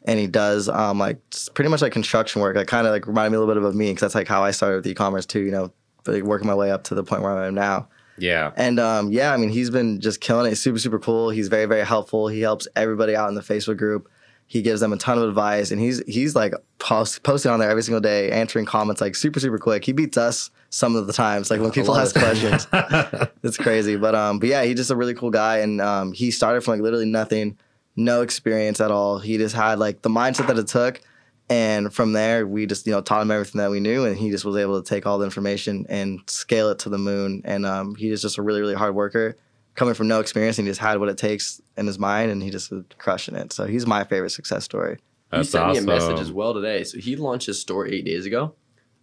and 0.05 0.19
he 0.19 0.27
does 0.27 0.69
um, 0.69 0.99
like 0.99 1.19
pretty 1.55 1.71
much 1.71 1.83
like 1.83 1.93
construction 1.93 2.43
work. 2.43 2.57
Like 2.57 2.67
kind 2.67 2.87
of 2.87 2.93
like 2.93 3.07
reminded 3.07 3.31
me 3.31 3.37
a 3.37 3.41
little 3.41 3.55
bit 3.55 3.63
of 3.69 3.75
me 3.77 3.91
because 3.91 4.01
that's 4.01 4.15
like 4.17 4.27
how 4.29 4.43
I 4.43 4.51
started 4.51 4.77
with 4.79 4.87
e-commerce 4.89 5.25
too. 5.27 5.41
You 5.41 5.53
know, 5.53 5.73
like 6.07 6.25
working 6.25 6.49
my 6.49 6.55
way 6.55 6.73
up 6.73 6.83
to 6.85 6.97
the 6.97 7.05
point 7.05 7.23
where 7.23 7.31
I 7.33 7.47
am 7.47 7.55
now. 7.55 7.89
yeah. 8.19 8.51
And 8.57 8.81
um, 8.81 9.13
yeah, 9.13 9.33
I 9.33 9.37
mean, 9.37 9.51
he's 9.51 9.71
been 9.71 10.01
just 10.01 10.21
killing 10.21 10.47
it. 10.47 10.51
He's 10.51 10.61
super, 10.63 10.79
super 10.81 10.99
cool. 10.99 11.31
He's 11.31 11.47
very, 11.49 11.67
very 11.67 11.85
helpful. 11.85 12.27
He 12.29 12.41
helps 12.41 12.67
everybody 12.75 13.15
out 13.15 13.29
in 13.29 13.37
the 13.37 13.41
Facebook 13.41 13.77
group. 13.77 14.09
He 14.49 14.63
gives 14.63 14.81
them 14.81 14.93
a 14.93 14.97
ton 14.97 15.19
of 15.19 15.29
advice, 15.29 15.71
and 15.73 15.81
he's 15.81 16.03
he's 16.07 16.37
like 16.37 16.55
post, 16.79 17.23
posting 17.25 17.51
on 17.51 17.59
there 17.59 17.69
every 17.69 17.83
single 17.83 18.01
day, 18.01 18.31
answering 18.31 18.65
comments 18.65 19.01
like 19.01 19.17
super, 19.17 19.41
super 19.41 19.59
quick. 19.59 19.85
He 19.85 19.93
beats 19.93 20.17
us 20.17 20.51
some 20.71 20.95
of 20.95 21.07
the 21.07 21.13
times, 21.13 21.51
like 21.51 21.61
when 21.61 21.73
people 21.73 21.97
ask 21.97 22.15
questions. 22.15 22.69
it's 23.43 23.57
crazy, 23.57 23.97
but 23.97 24.15
um, 24.15 24.39
but 24.39 24.49
yeah, 24.49 24.63
he's 24.63 24.77
just 24.77 24.91
a 24.91 24.97
really 24.97 25.15
cool 25.15 25.31
guy, 25.31 25.59
and 25.59 25.81
um, 25.81 26.13
he 26.13 26.31
started 26.31 26.63
from 26.63 26.75
like 26.75 26.83
literally 26.83 27.07
nothing, 27.07 27.59
no 27.97 28.23
experience 28.23 28.81
at 28.81 28.93
all. 28.93 29.19
He 29.19 29.37
just 29.37 29.55
had 29.55 29.81
like 29.81 30.03
the 30.03 30.11
mindset 30.11 30.47
that 30.47 30.59
it 30.59 30.69
took, 30.69 31.01
and 31.49 31.93
from 31.93 32.13
there 32.13 32.47
we 32.47 32.67
just 32.67 32.87
you 32.87 32.93
know 32.93 33.01
taught 33.01 33.23
him 33.23 33.33
everything 33.33 33.59
that 33.59 33.71
we 33.71 33.81
knew, 33.81 34.05
and 34.05 34.17
he 34.17 34.31
just 34.31 34.45
was 34.45 34.57
able 34.57 34.81
to 34.81 34.89
take 34.89 35.07
all 35.07 35.19
the 35.19 35.25
information 35.25 35.87
and 35.89 36.21
scale 36.29 36.71
it 36.71 36.79
to 36.81 36.89
the 36.89 36.99
moon. 36.99 37.43
And 37.45 37.67
um, 37.67 37.97
he 37.97 38.11
is 38.11 38.23
just 38.23 38.39
a 38.39 38.43
really, 38.43 38.61
really 38.61 38.75
hard 38.75 38.95
worker, 38.95 39.37
coming 39.77 39.95
from 39.95 40.09
no 40.09 40.21
experience, 40.21 40.59
and 40.59 40.67
he 40.67 40.71
just 40.71 40.81
had 40.81 40.99
what 40.99 41.09
it 41.09 41.17
takes 41.19 41.61
in 41.77 41.87
his 41.87 41.99
mind, 41.99 42.31
and 42.33 42.43
he 42.43 42.51
just 42.51 42.71
was 42.71 42.85
crushing 42.99 43.37
it. 43.37 43.53
So 43.53 43.67
he's 43.67 43.87
my 43.87 44.05
favorite 44.05 44.31
success 44.31 44.65
story. 44.65 44.99
he 45.33 45.45
sent 45.45 45.65
awesome. 45.65 45.85
me 45.87 45.93
a 45.93 45.95
message 45.97 46.19
as 46.21 46.33
well 46.33 46.55
today. 46.55 46.83
So 46.85 46.99
he 46.99 47.15
launched 47.17 47.47
his 47.47 47.61
store 47.61 47.87
eight 47.87 48.05
days 48.05 48.27
ago, 48.27 48.55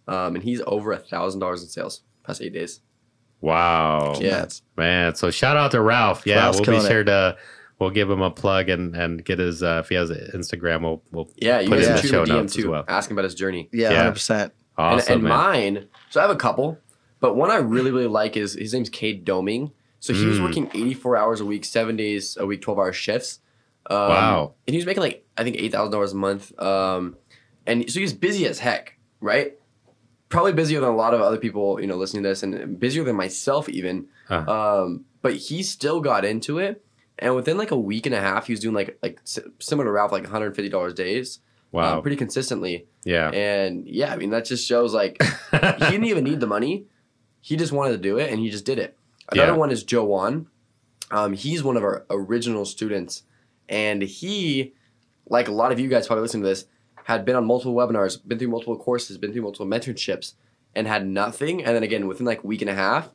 um, 0.08 0.34
and 0.34 0.44
he's 0.44 0.60
over 0.66 0.92
a 0.92 0.98
thousand 0.98 1.40
dollars 1.40 1.62
in 1.62 1.68
sales 1.68 2.02
past 2.24 2.42
eight 2.42 2.52
days. 2.52 2.80
Wow. 3.40 4.14
Yeah. 4.20 4.46
Man, 4.76 5.14
so 5.14 5.30
shout 5.30 5.56
out 5.56 5.70
to 5.72 5.80
Ralph. 5.80 6.26
Yeah, 6.26 6.36
Ralph's 6.36 6.56
we'll 6.58 6.64
be 6.64 6.72
killing 6.72 6.86
it. 6.86 6.88
sure 6.88 7.04
to 7.04 7.36
we'll 7.78 7.90
give 7.90 8.08
him 8.10 8.22
a 8.22 8.30
plug 8.30 8.68
and 8.68 8.94
and 8.96 9.24
get 9.24 9.38
his 9.38 9.62
uh, 9.62 9.80
if 9.84 9.88
he 9.90 9.94
has 9.96 10.10
an 10.10 10.30
Instagram, 10.34 10.82
we'll 10.82 11.02
we'll 11.12 11.30
Yeah, 11.36 11.60
you 11.60 11.68
Put 11.68 11.78
it 11.80 11.82
in 11.84 11.88
the 11.88 11.94
can 12.00 12.02
shoot 12.02 12.08
show 12.10 12.22
him 12.22 12.30
a 12.30 12.32
DM 12.32 12.36
notes 12.36 12.56
as 12.56 12.62
too, 12.62 12.70
well. 12.70 12.84
asking 12.88 13.14
about 13.14 13.24
his 13.24 13.34
journey. 13.34 13.68
Yeah, 13.72 13.90
Yeah. 13.90 13.96
hundred 13.98 14.12
percent. 14.12 14.52
awesome 14.78 14.98
and 15.12 15.14
and 15.14 15.22
man. 15.24 15.32
mine, 15.74 15.88
so 16.10 16.20
I 16.20 16.22
have 16.22 16.30
a 16.34 16.36
couple, 16.38 16.78
but 17.20 17.36
one 17.36 17.50
I 17.50 17.56
really 17.56 17.90
really 17.90 18.06
like 18.06 18.36
is 18.36 18.54
his 18.54 18.72
name's 18.72 18.88
Cade 18.90 19.26
Doming. 19.26 19.72
So 20.04 20.12
he 20.12 20.26
was 20.26 20.38
Mm. 20.38 20.42
working 20.42 20.70
84 20.74 21.16
hours 21.16 21.40
a 21.40 21.46
week, 21.46 21.64
seven 21.64 21.96
days 21.96 22.36
a 22.38 22.44
week, 22.44 22.60
12 22.60 22.78
hour 22.78 22.92
shifts. 22.92 23.40
Um, 23.88 23.96
Wow. 23.96 24.54
And 24.66 24.74
he 24.74 24.78
was 24.78 24.84
making 24.84 25.02
like 25.02 25.24
I 25.38 25.44
think 25.44 25.56
eight 25.56 25.72
thousand 25.72 25.92
dollars 25.92 26.12
a 26.12 26.16
month. 26.16 26.52
Um, 26.60 27.16
and 27.66 27.90
so 27.90 28.00
he 28.00 28.02
was 28.02 28.12
busy 28.12 28.46
as 28.46 28.58
heck, 28.58 28.98
right? 29.20 29.54
Probably 30.28 30.52
busier 30.52 30.80
than 30.80 30.90
a 30.90 30.94
lot 30.96 31.14
of 31.14 31.20
other 31.22 31.38
people, 31.38 31.80
you 31.80 31.86
know, 31.86 31.96
listening 31.96 32.22
to 32.24 32.28
this, 32.28 32.42
and 32.42 32.78
busier 32.78 33.02
than 33.04 33.16
myself 33.16 33.68
even. 33.68 34.06
Uh-huh. 34.28 34.82
Um, 34.84 35.04
but 35.22 35.34
he 35.36 35.62
still 35.62 36.00
got 36.00 36.24
into 36.26 36.58
it, 36.58 36.84
and 37.18 37.34
within 37.34 37.56
like 37.56 37.70
a 37.70 37.78
week 37.78 38.04
and 38.04 38.14
a 38.14 38.20
half, 38.20 38.46
he 38.46 38.52
was 38.52 38.60
doing 38.60 38.74
like 38.74 38.98
like 39.02 39.20
similar 39.24 39.86
to 39.86 39.90
Ralph, 39.92 40.12
like 40.12 40.24
one 40.24 40.32
hundred 40.32 40.54
fifty 40.54 40.68
dollars 40.68 40.92
days, 40.92 41.38
Wow. 41.72 41.98
uh, 41.98 42.00
pretty 42.02 42.16
consistently. 42.16 42.86
yeah. 43.04 43.30
And 43.30 43.86
yeah, 43.88 44.12
I 44.12 44.16
mean 44.16 44.30
that 44.30 44.44
just 44.44 44.66
shows 44.68 44.92
like 44.92 45.16
he 45.50 45.58
didn't 45.90 46.04
even 46.04 46.24
need 46.24 46.40
the 46.40 46.46
money. 46.46 46.84
He 47.40 47.56
just 47.56 47.72
wanted 47.72 47.92
to 47.92 47.98
do 47.98 48.18
it 48.18 48.30
and 48.30 48.38
he 48.40 48.50
just 48.50 48.64
did 48.66 48.78
it. 48.78 48.96
Another 49.30 49.52
Yeah. 49.52 49.56
one 49.58 49.70
is 49.70 49.82
Joe 49.82 50.04
Wan. 50.04 50.46
Um, 51.10 51.32
he's 51.34 51.62
one 51.62 51.76
of 51.76 51.82
our 51.84 52.04
original 52.10 52.64
students. 52.64 53.22
And 53.68 54.02
he, 54.02 54.74
like 55.28 55.48
a 55.48 55.52
lot 55.52 55.72
of 55.72 55.80
you 55.80 55.88
guys 55.88 56.06
probably 56.06 56.22
listening 56.22 56.42
to 56.42 56.48
this, 56.48 56.66
had 57.04 57.24
been 57.24 57.36
on 57.36 57.44
multiple 57.46 57.74
webinars, 57.74 58.18
been 58.26 58.38
through 58.38 58.48
multiple 58.48 58.76
courses, 58.78 59.18
been 59.18 59.32
through 59.32 59.42
multiple 59.42 59.66
mentorships, 59.66 60.34
and 60.74 60.86
had 60.86 61.06
nothing. 61.06 61.64
And 61.64 61.74
then 61.76 61.82
again, 61.82 62.06
within 62.06 62.26
like 62.26 62.42
a 62.42 62.46
week 62.46 62.60
and 62.62 62.70
a 62.70 62.74
half, 62.74 63.10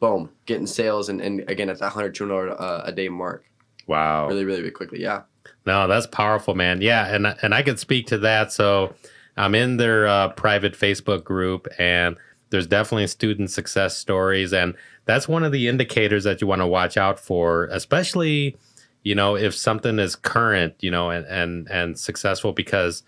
boom, 0.00 0.30
getting 0.46 0.66
sales 0.66 1.08
and, 1.08 1.20
and 1.20 1.40
again 1.48 1.68
at 1.70 1.78
that 1.78 1.92
$100, 1.92 2.14
200 2.14 2.50
uh, 2.52 2.82
a 2.84 2.92
day 2.92 3.08
mark. 3.08 3.44
wow. 3.86 4.26
Really, 4.28 4.44
really, 4.44 4.60
really 4.60 4.70
quickly. 4.72 5.00
Yeah. 5.02 5.22
No, 5.64 5.86
that's 5.86 6.06
powerful, 6.06 6.54
man. 6.54 6.80
Yeah, 6.80 7.06
and 7.14 7.26
and 7.42 7.54
I 7.54 7.62
could 7.62 7.78
speak 7.78 8.06
to 8.08 8.18
that. 8.18 8.52
So 8.52 8.94
I'm 9.36 9.54
in 9.54 9.76
their 9.76 10.06
uh, 10.08 10.28
private 10.30 10.74
Facebook 10.74 11.22
group, 11.24 11.68
and 11.78 12.16
there's 12.50 12.66
definitely 12.66 13.06
student 13.06 13.50
success 13.50 13.96
stories, 13.96 14.52
and 14.52 14.74
that's 15.06 15.26
one 15.28 15.42
of 15.44 15.52
the 15.52 15.66
indicators 15.68 16.24
that 16.24 16.40
you 16.40 16.46
want 16.46 16.60
to 16.60 16.66
watch 16.66 16.96
out 16.96 17.18
for, 17.18 17.64
especially 17.72 18.56
you 19.02 19.14
know 19.14 19.36
if 19.36 19.54
something 19.54 19.98
is 19.98 20.14
current, 20.16 20.74
you 20.80 20.90
know, 20.90 21.10
and 21.10 21.24
and 21.26 21.68
and 21.70 21.98
successful 21.98 22.52
because, 22.52 23.02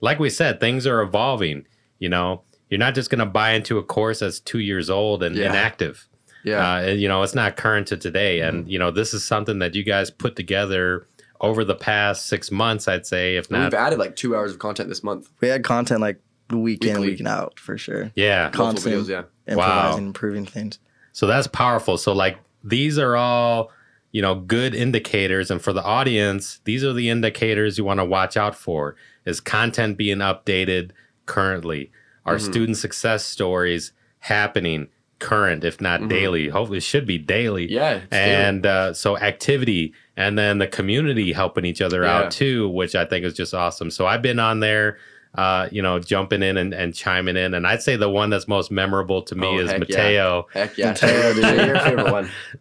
like 0.00 0.18
we 0.18 0.30
said, 0.30 0.58
things 0.60 0.86
are 0.86 1.02
evolving. 1.02 1.66
You 1.98 2.08
know, 2.08 2.42
you're 2.68 2.78
not 2.80 2.94
just 2.94 3.10
going 3.10 3.18
to 3.20 3.26
buy 3.26 3.52
into 3.52 3.78
a 3.78 3.82
course 3.82 4.20
that's 4.20 4.40
two 4.40 4.58
years 4.60 4.88
old 4.90 5.22
and 5.22 5.36
Yeah. 5.36 5.50
inactive 5.50 6.08
Yeah. 6.44 6.58
uh, 6.76 6.80
and, 6.80 7.00
you 7.00 7.06
know 7.08 7.22
it's 7.22 7.34
not 7.34 7.56
current 7.56 7.86
to 7.88 7.96
today 7.96 8.40
and 8.40 8.68
you 8.68 8.78
know 8.78 8.90
this 8.90 9.14
is 9.14 9.24
something 9.24 9.60
that 9.60 9.74
you 9.76 9.84
guys 9.84 10.10
put 10.10 10.34
together 10.34 11.06
over 11.40 11.64
the 11.64 11.74
past 11.76 12.26
six 12.26 12.50
months 12.50 12.88
i'd 12.88 13.06
say 13.06 13.36
if 13.36 13.48
not 13.50 13.64
We've 13.64 13.74
added 13.74 13.98
like 14.00 14.16
two 14.16 14.34
hours 14.34 14.50
of 14.52 14.58
content 14.58 14.88
this 14.88 15.04
month. 15.04 15.28
We 15.40 15.46
had 15.48 15.62
content 15.62 16.00
like 16.00 16.18
week 16.50 16.84
in, 16.84 17.00
Weekly. 17.00 17.10
week 17.16 17.26
out 17.26 17.60
for 17.60 17.78
sure. 17.78 18.10
yeah 18.16 18.50
Con- 18.50 18.74
Constant. 18.74 18.94
videos, 18.96 19.08
yeah. 19.08 19.22
Improvising, 19.46 20.06
improving 20.06 20.46
things. 20.46 20.78
So 21.12 21.26
that's 21.26 21.46
powerful 21.46 21.96
so 21.98 22.12
like 22.12 22.38
these 22.64 22.98
are 22.98 23.16
all 23.16 23.70
you 24.12 24.20
know 24.22 24.34
good 24.34 24.74
indicators 24.74 25.50
and 25.50 25.60
for 25.62 25.72
the 25.72 25.82
audience 25.82 26.60
these 26.64 26.82
are 26.84 26.92
the 26.92 27.08
indicators 27.08 27.78
you 27.78 27.84
want 27.84 28.00
to 28.00 28.04
watch 28.04 28.36
out 28.36 28.54
for 28.54 28.96
is 29.24 29.40
content 29.40 29.96
being 29.96 30.18
updated 30.18 30.90
currently 31.26 31.90
are 32.24 32.36
Mhm. 32.36 32.40
student 32.40 32.76
success 32.76 33.24
stories 33.24 33.92
happening 34.20 34.88
current 35.18 35.62
if 35.64 35.80
not 35.80 36.00
Mhm. 36.00 36.08
daily 36.08 36.48
hopefully 36.48 36.78
it 36.78 36.82
should 36.82 37.06
be 37.06 37.16
daily 37.18 37.70
Yeah. 37.70 37.92
it's 37.98 38.06
daily. 38.10 38.30
and 38.34 38.66
uh, 38.66 38.92
so 38.92 39.16
activity 39.18 39.92
and 40.16 40.36
then 40.36 40.58
the 40.58 40.66
community 40.66 41.32
helping 41.32 41.64
each 41.64 41.80
other 41.80 42.02
Yeah. 42.02 42.16
out 42.18 42.30
too 42.32 42.68
which 42.68 42.94
i 42.96 43.04
think 43.04 43.24
is 43.24 43.32
just 43.34 43.54
awesome 43.54 43.90
so 43.90 44.06
i've 44.06 44.22
been 44.22 44.40
on 44.40 44.60
there 44.60 44.98
uh, 45.34 45.68
you 45.72 45.80
know 45.80 45.98
jumping 45.98 46.42
in 46.42 46.56
and, 46.58 46.74
and 46.74 46.94
chiming 46.94 47.36
in 47.36 47.54
and 47.54 47.66
i'd 47.66 47.80
say 47.82 47.96
the 47.96 48.08
one 48.08 48.28
that's 48.30 48.46
most 48.46 48.70
memorable 48.70 49.22
to 49.22 49.34
me 49.34 49.46
Oh, 49.46 49.58
is 49.60 49.70
heck 49.70 49.88
yeah. 49.88 49.96
mateo 49.96 50.46
Heck 50.52 50.76
yeah. 50.78 50.86
Mateo, 50.88 51.32
dude. 51.34 51.66
Your 51.66 51.78
favorite 51.80 52.12
one. 52.12 52.30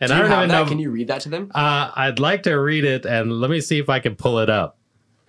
and 0.00 0.10
i 0.12 0.18
don't 0.18 0.28
have 0.28 0.38
even 0.44 0.48
know 0.48 0.66
Can 0.66 0.78
you 0.80 0.90
read 0.90 1.06
that 1.08 1.20
to 1.22 1.28
them? 1.28 1.50
uh, 1.54 1.92
i'd 1.94 2.18
like 2.18 2.42
to 2.44 2.54
read 2.54 2.84
it 2.84 3.06
and 3.06 3.32
let 3.40 3.50
me 3.50 3.60
see 3.60 3.78
if 3.78 3.88
i 3.88 4.00
can 4.00 4.16
pull 4.16 4.38
it 4.40 4.50
up 4.50 4.76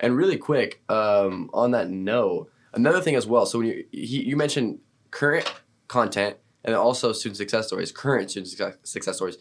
And 0.00 0.16
really 0.16 0.36
quick, 0.38 0.82
um, 0.88 1.48
on 1.52 1.70
that 1.72 1.90
note, 1.90 2.50
another 2.72 3.00
thing 3.02 3.14
as 3.16 3.26
well. 3.26 3.44
So 3.46 3.58
when 3.58 3.68
you 3.68 3.84
he, 3.92 4.24
you 4.24 4.34
mentioned 4.36 4.78
current 5.10 5.44
content 5.88 6.36
and 6.64 6.74
also 6.74 7.12
student 7.12 7.36
success 7.36 7.66
stories, 7.68 7.92
current 7.92 8.30
student 8.30 8.48
success, 8.48 8.76
success 8.82 9.16
stories. 9.16 9.36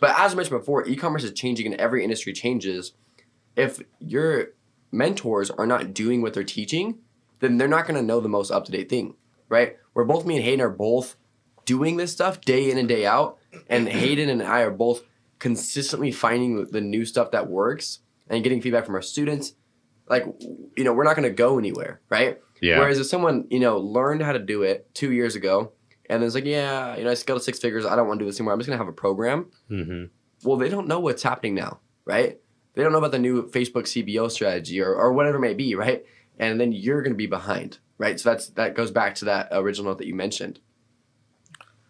But 0.00 0.10
as 0.18 0.32
I 0.32 0.36
mentioned 0.36 0.58
before, 0.60 0.86
e-commerce 0.86 1.24
is 1.24 1.32
changing 1.32 1.66
and 1.72 1.74
every 1.80 2.04
industry 2.04 2.32
changes. 2.34 2.92
If 3.56 3.80
your 3.98 4.48
mentors 4.94 5.50
are 5.50 5.66
not 5.66 5.92
doing 5.92 6.22
what 6.22 6.34
they're 6.34 6.44
teaching, 6.44 6.98
then 7.40 7.58
they're 7.58 7.68
not 7.68 7.86
going 7.86 7.96
to 7.96 8.02
know 8.02 8.20
the 8.20 8.28
most 8.28 8.50
up-to-date 8.50 8.88
thing, 8.88 9.14
right? 9.48 9.76
Where 9.92 10.04
both 10.04 10.24
me 10.24 10.36
and 10.36 10.44
Hayden 10.44 10.60
are 10.60 10.70
both 10.70 11.16
doing 11.64 11.96
this 11.96 12.12
stuff 12.12 12.40
day 12.40 12.70
in 12.70 12.78
and 12.78 12.88
day 12.88 13.04
out, 13.06 13.38
and 13.68 13.88
Hayden 14.02 14.28
and 14.28 14.42
I 14.42 14.60
are 14.60 14.70
both 14.70 15.02
consistently 15.38 16.12
finding 16.12 16.66
the 16.70 16.80
new 16.80 17.04
stuff 17.04 17.32
that 17.32 17.48
works 17.48 17.98
and 18.28 18.42
getting 18.42 18.62
feedback 18.62 18.86
from 18.86 18.94
our 18.94 19.02
students. 19.02 19.54
Like 20.08 20.24
you 20.76 20.84
know 20.84 20.92
we're 20.92 21.04
not 21.04 21.16
going 21.16 21.28
to 21.28 21.34
go 21.34 21.58
anywhere 21.58 22.00
right? 22.10 22.38
Yeah. 22.60 22.78
Whereas 22.78 22.98
if 22.98 23.06
someone 23.06 23.46
you 23.50 23.58
know 23.60 23.78
learned 23.78 24.22
how 24.22 24.32
to 24.32 24.38
do 24.38 24.62
it 24.62 24.94
two 24.94 25.12
years 25.12 25.34
ago 25.34 25.72
and 26.08 26.20
then 26.20 26.26
it's 26.26 26.34
like 26.34 26.44
yeah 26.44 26.96
you 26.96 27.04
know 27.04 27.10
i 27.10 27.14
scaled 27.14 27.40
to 27.40 27.44
six 27.44 27.58
figures 27.58 27.86
i 27.86 27.96
don't 27.96 28.06
want 28.06 28.18
to 28.18 28.24
do 28.24 28.28
this 28.30 28.38
anymore 28.38 28.52
i'm 28.52 28.58
just 28.58 28.68
going 28.68 28.78
to 28.78 28.84
have 28.84 28.92
a 28.92 28.94
program 28.94 29.50
hmm 29.68 30.04
well 30.42 30.56
they 30.58 30.68
don't 30.68 30.86
know 30.86 31.00
what's 31.00 31.22
happening 31.22 31.54
now 31.54 31.80
right 32.04 32.40
they 32.74 32.82
don't 32.82 32.92
know 32.92 32.98
about 32.98 33.12
the 33.12 33.18
new 33.18 33.48
facebook 33.50 33.84
cbo 33.84 34.30
strategy 34.30 34.80
or, 34.80 34.94
or 34.94 35.12
whatever 35.12 35.36
it 35.36 35.40
may 35.40 35.54
be 35.54 35.74
right 35.74 36.04
and 36.38 36.60
then 36.60 36.72
you're 36.72 37.02
going 37.02 37.12
to 37.12 37.16
be 37.16 37.26
behind 37.26 37.78
right? 37.98 38.18
So 38.18 38.30
that's 38.30 38.48
that 38.50 38.74
goes 38.74 38.90
back 38.90 39.14
to 39.16 39.26
that 39.26 39.48
original 39.52 39.90
note 39.90 39.98
that 39.98 40.06
you 40.06 40.14
mentioned. 40.14 40.60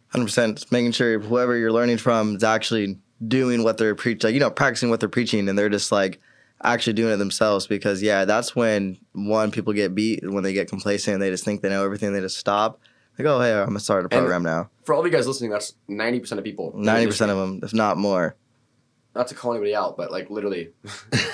Hundred 0.09 0.27
percent. 0.27 0.71
Making 0.71 0.93
sure 0.93 1.19
whoever 1.19 1.57
you're 1.57 1.73
learning 1.73 1.99
from 1.99 2.37
is 2.37 2.45
actually 2.45 2.99
doing 3.27 3.63
what 3.65 3.79
they're 3.79 3.95
preaching, 3.95 4.29
like, 4.29 4.35
you 4.35 4.41
know, 4.41 4.51
practicing 4.51 4.91
what 4.91 5.01
they're 5.01 5.09
preaching, 5.09 5.49
and 5.49 5.59
they're 5.59 5.69
just 5.69 5.91
like 5.91 6.21
actually 6.63 6.93
doing 6.93 7.13
it 7.13 7.17
themselves. 7.17 7.67
Because 7.67 8.03
yeah, 8.03 8.25
that's 8.25 8.55
when 8.55 8.99
one 9.13 9.51
people 9.51 9.73
get 9.73 9.95
beat 9.95 10.29
when 10.29 10.45
they 10.45 10.53
get 10.53 10.69
complacent 10.69 11.15
and 11.15 11.23
they 11.23 11.31
just 11.31 11.45
think 11.45 11.63
they 11.63 11.69
know 11.69 11.85
everything. 11.85 12.13
They 12.13 12.21
just 12.21 12.39
stop. 12.39 12.81
Like, 13.19 13.27
oh 13.27 13.41
hey, 13.41 13.53
I'm 13.53 13.67
gonna 13.67 13.81
start 13.81 14.05
a 14.05 14.09
program 14.09 14.43
now. 14.43 14.71
For 14.85 14.93
all 14.95 15.01
of 15.01 15.07
you 15.07 15.13
guys 15.13 15.27
listening, 15.27 15.51
that's 15.51 15.75
ninety 15.89 16.21
percent 16.21 16.39
of 16.39 16.45
people. 16.45 16.73
Ninety 16.75 17.07
percent 17.07 17.31
of 17.31 17.39
them, 17.39 17.61
if 17.63 17.73
not 17.73 17.97
more. 17.97 18.37
Not 19.15 19.29
to 19.29 19.35
call 19.35 19.53
anybody 19.53 19.75
out, 19.75 19.97
but 19.97 20.11
like 20.11 20.29
literally, 20.31 20.71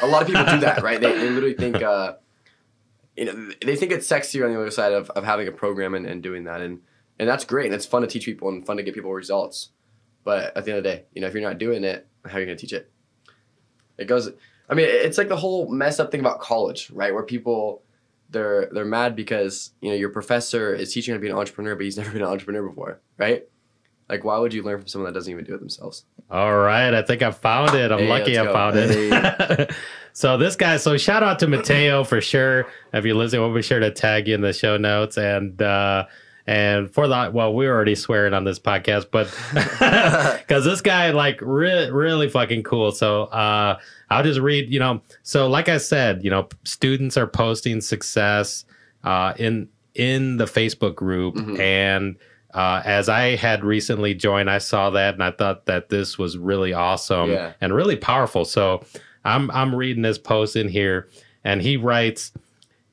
a 0.03 0.07
lot 0.07 0.23
of 0.23 0.29
people 0.29 0.45
do 0.45 0.61
that, 0.61 0.83
right? 0.83 1.01
They, 1.01 1.13
they 1.13 1.31
literally 1.31 1.55
think, 1.55 1.77
uh, 1.77 2.15
you 3.17 3.25
know, 3.25 3.51
they 3.65 3.75
think 3.77 3.91
it's 3.91 4.07
sexier 4.07 4.45
on 4.45 4.53
the 4.53 4.61
other 4.61 4.71
side 4.71 4.93
of, 4.93 5.09
of 5.11 5.25
having 5.25 5.49
a 5.49 5.53
program 5.53 5.95
and, 5.95 6.07
and 6.07 6.23
doing 6.23 6.45
that, 6.45 6.61
and 6.61 6.81
and 7.19 7.29
that's 7.29 7.45
great, 7.45 7.67
and 7.67 7.75
it's 7.75 7.87
fun 7.87 8.03
to 8.03 8.09
teach 8.09 8.25
people 8.25 8.49
and 8.49 8.67
fun 8.67 8.77
to 8.77 8.83
get 8.83 8.95
people 8.95 9.13
results. 9.13 9.71
But 10.25 10.57
at 10.57 10.65
the 10.65 10.73
end 10.73 10.79
of 10.79 10.85
the 10.85 10.91
day, 10.91 11.05
you 11.15 11.21
know, 11.21 11.27
if 11.27 11.35
you're 11.35 11.43
not 11.43 11.59
doing 11.59 11.85
it, 11.85 12.07
how 12.27 12.37
are 12.37 12.41
you 12.41 12.47
gonna 12.47 12.57
teach 12.57 12.73
it? 12.73 12.91
It 13.97 14.07
goes. 14.07 14.31
I 14.69 14.75
mean, 14.75 14.87
it's 14.89 15.19
like 15.19 15.29
the 15.29 15.37
whole 15.37 15.69
mess 15.69 15.99
up 15.99 16.11
thing 16.11 16.21
about 16.21 16.41
college, 16.41 16.91
right? 16.91 17.13
Where 17.13 17.23
people 17.23 17.83
they're 18.31 18.69
they're 18.73 18.85
mad 18.85 19.17
because 19.17 19.73
you 19.81 19.91
know 19.91 19.97
your 19.97 20.11
professor 20.11 20.75
is 20.75 20.93
teaching 20.93 21.13
how 21.13 21.17
to 21.17 21.21
be 21.21 21.29
an 21.29 21.37
entrepreneur, 21.37 21.75
but 21.75 21.85
he's 21.85 21.97
never 21.99 22.11
been 22.11 22.23
an 22.23 22.29
entrepreneur 22.29 22.69
before, 22.69 23.01
right? 23.19 23.49
Like, 24.11 24.25
why 24.25 24.39
would 24.39 24.53
you 24.53 24.63
learn 24.63 24.79
from 24.81 24.89
someone 24.89 25.13
that 25.13 25.19
doesn't 25.19 25.33
even 25.33 25.45
do 25.45 25.55
it 25.55 25.61
themselves? 25.61 26.05
All 26.31 26.57
right, 26.59 26.93
I 26.93 27.03
think 27.03 27.23
I 27.23 27.31
found 27.31 27.75
it. 27.75 27.91
I'm 27.93 28.01
Hey, 28.01 28.09
lucky 28.09 28.37
I 28.39 28.45
go. 28.45 28.53
found 28.53 28.77
it. 28.77 29.73
so 30.13 30.37
this 30.37 30.57
guy, 30.57 30.77
so 30.79 30.97
shout 30.97 31.23
out 31.23 31.39
to 31.39 31.47
Mateo 31.47 32.05
for 32.05 32.21
sure. 32.21 32.67
If 32.93 33.05
you're 33.05 33.15
listening, 33.15 33.41
we'll 33.43 33.55
be 33.55 33.63
sure 33.63 33.81
to 33.81 33.91
tag 33.91 34.29
you 34.29 34.35
in 34.35 34.41
the 34.41 34.53
show 34.53 34.77
notes 34.77 35.17
and 35.17 35.61
uh 35.63 36.07
and 36.47 36.91
for 36.93 37.07
the 37.07 37.31
well, 37.33 37.53
we're 37.55 37.73
already 37.73 37.95
swearing 37.95 38.35
on 38.35 38.43
this 38.45 38.59
podcast, 38.59 39.07
but 39.13 39.27
because 40.41 40.65
this 40.65 40.81
guy 40.81 41.11
like 41.11 41.39
re- 41.43 41.91
really 41.91 42.29
fucking 42.29 42.63
cool. 42.65 42.93
So 42.93 43.25
uh 43.25 43.79
I'll 44.11 44.23
just 44.25 44.41
read, 44.41 44.73
you 44.73 44.81
know. 44.81 45.03
So 45.23 45.49
like 45.49 45.69
I 45.69 45.79
said, 45.79 46.25
you 46.25 46.31
know, 46.31 46.49
students 46.65 47.17
are 47.17 47.27
posting 47.27 47.81
success 47.81 48.65
uh 49.05 49.35
in 49.39 49.69
in 49.95 50.37
the 50.37 50.45
Facebook 50.47 50.95
group 50.95 51.35
Mhm. 51.37 51.59
and 51.59 52.17
uh, 52.55 52.83
as 52.85 53.09
I 53.09 53.37
had 53.37 53.65
recently 53.65 54.15
joined, 54.15 54.51
I 54.51 54.59
saw 54.59 54.91
that 54.91 55.15
and 55.15 55.23
I 55.23 55.31
thought 55.31 55.67
that 55.67 55.89
this 55.89 56.19
was 56.19 56.37
really 56.39 56.73
awesome 56.73 57.31
Yeah. 57.31 57.53
and 57.61 57.75
really 57.75 57.97
powerful. 57.97 58.45
So 58.45 58.85
I'm 59.25 59.51
I'm 59.51 59.75
reading 59.75 60.03
this 60.03 60.19
post 60.19 60.57
in 60.57 60.69
here, 60.69 61.09
and 61.45 61.61
he 61.63 61.77
writes, 61.77 62.33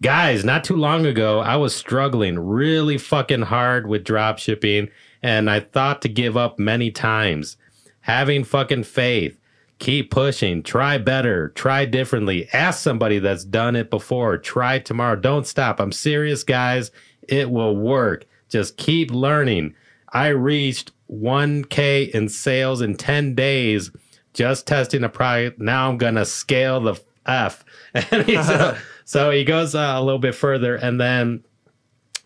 "Guys, 0.02 0.44
not 0.46 0.64
too 0.64 0.76
long 0.76 1.06
ago, 1.06 1.40
I 1.40 1.56
was 1.56 1.76
struggling 1.76 2.38
really 2.40 2.98
fucking 2.98 3.44
hard 3.44 3.88
with 3.88 4.04
drop 4.04 4.38
shipping, 4.40 4.90
and 5.24 5.50
I 5.50 5.62
thought 5.62 6.02
to 6.04 6.10
give 6.10 6.36
up 6.38 6.60
many 6.60 6.92
times. 6.92 7.58
Having 8.02 8.44
fucking 8.46 8.84
faith." 8.84 9.38
Keep 9.80 10.10
pushing. 10.10 10.64
Try 10.64 10.98
better. 10.98 11.50
Try 11.50 11.86
differently. 11.86 12.50
Ask 12.52 12.80
somebody 12.82 13.20
that's 13.20 13.44
done 13.44 13.76
it 13.76 13.92
before. 13.92 14.40
Try 14.40 14.80
tomorrow. 14.80 15.16
Don't 15.16 15.46
stop. 15.46 15.80
I'm 15.80 15.92
serious, 15.92 16.44
guys. 16.44 16.90
It 17.30 17.52
will 17.52 17.76
work. 17.78 18.26
Just 18.50 18.78
keep 18.78 19.12
learning. 19.12 19.76
I 20.14 20.28
reached 20.28 20.92
1K 21.12 22.10
in 22.12 22.30
sales 22.30 22.82
in 22.82 22.96
10 22.96 23.36
days 23.36 23.92
just 24.34 24.68
testing 24.68 25.04
a 25.04 25.10
product. 25.10 25.60
Now 25.60 25.90
I'm 25.90 25.98
going 25.98 26.16
to 26.16 26.26
scale 26.26 26.80
the 26.80 27.02
F. 27.26 27.66
And 27.94 28.26
he's, 28.26 28.38
uh, 28.50 28.78
so 29.06 29.32
he 29.32 29.44
goes 29.44 29.74
uh, 29.74 29.94
a 29.96 30.04
little 30.04 30.20
bit 30.20 30.36
further. 30.36 30.76
And 30.76 31.02
then, 31.02 31.44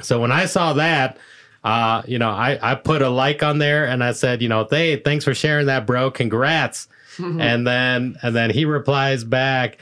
so 0.01 0.19
when 0.19 0.31
I 0.31 0.45
saw 0.45 0.73
that, 0.73 1.17
uh, 1.63 2.01
you 2.05 2.19
know, 2.19 2.29
I, 2.29 2.59
I 2.61 2.75
put 2.75 3.01
a 3.01 3.09
like 3.09 3.41
on 3.41 3.59
there 3.59 3.85
and 3.85 4.03
I 4.03 4.11
said, 4.11 4.41
you 4.41 4.49
know, 4.49 4.67
hey, 4.69 4.97
thanks 4.97 5.23
for 5.23 5.33
sharing 5.33 5.67
that, 5.67 5.85
bro. 5.85 6.11
Congrats. 6.11 6.87
and 7.17 7.65
then, 7.65 8.17
and 8.21 8.35
then 8.35 8.49
he 8.49 8.65
replies 8.65 9.23
back, 9.23 9.77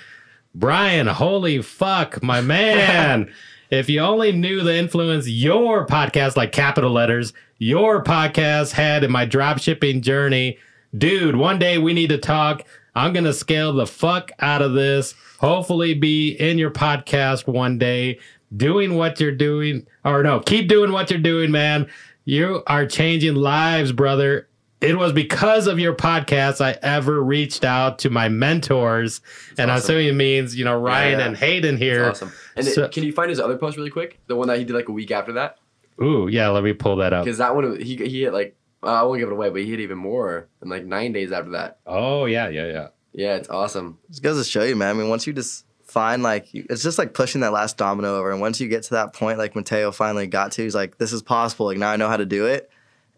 Brian, 0.54 1.08
holy 1.08 1.62
fuck, 1.62 2.22
my 2.22 2.42
man. 2.42 3.32
If 3.70 3.88
you 3.88 3.99
only 3.99 4.32
knew 4.32 4.63
the 4.63 4.76
influence 4.76 5.28
your 5.28 5.86
podcast, 5.86 6.36
like 6.36 6.51
capital 6.51 6.91
letters, 6.91 7.34
your 7.59 8.03
podcast 8.03 8.72
had 8.72 9.03
in 9.03 9.11
my 9.11 9.26
drop 9.26 9.59
shipping 9.59 10.01
journey, 10.01 10.57
dude, 10.97 11.36
one 11.36 11.59
day 11.59 11.78
we 11.78 11.93
need 11.93 12.09
to 12.09 12.17
talk. 12.17 12.63
I'm 12.95 13.13
going 13.13 13.26
to 13.26 13.34
scale 13.34 13.72
the 13.72 13.86
fuck 13.86 14.32
out 14.39 14.63
of 14.63 14.74
this. 14.74 15.13
Hopefully, 15.39 15.93
be 15.93 16.32
in 16.32 16.57
your 16.57 16.72
podcast 16.72 17.47
one 17.47 17.78
day, 17.78 18.20
doing 18.57 18.95
what 18.95 19.20
you're 19.20 19.32
doing. 19.32 19.86
Or 20.03 20.24
no, 20.24 20.39
keep 20.39 20.67
doing 20.67 20.91
what 20.91 21.11
you're 21.11 21.20
doing, 21.20 21.51
man. 21.51 21.88
You 22.26 22.63
are 22.67 22.86
changing 22.86 23.36
lives, 23.36 23.91
brother. 23.91 24.49
It 24.82 24.97
was 24.97 25.11
because 25.11 25.67
of 25.67 25.77
your 25.77 25.93
podcast 25.93 26.61
I 26.61 26.77
ever 26.82 27.21
reached 27.21 27.65
out 27.65 27.99
to 27.99 28.09
my 28.09 28.30
mentors. 28.30 29.19
and 29.57 29.69
I'm 29.69 29.77
assuming 29.80 30.07
it 30.07 30.13
means, 30.15 30.55
you 30.55 30.63
know, 30.63 30.80
Ryan 30.80 31.19
yeah. 31.19 31.25
and 31.27 31.38
Hayden 31.38 31.75
It's 31.75 31.82
here. 31.84 32.09
awesome. 32.09 32.32
And 32.55 32.65
it- 32.67 32.91
can 32.91 33.03
you 33.03 33.11
find 33.11 33.30
his 33.30 33.39
other 33.41 33.57
post 33.57 33.75
really 33.77 33.89
quick? 33.89 34.19
The 34.27 34.36
one 34.38 34.47
that 34.47 34.57
he 34.57 34.63
did 34.63 34.73
like 34.73 34.88
a 34.88 34.93
week 34.93 35.11
after 35.11 35.34
that, 35.34 35.57
Ooh, 36.01 36.30
yeah, 36.30 36.47
let 36.47 36.63
me 36.63 36.71
pull 36.71 36.95
that 36.97 37.11
up. 37.11 37.25
because 37.25 37.39
that 37.39 37.53
one 37.55 37.80
he 37.82 37.97
he 37.97 38.21
hit 38.21 38.32
like 38.34 38.55
uh, 38.82 38.88
I 38.88 39.03
won't 39.03 39.19
give 39.19 39.27
it 39.27 39.34
away, 39.34 39.49
but 39.49 39.59
he 39.61 39.69
hit 39.69 39.82
even 39.82 39.97
more 39.97 40.47
in 40.61 40.69
like 40.69 40.86
nine 40.86 41.11
days 41.11 41.34
after 41.34 41.51
that. 41.51 41.80
Oh, 41.86 42.23
yeah, 42.25 42.47
yeah, 42.47 42.67
yeah. 42.67 42.88
Yeah, 43.11 43.36
it's 43.36 43.49
awesome. 43.49 43.97
Just 44.09 44.23
goes 44.23 44.38
to 44.38 44.49
show 44.49 44.63
you, 44.63 44.77
man. 44.77 44.95
I 44.95 44.97
mean, 44.97 45.09
once 45.09 45.27
you 45.27 45.34
just 45.34 45.65
find 45.84 46.23
like, 46.23 46.53
you- 46.53 46.65
it's 46.69 46.82
just 46.84 46.97
like 46.97 47.13
pushing 47.13 47.41
that 47.41 47.51
last 47.51 47.75
domino 47.77 48.15
over. 48.17 48.32
And 48.32 48.39
once 48.39 48.61
you 48.61 48.69
get 48.69 48.84
to 48.84 48.91
that 48.91 49.11
point, 49.11 49.38
like 49.39 49.55
Mateo 49.55 49.91
finally 49.91 50.27
got 50.27 50.53
to, 50.53 50.61
he's 50.63 50.75
like, 50.75 50.97
this 50.97 51.11
is 51.11 51.21
possible. 51.21 51.65
Like 51.65 51.77
now 51.80 51.89
I 51.89 51.97
know 51.97 52.07
how 52.07 52.15
to 52.15 52.25
do 52.25 52.45
it, 52.45 52.69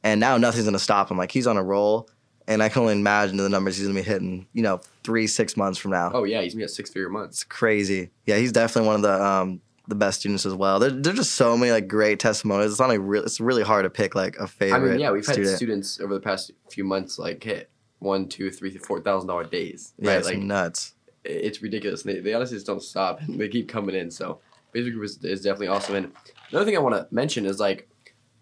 and 0.04 0.20
now 0.20 0.38
nothing's 0.38 0.66
gonna 0.66 0.80
stop 0.80 1.10
him. 1.12 1.18
Like 1.18 1.32
he's 1.32 1.48
on 1.48 1.58
a 1.58 1.64
roll, 1.64 2.10
and 2.48 2.62
I 2.64 2.70
can 2.70 2.82
only 2.82 2.94
imagine 2.94 3.38
the 3.38 3.50
numbers 3.50 3.78
he's 3.78 3.88
gonna 3.88 4.00
be 4.00 4.04
hitting. 4.06 4.48
You 4.54 4.64
know, 4.64 4.82
three 5.04 5.28
six 5.28 5.56
months 5.58 5.80
from 5.80 5.92
now. 5.92 6.12
Oh 6.14 6.24
yeah, 6.24 6.42
he's 6.42 6.54
gonna 6.54 6.62
be 6.62 6.64
at 6.66 6.70
six 6.72 6.90
figure 6.90 7.10
months. 7.10 7.38
It's 7.38 7.44
crazy. 7.44 8.10
Yeah, 8.26 8.38
he's 8.38 8.52
definitely 8.52 8.88
one 8.88 8.96
of 8.98 9.02
the 9.04 9.24
um 9.24 9.62
the 9.88 9.96
best 9.96 10.20
students 10.22 10.46
as 10.46 10.54
well. 10.54 10.80
There, 10.80 10.90
there's 10.90 11.18
just 11.18 11.36
so 11.36 11.58
many 11.58 11.72
like 11.72 11.88
great 11.88 12.20
testimonials. 12.20 12.72
It's 12.72 12.80
not 12.80 12.90
like 12.90 13.00
real. 13.02 13.24
It's 13.24 13.40
really 13.42 13.64
hard 13.64 13.84
to 13.84 13.90
pick 13.90 14.16
like 14.16 14.38
a 14.38 14.48
favorite. 14.48 14.78
I 14.78 14.92
mean, 14.92 15.00
yeah, 15.00 15.12
we've 15.12 15.26
had 15.26 15.46
students 15.48 16.00
over 16.00 16.14
the 16.14 16.20
past 16.20 16.52
few 16.70 16.84
months 16.84 17.20
like 17.20 17.44
hit 17.44 17.70
one, 18.00 18.28
two, 18.28 18.50
three, 18.52 18.76
four 18.78 19.02
thousand 19.02 19.28
dollar 19.28 19.44
days. 19.44 19.94
Yeah, 20.00 20.12
Right, 20.12 20.18
it's 20.20 20.28
like 20.28 20.38
nuts. 20.40 20.94
it's 21.24 21.62
ridiculous. 21.62 22.04
They, 22.04 22.20
they 22.20 22.34
honestly 22.34 22.56
just 22.58 22.68
don't 22.68 22.82
stop. 22.82 23.20
they 23.30 23.48
keep 23.50 23.68
coming 23.70 23.96
in. 23.96 24.10
So 24.12 24.40
Facebook 24.74 24.94
group 24.94 25.06
is, 25.06 25.24
is 25.24 25.42
definitely 25.42 25.68
awesome. 25.68 25.96
And 25.96 26.12
another 26.52 26.66
thing 26.66 26.76
I 26.76 26.80
want 26.80 26.96
to 26.96 27.08
mention 27.14 27.46
is 27.46 27.60
like 27.60 27.90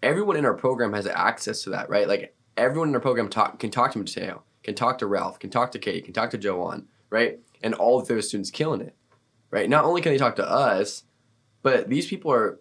everyone 0.02 0.36
in 0.36 0.44
our 0.44 0.54
program 0.54 0.92
has 0.92 1.06
access 1.06 1.62
to 1.62 1.70
that, 1.70 1.88
right? 1.90 2.08
Like 2.08 2.34
everyone 2.56 2.88
in 2.88 2.94
our 2.94 3.00
program 3.00 3.28
talk, 3.28 3.58
can 3.58 3.70
talk 3.70 3.92
to 3.92 3.98
Mateo, 3.98 4.42
can 4.62 4.74
talk 4.74 4.98
to 4.98 5.06
Ralph, 5.06 5.38
can 5.38 5.50
talk 5.50 5.72
to 5.72 5.78
Kate, 5.78 6.04
can 6.04 6.12
talk 6.14 6.30
to 6.30 6.38
Joanne, 6.38 6.86
right? 7.10 7.38
And 7.62 7.74
all 7.74 7.98
of 8.00 8.08
those 8.08 8.28
students 8.28 8.50
killing 8.50 8.80
it, 8.80 8.94
right? 9.50 9.68
Not 9.68 9.84
only 9.84 10.00
can 10.00 10.12
they 10.12 10.18
talk 10.18 10.36
to 10.36 10.48
us, 10.48 11.04
but 11.62 11.88
these 11.88 12.06
people 12.06 12.32
are 12.32 12.58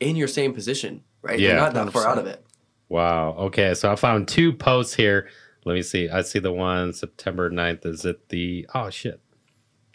in 0.00 0.16
your 0.16 0.28
same 0.28 0.52
position, 0.52 1.02
right? 1.22 1.38
Yeah, 1.38 1.48
They're 1.48 1.56
not 1.58 1.74
that 1.74 1.92
far 1.92 2.04
100%. 2.04 2.06
out 2.10 2.18
of 2.18 2.26
it. 2.26 2.44
Wow. 2.88 3.30
Okay. 3.38 3.74
So 3.74 3.90
I 3.90 3.96
found 3.96 4.28
two 4.28 4.52
posts 4.52 4.94
here. 4.94 5.28
Let 5.64 5.74
me 5.74 5.82
see. 5.82 6.08
I 6.08 6.22
see 6.22 6.38
the 6.38 6.52
one 6.52 6.92
September 6.92 7.50
9th. 7.50 7.84
Is 7.86 8.04
it 8.04 8.28
the. 8.28 8.68
Oh, 8.74 8.90
shit. 8.90 9.20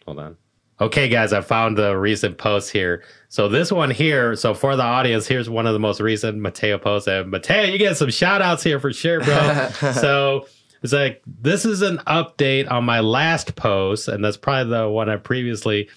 Hold 0.06 0.20
on. 0.20 0.38
Okay, 0.82 1.10
guys, 1.10 1.32
I 1.32 1.42
found 1.42 1.78
the 1.78 1.96
recent 1.96 2.40
post 2.40 2.72
here. 2.72 3.04
So 3.30 3.48
this 3.48 3.72
one 3.72 3.92
here, 3.92 4.36
so 4.36 4.56
for 4.56 4.76
the 4.76 4.82
audience, 4.82 5.28
here's 5.28 5.48
one 5.48 5.68
of 5.68 5.74
the 5.74 5.80
most 5.80 6.02
recent 6.02 6.40
Mateo 6.40 6.80
posts. 6.80 7.08
And 7.08 7.30
Mateo, 7.30 7.66
you 7.66 7.78
get 7.78 7.98
some 7.98 8.10
shout 8.10 8.42
outs 8.42 8.64
here 8.64 8.80
for 8.80 8.92
sure, 8.92 9.20
bro. 9.20 9.70
so 9.94 10.48
it's 10.82 10.92
like 10.92 11.22
this 11.28 11.66
is 11.66 11.84
an 11.84 11.98
update 12.08 12.70
on 12.72 12.84
my 12.84 13.00
last 13.00 13.56
post, 13.56 14.08
and 14.08 14.26
that's 14.26 14.38
probably 14.38 14.72
the 14.72 14.90
one 14.90 15.08
I 15.08 15.18
previously. 15.18 15.88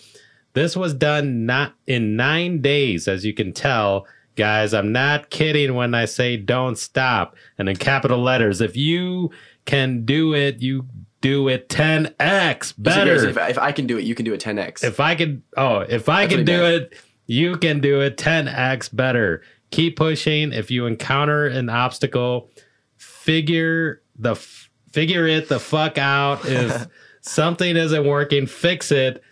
This 0.53 0.77
was 0.77 0.93
done 0.93 1.47
not 1.47 1.73
in 1.87 2.15
nine 2.15 2.61
days, 2.61 3.09
as 3.09 3.25
you 3.25 3.33
can 3.33 3.55
tell, 3.55 4.07
guys. 4.37 4.75
I'm 4.75 4.93
not 4.93 5.31
kidding 5.31 5.75
when 5.75 5.95
I 5.95 6.05
say 6.05 6.37
don't 6.37 6.77
stop. 6.77 7.37
And 7.57 7.71
in 7.71 7.77
capital 7.77 8.19
letters, 8.19 8.61
if 8.61 8.77
you 8.77 9.31
can 9.65 10.05
do 10.05 10.35
it, 10.35 10.61
you 10.61 10.87
do 11.25 11.49
it 11.49 11.71
10x 11.71 12.75
better. 12.77 13.19
So 13.19 13.29
if, 13.29 13.39
if 13.39 13.59
I 13.59 13.73
can 13.73 13.87
do 13.87 13.97
it, 13.97 14.05
you 14.05 14.15
can 14.15 14.27
do 14.27 14.35
it 14.35 14.41
10x. 14.43 14.85
If 14.85 15.01
I 15.01 15.15
can, 15.15 15.43
oh, 15.57 15.79
if 15.79 16.07
I 16.11 16.27
That's 16.27 16.37
can 16.37 16.45
do 16.45 16.61
meant. 16.61 16.75
it, 16.93 16.95
you 17.27 17.57
can 17.57 17.81
do 17.81 18.03
it 18.03 18.19
10x 18.19 18.95
better. 18.95 19.41
Keep 19.71 19.97
pushing. 19.97 20.53
If 20.53 20.71
you 20.71 20.85
encounter 20.85 21.47
an 21.47 21.71
obstacle, 21.71 22.51
figure 22.99 24.03
the 24.19 24.33
f- 24.33 24.69
figure 24.93 25.27
it 25.27 25.49
the 25.49 25.59
fuck 25.59 25.97
out. 25.97 26.45
If 26.45 26.89
something 27.23 27.75
isn't 27.75 28.07
working, 28.07 28.47
fix 28.47 28.93
it. 28.93 29.23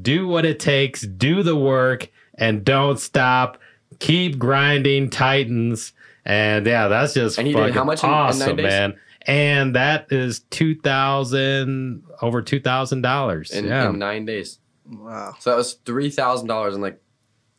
Do 0.00 0.28
what 0.28 0.44
it 0.44 0.60
takes. 0.60 1.02
Do 1.02 1.42
the 1.42 1.56
work, 1.56 2.10
and 2.36 2.64
don't 2.64 3.00
stop. 3.00 3.58
Keep 3.98 4.38
grinding, 4.38 5.10
Titans. 5.10 5.92
And 6.24 6.64
yeah, 6.64 6.86
that's 6.86 7.12
just 7.14 7.38
And 7.38 7.46
he 7.48 7.52
did 7.54 7.58
fucking 7.58 7.74
how 7.74 7.82
much 7.84 8.04
in- 8.04 8.08
in 8.10 8.14
awesome, 8.14 8.56
days? 8.56 8.64
man. 8.66 9.00
And 9.26 9.74
that 9.74 10.06
is 10.10 10.40
two 10.50 10.74
thousand 10.74 12.04
over 12.22 12.42
two 12.42 12.60
thousand 12.60 13.02
dollars. 13.02 13.50
in, 13.50 13.66
Yeah, 13.66 13.90
in 13.90 13.98
nine 13.98 14.24
days. 14.24 14.58
Wow. 14.88 15.34
So 15.38 15.50
that 15.50 15.56
was 15.56 15.74
three 15.84 16.10
thousand 16.10 16.48
dollars 16.48 16.74
in 16.74 16.80
like 16.80 17.00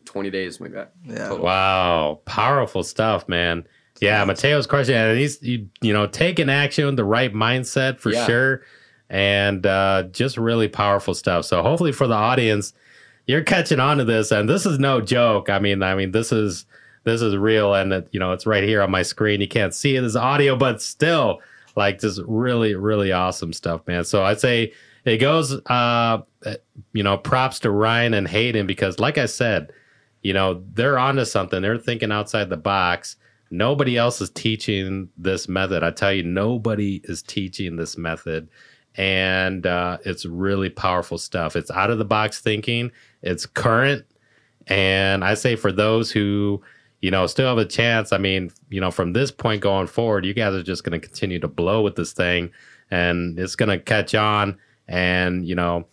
20 0.05 0.29
days, 0.31 0.57
something 0.57 0.75
like 0.75 0.91
that. 1.05 1.13
Yeah. 1.13 1.27
Total. 1.29 1.45
Wow, 1.45 2.19
powerful 2.25 2.83
stuff, 2.83 3.29
man. 3.29 3.65
Yeah, 4.01 4.25
Mateo's 4.25 4.65
crushing 4.65 4.95
it. 4.95 4.97
And 4.97 5.19
he's 5.19 5.41
you, 5.43 5.69
you 5.81 5.93
know 5.93 6.07
taking 6.07 6.49
action, 6.49 6.95
the 6.95 7.05
right 7.05 7.31
mindset 7.31 7.99
for 7.99 8.11
Yeah. 8.11 8.25
sure, 8.25 8.61
and 9.09 9.63
uh, 9.65 10.03
just 10.11 10.37
really 10.37 10.67
powerful 10.67 11.13
stuff. 11.13 11.45
So 11.45 11.61
hopefully 11.61 11.91
for 11.91 12.07
the 12.07 12.15
audience, 12.15 12.73
you're 13.27 13.43
catching 13.43 13.79
on 13.79 13.97
to 13.99 14.03
this, 14.03 14.31
and 14.31 14.49
this 14.49 14.65
is 14.65 14.79
no 14.79 14.99
joke. 15.01 15.49
I 15.51 15.59
mean, 15.59 15.83
I 15.83 15.93
mean 15.93 16.11
this 16.11 16.31
is 16.31 16.65
this 17.03 17.21
is 17.21 17.37
real, 17.37 17.75
and 17.75 17.93
it, 17.93 18.07
you 18.11 18.19
know 18.19 18.31
it's 18.31 18.47
right 18.47 18.63
here 18.63 18.81
on 18.81 18.89
my 18.89 19.03
screen. 19.03 19.39
You 19.39 19.47
can't 19.47 19.73
see 19.73 19.95
it 19.95 20.03
as 20.03 20.15
audio, 20.15 20.55
but 20.55 20.81
still, 20.81 21.39
like 21.75 21.99
just 21.99 22.21
really 22.27 22.75
really 22.75 23.11
awesome 23.11 23.53
stuff, 23.53 23.85
man. 23.87 24.03
So 24.03 24.23
I'd 24.23 24.39
say 24.39 24.73
it 25.03 25.17
goes, 25.17 25.53
uh, 25.65 26.21
you 26.93 27.03
know, 27.03 27.17
props 27.17 27.59
to 27.61 27.71
Ryan 27.71 28.13
and 28.13 28.27
Hayden 28.27 28.67
because, 28.67 28.99
like 28.99 29.17
I 29.17 29.25
said 29.25 29.71
you 30.21 30.33
know 30.33 30.63
they're 30.73 30.99
onto 30.99 31.25
something. 31.25 31.61
They're 31.61 31.77
thinking 31.77 32.11
outside 32.11 32.49
the 32.49 32.57
box. 32.57 33.15
Nobody 33.49 33.97
else 33.97 34.21
is 34.21 34.29
teaching 34.29 35.09
this 35.17 35.47
method. 35.47 35.83
I 35.83 35.91
tell 35.91 36.13
you 36.13 36.23
nobody 36.23 37.01
is 37.03 37.21
teaching 37.21 37.75
this 37.75 37.97
method. 37.97 38.47
And 38.95 39.65
uh, 39.65 39.97
it's 40.05 40.25
really 40.25 40.69
powerful 40.69 41.17
stuff. 41.17 41.55
It's 41.55 41.71
out 41.71 41.91
of 41.91 41.97
the 41.97 42.05
box 42.05 42.39
thinking. 42.39 42.91
It's 43.21 43.45
current. 43.45 44.05
And 44.67 45.23
i 45.23 45.33
say 45.33 45.55
for 45.55 45.71
those 45.71 46.11
who 46.11 46.61
you 47.01 47.11
know 47.11 47.27
still 47.27 47.47
have 47.47 47.57
a 47.57 47.65
chance 47.65 48.13
i 48.13 48.17
mean 48.17 48.51
you 48.69 48.79
know 48.79 48.91
from 48.91 49.13
this 49.13 49.31
point 49.31 49.61
going 49.61 49.87
forward 49.87 50.25
you 50.25 50.33
guys 50.33 50.53
are 50.53 50.63
just 50.63 50.83
going 50.83 50.99
to 50.99 51.05
continue 51.05 51.39
to 51.39 51.47
blow 51.47 51.81
with 51.81 51.95
this 51.95 52.13
thing 52.13 52.49
and 52.89 53.37
it's 53.39 53.55
going 53.55 53.69
to 53.69 53.79
catch 53.79 54.15
on 54.15 54.57
and 54.87 55.47
you 55.47 55.55
know 55.55 55.85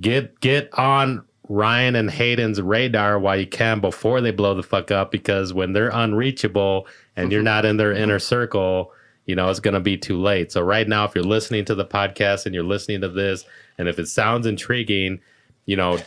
get 0.00 0.38
get 0.40 0.72
on 0.74 1.24
Ryan 1.50 1.96
and 1.96 2.08
Hayden's 2.08 2.62
radar 2.62 3.18
while 3.18 3.38
you 3.38 3.46
can 3.46 3.80
before 3.80 4.20
they 4.20 4.30
blow 4.30 4.54
the 4.54 4.62
fuck 4.62 4.92
up 4.92 5.10
because 5.10 5.52
when 5.52 5.72
they're 5.72 5.90
unreachable 5.92 6.86
and 7.16 7.32
you're 7.32 7.40
mm-hmm. 7.40 7.46
not 7.46 7.64
in 7.64 7.76
their 7.76 7.92
inner 7.92 8.20
circle, 8.20 8.92
you 9.26 9.34
know, 9.34 9.50
it's 9.50 9.58
going 9.58 9.74
to 9.74 9.80
be 9.80 9.98
too 9.98 10.20
late. 10.20 10.52
So 10.52 10.60
right 10.60 10.86
now 10.86 11.04
if 11.04 11.14
you're 11.14 11.24
listening 11.24 11.64
to 11.64 11.74
the 11.74 11.84
podcast 11.84 12.46
and 12.46 12.54
you're 12.54 12.62
listening 12.62 13.00
to 13.00 13.08
this 13.08 13.44
and 13.78 13.88
if 13.88 13.98
it 13.98 14.06
sounds 14.06 14.46
intriguing, 14.46 15.20
you 15.66 15.74
know, 15.74 15.98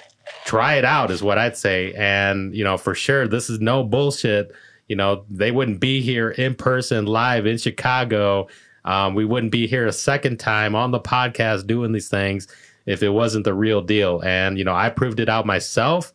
try 0.45 0.75
it 0.75 0.85
out 0.85 1.11
is 1.11 1.21
what 1.21 1.37
I'd 1.37 1.57
say 1.57 1.93
and 1.93 2.55
you 2.55 2.63
know, 2.63 2.77
for 2.77 2.95
sure 2.95 3.27
this 3.27 3.49
is 3.49 3.59
no 3.59 3.83
bullshit. 3.83 4.51
You 4.87 4.95
know, 4.95 5.25
they 5.29 5.51
wouldn't 5.51 5.79
be 5.79 6.01
here 6.01 6.31
in 6.31 6.55
person 6.55 7.05
live 7.05 7.45
in 7.45 7.57
Chicago. 7.57 8.47
Um, 8.85 9.15
we 9.15 9.23
wouldn't 9.25 9.51
be 9.51 9.65
here 9.65 9.87
a 9.87 9.93
second 9.93 10.39
time 10.39 10.75
on 10.75 10.91
the 10.91 10.99
podcast 10.99 11.67
doing 11.67 11.93
these 11.93 12.09
things 12.09 12.47
if 12.85 13.01
it 13.01 13.09
wasn't 13.09 13.45
the 13.45 13.53
real 13.53 13.81
deal. 13.81 14.21
And 14.23 14.57
you 14.57 14.63
know, 14.65 14.73
I 14.75 14.89
proved 14.89 15.19
it 15.19 15.29
out 15.29 15.45
myself. 15.45 16.11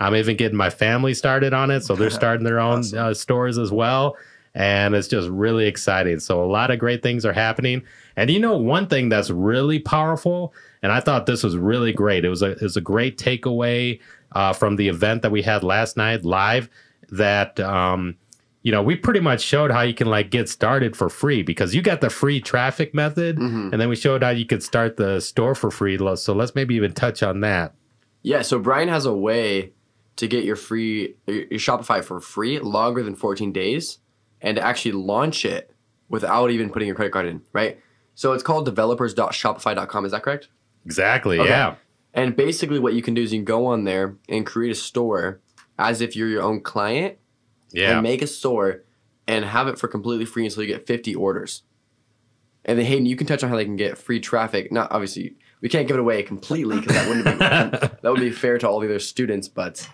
I'm 0.00 0.14
even 0.14 0.36
getting 0.36 0.56
my 0.56 0.70
family 0.70 1.14
started 1.14 1.52
on 1.52 1.70
it, 1.70 1.82
so 1.82 1.94
they're 1.94 2.10
starting 2.22 2.44
their 2.44 2.60
own 2.60 2.80
Awesome. 2.80 2.98
uh, 2.98 3.14
stores 3.14 3.58
as 3.58 3.70
well. 3.70 4.16
And 4.54 4.94
it's 4.94 5.08
just 5.08 5.28
really 5.28 5.66
exciting. 5.66 6.18
So 6.18 6.42
a 6.42 6.46
lot 6.46 6.70
of 6.72 6.78
great 6.80 7.02
things 7.02 7.24
are 7.24 7.32
happening. 7.32 7.82
And 8.16 8.30
you 8.30 8.40
know, 8.40 8.56
one 8.56 8.88
thing 8.88 9.08
that's 9.08 9.30
really 9.30 9.78
powerful, 9.78 10.52
and 10.82 10.92
I 10.92 11.00
thought 11.00 11.26
this 11.26 11.42
was 11.42 11.56
really 11.56 11.92
great. 11.92 12.24
It 12.24 12.28
was 12.28 12.42
a 12.42 12.52
it 12.52 12.62
was 12.62 12.76
a 12.76 12.80
great 12.80 13.18
takeaway 13.18 14.00
uh, 14.32 14.52
from 14.52 14.76
the 14.76 14.88
event 14.88 15.22
that 15.22 15.30
we 15.32 15.42
had 15.42 15.62
last 15.64 15.96
night 15.96 16.24
live. 16.24 16.68
That 17.10 17.58
um, 17.60 18.16
you 18.62 18.72
know, 18.72 18.82
we 18.82 18.96
pretty 18.96 19.20
much 19.20 19.40
showed 19.40 19.70
how 19.70 19.82
you 19.82 19.94
can 19.94 20.08
like 20.08 20.30
get 20.30 20.48
started 20.48 20.96
for 20.96 21.08
free 21.08 21.42
because 21.42 21.74
you 21.74 21.80
got 21.82 22.00
the 22.00 22.10
free 22.10 22.40
traffic 22.40 22.92
method, 22.94 23.36
Mhm. 23.38 23.72
and 23.72 23.80
then 23.80 23.88
we 23.88 23.96
showed 23.96 24.22
how 24.22 24.30
you 24.30 24.44
could 24.46 24.62
start 24.62 24.96
the 24.96 25.20
store 25.20 25.54
for 25.54 25.70
free. 25.70 25.96
So 26.16 26.34
let's 26.34 26.54
maybe 26.54 26.74
even 26.74 26.92
touch 26.92 27.22
on 27.22 27.40
that. 27.40 27.74
Yeah, 28.22 28.42
so 28.42 28.58
Brian 28.58 28.88
has 28.88 29.06
a 29.06 29.14
way 29.14 29.72
to 30.16 30.26
get 30.26 30.44
your 30.44 30.56
free 30.56 31.14
your 31.26 31.36
your 31.50 31.60
Shopify 31.60 32.02
for 32.04 32.20
free 32.20 32.58
longer 32.58 33.02
than 33.02 33.14
14 33.14 33.52
days 33.52 33.98
and 34.42 34.56
to 34.56 34.62
actually 34.62 34.92
launch 34.92 35.44
it 35.44 35.70
without 36.08 36.50
even 36.50 36.70
putting 36.70 36.86
your 36.88 36.96
credit 36.96 37.12
card 37.12 37.26
in, 37.26 37.42
right? 37.52 37.78
So 38.16 38.32
it's 38.32 38.42
called 38.42 38.64
developers.shopify.com, 38.64 40.04
is 40.04 40.12
that 40.12 40.22
correct? 40.22 40.48
Exactly. 40.84 41.38
Okay. 41.38 41.48
Yeah. 41.50 41.74
And 42.14 42.34
basically 42.34 42.78
what 42.78 42.94
you 42.94 43.02
can 43.02 43.14
do 43.14 43.22
is 43.22 43.32
you 43.32 43.38
can 43.38 43.44
go 43.44 43.66
on 43.66 43.84
there 43.84 44.16
and 44.28 44.44
create 44.46 44.72
a 44.72 44.74
store 44.74 45.40
as 45.78 46.00
if 46.00 46.16
you're 46.16 46.28
your 46.28 46.42
own 46.42 46.60
client 46.60 47.16
Yeah. 47.72 47.92
and 47.94 48.02
make 48.02 48.22
a 48.22 48.26
store 48.26 48.82
and 49.26 49.44
have 49.44 49.68
it 49.68 49.78
for 49.78 49.86
completely 49.88 50.24
free 50.24 50.44
until 50.44 50.62
you 50.62 50.68
get 50.68 50.86
50 50.86 51.14
orders. 51.14 51.62
And 52.64 52.78
then 52.78 52.86
Hayden, 52.86 53.06
you 53.06 53.16
can 53.16 53.26
touch 53.26 53.42
on 53.44 53.50
how 53.50 53.56
they 53.56 53.64
can 53.64 53.76
get 53.76 53.96
free 53.98 54.20
traffic. 54.20 54.72
Not 54.72 54.90
obviously, 54.90 55.36
we 55.60 55.68
can't 55.68 55.86
give 55.86 55.96
it 55.96 56.00
away 56.00 56.22
completely 56.22 56.80
because 56.80 56.94
that 56.96 57.06
wouldn't 57.08 57.24
be 57.24 57.30
that 58.02 58.10
would 58.10 58.20
be 58.20 58.30
fair 58.30 58.58
to 58.58 58.68
all 58.68 58.80
the 58.80 58.86
other 58.88 58.98
students. 58.98 59.48
But 59.48 59.88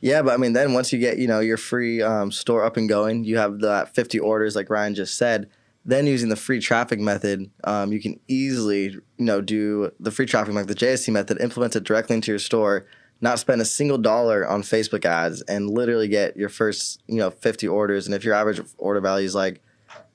Yeah, 0.00 0.22
but 0.22 0.34
I 0.34 0.36
mean, 0.36 0.52
then 0.54 0.72
once 0.74 0.92
you 0.92 0.98
get 0.98 1.18
you 1.18 1.26
know 1.26 1.40
your 1.40 1.56
free 1.56 2.02
um, 2.02 2.30
store 2.32 2.64
up 2.64 2.76
and 2.76 2.88
going, 2.88 3.24
you 3.24 3.36
have 3.38 3.60
that 3.60 3.94
50 3.94 4.18
orders 4.18 4.56
like 4.56 4.68
Ryan 4.70 4.94
just 4.94 5.16
said. 5.16 5.48
Then 5.86 6.06
using 6.06 6.30
the 6.30 6.36
free 6.36 6.60
traffic 6.60 6.98
method, 6.98 7.50
um, 7.64 7.92
you 7.92 8.00
can 8.00 8.18
easily 8.26 8.84
you 8.90 9.02
know 9.18 9.40
do 9.40 9.90
the 10.00 10.10
free 10.10 10.26
traffic 10.26 10.54
method, 10.54 10.68
the 10.68 10.74
JST 10.86 11.12
method, 11.12 11.40
implement 11.40 11.76
it 11.76 11.84
directly 11.84 12.16
into 12.16 12.32
your 12.32 12.38
store, 12.38 12.86
not 13.20 13.38
spend 13.38 13.60
a 13.60 13.64
single 13.66 13.98
dollar 13.98 14.46
on 14.48 14.62
Facebook 14.62 15.04
ads, 15.04 15.42
and 15.42 15.68
literally 15.70 16.08
get 16.08 16.36
your 16.36 16.48
first 16.48 17.02
you 17.06 17.16
know 17.18 17.30
50 17.30 17.68
orders. 17.68 18.06
And 18.06 18.14
if 18.14 18.24
your 18.24 18.34
average 18.34 18.60
order 18.78 19.00
value 19.00 19.26
is 19.26 19.34
like, 19.34 19.62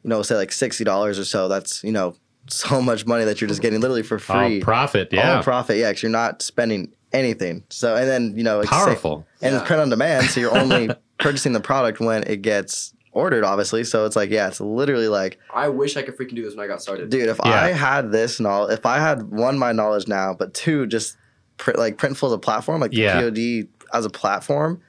you 0.04 0.10
know, 0.10 0.22
say 0.24 0.36
like 0.36 0.52
60 0.52 0.84
dollars 0.84 1.20
or 1.20 1.26
so, 1.26 1.48
that's 1.48 1.84
you 1.84 1.92
know 1.92 2.16
so 2.50 2.82
much 2.82 3.06
money 3.06 3.26
that 3.26 3.40
you're 3.40 3.48
just 3.48 3.62
getting 3.62 3.80
literally 3.80 4.02
for 4.04 4.18
free. 4.18 4.56
All 4.56 4.62
profit. 4.62 5.14
All 5.14 5.18
Yeah. 5.20 5.42
profit, 5.44 5.78
yeah, 5.78 5.90
because 5.90 6.02
you're 6.02 6.12
not 6.12 6.42
spending 6.42 6.94
anything. 7.14 7.64
So 7.70 7.96
and 7.96 8.08
then 8.10 8.34
you 8.36 8.44
know 8.44 8.58
like 8.58 8.70
say- 8.70 8.76
Powerful. 8.76 9.28
and 9.42 9.54
Yeah. 9.54 9.60
it's 9.60 9.68
print 9.68 9.82
on 9.84 9.90
demand, 9.90 10.26
so 10.32 10.40
you're 10.40 10.58
only 10.58 10.90
purchasing 11.20 11.54
the 11.54 11.60
product 11.60 12.00
when 12.00 12.24
it 12.24 12.42
gets 12.42 12.94
ordered, 13.12 13.44
obviously. 13.44 13.84
So 13.84 14.06
it's 14.06 14.16
like, 14.16 14.30
yeah, 14.30 14.48
it's 14.48 14.62
literally 14.62 15.08
like, 15.08 15.40
I 15.54 15.70
wish 15.70 15.98
I 15.98 16.02
could 16.04 16.18
freaking 16.18 16.36
do 16.36 16.44
this 16.44 16.56
when 16.56 16.64
I 16.64 16.68
got 16.68 16.82
started. 16.82 17.10
dude, 17.10 17.28
if 17.30 17.40
Yeah. 17.44 17.52
I 17.52 17.68
had 17.70 18.12
this 18.12 18.40
knowledge, 18.40 18.78
if 18.78 18.86
I 18.86 19.00
had 19.00 19.30
one 19.32 19.58
my 19.58 19.72
knowledge 19.72 20.08
now, 20.08 20.34
but 20.38 20.54
two 20.54 20.86
just 20.88 21.18
print, 21.58 21.80
like 21.80 21.98
Printful 21.98 22.28
as 22.28 22.34
a 22.34 22.38
platform, 22.38 22.82
like 22.82 22.94
Yeah. 22.94 23.20
POD 23.22 23.68
as 23.94 24.06
a 24.06 24.10
platform, 24.10 24.82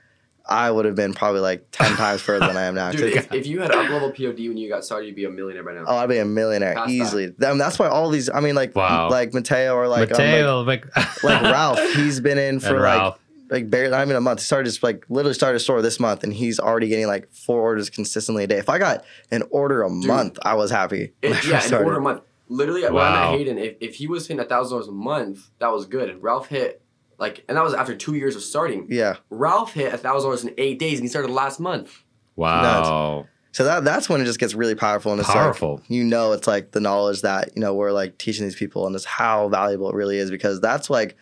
I 0.48 0.70
would 0.70 0.84
have 0.84 0.96
been 0.96 1.14
probably 1.14 1.40
like 1.42 1.66
ten 1.70 1.94
times 1.96 2.20
further 2.22 2.46
than 2.46 2.56
I 2.56 2.64
am 2.64 2.74
now. 2.74 2.90
Dude, 2.92 3.14
'Cause- 3.14 3.24
if, 3.26 3.32
if 3.32 3.46
you 3.46 3.60
had 3.60 3.70
UpLevel 3.70 4.14
POD 4.16 4.48
when 4.48 4.56
you 4.56 4.68
got 4.68 4.84
started, 4.84 5.06
you'd 5.06 5.14
be 5.16 5.24
a 5.24 5.30
millionaire 5.30 5.62
by 5.62 5.74
now. 5.74 5.84
Oh, 5.86 5.96
I'd 5.96 6.08
be 6.08 6.18
a 6.18 6.24
millionaire 6.24 6.74
Past 6.74 6.88
that. 6.88 6.92
easily. 6.92 7.34
Then 7.38 7.56
that's 7.58 7.78
why 7.78 7.88
all 7.88 8.10
these. 8.10 8.28
I 8.28 8.40
mean, 8.40 8.54
like, 8.56 8.74
Wow. 8.74 9.08
like 9.10 9.32
Mateo 9.32 9.74
or 9.74 9.86
like, 9.86 10.10
um, 10.12 10.66
like 10.66 10.84
like, 10.96 10.96
like 11.24 11.42
Ralph. 11.42 11.78
He's 11.94 12.18
been 12.20 12.38
in 12.38 12.58
for 12.58 12.68
And 12.68 12.76
like 12.80 12.82
Ralph. 12.98 13.18
Like 13.50 13.68
barely 13.68 13.90
not 13.90 14.02
even 14.02 14.16
a 14.16 14.20
month. 14.20 14.40
He 14.40 14.44
started 14.44 14.64
just 14.66 14.82
like 14.82 15.04
literally 15.08 15.34
started 15.34 15.56
a 15.56 15.60
store 15.60 15.82
this 15.82 15.98
month, 16.00 16.22
and 16.24 16.32
he's 16.32 16.58
already 16.60 16.88
getting 16.88 17.06
like 17.06 17.30
four 17.32 17.60
orders 17.60 17.90
consistently 17.90 18.44
a 18.44 18.46
day. 18.46 18.58
If 18.58 18.68
I 18.68 18.78
got 18.78 19.04
an 19.30 19.42
order 19.50 19.82
a 19.82 19.90
month, 19.90 20.38
I 20.42 20.54
was 20.54 20.70
happy. 20.70 21.12
when 21.22 21.32
I 21.32 21.36
It, 21.36 21.42
first 21.44 21.70
yeah, 21.72 21.78
an 21.78 21.84
order 21.84 21.98
a 21.98 22.00
month. 22.00 22.22
Literally, 22.48 22.82
when 22.82 22.92
I 22.92 22.94
Wow. 22.94 23.30
met 23.30 23.38
Hayden, 23.38 23.58
if, 23.58 23.76
if 23.80 23.94
he 23.96 24.06
was 24.08 24.26
hitting 24.26 24.40
a 24.40 24.44
thousand 24.44 24.74
dollars 24.74 24.88
a 24.88 24.92
month, 24.92 25.50
that 25.60 25.72
was 25.72 25.86
good. 25.86 26.20
Ralph 26.22 26.48
hit 26.48 26.82
like, 27.18 27.44
and 27.48 27.56
that 27.56 27.62
was 27.62 27.74
after 27.74 27.94
two 27.94 28.14
years 28.14 28.34
of 28.34 28.42
starting. 28.42 28.86
Yeah, 28.88 29.16
Ralph 29.30 29.72
hit 29.74 29.92
a 29.94 29.98
thousand 29.98 30.26
dollars 30.28 30.44
in 30.44 30.54
eight 30.58 30.78
days, 30.78 30.98
and 30.98 31.04
he 31.04 31.08
started 31.08 31.30
last 31.30 31.60
month. 31.60 32.02
wow. 32.36 33.26
so 33.52 33.64
that 33.64 33.84
that's 33.84 34.08
when 34.08 34.20
it 34.20 34.24
just 34.24 34.38
gets 34.40 34.54
really 34.54 34.74
powerful, 34.74 35.12
and 35.12 35.20
it's 35.20 35.30
Powerful. 35.30 35.76
like 35.76 35.90
you 35.90 36.04
know, 36.04 36.32
it's 36.32 36.46
like 36.46 36.72
the 36.72 36.80
knowledge 36.80 37.22
that 37.22 37.50
you 37.54 37.60
know 37.60 37.74
we're 37.74 37.92
like 37.92 38.18
teaching 38.18 38.44
these 38.44 38.56
people, 38.56 38.86
and 38.86 38.94
it's 38.96 39.04
how 39.04 39.48
valuable 39.48 39.88
it 39.90 39.94
really 39.94 40.18
is 40.18 40.30
because 40.30 40.60
that's 40.60 40.88
like 40.90 41.16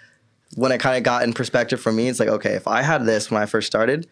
when 0.54 0.72
it 0.72 0.78
kind 0.78 0.96
of 0.96 1.02
got 1.02 1.24
in 1.24 1.32
perspective 1.32 1.80
for 1.80 1.92
me. 1.92 2.08
It's 2.08 2.20
like 2.20 2.28
okay, 2.28 2.54
if 2.54 2.66
I 2.66 2.82
had 2.82 3.06
this 3.06 3.30
when 3.30 3.42
I 3.42 3.46
first 3.46 3.66
started. 3.66 4.06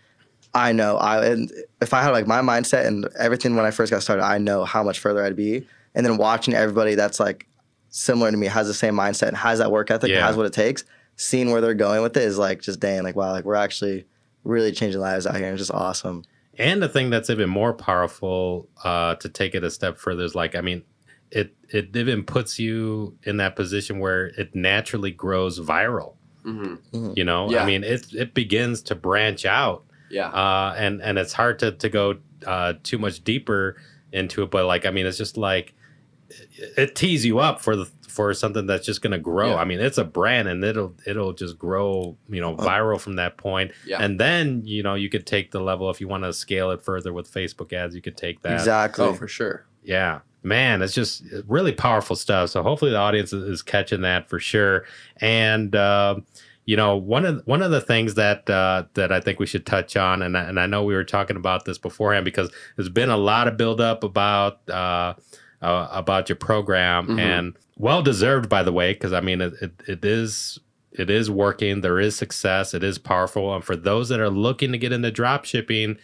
I 0.54 0.72
know 0.72 0.96
I 0.96 1.26
and 1.26 1.52
if 1.82 1.92
I 1.92 2.02
had 2.02 2.10
like 2.10 2.26
my 2.26 2.40
mindset 2.40 2.86
and 2.86 3.06
everything 3.18 3.56
when 3.56 3.66
I 3.66 3.70
first 3.70 3.92
got 3.92 4.02
started, 4.02 4.24
I 4.24 4.38
know 4.38 4.64
how 4.64 4.82
much 4.82 5.00
further 5.00 5.22
I'd 5.22 5.36
be. 5.36 5.66
And 5.94 6.06
then 6.06 6.16
watching 6.16 6.54
everybody 6.54 6.94
that's 6.94 7.20
like 7.20 7.46
similar 7.90 8.30
to 8.30 8.36
me 8.36 8.46
has 8.46 8.66
the 8.66 8.74
same 8.74 8.94
mindset 8.94 9.28
and 9.28 9.36
has 9.36 9.58
that 9.58 9.70
work 9.70 9.90
ethic 9.90 10.10
and 10.10 10.20
has 10.20 10.36
what 10.36 10.46
it 10.46 10.52
takes, 10.52 10.84
seeing 11.16 11.50
where 11.50 11.60
they're 11.60 11.74
going 11.74 12.02
with 12.02 12.16
it 12.16 12.22
is 12.22 12.38
like 12.38 12.62
just 12.62 12.80
dang, 12.80 13.02
like 13.02 13.16
wow, 13.16 13.32
like 13.32 13.44
we're 13.44 13.54
actually 13.54 14.06
really 14.44 14.72
changing 14.72 15.00
lives 15.00 15.26
out 15.26 15.36
here 15.36 15.46
and 15.46 15.54
it's 15.54 15.62
just 15.62 15.72
awesome. 15.72 16.22
And 16.58 16.82
the 16.82 16.88
thing 16.88 17.10
that's 17.10 17.28
even 17.28 17.50
more 17.50 17.74
powerful 17.74 18.68
uh, 18.82 19.16
to 19.16 19.28
take 19.28 19.54
it 19.54 19.64
a 19.64 19.70
step 19.70 19.98
further 19.98 20.24
is 20.24 20.34
like, 20.34 20.54
I 20.54 20.60
mean, 20.62 20.82
it 21.30 21.54
it 21.68 21.94
even 21.96 22.24
puts 22.24 22.58
you 22.58 23.18
in 23.24 23.38
that 23.38 23.56
position 23.56 23.98
where 23.98 24.26
it 24.26 24.54
naturally 24.54 25.10
grows 25.10 25.60
viral. 25.60 26.14
Mm-hmm. 26.46 27.12
You 27.16 27.24
know, 27.24 27.50
Yeah. 27.50 27.62
I 27.62 27.66
mean, 27.66 27.82
it 27.84 28.12
it 28.14 28.34
begins 28.34 28.82
to 28.82 28.94
branch 28.94 29.44
out, 29.44 29.84
Yeah. 30.10 30.28
uh, 30.28 30.74
and 30.78 31.02
and 31.02 31.18
it's 31.18 31.32
hard 31.32 31.58
to 31.60 31.72
to 31.72 31.88
go 31.88 32.18
uh, 32.46 32.74
too 32.82 32.98
much 32.98 33.24
deeper 33.24 33.76
into 34.12 34.42
it. 34.42 34.50
But 34.50 34.66
like, 34.66 34.86
I 34.86 34.90
mean, 34.90 35.06
it's 35.06 35.18
just 35.18 35.36
like 35.36 35.74
it, 36.28 36.72
it 36.78 36.94
tees 36.94 37.24
you 37.24 37.38
up 37.38 37.60
for 37.60 37.76
the 37.76 37.90
for 38.08 38.32
something 38.32 38.66
that's 38.66 38.86
just 38.86 39.02
going 39.02 39.10
to 39.10 39.18
grow. 39.18 39.50
Yeah. 39.50 39.56
I 39.56 39.64
mean, 39.66 39.78
it's 39.80 39.98
a 39.98 40.04
brand, 40.04 40.48
and 40.48 40.64
it'll 40.64 40.94
it'll 41.06 41.32
just 41.32 41.58
grow, 41.58 42.16
you 42.28 42.40
know, 42.40 42.54
viral 42.56 42.98
from 43.00 43.16
that 43.16 43.36
point. 43.36 43.72
Yeah. 43.86 44.02
And 44.02 44.18
then 44.18 44.62
you 44.64 44.82
know 44.82 44.94
you 44.94 45.08
could 45.10 45.26
take 45.26 45.50
the 45.50 45.60
level 45.60 45.90
if 45.90 46.00
you 46.00 46.08
want 46.08 46.24
to 46.24 46.32
scale 46.32 46.70
it 46.70 46.82
further 46.82 47.12
with 47.12 47.30
Facebook 47.32 47.72
ads. 47.72 47.94
You 47.94 48.02
could 48.02 48.16
take 48.16 48.42
that. 48.42 48.54
Exactly. 48.54 49.04
oh, 49.04 49.12
for 49.14 49.28
sure. 49.28 49.66
Yeah, 49.82 50.20
man, 50.46 50.80
it's 50.80 50.94
just 50.94 51.22
really 51.46 51.72
powerful 51.72 52.16
stuff. 52.16 52.50
So 52.50 52.62
hopefully 52.62 52.92
the 52.92 52.96
audience 52.98 53.32
is, 53.32 53.62
catching 53.62 54.02
that 54.02 54.28
for 54.30 54.38
sure. 54.38 54.84
And 55.20 55.74
uh, 55.74 56.16
you 56.64 56.76
know, 56.76 56.96
one 56.96 57.24
of 57.26 57.42
one 57.46 57.62
of 57.62 57.70
the 57.70 57.80
things 57.80 58.14
that 58.14 58.48
uh, 58.48 58.84
that 58.94 59.12
I 59.12 59.20
think 59.20 59.38
we 59.38 59.46
should 59.46 59.66
touch 59.66 59.96
on, 59.96 60.22
and 60.22 60.36
I- 60.36 60.44
and 60.44 60.58
I 60.58 60.66
know 60.66 60.82
we 60.84 60.94
were 60.94 61.04
talking 61.04 61.36
about 61.36 61.64
this 61.64 61.78
beforehand 61.78 62.24
because 62.24 62.50
there's 62.76 62.88
been 62.88 63.10
a 63.10 63.16
lot 63.16 63.46
of 63.48 63.56
buildup 63.56 64.02
about 64.04 64.60
uh, 64.68 65.14
uh, 65.62 65.88
about 65.90 66.28
your 66.28 66.36
program, 66.36 67.06
Mhm. 67.08 67.18
and 67.20 67.56
well 67.78 68.02
deserved, 68.02 68.48
by 68.48 68.62
the 68.62 68.72
way, 68.72 68.92
because 68.94 69.12
I 69.12 69.20
mean 69.20 69.40
it, 69.40 69.52
it, 69.60 69.72
it 69.86 70.04
is 70.04 70.58
it 70.92 71.10
is 71.10 71.30
working. 71.30 71.82
There 71.82 72.00
is 72.00 72.16
success. 72.16 72.72
It 72.74 72.82
is 72.82 72.98
powerful, 72.98 73.54
and 73.54 73.62
for 73.64 73.76
those 73.76 74.08
that 74.08 74.18
are 74.20 74.30
looking 74.30 74.72
to 74.72 74.78
get 74.78 74.92
into 74.92 75.10
drop 75.10 75.44
shipping, 75.44 75.98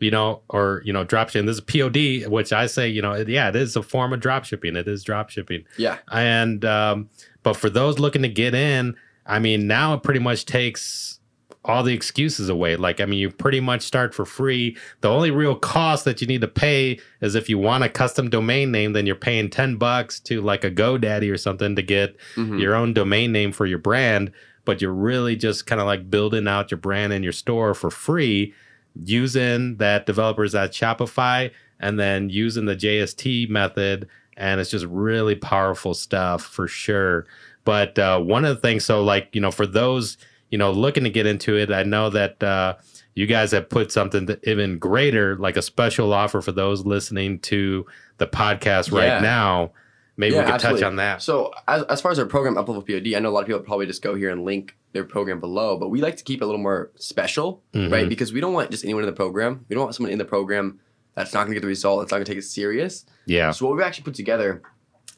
you 0.00 0.10
know, 0.10 0.42
or 0.48 0.82
you 0.84 0.92
know, 0.92 1.04
drop 1.04 1.28
shipping. 1.30 1.46
This 1.46 1.56
is 1.56 1.60
POD, 1.62 2.30
which 2.30 2.52
I 2.52 2.66
say, 2.66 2.88
you 2.88 3.00
know, 3.02 3.14
yeah, 3.14 3.48
it 3.48 3.56
is 3.56 3.76
a 3.76 3.82
form 3.82 4.12
of 4.12 4.20
drop 4.20 4.44
shipping. 4.44 4.76
It 4.76 4.88
is 4.88 5.02
drop 5.04 5.30
shipping 5.30 5.64
Yeah. 5.76 5.98
and 6.12 6.64
um, 6.64 7.08
but 7.42 7.54
for 7.54 7.70
those 7.70 7.98
looking 7.98 8.22
to 8.22 8.28
get 8.28 8.54
in 8.54 8.94
i 9.26 9.38
mean 9.38 9.66
now 9.66 9.94
it 9.94 10.02
pretty 10.02 10.20
much 10.20 10.44
takes 10.44 11.18
all 11.64 11.82
the 11.82 11.94
excuses 11.94 12.50
away 12.50 12.76
like 12.76 13.00
i 13.00 13.06
mean 13.06 13.18
you 13.18 13.30
pretty 13.30 13.58
much 13.60 13.80
start 13.80 14.14
for 14.14 14.26
free 14.26 14.76
the 15.00 15.08
only 15.08 15.30
real 15.30 15.54
cost 15.54 16.04
that 16.04 16.20
you 16.20 16.26
need 16.26 16.42
to 16.42 16.48
pay 16.48 16.98
is 17.22 17.34
if 17.34 17.48
you 17.48 17.56
want 17.58 17.82
a 17.82 17.88
custom 17.88 18.28
domain 18.28 18.70
name 18.70 18.92
then 18.92 19.06
you're 19.06 19.14
paying 19.16 19.48
10 19.48 19.76
bucks 19.76 20.20
to 20.20 20.42
like 20.42 20.62
a 20.62 20.70
godaddy 20.70 21.32
or 21.32 21.38
something 21.38 21.74
to 21.74 21.82
get 21.82 22.14
Mhm. 22.36 22.60
your 22.60 22.74
own 22.74 22.92
domain 22.92 23.32
name 23.32 23.50
for 23.50 23.64
your 23.64 23.78
brand 23.78 24.30
but 24.66 24.82
you're 24.82 24.92
really 24.92 25.36
just 25.36 25.66
kind 25.66 25.80
of 25.80 25.86
like 25.86 26.10
building 26.10 26.46
out 26.46 26.70
your 26.70 26.76
brand 26.78 27.12
in 27.14 27.22
your 27.22 27.32
store 27.32 27.72
for 27.72 27.90
free 27.90 28.52
using 28.94 29.76
that 29.78 30.06
developers 30.06 30.54
at 30.54 30.72
shopify 30.72 31.50
and 31.80 31.98
then 31.98 32.30
using 32.30 32.66
the 32.66 32.76
jst 32.76 33.48
method 33.50 34.08
and 34.36 34.60
it's 34.60 34.70
just 34.70 34.84
really 34.86 35.34
powerful 35.36 35.94
stuff 35.94 36.42
for 36.42 36.66
sure. 36.66 37.26
But 37.64 37.98
uh, 37.98 38.18
one 38.20 38.44
of 38.44 38.54
the 38.56 38.60
things, 38.60 38.84
so 38.84 39.02
like 39.02 39.28
you 39.32 39.40
know, 39.40 39.50
for 39.52 39.66
those 39.66 40.16
you 40.50 40.58
know 40.58 40.70
looking 40.72 41.04
to 41.04 41.10
get 41.10 41.24
into 41.26 41.56
it, 41.56 41.70
I 41.72 41.82
know 41.84 42.10
that 42.10 42.42
uh, 42.42 42.74
you 43.14 43.26
guys 43.26 43.52
have 43.52 43.68
put 43.68 43.92
something 43.92 44.28
even 44.42 44.78
greater, 44.78 45.36
like 45.36 45.56
a 45.56 45.62
special 45.62 46.12
offer 46.12 46.40
for 46.42 46.52
those 46.52 46.84
listening 46.84 47.38
to 47.40 47.86
the 48.18 48.26
podcast 48.26 48.92
right 48.92 49.06
Yeah. 49.06 49.20
now. 49.20 49.72
Maybe 50.16 50.34
Yeah, 50.34 50.40
we 50.40 50.44
could 50.46 50.54
absolutely. 50.54 50.80
touch 50.80 50.86
on 50.86 50.96
that. 50.96 51.22
So 51.22 51.52
as, 51.66 51.82
as 51.84 52.00
far 52.00 52.12
as 52.12 52.18
our 52.18 52.26
program 52.26 52.54
Uplevel 52.54 52.86
POD, 52.86 53.14
I 53.16 53.18
know 53.20 53.30
a 53.30 53.32
lot 53.32 53.40
of 53.40 53.46
people 53.46 53.60
probably 53.60 53.86
just 53.86 54.00
go 54.02 54.14
here 54.14 54.30
and 54.30 54.44
link 54.44 54.76
their 54.92 55.04
program 55.04 55.40
below, 55.40 55.76
but 55.76 55.88
we 55.88 56.00
like 56.00 56.16
to 56.18 56.24
keep 56.24 56.40
it 56.40 56.44
a 56.44 56.46
little 56.46 56.60
more 56.60 56.92
special, 56.96 57.62
Mhm. 57.74 57.90
right? 57.90 58.08
Because 58.08 58.32
we 58.32 58.40
don't 58.40 58.52
want 58.52 58.70
just 58.70 58.84
anyone 58.84 59.02
in 59.02 59.08
the 59.08 59.12
program. 59.16 59.64
We 59.68 59.74
don't 59.74 59.82
want 59.84 59.94
someone 59.96 60.12
in 60.12 60.18
the 60.18 60.24
program 60.24 60.78
that's 61.16 61.32
not 61.34 61.40
going 61.40 61.50
to 61.50 61.54
get 61.54 61.62
the 61.62 61.66
result. 61.68 62.00
That's 62.00 62.12
not 62.12 62.18
going 62.18 62.26
to 62.26 62.30
take 62.32 62.38
it 62.38 62.44
serious. 62.46 63.04
Yeah, 63.26 63.50
So 63.50 63.66
what 63.66 63.76
we've 63.76 63.84
actually 63.84 64.04
put 64.04 64.14
together 64.14 64.62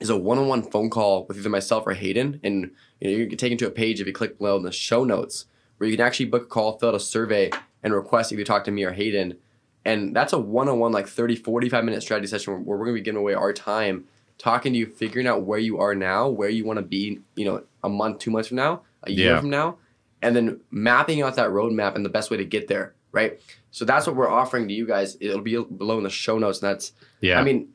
is 0.01 0.09
a 0.10 0.16
one-on-one 0.16 0.62
phone 0.70 0.89
call 0.90 1.27
with 1.27 1.39
either 1.39 1.48
myself 1.51 1.86
or 1.86 1.93
Hayden, 1.94 2.40
and 2.43 2.70
you 3.01 3.10
know, 3.10 3.16
you 3.16 3.24
can 3.27 3.31
take 3.31 3.39
taken 3.51 3.59
to 3.59 3.66
a 3.66 3.70
page 3.70 4.01
if 4.01 4.06
you 4.06 4.12
click 4.12 4.39
below 4.39 4.56
in 4.56 4.62
the 4.62 4.73
show 4.73 5.05
notes 5.05 5.44
where 5.78 5.89
you 5.89 5.97
can 5.97 6.06
actually 6.06 6.27
book 6.27 6.43
a 6.44 6.47
call, 6.47 6.78
fill 6.78 6.90
out 6.90 6.94
a 6.94 7.01
survey, 7.01 7.51
and 7.82 7.93
request 7.94 8.32
either 8.32 8.44
talk 8.44 8.64
to 8.64 8.70
me 8.70 8.82
or 8.85 8.93
Hayden. 8.93 9.36
And 9.85 10.16
that's 10.16 10.32
a 10.32 10.39
one-on-one 10.39 10.90
like 10.93 11.06
30, 11.06 11.36
45 11.36 11.85
minute 11.85 12.02
strategy 12.02 12.27
session 12.27 12.52
where, 12.55 12.60
where 12.62 12.78
we're 12.78 12.85
going 12.86 12.97
to 12.97 13.01
be 13.01 13.05
giving 13.05 13.20
away 13.20 13.35
our 13.35 13.52
time, 13.52 14.05
talking 14.39 14.73
to 14.73 14.79
you, 14.79 14.87
figuring 14.87 15.27
out 15.27 15.43
where 15.43 15.59
you 15.59 15.79
are 15.79 15.95
now, 15.95 16.29
where 16.29 16.49
you 16.49 16.65
want 16.65 16.79
to 16.79 16.85
be, 16.85 17.21
you 17.37 17.45
know, 17.45 17.63
a 17.83 17.89
month, 17.89 18.19
two 18.19 18.31
months 18.31 18.49
from 18.49 18.57
now, 18.57 18.83
a 19.05 19.11
year 19.11 19.33
Yeah. 19.33 19.41
from 19.41 19.51
now, 19.51 19.79
and 20.23 20.35
then 20.37 20.61
mapping 20.71 21.23
out 21.23 21.37
that 21.37 21.51
roadmap 21.51 21.95
and 21.95 22.05
the 22.05 22.09
best 22.11 22.31
way 22.31 22.37
to 22.37 22.45
get 22.45 22.69
there, 22.69 22.95
right? 23.13 23.41
So 23.71 23.85
that's 23.85 24.07
what 24.07 24.17
we're 24.17 24.29
offering 24.31 24.69
to 24.69 24.75
you 24.75 24.87
guys. 24.87 25.17
It'll 25.21 25.41
be 25.41 25.57
below 25.63 25.99
in 25.99 26.05
the 26.05 26.11
show 26.11 26.39
notes, 26.39 26.61
and 26.63 26.71
that's 26.71 26.93
yeah. 27.21 27.39
I 27.39 27.45
mean, 27.45 27.69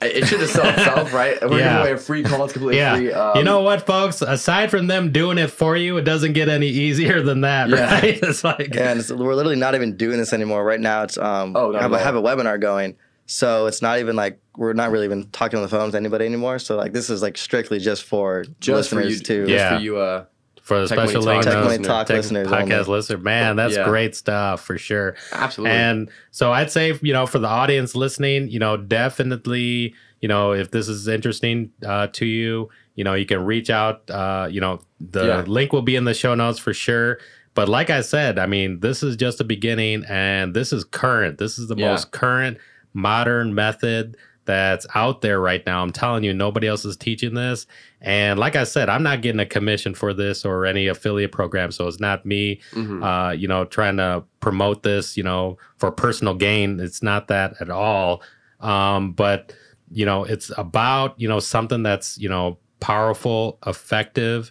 it 0.00 0.16
it 0.18 0.26
should 0.26 0.40
have 0.40 0.50
sell 0.50 0.68
itself, 0.68 1.12
right? 1.22 1.40
We're 1.42 1.58
Yeah. 1.58 1.64
giving 1.64 1.80
away 1.80 1.92
a 1.92 1.96
free 1.98 2.22
call. 2.22 2.44
It's 2.44 2.52
completely 2.52 2.78
Yeah. 2.78 2.96
free. 2.96 3.12
Um, 3.12 3.36
you 3.38 3.44
know 3.44 3.62
what, 3.62 3.84
folks? 3.86 4.22
Aside 4.22 4.70
from 4.70 4.86
them 4.86 5.10
doing 5.10 5.38
it 5.38 5.50
for 5.50 5.76
you, 5.76 5.96
it 5.96 6.02
doesn't 6.04 6.34
get 6.34 6.48
any 6.48 6.68
easier 6.68 7.20
than 7.22 7.40
that, 7.42 7.68
Yeah. 7.68 7.92
right? 8.00 8.18
It's 8.22 8.44
like, 8.44 8.74
Yeah, 8.74 8.90
and 8.92 9.00
it's, 9.00 9.10
we're 9.10 9.34
literally 9.34 9.56
not 9.56 9.74
even 9.74 9.96
doing 9.96 10.18
this 10.18 10.32
anymore. 10.32 10.64
Right 10.64 10.80
now, 10.80 11.02
it's 11.02 11.18
um, 11.18 11.56
Oh, 11.56 11.70
not 11.72 11.82
have, 11.82 11.92
at 11.92 11.96
a, 11.96 11.98
all. 11.98 12.04
have 12.04 12.14
a 12.16 12.22
webinar 12.22 12.60
going, 12.60 12.94
so 13.30 13.66
it's 13.66 13.82
not 13.82 13.98
even 13.98 14.16
like 14.16 14.40
we're 14.56 14.72
not 14.72 14.90
really 14.90 15.04
even 15.04 15.28
talking 15.30 15.58
on 15.58 15.62
the 15.62 15.68
phone 15.68 15.84
with 15.86 15.94
anybody 15.94 16.24
anymore. 16.24 16.58
So 16.58 16.76
like 16.76 16.92
this 16.94 17.10
is 17.10 17.20
like 17.22 17.36
strictly 17.36 17.78
just 17.78 18.02
for 18.02 18.44
just 18.58 18.88
for 18.90 18.96
listeners 18.96 19.18
you, 19.18 19.24
to 19.26 19.46
just 19.46 19.50
Yeah. 19.52 19.76
for 19.76 19.82
you. 19.84 19.96
Uh, 19.98 20.24
for 20.62 20.80
the 20.80 20.88
special 20.88 21.22
Talk 21.22 21.44
link, 21.44 21.44
Tech 21.44 21.82
Talk 21.82 22.06
Tech 22.08 22.16
listeners 22.16 22.48
podcast 22.48 22.80
only. 22.80 22.90
listener, 22.98 23.18
man, 23.18 23.56
that's 23.56 23.76
Yeah. 23.76 23.84
great 23.84 24.14
stuff 24.16 24.62
for 24.64 24.76
sure. 24.78 25.14
absolutely. 25.32 25.74
And 25.76 26.10
so 26.30 26.52
I'd 26.52 26.70
say, 26.70 26.98
you 27.02 27.12
know, 27.12 27.26
for 27.26 27.38
the 27.38 27.48
audience 27.48 27.94
listening, 27.94 28.48
you 28.48 28.58
know, 28.58 28.76
definitely, 29.18 29.94
you 30.20 30.28
know, 30.28 30.52
if 30.52 30.70
this 30.70 30.88
is 30.88 31.08
interesting 31.08 31.70
uh, 31.86 32.08
to 32.12 32.26
you, 32.26 32.68
you 32.96 33.04
know, 33.04 33.14
you 33.14 33.26
can 33.26 33.44
reach 33.44 33.70
out. 33.70 34.10
Uh, 34.10 34.48
you 34.50 34.60
know, 34.60 34.80
the 35.00 35.24
Yeah. 35.26 35.44
link 35.46 35.72
will 35.72 35.82
be 35.82 35.96
in 35.96 36.04
the 36.04 36.14
show 36.14 36.34
notes 36.34 36.58
for 36.58 36.74
sure. 36.74 37.18
But 37.54 37.68
like 37.68 37.90
I 37.90 38.02
said, 38.02 38.38
I 38.38 38.46
mean, 38.46 38.80
this 38.80 39.02
is 39.02 39.16
just 39.16 39.40
a 39.40 39.44
beginning 39.44 40.04
and 40.08 40.54
this 40.54 40.72
is 40.72 40.84
current. 40.84 41.38
This 41.38 41.58
is 41.58 41.68
the 41.68 41.76
Yeah. 41.76 41.90
most 41.90 42.10
current 42.12 42.58
modern 42.94 43.54
method 43.54 44.16
that's 44.44 44.86
out 44.94 45.20
there 45.20 45.40
right 45.40 45.64
now. 45.66 45.82
I'm 45.82 45.92
telling 45.92 46.24
you, 46.24 46.32
nobody 46.32 46.66
else 46.68 46.84
is 46.86 46.96
teaching 46.96 47.34
this. 47.34 47.66
And 48.00 48.38
like 48.38 48.56
I 48.56 48.64
said, 48.64 48.88
I'm 48.88 49.02
not 49.02 49.20
getting 49.20 49.40
a 49.40 49.46
commission 49.46 49.94
for 49.94 50.14
this 50.14 50.42
or 50.44 50.64
any 50.64 50.86
affiliate 50.86 51.32
program. 51.32 51.70
So 51.70 51.86
it's 51.86 52.00
not 52.00 52.24
me 52.24 52.60
Mhm. 52.72 53.02
uh, 53.04 53.32
you 53.32 53.46
know, 53.46 53.66
trying 53.66 53.98
to 53.98 54.24
promote 54.40 54.84
this, 54.84 55.18
you 55.18 55.22
know, 55.22 55.58
for 55.76 55.90
personal 55.92 56.32
gain. 56.34 56.80
It's 56.80 57.02
not 57.02 57.28
that 57.28 57.54
at 57.60 57.68
all. 57.68 58.22
Um, 58.60 59.12
but 59.12 59.52
you 59.90 60.06
know, 60.06 60.24
it's 60.24 60.50
about 60.58 61.14
you 61.20 61.28
know 61.28 61.40
something 61.40 61.82
that's 61.82 62.16
you 62.18 62.28
know 62.28 62.58
powerful, 62.80 63.58
effective, 63.66 64.50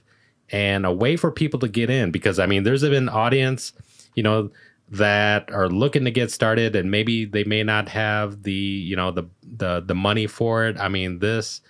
and 0.52 0.86
a 0.86 0.92
way 0.92 1.16
for 1.16 1.32
people 1.32 1.60
to 1.62 1.68
get 1.68 1.90
in. 1.90 2.12
Because 2.12 2.38
I 2.40 2.46
mean, 2.46 2.64
there's 2.64 2.84
an 2.84 3.10
audience, 3.10 3.74
you 4.16 4.22
know, 4.24 4.50
that 4.90 5.52
are 5.52 5.70
looking 5.70 6.06
to 6.06 6.12
get 6.12 6.32
started, 6.32 6.76
and 6.76 6.90
maybe 6.90 7.26
they 7.26 7.44
may 7.44 7.64
not 7.64 7.90
have 7.90 8.44
the 8.44 8.52
you 8.54 8.96
know 8.96 9.12
the 9.12 9.24
the 9.58 9.82
the 9.82 9.96
money 9.96 10.28
for 10.28 10.66
it. 10.68 10.78
I 10.80 10.88
mean, 10.90 11.20
this 11.20 11.62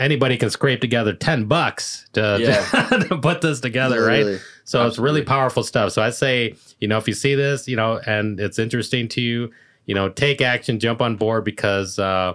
anybody 0.00 0.36
can 0.36 0.50
scrape 0.50 0.80
together 0.80 1.12
10 1.12 1.44
bucks 1.44 2.08
to, 2.14 2.38
Yeah. 2.40 2.98
to 3.08 3.16
put 3.18 3.42
this 3.42 3.60
together 3.60 4.02
right 4.04 4.24
Literally. 4.24 4.40
so 4.64 4.84
it's 4.88 4.98
really 4.98 5.22
powerful 5.22 5.62
stuff. 5.62 5.92
So 5.92 6.02
I'd 6.02 6.14
say, 6.14 6.56
you 6.80 6.88
know, 6.88 6.98
if 6.98 7.06
you 7.06 7.14
see 7.14 7.36
this, 7.36 7.68
you 7.68 7.76
know, 7.76 8.00
and 8.04 8.40
it's 8.40 8.58
interesting 8.58 9.06
to 9.10 9.20
you, 9.20 9.52
you 9.86 9.94
know, 9.94 10.08
take 10.08 10.40
action, 10.40 10.80
jump 10.80 11.00
on 11.00 11.14
board 11.16 11.44
because 11.44 11.98
uh, 12.00 12.32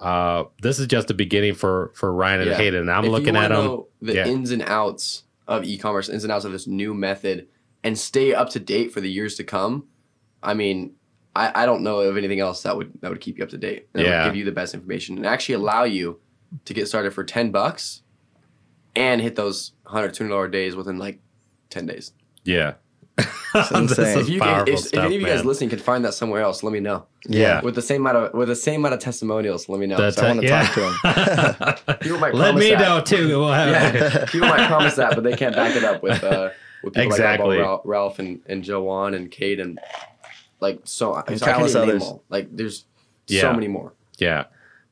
uh, 0.00 0.44
this 0.62 0.80
is 0.80 0.88
just 0.88 1.06
the 1.08 1.14
beginning 1.14 1.54
for 1.54 1.92
for 1.94 2.12
Ryan 2.12 2.40
and 2.40 2.50
Yeah. 2.50 2.56
Hayden. 2.56 2.80
And 2.80 2.90
I'm 2.90 3.04
If 3.04 3.10
looking 3.12 3.36
at 3.36 3.48
them. 3.50 3.84
the 4.02 4.14
Yeah. 4.14 4.26
ins 4.26 4.50
and 4.50 4.62
outs 4.62 5.22
of 5.46 5.64
e-commerce, 5.64 6.08
ins 6.08 6.24
and 6.24 6.32
outs 6.32 6.44
of 6.46 6.52
this 6.52 6.66
new 6.66 6.94
method, 6.94 7.46
and 7.84 7.98
stay 7.98 8.34
up 8.34 8.50
to 8.50 8.60
date 8.60 8.92
for 8.92 9.00
the 9.00 9.10
years 9.10 9.36
to 9.36 9.44
come. 9.44 9.86
I 10.42 10.54
mean, 10.54 10.94
I, 11.36 11.62
I 11.62 11.66
don't 11.66 11.82
know 11.82 12.00
of 12.00 12.16
anything 12.16 12.40
else 12.40 12.62
that 12.62 12.76
would 12.76 12.92
that 13.00 13.10
would 13.10 13.20
keep 13.20 13.38
you 13.38 13.44
up 13.44 13.50
to 13.50 13.58
date. 13.58 13.88
That 13.92 14.04
Yeah. 14.04 14.24
would 14.24 14.30
give 14.30 14.36
you 14.36 14.44
the 14.44 14.52
best 14.52 14.74
information 14.74 15.16
and 15.16 15.26
actually 15.26 15.54
allow 15.56 15.84
you 15.84 16.20
to 16.64 16.74
get 16.74 16.88
started 16.88 17.12
for 17.12 17.24
ten 17.24 17.50
bucks, 17.50 18.02
and 18.96 19.20
hit 19.20 19.36
those 19.36 19.72
100 19.84 20.14
200 20.14 20.34
dollar 20.34 20.48
days 20.48 20.74
within 20.76 20.98
like 20.98 21.20
ten 21.70 21.86
days. 21.86 22.12
Yeah. 22.44 22.74
It's 23.54 23.70
insane. 23.70 24.18
If 24.18 24.28
you 24.28 24.40
can, 24.40 24.48
powerful 24.48 24.74
if, 24.74 24.86
if 24.92 24.94
any 24.94 25.16
of 25.16 25.20
you 25.22 25.26
guys 25.26 25.38
man. 25.38 25.46
listening 25.46 25.70
can 25.70 25.78
find 25.78 26.04
that 26.04 26.12
somewhere 26.12 26.42
else, 26.42 26.62
let 26.62 26.70
me 26.70 26.80
know. 26.80 27.06
Yeah. 27.26 27.62
With 27.62 27.74
the 27.76 27.82
same 27.82 28.02
amount 28.06 28.18
of 28.26 28.34
with 28.34 28.48
the 28.48 28.54
same 28.54 28.80
amount 28.82 28.92
of 28.94 29.00
testimonials, 29.00 29.70
let 29.70 29.80
me 29.80 29.86
know. 29.86 29.96
The 29.96 30.10
So 30.12 30.22
I 30.22 30.28
wanna 30.28 30.46
talk 30.46 30.74
to 30.74 30.80
to 31.86 31.94
people 32.02 32.18
might 32.18 32.34
Let 32.34 32.50
promise 32.50 32.64
me 32.64 32.70
that. 32.70 32.78
know 32.80 33.00
too. 33.00 33.28
We'll 33.40 33.50
have- 33.52 33.94
yeah, 33.94 34.24
people 34.26 34.48
might 34.48 34.66
promise 34.68 34.96
that, 34.96 35.14
but 35.14 35.24
they 35.24 35.32
can't 35.34 35.56
back 35.56 35.74
it 35.74 35.82
up 35.82 36.02
with 36.02 36.22
uh, 36.22 36.50
with 36.82 36.94
people 36.94 37.10
Exactly. 37.12 37.56
like 37.58 37.64
Ralph, 37.66 37.82
Ralph 37.84 38.18
and 38.18 38.40
and 38.46 38.62
Joanne 38.64 39.14
and 39.14 39.30
Kate 39.30 39.60
and 39.60 39.78
like 40.60 40.80
so. 40.84 41.22
so 41.36 41.44
countless 41.46 41.74
others. 41.74 42.04
Like 42.28 42.48
there's 42.56 42.84
Yeah. 43.28 43.42
so 43.42 43.52
many 43.52 43.68
more. 43.68 43.92
yeah 44.18 44.44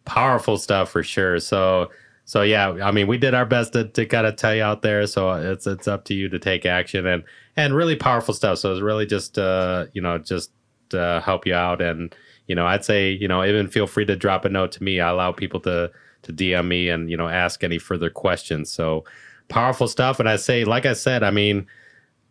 powerful 0.04 0.56
stuff 0.56 0.88
for 0.90 1.02
sure 1.02 1.40
so 1.40 1.90
so 2.26 2.42
yeah 2.42 2.68
i 2.84 2.92
mean 2.92 3.08
we 3.08 3.18
did 3.18 3.34
our 3.34 3.44
best 3.44 3.72
to, 3.72 3.82
to 3.88 4.06
kind 4.06 4.24
of 4.24 4.36
tell 4.36 4.54
you 4.54 4.62
out 4.62 4.80
there 4.82 5.04
so 5.04 5.32
it's 5.32 5.66
it's 5.66 5.88
up 5.88 6.04
to 6.04 6.14
you 6.14 6.28
to 6.28 6.38
take 6.38 6.64
action 6.64 7.04
and 7.06 7.24
and 7.56 7.74
really 7.74 7.96
powerful 7.96 8.32
stuff 8.32 8.58
so 8.58 8.70
it's 8.72 8.80
really 8.80 9.04
just 9.04 9.36
uh 9.36 9.86
you 9.94 10.00
know 10.00 10.16
just 10.16 10.52
uh 10.94 11.20
help 11.22 11.44
you 11.44 11.52
out 11.52 11.82
and 11.82 12.14
you 12.46 12.54
know 12.54 12.64
i'd 12.66 12.84
say 12.84 13.10
you 13.10 13.26
know 13.26 13.44
even 13.44 13.66
feel 13.66 13.88
free 13.88 14.04
to 14.04 14.14
drop 14.14 14.44
a 14.44 14.48
note 14.48 14.70
to 14.70 14.80
me 14.84 15.00
i 15.00 15.08
allow 15.10 15.32
people 15.32 15.58
to 15.58 15.90
to 16.22 16.32
dm 16.32 16.68
me 16.68 16.88
and 16.88 17.10
you 17.10 17.16
know 17.16 17.26
ask 17.26 17.64
any 17.64 17.78
further 17.78 18.08
questions 18.08 18.70
so 18.70 19.04
powerful 19.48 19.89
stuff 19.89 20.20
and 20.20 20.28
i 20.28 20.36
say 20.36 20.64
like 20.64 20.86
i 20.86 20.93
said 20.93 21.23
i 21.23 21.31
mean 21.31 21.66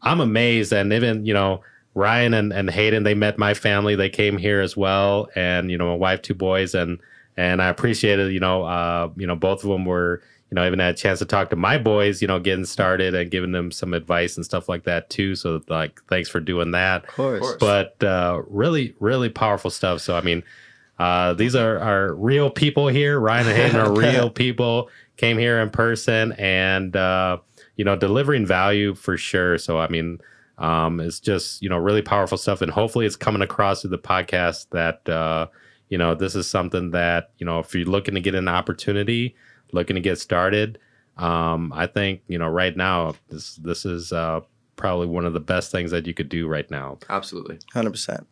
i'm 0.01 0.19
amazed 0.19 0.73
and 0.73 0.91
even 0.91 1.25
you 1.25 1.33
know 1.33 1.61
ryan 1.93 2.33
and, 2.33 2.51
and 2.51 2.69
hayden 2.69 3.03
they 3.03 3.13
met 3.13 3.37
my 3.37 3.53
family 3.53 3.95
they 3.95 4.09
came 4.09 4.37
here 4.37 4.61
as 4.61 4.75
well 4.75 5.29
and 5.35 5.71
you 5.71 5.77
know 5.77 5.87
my 5.87 5.95
wife 5.95 6.21
two 6.21 6.33
boys 6.33 6.75
and 6.75 6.99
and 7.37 7.61
I 7.61 7.67
appreciated, 7.67 8.31
you 8.31 8.39
know, 8.39 8.63
uh, 8.63 9.09
you 9.17 9.27
know, 9.27 9.35
both 9.35 9.63
of 9.63 9.69
them 9.69 9.85
were, 9.85 10.21
you 10.49 10.55
know, 10.55 10.65
even 10.65 10.79
had 10.79 10.93
a 10.93 10.97
chance 10.97 11.19
to 11.19 11.25
talk 11.25 11.49
to 11.49 11.55
my 11.55 11.77
boys, 11.77 12.21
you 12.21 12.27
know, 12.27 12.39
getting 12.39 12.65
started 12.65 13.13
and 13.13 13.29
giving 13.29 13.51
them 13.51 13.71
some 13.71 13.93
advice 13.93 14.37
and 14.37 14.45
stuff 14.45 14.69
like 14.69 14.83
that 14.83 15.09
too. 15.09 15.35
So 15.35 15.61
like, 15.67 16.01
thanks 16.07 16.29
for 16.29 16.39
doing 16.39 16.71
that. 16.71 17.03
Of 17.03 17.09
course. 17.09 17.39
course. 17.41 17.57
But 17.59 18.03
uh, 18.03 18.41
really, 18.47 18.95
really 18.99 19.29
powerful 19.29 19.69
stuff. 19.69 20.01
So 20.01 20.15
I 20.15 20.21
mean, 20.21 20.43
uh, 20.97 21.33
these 21.33 21.55
are 21.55 21.77
are 21.79 22.13
real 22.13 22.49
people 22.49 22.87
here. 22.87 23.19
Ryan 23.19 23.47
and 23.47 23.57
Hayden 23.57 23.79
are 23.79 23.91
real 23.97 24.29
people. 24.29 24.89
Came 25.17 25.37
here 25.37 25.59
in 25.59 25.69
person, 25.69 26.33
and 26.33 26.95
uh, 26.95 27.37
you 27.75 27.85
know, 27.85 27.95
delivering 27.95 28.45
value 28.45 28.95
for 28.95 29.17
sure. 29.17 29.57
So, 29.57 29.77
I 29.79 29.87
mean, 29.87 30.19
um, 30.57 30.99
it's 30.99 31.19
just, 31.19 31.61
you 31.61 31.69
know, 31.69 31.77
really 31.77 32.01
powerful 32.01 32.37
stuff. 32.37 32.61
And 32.61 32.71
hopefully 32.71 33.05
it's 33.05 33.15
coming 33.15 33.41
across 33.41 33.81
through 33.81 33.91
the 33.91 33.97
podcast 33.97 34.67
that, 34.71 35.07
uh, 35.09 35.47
you 35.89 35.97
know, 35.97 36.15
this 36.15 36.35
is 36.35 36.49
something 36.49 36.91
that, 36.91 37.31
you 37.37 37.45
know, 37.45 37.59
if 37.59 37.75
you're 37.75 37.85
looking 37.85 38.15
to 38.15 38.21
get 38.21 38.35
an 38.35 38.47
opportunity, 38.47 39.35
looking 39.71 39.95
to 39.95 40.01
get 40.01 40.19
started, 40.19 40.79
um, 41.17 41.71
I 41.73 41.87
think, 41.87 42.21
you 42.27 42.37
know, 42.37 42.47
right 42.47 42.75
now, 42.75 43.15
this, 43.29 43.55
this 43.57 43.85
is, 43.85 44.11
uh, 44.11 44.41
probably 44.75 45.07
one 45.07 45.25
of 45.25 45.33
the 45.33 45.39
best 45.39 45.71
things 45.71 45.91
that 45.91 46.05
you 46.05 46.13
could 46.13 46.29
do 46.29 46.47
right 46.47 46.69
now. 46.69 46.97
Absolutely. 47.09 47.57
100%. 47.73 48.25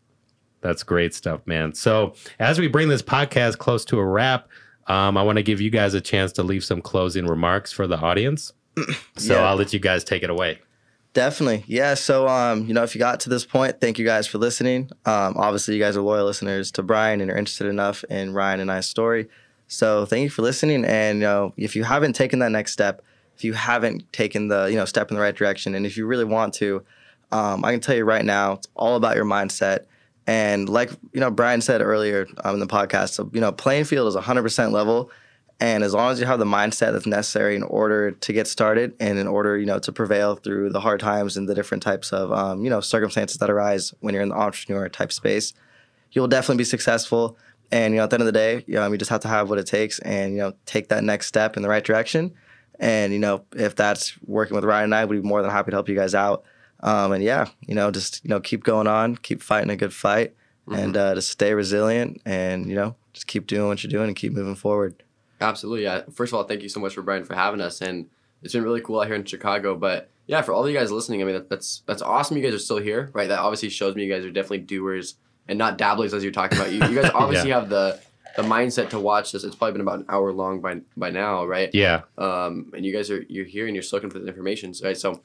That's 0.62 0.84
great 0.84 1.14
stuff, 1.14 1.42
man. 1.46 1.74
So, 1.74 2.16
as 2.40 2.58
we 2.58 2.68
bring 2.68 2.88
this 2.88 3.02
podcast 3.02 3.58
close 3.58 3.84
to 3.86 4.00
a 4.00 4.06
wrap, 4.06 4.48
um, 4.88 5.18
I 5.18 5.24
want 5.24 5.38
to 5.38 5.44
give 5.44 5.62
you 5.62 5.70
guys 5.70 5.94
a 5.94 6.02
chance 6.02 6.32
to 6.34 6.44
leave 6.44 6.64
some 6.64 6.82
closing 6.82 7.26
remarks 7.26 7.72
for 7.72 7.88
the 7.88 7.98
audience. 7.98 8.54
so, 9.18 9.36
Yeah. 9.36 9.42
I'll 9.50 9.56
let 9.56 9.74
you 9.74 9.80
guys 9.80 10.04
take 10.04 10.24
it 10.24 10.30
away. 10.30 10.60
Definitely. 11.14 11.64
Yeah. 11.68 11.94
So, 11.94 12.28
um, 12.28 12.66
you 12.66 12.74
know, 12.74 12.82
if 12.82 12.96
you 12.96 13.00
got 13.00 13.20
to 13.22 13.30
this 13.30 13.46
point, 13.46 13.80
thank 13.80 14.00
you 14.00 14.06
guys 14.06 14.26
for 14.26 14.40
listening. 14.40 14.90
Um, 15.06 15.36
obviously, 15.38 15.76
you 15.76 15.80
guys 15.80 15.96
are 15.96 16.02
loyal 16.02 16.26
listeners 16.26 16.72
to 16.72 16.84
Brian 16.84 17.22
and 17.22 17.30
are 17.30 17.38
interested 17.38 17.68
enough 17.68 18.04
in 18.06 18.34
Ryan 18.34 18.60
and 18.62 18.72
I's 18.72 18.88
story. 18.88 19.28
So, 19.68 20.06
thank 20.06 20.24
you 20.24 20.30
for 20.30 20.42
listening. 20.42 20.86
And, 20.86 21.20
you 21.20 21.26
know, 21.26 21.54
if 21.56 21.76
you 21.76 21.84
haven't 21.84 22.14
taken 22.14 22.40
that 22.40 22.50
next 22.52 22.74
step, 22.74 23.04
if 23.38 23.44
you 23.44 23.54
haven't 23.54 24.12
taken 24.12 24.48
the, 24.48 24.66
you 24.66 24.76
know, 24.76 24.86
step 24.86 25.12
in 25.12 25.16
the 25.16 25.22
right 25.22 25.36
direction, 25.36 25.76
and 25.76 25.86
if 25.86 25.98
you 25.98 26.06
really 26.08 26.26
want 26.26 26.56
to, 26.56 26.84
um, 27.32 27.64
I 27.64 27.72
can 27.72 27.80
tell 27.80 27.96
you 27.96 28.06
right 28.06 28.26
now, 28.26 28.54
it's 28.54 28.68
all 28.76 28.96
about 28.96 29.16
your 29.16 29.26
mindset. 29.26 29.86
And 30.26 30.70
like, 30.70 30.92
you 31.12 31.20
know, 31.20 31.30
Brian 31.30 31.62
said 31.62 31.82
earlier 31.82 32.28
um, 32.44 32.56
in 32.56 32.60
the 32.60 32.68
podcast, 32.68 33.10
so, 33.10 33.30
you 33.34 33.42
know, 33.42 33.52
playing 33.52 33.84
field 33.86 34.08
is 34.08 34.16
100% 34.16 34.72
level. 34.72 35.12
And 35.60 35.84
as 35.84 35.94
long 35.94 36.12
as 36.12 36.20
you 36.20 36.26
have 36.26 36.40
the 36.40 36.46
mindset 36.46 36.94
that's 36.94 37.06
necessary 37.06 37.56
in 37.56 37.64
order 37.64 38.12
to 38.12 38.34
get 38.34 38.48
started 38.48 38.96
and 39.00 39.20
in 39.20 39.28
order, 39.28 39.58
you 39.58 39.66
know, 39.66 39.80
to 39.80 39.92
prevail 39.92 40.36
through 40.36 40.72
the 40.72 40.80
hard 40.80 41.00
times 41.00 41.38
and 41.38 41.48
the 41.48 41.56
different 41.56 41.84
types 41.84 42.12
of, 42.12 42.32
um, 42.32 42.64
you 42.64 42.70
know, 42.70 42.82
circumstances 42.82 43.38
that 43.38 43.50
arise 43.50 43.94
when 44.00 44.14
you're 44.14 44.24
in 44.24 44.30
the 44.30 44.36
entrepreneur 44.36 44.90
type 44.90 45.12
space, 45.12 45.54
you'll 46.12 46.28
definitely 46.28 46.58
be 46.58 46.66
successful. 46.66 47.38
And, 47.72 47.94
you 47.94 47.98
know, 47.98 48.04
at 48.04 48.10
the 48.10 48.16
end 48.16 48.22
of 48.22 48.26
the 48.26 48.32
day, 48.32 48.64
you 48.68 48.76
know, 48.76 48.92
you 48.92 48.98
just 48.98 49.10
have 49.10 49.22
to 49.22 49.28
have 49.28 49.50
what 49.50 49.60
it 49.60 49.66
takes 49.66 50.00
and, 50.00 50.34
you 50.34 50.40
know, 50.40 50.54
take 50.66 50.90
that 50.90 51.04
next 51.04 51.28
step 51.28 51.56
in 51.56 51.64
the 51.64 51.70
right 51.70 51.84
direction. 51.84 52.34
And, 52.80 53.14
you 53.14 53.20
know, 53.20 53.46
if 53.56 53.76
that's 53.76 54.18
working 54.26 54.56
with 54.56 54.66
Ryan 54.66 54.86
and 54.86 54.96
I, 54.96 55.06
we'd 55.06 55.22
be 55.22 55.28
more 55.28 55.42
than 55.42 55.52
happy 55.52 55.72
to 55.72 55.76
help 55.76 55.90
you 55.90 55.96
guys 55.96 56.16
out. 56.16 56.44
Um, 56.84 57.14
and 57.14 57.24
yeah, 57.24 57.48
you 57.66 57.74
know, 57.74 57.90
just, 57.90 58.24
you 58.24 58.30
know, 58.30 58.40
keep 58.40 58.64
going 58.64 58.88
on, 58.88 59.16
keep 59.16 59.42
fighting 59.42 59.72
a 59.72 59.76
good 59.76 59.94
fight 59.94 60.36
and 60.72 60.96
uh, 60.96 61.16
just 61.16 61.30
stay 61.30 61.54
resilient 61.54 62.22
and, 62.26 62.68
you 62.68 62.76
know, 62.76 62.96
just 63.14 63.26
keep 63.26 63.48
doing 63.48 63.70
what 63.70 63.84
you're 63.84 63.90
doing 63.90 64.08
and 64.08 64.16
keep 64.16 64.34
moving 64.34 64.56
forward. 64.56 65.02
Absolutely. 65.40 65.84
Yeah. 65.84 66.04
First 66.14 66.34
of 66.34 66.38
all, 66.38 66.44
thank 66.44 66.62
you 66.62 66.70
so 66.70 66.80
much 66.80 66.94
for 66.94 67.02
Brian 67.02 67.24
for 67.24 67.36
having 67.36 67.62
us, 67.62 67.82
and 67.82 68.08
it's 68.42 68.54
been 68.54 68.64
really 68.64 68.82
cool 68.82 69.00
out 69.00 69.08
here 69.08 69.16
in 69.16 69.26
Chicago. 69.26 69.76
But 69.76 70.10
yeah, 70.28 70.42
for 70.42 70.54
all 70.54 70.64
of 70.64 70.70
you 70.72 70.78
guys 70.78 70.92
listening, 70.92 71.22
I 71.22 71.26
mean 71.26 71.36
that, 71.36 71.50
that's 71.50 71.84
that's 71.86 72.02
awesome. 72.02 72.38
You 72.38 72.44
guys 72.44 72.54
are 72.54 72.60
still 72.60 72.78
here, 72.78 73.10
right? 73.14 73.28
That 73.28 73.40
obviously 73.40 73.70
shows 73.70 73.96
me 73.96 74.06
you 74.06 74.14
guys 74.14 74.26
are 74.26 74.32
definitely 74.32 74.60
doers 74.60 75.16
and 75.48 75.58
not 75.58 75.78
dabblers 75.78 76.14
as 76.14 76.24
you're 76.24 76.32
talking 76.32 76.58
about. 76.58 76.72
You, 76.72 76.84
you 76.86 77.02
guys 77.02 77.12
obviously 77.16 77.52
have 77.52 77.70
the 77.70 78.00
the 78.38 78.44
mindset 78.44 78.90
to 78.92 79.00
watch 79.00 79.32
this. 79.32 79.44
It's 79.44 79.56
probably 79.56 79.74
been 79.74 79.82
about 79.82 80.00
an 80.00 80.06
hour 80.10 80.32
long 80.32 80.62
by 80.62 80.82
by 80.96 81.10
now, 81.10 81.46
right? 81.46 81.70
Yeah. 81.74 82.04
um, 82.18 82.72
and 82.76 82.86
you 82.86 82.94
guys 82.94 83.12
are 83.12 83.22
you're 83.28 83.46
here 83.46 83.68
and 83.68 83.76
you're 83.76 83.84
looking 83.92 84.10
for 84.10 84.20
the 84.20 84.28
information, 84.28 84.74
right? 84.84 84.98
So 84.98 85.22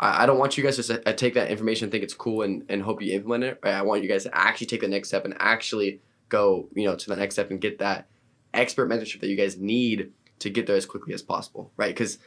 I, 0.00 0.22
I 0.22 0.26
don't 0.26 0.38
want 0.38 0.56
you 0.56 0.64
guys 0.64 0.84
to 0.86 1.08
uh, 1.08 1.12
take 1.12 1.34
that 1.34 1.50
information, 1.50 1.90
think 1.90 2.04
it's 2.04 2.14
cool, 2.14 2.42
and, 2.42 2.64
and 2.68 2.82
hope 2.82 3.02
you 3.02 3.14
implement 3.14 3.44
it. 3.44 3.58
I 3.62 3.82
want 3.82 4.02
you 4.02 4.08
guys 4.08 4.24
to 4.24 4.36
actually 4.36 4.68
take 4.68 4.80
the 4.80 4.88
next 4.88 5.08
step 5.08 5.24
and 5.24 5.34
actually 5.38 6.00
go, 6.28 6.68
you 6.74 6.84
know, 6.84 6.96
to 6.96 7.08
the 7.08 7.16
next 7.16 7.34
step 7.34 7.50
and 7.50 7.60
get 7.60 7.78
that 7.78 8.08
expert 8.54 8.88
mentorship 8.88 9.20
that 9.20 9.28
you 9.28 9.36
guys 9.36 9.56
need 9.56 10.12
to 10.38 10.50
get 10.50 10.66
there 10.66 10.76
as 10.76 10.86
quickly 10.86 11.14
as 11.14 11.22
possible, 11.22 11.72
right? 11.76 11.94
Because 11.94 12.18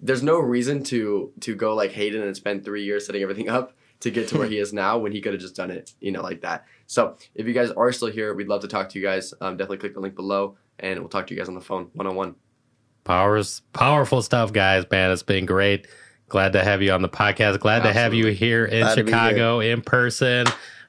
there's 0.00 0.22
no 0.22 0.38
reason 0.38 0.82
to 0.84 1.32
to 1.40 1.54
go 1.54 1.74
like 1.74 1.92
Hayden 1.92 2.22
and 2.22 2.36
spend 2.36 2.64
three 2.64 2.84
years 2.84 3.06
setting 3.06 3.22
everything 3.22 3.48
up 3.58 3.74
to 4.00 4.10
get 4.10 4.28
to 4.28 4.38
where 4.38 4.46
he 4.46 4.58
is 4.58 4.72
now 4.72 4.96
when 4.96 5.10
he 5.10 5.20
could 5.20 5.32
have 5.32 5.42
just 5.42 5.56
done 5.56 5.70
it, 5.70 5.94
you 6.00 6.12
know, 6.12 6.22
like 6.22 6.40
that. 6.42 6.64
So 6.86 7.16
if 7.34 7.46
you 7.46 7.52
guys 7.52 7.70
are 7.70 7.92
still 7.92 8.08
here, 8.08 8.32
we'd 8.32 8.46
love 8.46 8.62
to 8.62 8.68
talk 8.68 8.88
to 8.90 8.98
you 8.98 9.04
guys. 9.04 9.34
Um, 9.40 9.56
definitely 9.56 9.78
click 9.78 9.94
the 9.94 10.00
link 10.00 10.14
below, 10.14 10.56
and 10.78 11.00
we'll 11.00 11.08
talk 11.08 11.26
to 11.26 11.34
you 11.34 11.38
guys 11.38 11.48
on 11.48 11.54
the 11.54 11.60
phone 11.60 11.90
one 11.94 12.06
on 12.06 12.14
one. 12.14 12.34
Powers, 13.04 13.62
powerful 13.72 14.22
stuff, 14.22 14.52
guys, 14.52 14.84
man. 14.90 15.10
It's 15.10 15.22
been 15.22 15.46
great. 15.46 15.86
Glad 16.28 16.52
to 16.52 16.62
have 16.62 16.82
you 16.82 16.92
on 16.92 17.02
the 17.02 17.08
podcast. 17.08 17.58
Glad 17.60 17.82
to 17.84 17.92
have 17.92 18.12
you 18.14 18.26
here 18.26 18.64
in 18.64 18.82
Glad 18.82 18.94
Chicago 18.98 19.60
in 19.60 19.80
person. 19.82 20.46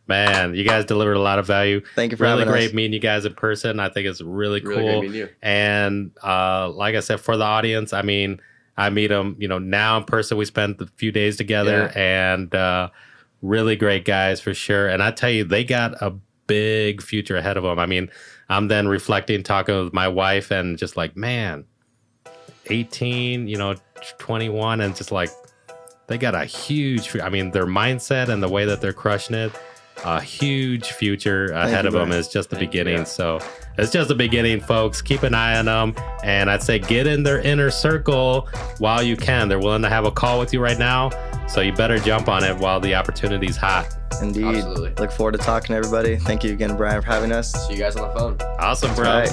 Man, 0.07 0.56
you 0.56 0.64
guys 0.66 0.86
delivered 0.86 1.14
a 1.14 1.20
lot 1.22 1.38
of 1.40 1.45
value. 1.45 1.82
Thank 1.95 2.11
you 2.11 2.18
for 2.18 2.24
Really 2.24 2.44
great 2.45 2.70
us. 2.70 2.74
meeting 2.74 2.94
you 2.94 2.99
guys 2.99 3.26
in 3.26 3.34
person. 3.36 3.80
I 3.80 3.90
think 3.90 4.07
it's 4.07 4.22
really 4.22 4.60
Really 4.61 4.84
cool. 4.84 5.03
you. 5.06 5.30
And 5.41 6.11
uh, 6.24 6.70
like 6.72 6.95
I 6.95 6.99
said, 6.99 7.20
for 7.22 7.38
the 7.38 7.44
audience, 7.45 7.94
I 7.94 8.02
mean, 8.02 8.41
I 8.76 8.90
meet 8.90 9.07
them, 9.07 9.36
you 9.40 9.48
know, 9.48 9.60
now 9.60 9.98
in 9.98 10.03
person. 10.06 10.38
We 10.38 10.45
spent 10.45 10.82
a 10.82 10.88
few 10.88 11.11
days 11.11 11.38
together 11.38 11.91
and 11.95 12.53
uh, 12.56 12.90
really 13.41 13.76
great 13.76 14.03
guys 14.03 14.41
for 14.41 14.53
sure. 14.53 14.88
And 14.90 15.03
I 15.03 15.11
tell 15.11 15.30
you, 15.30 15.44
they 15.44 15.64
got 15.64 15.94
a 16.02 16.16
big 16.48 17.02
future 17.03 17.38
ahead 17.38 17.56
of 17.56 17.64
them. 17.64 17.78
I 17.78 17.86
mean, 17.86 18.10
I'm 18.49 18.68
then 18.68 18.88
reflecting, 18.88 19.44
talking 19.44 19.84
with 19.86 19.94
my 19.94 20.07
wife, 20.07 20.49
and 20.49 20.78
just 20.78 20.98
like, 20.98 21.16
man, 21.16 21.66
18, 22.70 23.48
you 23.48 23.58
know, 23.58 23.76
21, 24.18 24.82
and 24.82 24.96
just 24.96 25.12
like, 25.12 25.30
they 26.08 26.18
got 26.18 26.36
a 26.36 26.46
huge, 26.46 27.16
I 27.20 27.30
mean, 27.30 27.52
their 27.52 27.68
mindset 27.68 28.30
and 28.30 28.41
the 28.41 28.50
way 28.50 28.66
that 28.66 28.82
they're 28.82 28.94
crushing 28.94 29.36
it, 29.36 29.52
a 30.04 30.22
huge 30.22 30.91
future 30.94 31.48
ahead 31.48 31.84
you, 31.84 31.90
of 31.90 31.94
them 31.94 32.12
is 32.12 32.30
just 32.30 32.50
the 32.50 32.56
Thank 32.56 32.72
beginning. 32.72 32.98
yeah. 33.00 33.04
So 33.04 33.40
it's 33.78 33.91
just 33.91 34.08
the 34.08 34.16
beginning, 34.16 34.62
folks. 34.62 35.02
Keep 35.02 35.24
an 35.24 35.36
eye 35.36 35.60
on 35.60 35.66
them. 35.66 35.96
And 36.24 36.50
I'd 36.50 36.64
say 36.64 36.80
get 36.80 37.06
in 37.06 37.24
their 37.24 37.40
inner 37.41 37.70
circle 37.70 38.48
while 38.78 39.04
you 39.04 39.18
can. 39.18 39.50
They're 39.50 39.60
willing 39.60 39.82
to 39.84 39.90
have 39.90 40.06
a 40.06 40.12
call 40.12 40.40
with 40.40 40.54
you 40.54 40.62
right 40.62 40.80
now. 40.80 41.10
So 41.48 41.62
you 41.62 41.74
better 41.74 42.00
jump 42.00 42.28
on 42.28 42.44
it 42.44 42.56
while 42.56 42.80
the 42.80 42.96
opportunity's 42.96 43.58
hot. 43.58 43.94
Indeed. 44.22 44.46
Absolutely. 44.46 44.94
Look 44.98 45.12
forward 45.12 45.34
to 45.34 45.38
talking 45.38 45.74
to 45.74 45.76
everybody. 45.76 46.18
Thank 46.18 46.44
you 46.44 46.54
again, 46.54 46.76
Brian, 46.78 47.02
for 47.02 47.08
having 47.08 47.32
us. 47.32 47.68
See 47.68 47.74
you 47.74 47.80
guys 47.80 47.96
on 47.96 48.08
the 48.08 48.20
phone. 48.20 48.38
Awesome, 48.60 48.94
bro. 48.96 49.26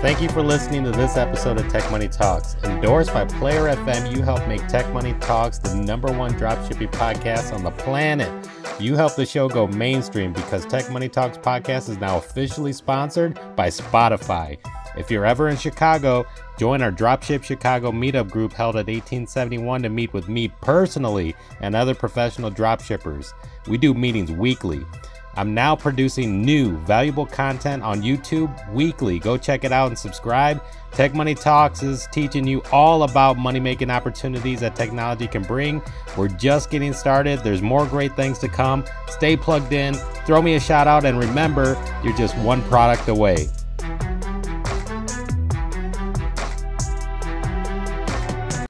Thank 0.00 0.22
you 0.22 0.28
for 0.28 0.42
listening 0.44 0.84
to 0.84 0.92
this 0.92 1.16
episode 1.16 1.58
of 1.58 1.68
Tech 1.68 1.90
Money 1.90 2.06
Talks. 2.06 2.54
Endorsed 2.62 3.12
by 3.12 3.24
Player 3.24 3.64
FM, 3.64 4.14
you 4.14 4.22
help 4.22 4.46
make 4.46 4.64
Tech 4.68 4.88
Money 4.94 5.12
Talks 5.14 5.58
the 5.58 5.74
number 5.74 6.12
one 6.12 6.30
dropshipping 6.34 6.92
podcast 6.92 7.52
on 7.52 7.64
the 7.64 7.72
planet. 7.72 8.48
You 8.78 8.94
help 8.94 9.16
the 9.16 9.26
show 9.26 9.48
go 9.48 9.66
mainstream 9.66 10.32
because 10.32 10.64
Tech 10.66 10.88
Money 10.92 11.08
Talks 11.08 11.36
podcast 11.36 11.88
is 11.88 11.98
now 11.98 12.16
officially 12.16 12.72
sponsored 12.72 13.40
by 13.56 13.70
Spotify. 13.70 14.56
If 14.96 15.10
you're 15.10 15.26
ever 15.26 15.48
in 15.48 15.56
Chicago, 15.56 16.24
join 16.60 16.80
our 16.80 16.92
Dropship 16.92 17.42
Chicago 17.42 17.90
meetup 17.90 18.30
group 18.30 18.52
held 18.52 18.76
at 18.76 18.86
1871 18.86 19.82
to 19.82 19.88
meet 19.88 20.12
with 20.12 20.28
me 20.28 20.46
personally 20.60 21.34
and 21.60 21.74
other 21.74 21.96
professional 21.96 22.52
dropshippers. 22.52 23.32
We 23.66 23.78
do 23.78 23.94
meetings 23.94 24.30
weekly. 24.30 24.84
I'm 25.38 25.54
now 25.54 25.76
producing 25.76 26.42
new, 26.42 26.78
valuable 26.78 27.24
content 27.24 27.84
on 27.84 28.02
YouTube 28.02 28.50
weekly. 28.72 29.20
Go 29.20 29.36
check 29.36 29.62
it 29.62 29.70
out 29.70 29.86
and 29.86 29.96
subscribe. 29.96 30.60
Tech 30.90 31.14
Money 31.14 31.36
Talks 31.36 31.84
is 31.84 32.08
teaching 32.10 32.44
you 32.44 32.60
all 32.72 33.04
about 33.04 33.38
money 33.38 33.60
making 33.60 33.88
opportunities 33.88 34.58
that 34.58 34.74
technology 34.74 35.28
can 35.28 35.44
bring. 35.44 35.80
We're 36.16 36.26
just 36.26 36.70
getting 36.70 36.92
started. 36.92 37.38
There's 37.44 37.62
more 37.62 37.86
great 37.86 38.16
things 38.16 38.40
to 38.40 38.48
come. 38.48 38.84
Stay 39.06 39.36
plugged 39.36 39.72
in, 39.72 39.94
throw 40.26 40.42
me 40.42 40.56
a 40.56 40.60
shout 40.60 40.88
out, 40.88 41.04
and 41.04 41.16
remember, 41.16 41.80
you're 42.02 42.16
just 42.16 42.36
one 42.38 42.60
product 42.62 43.06
away. 43.06 43.48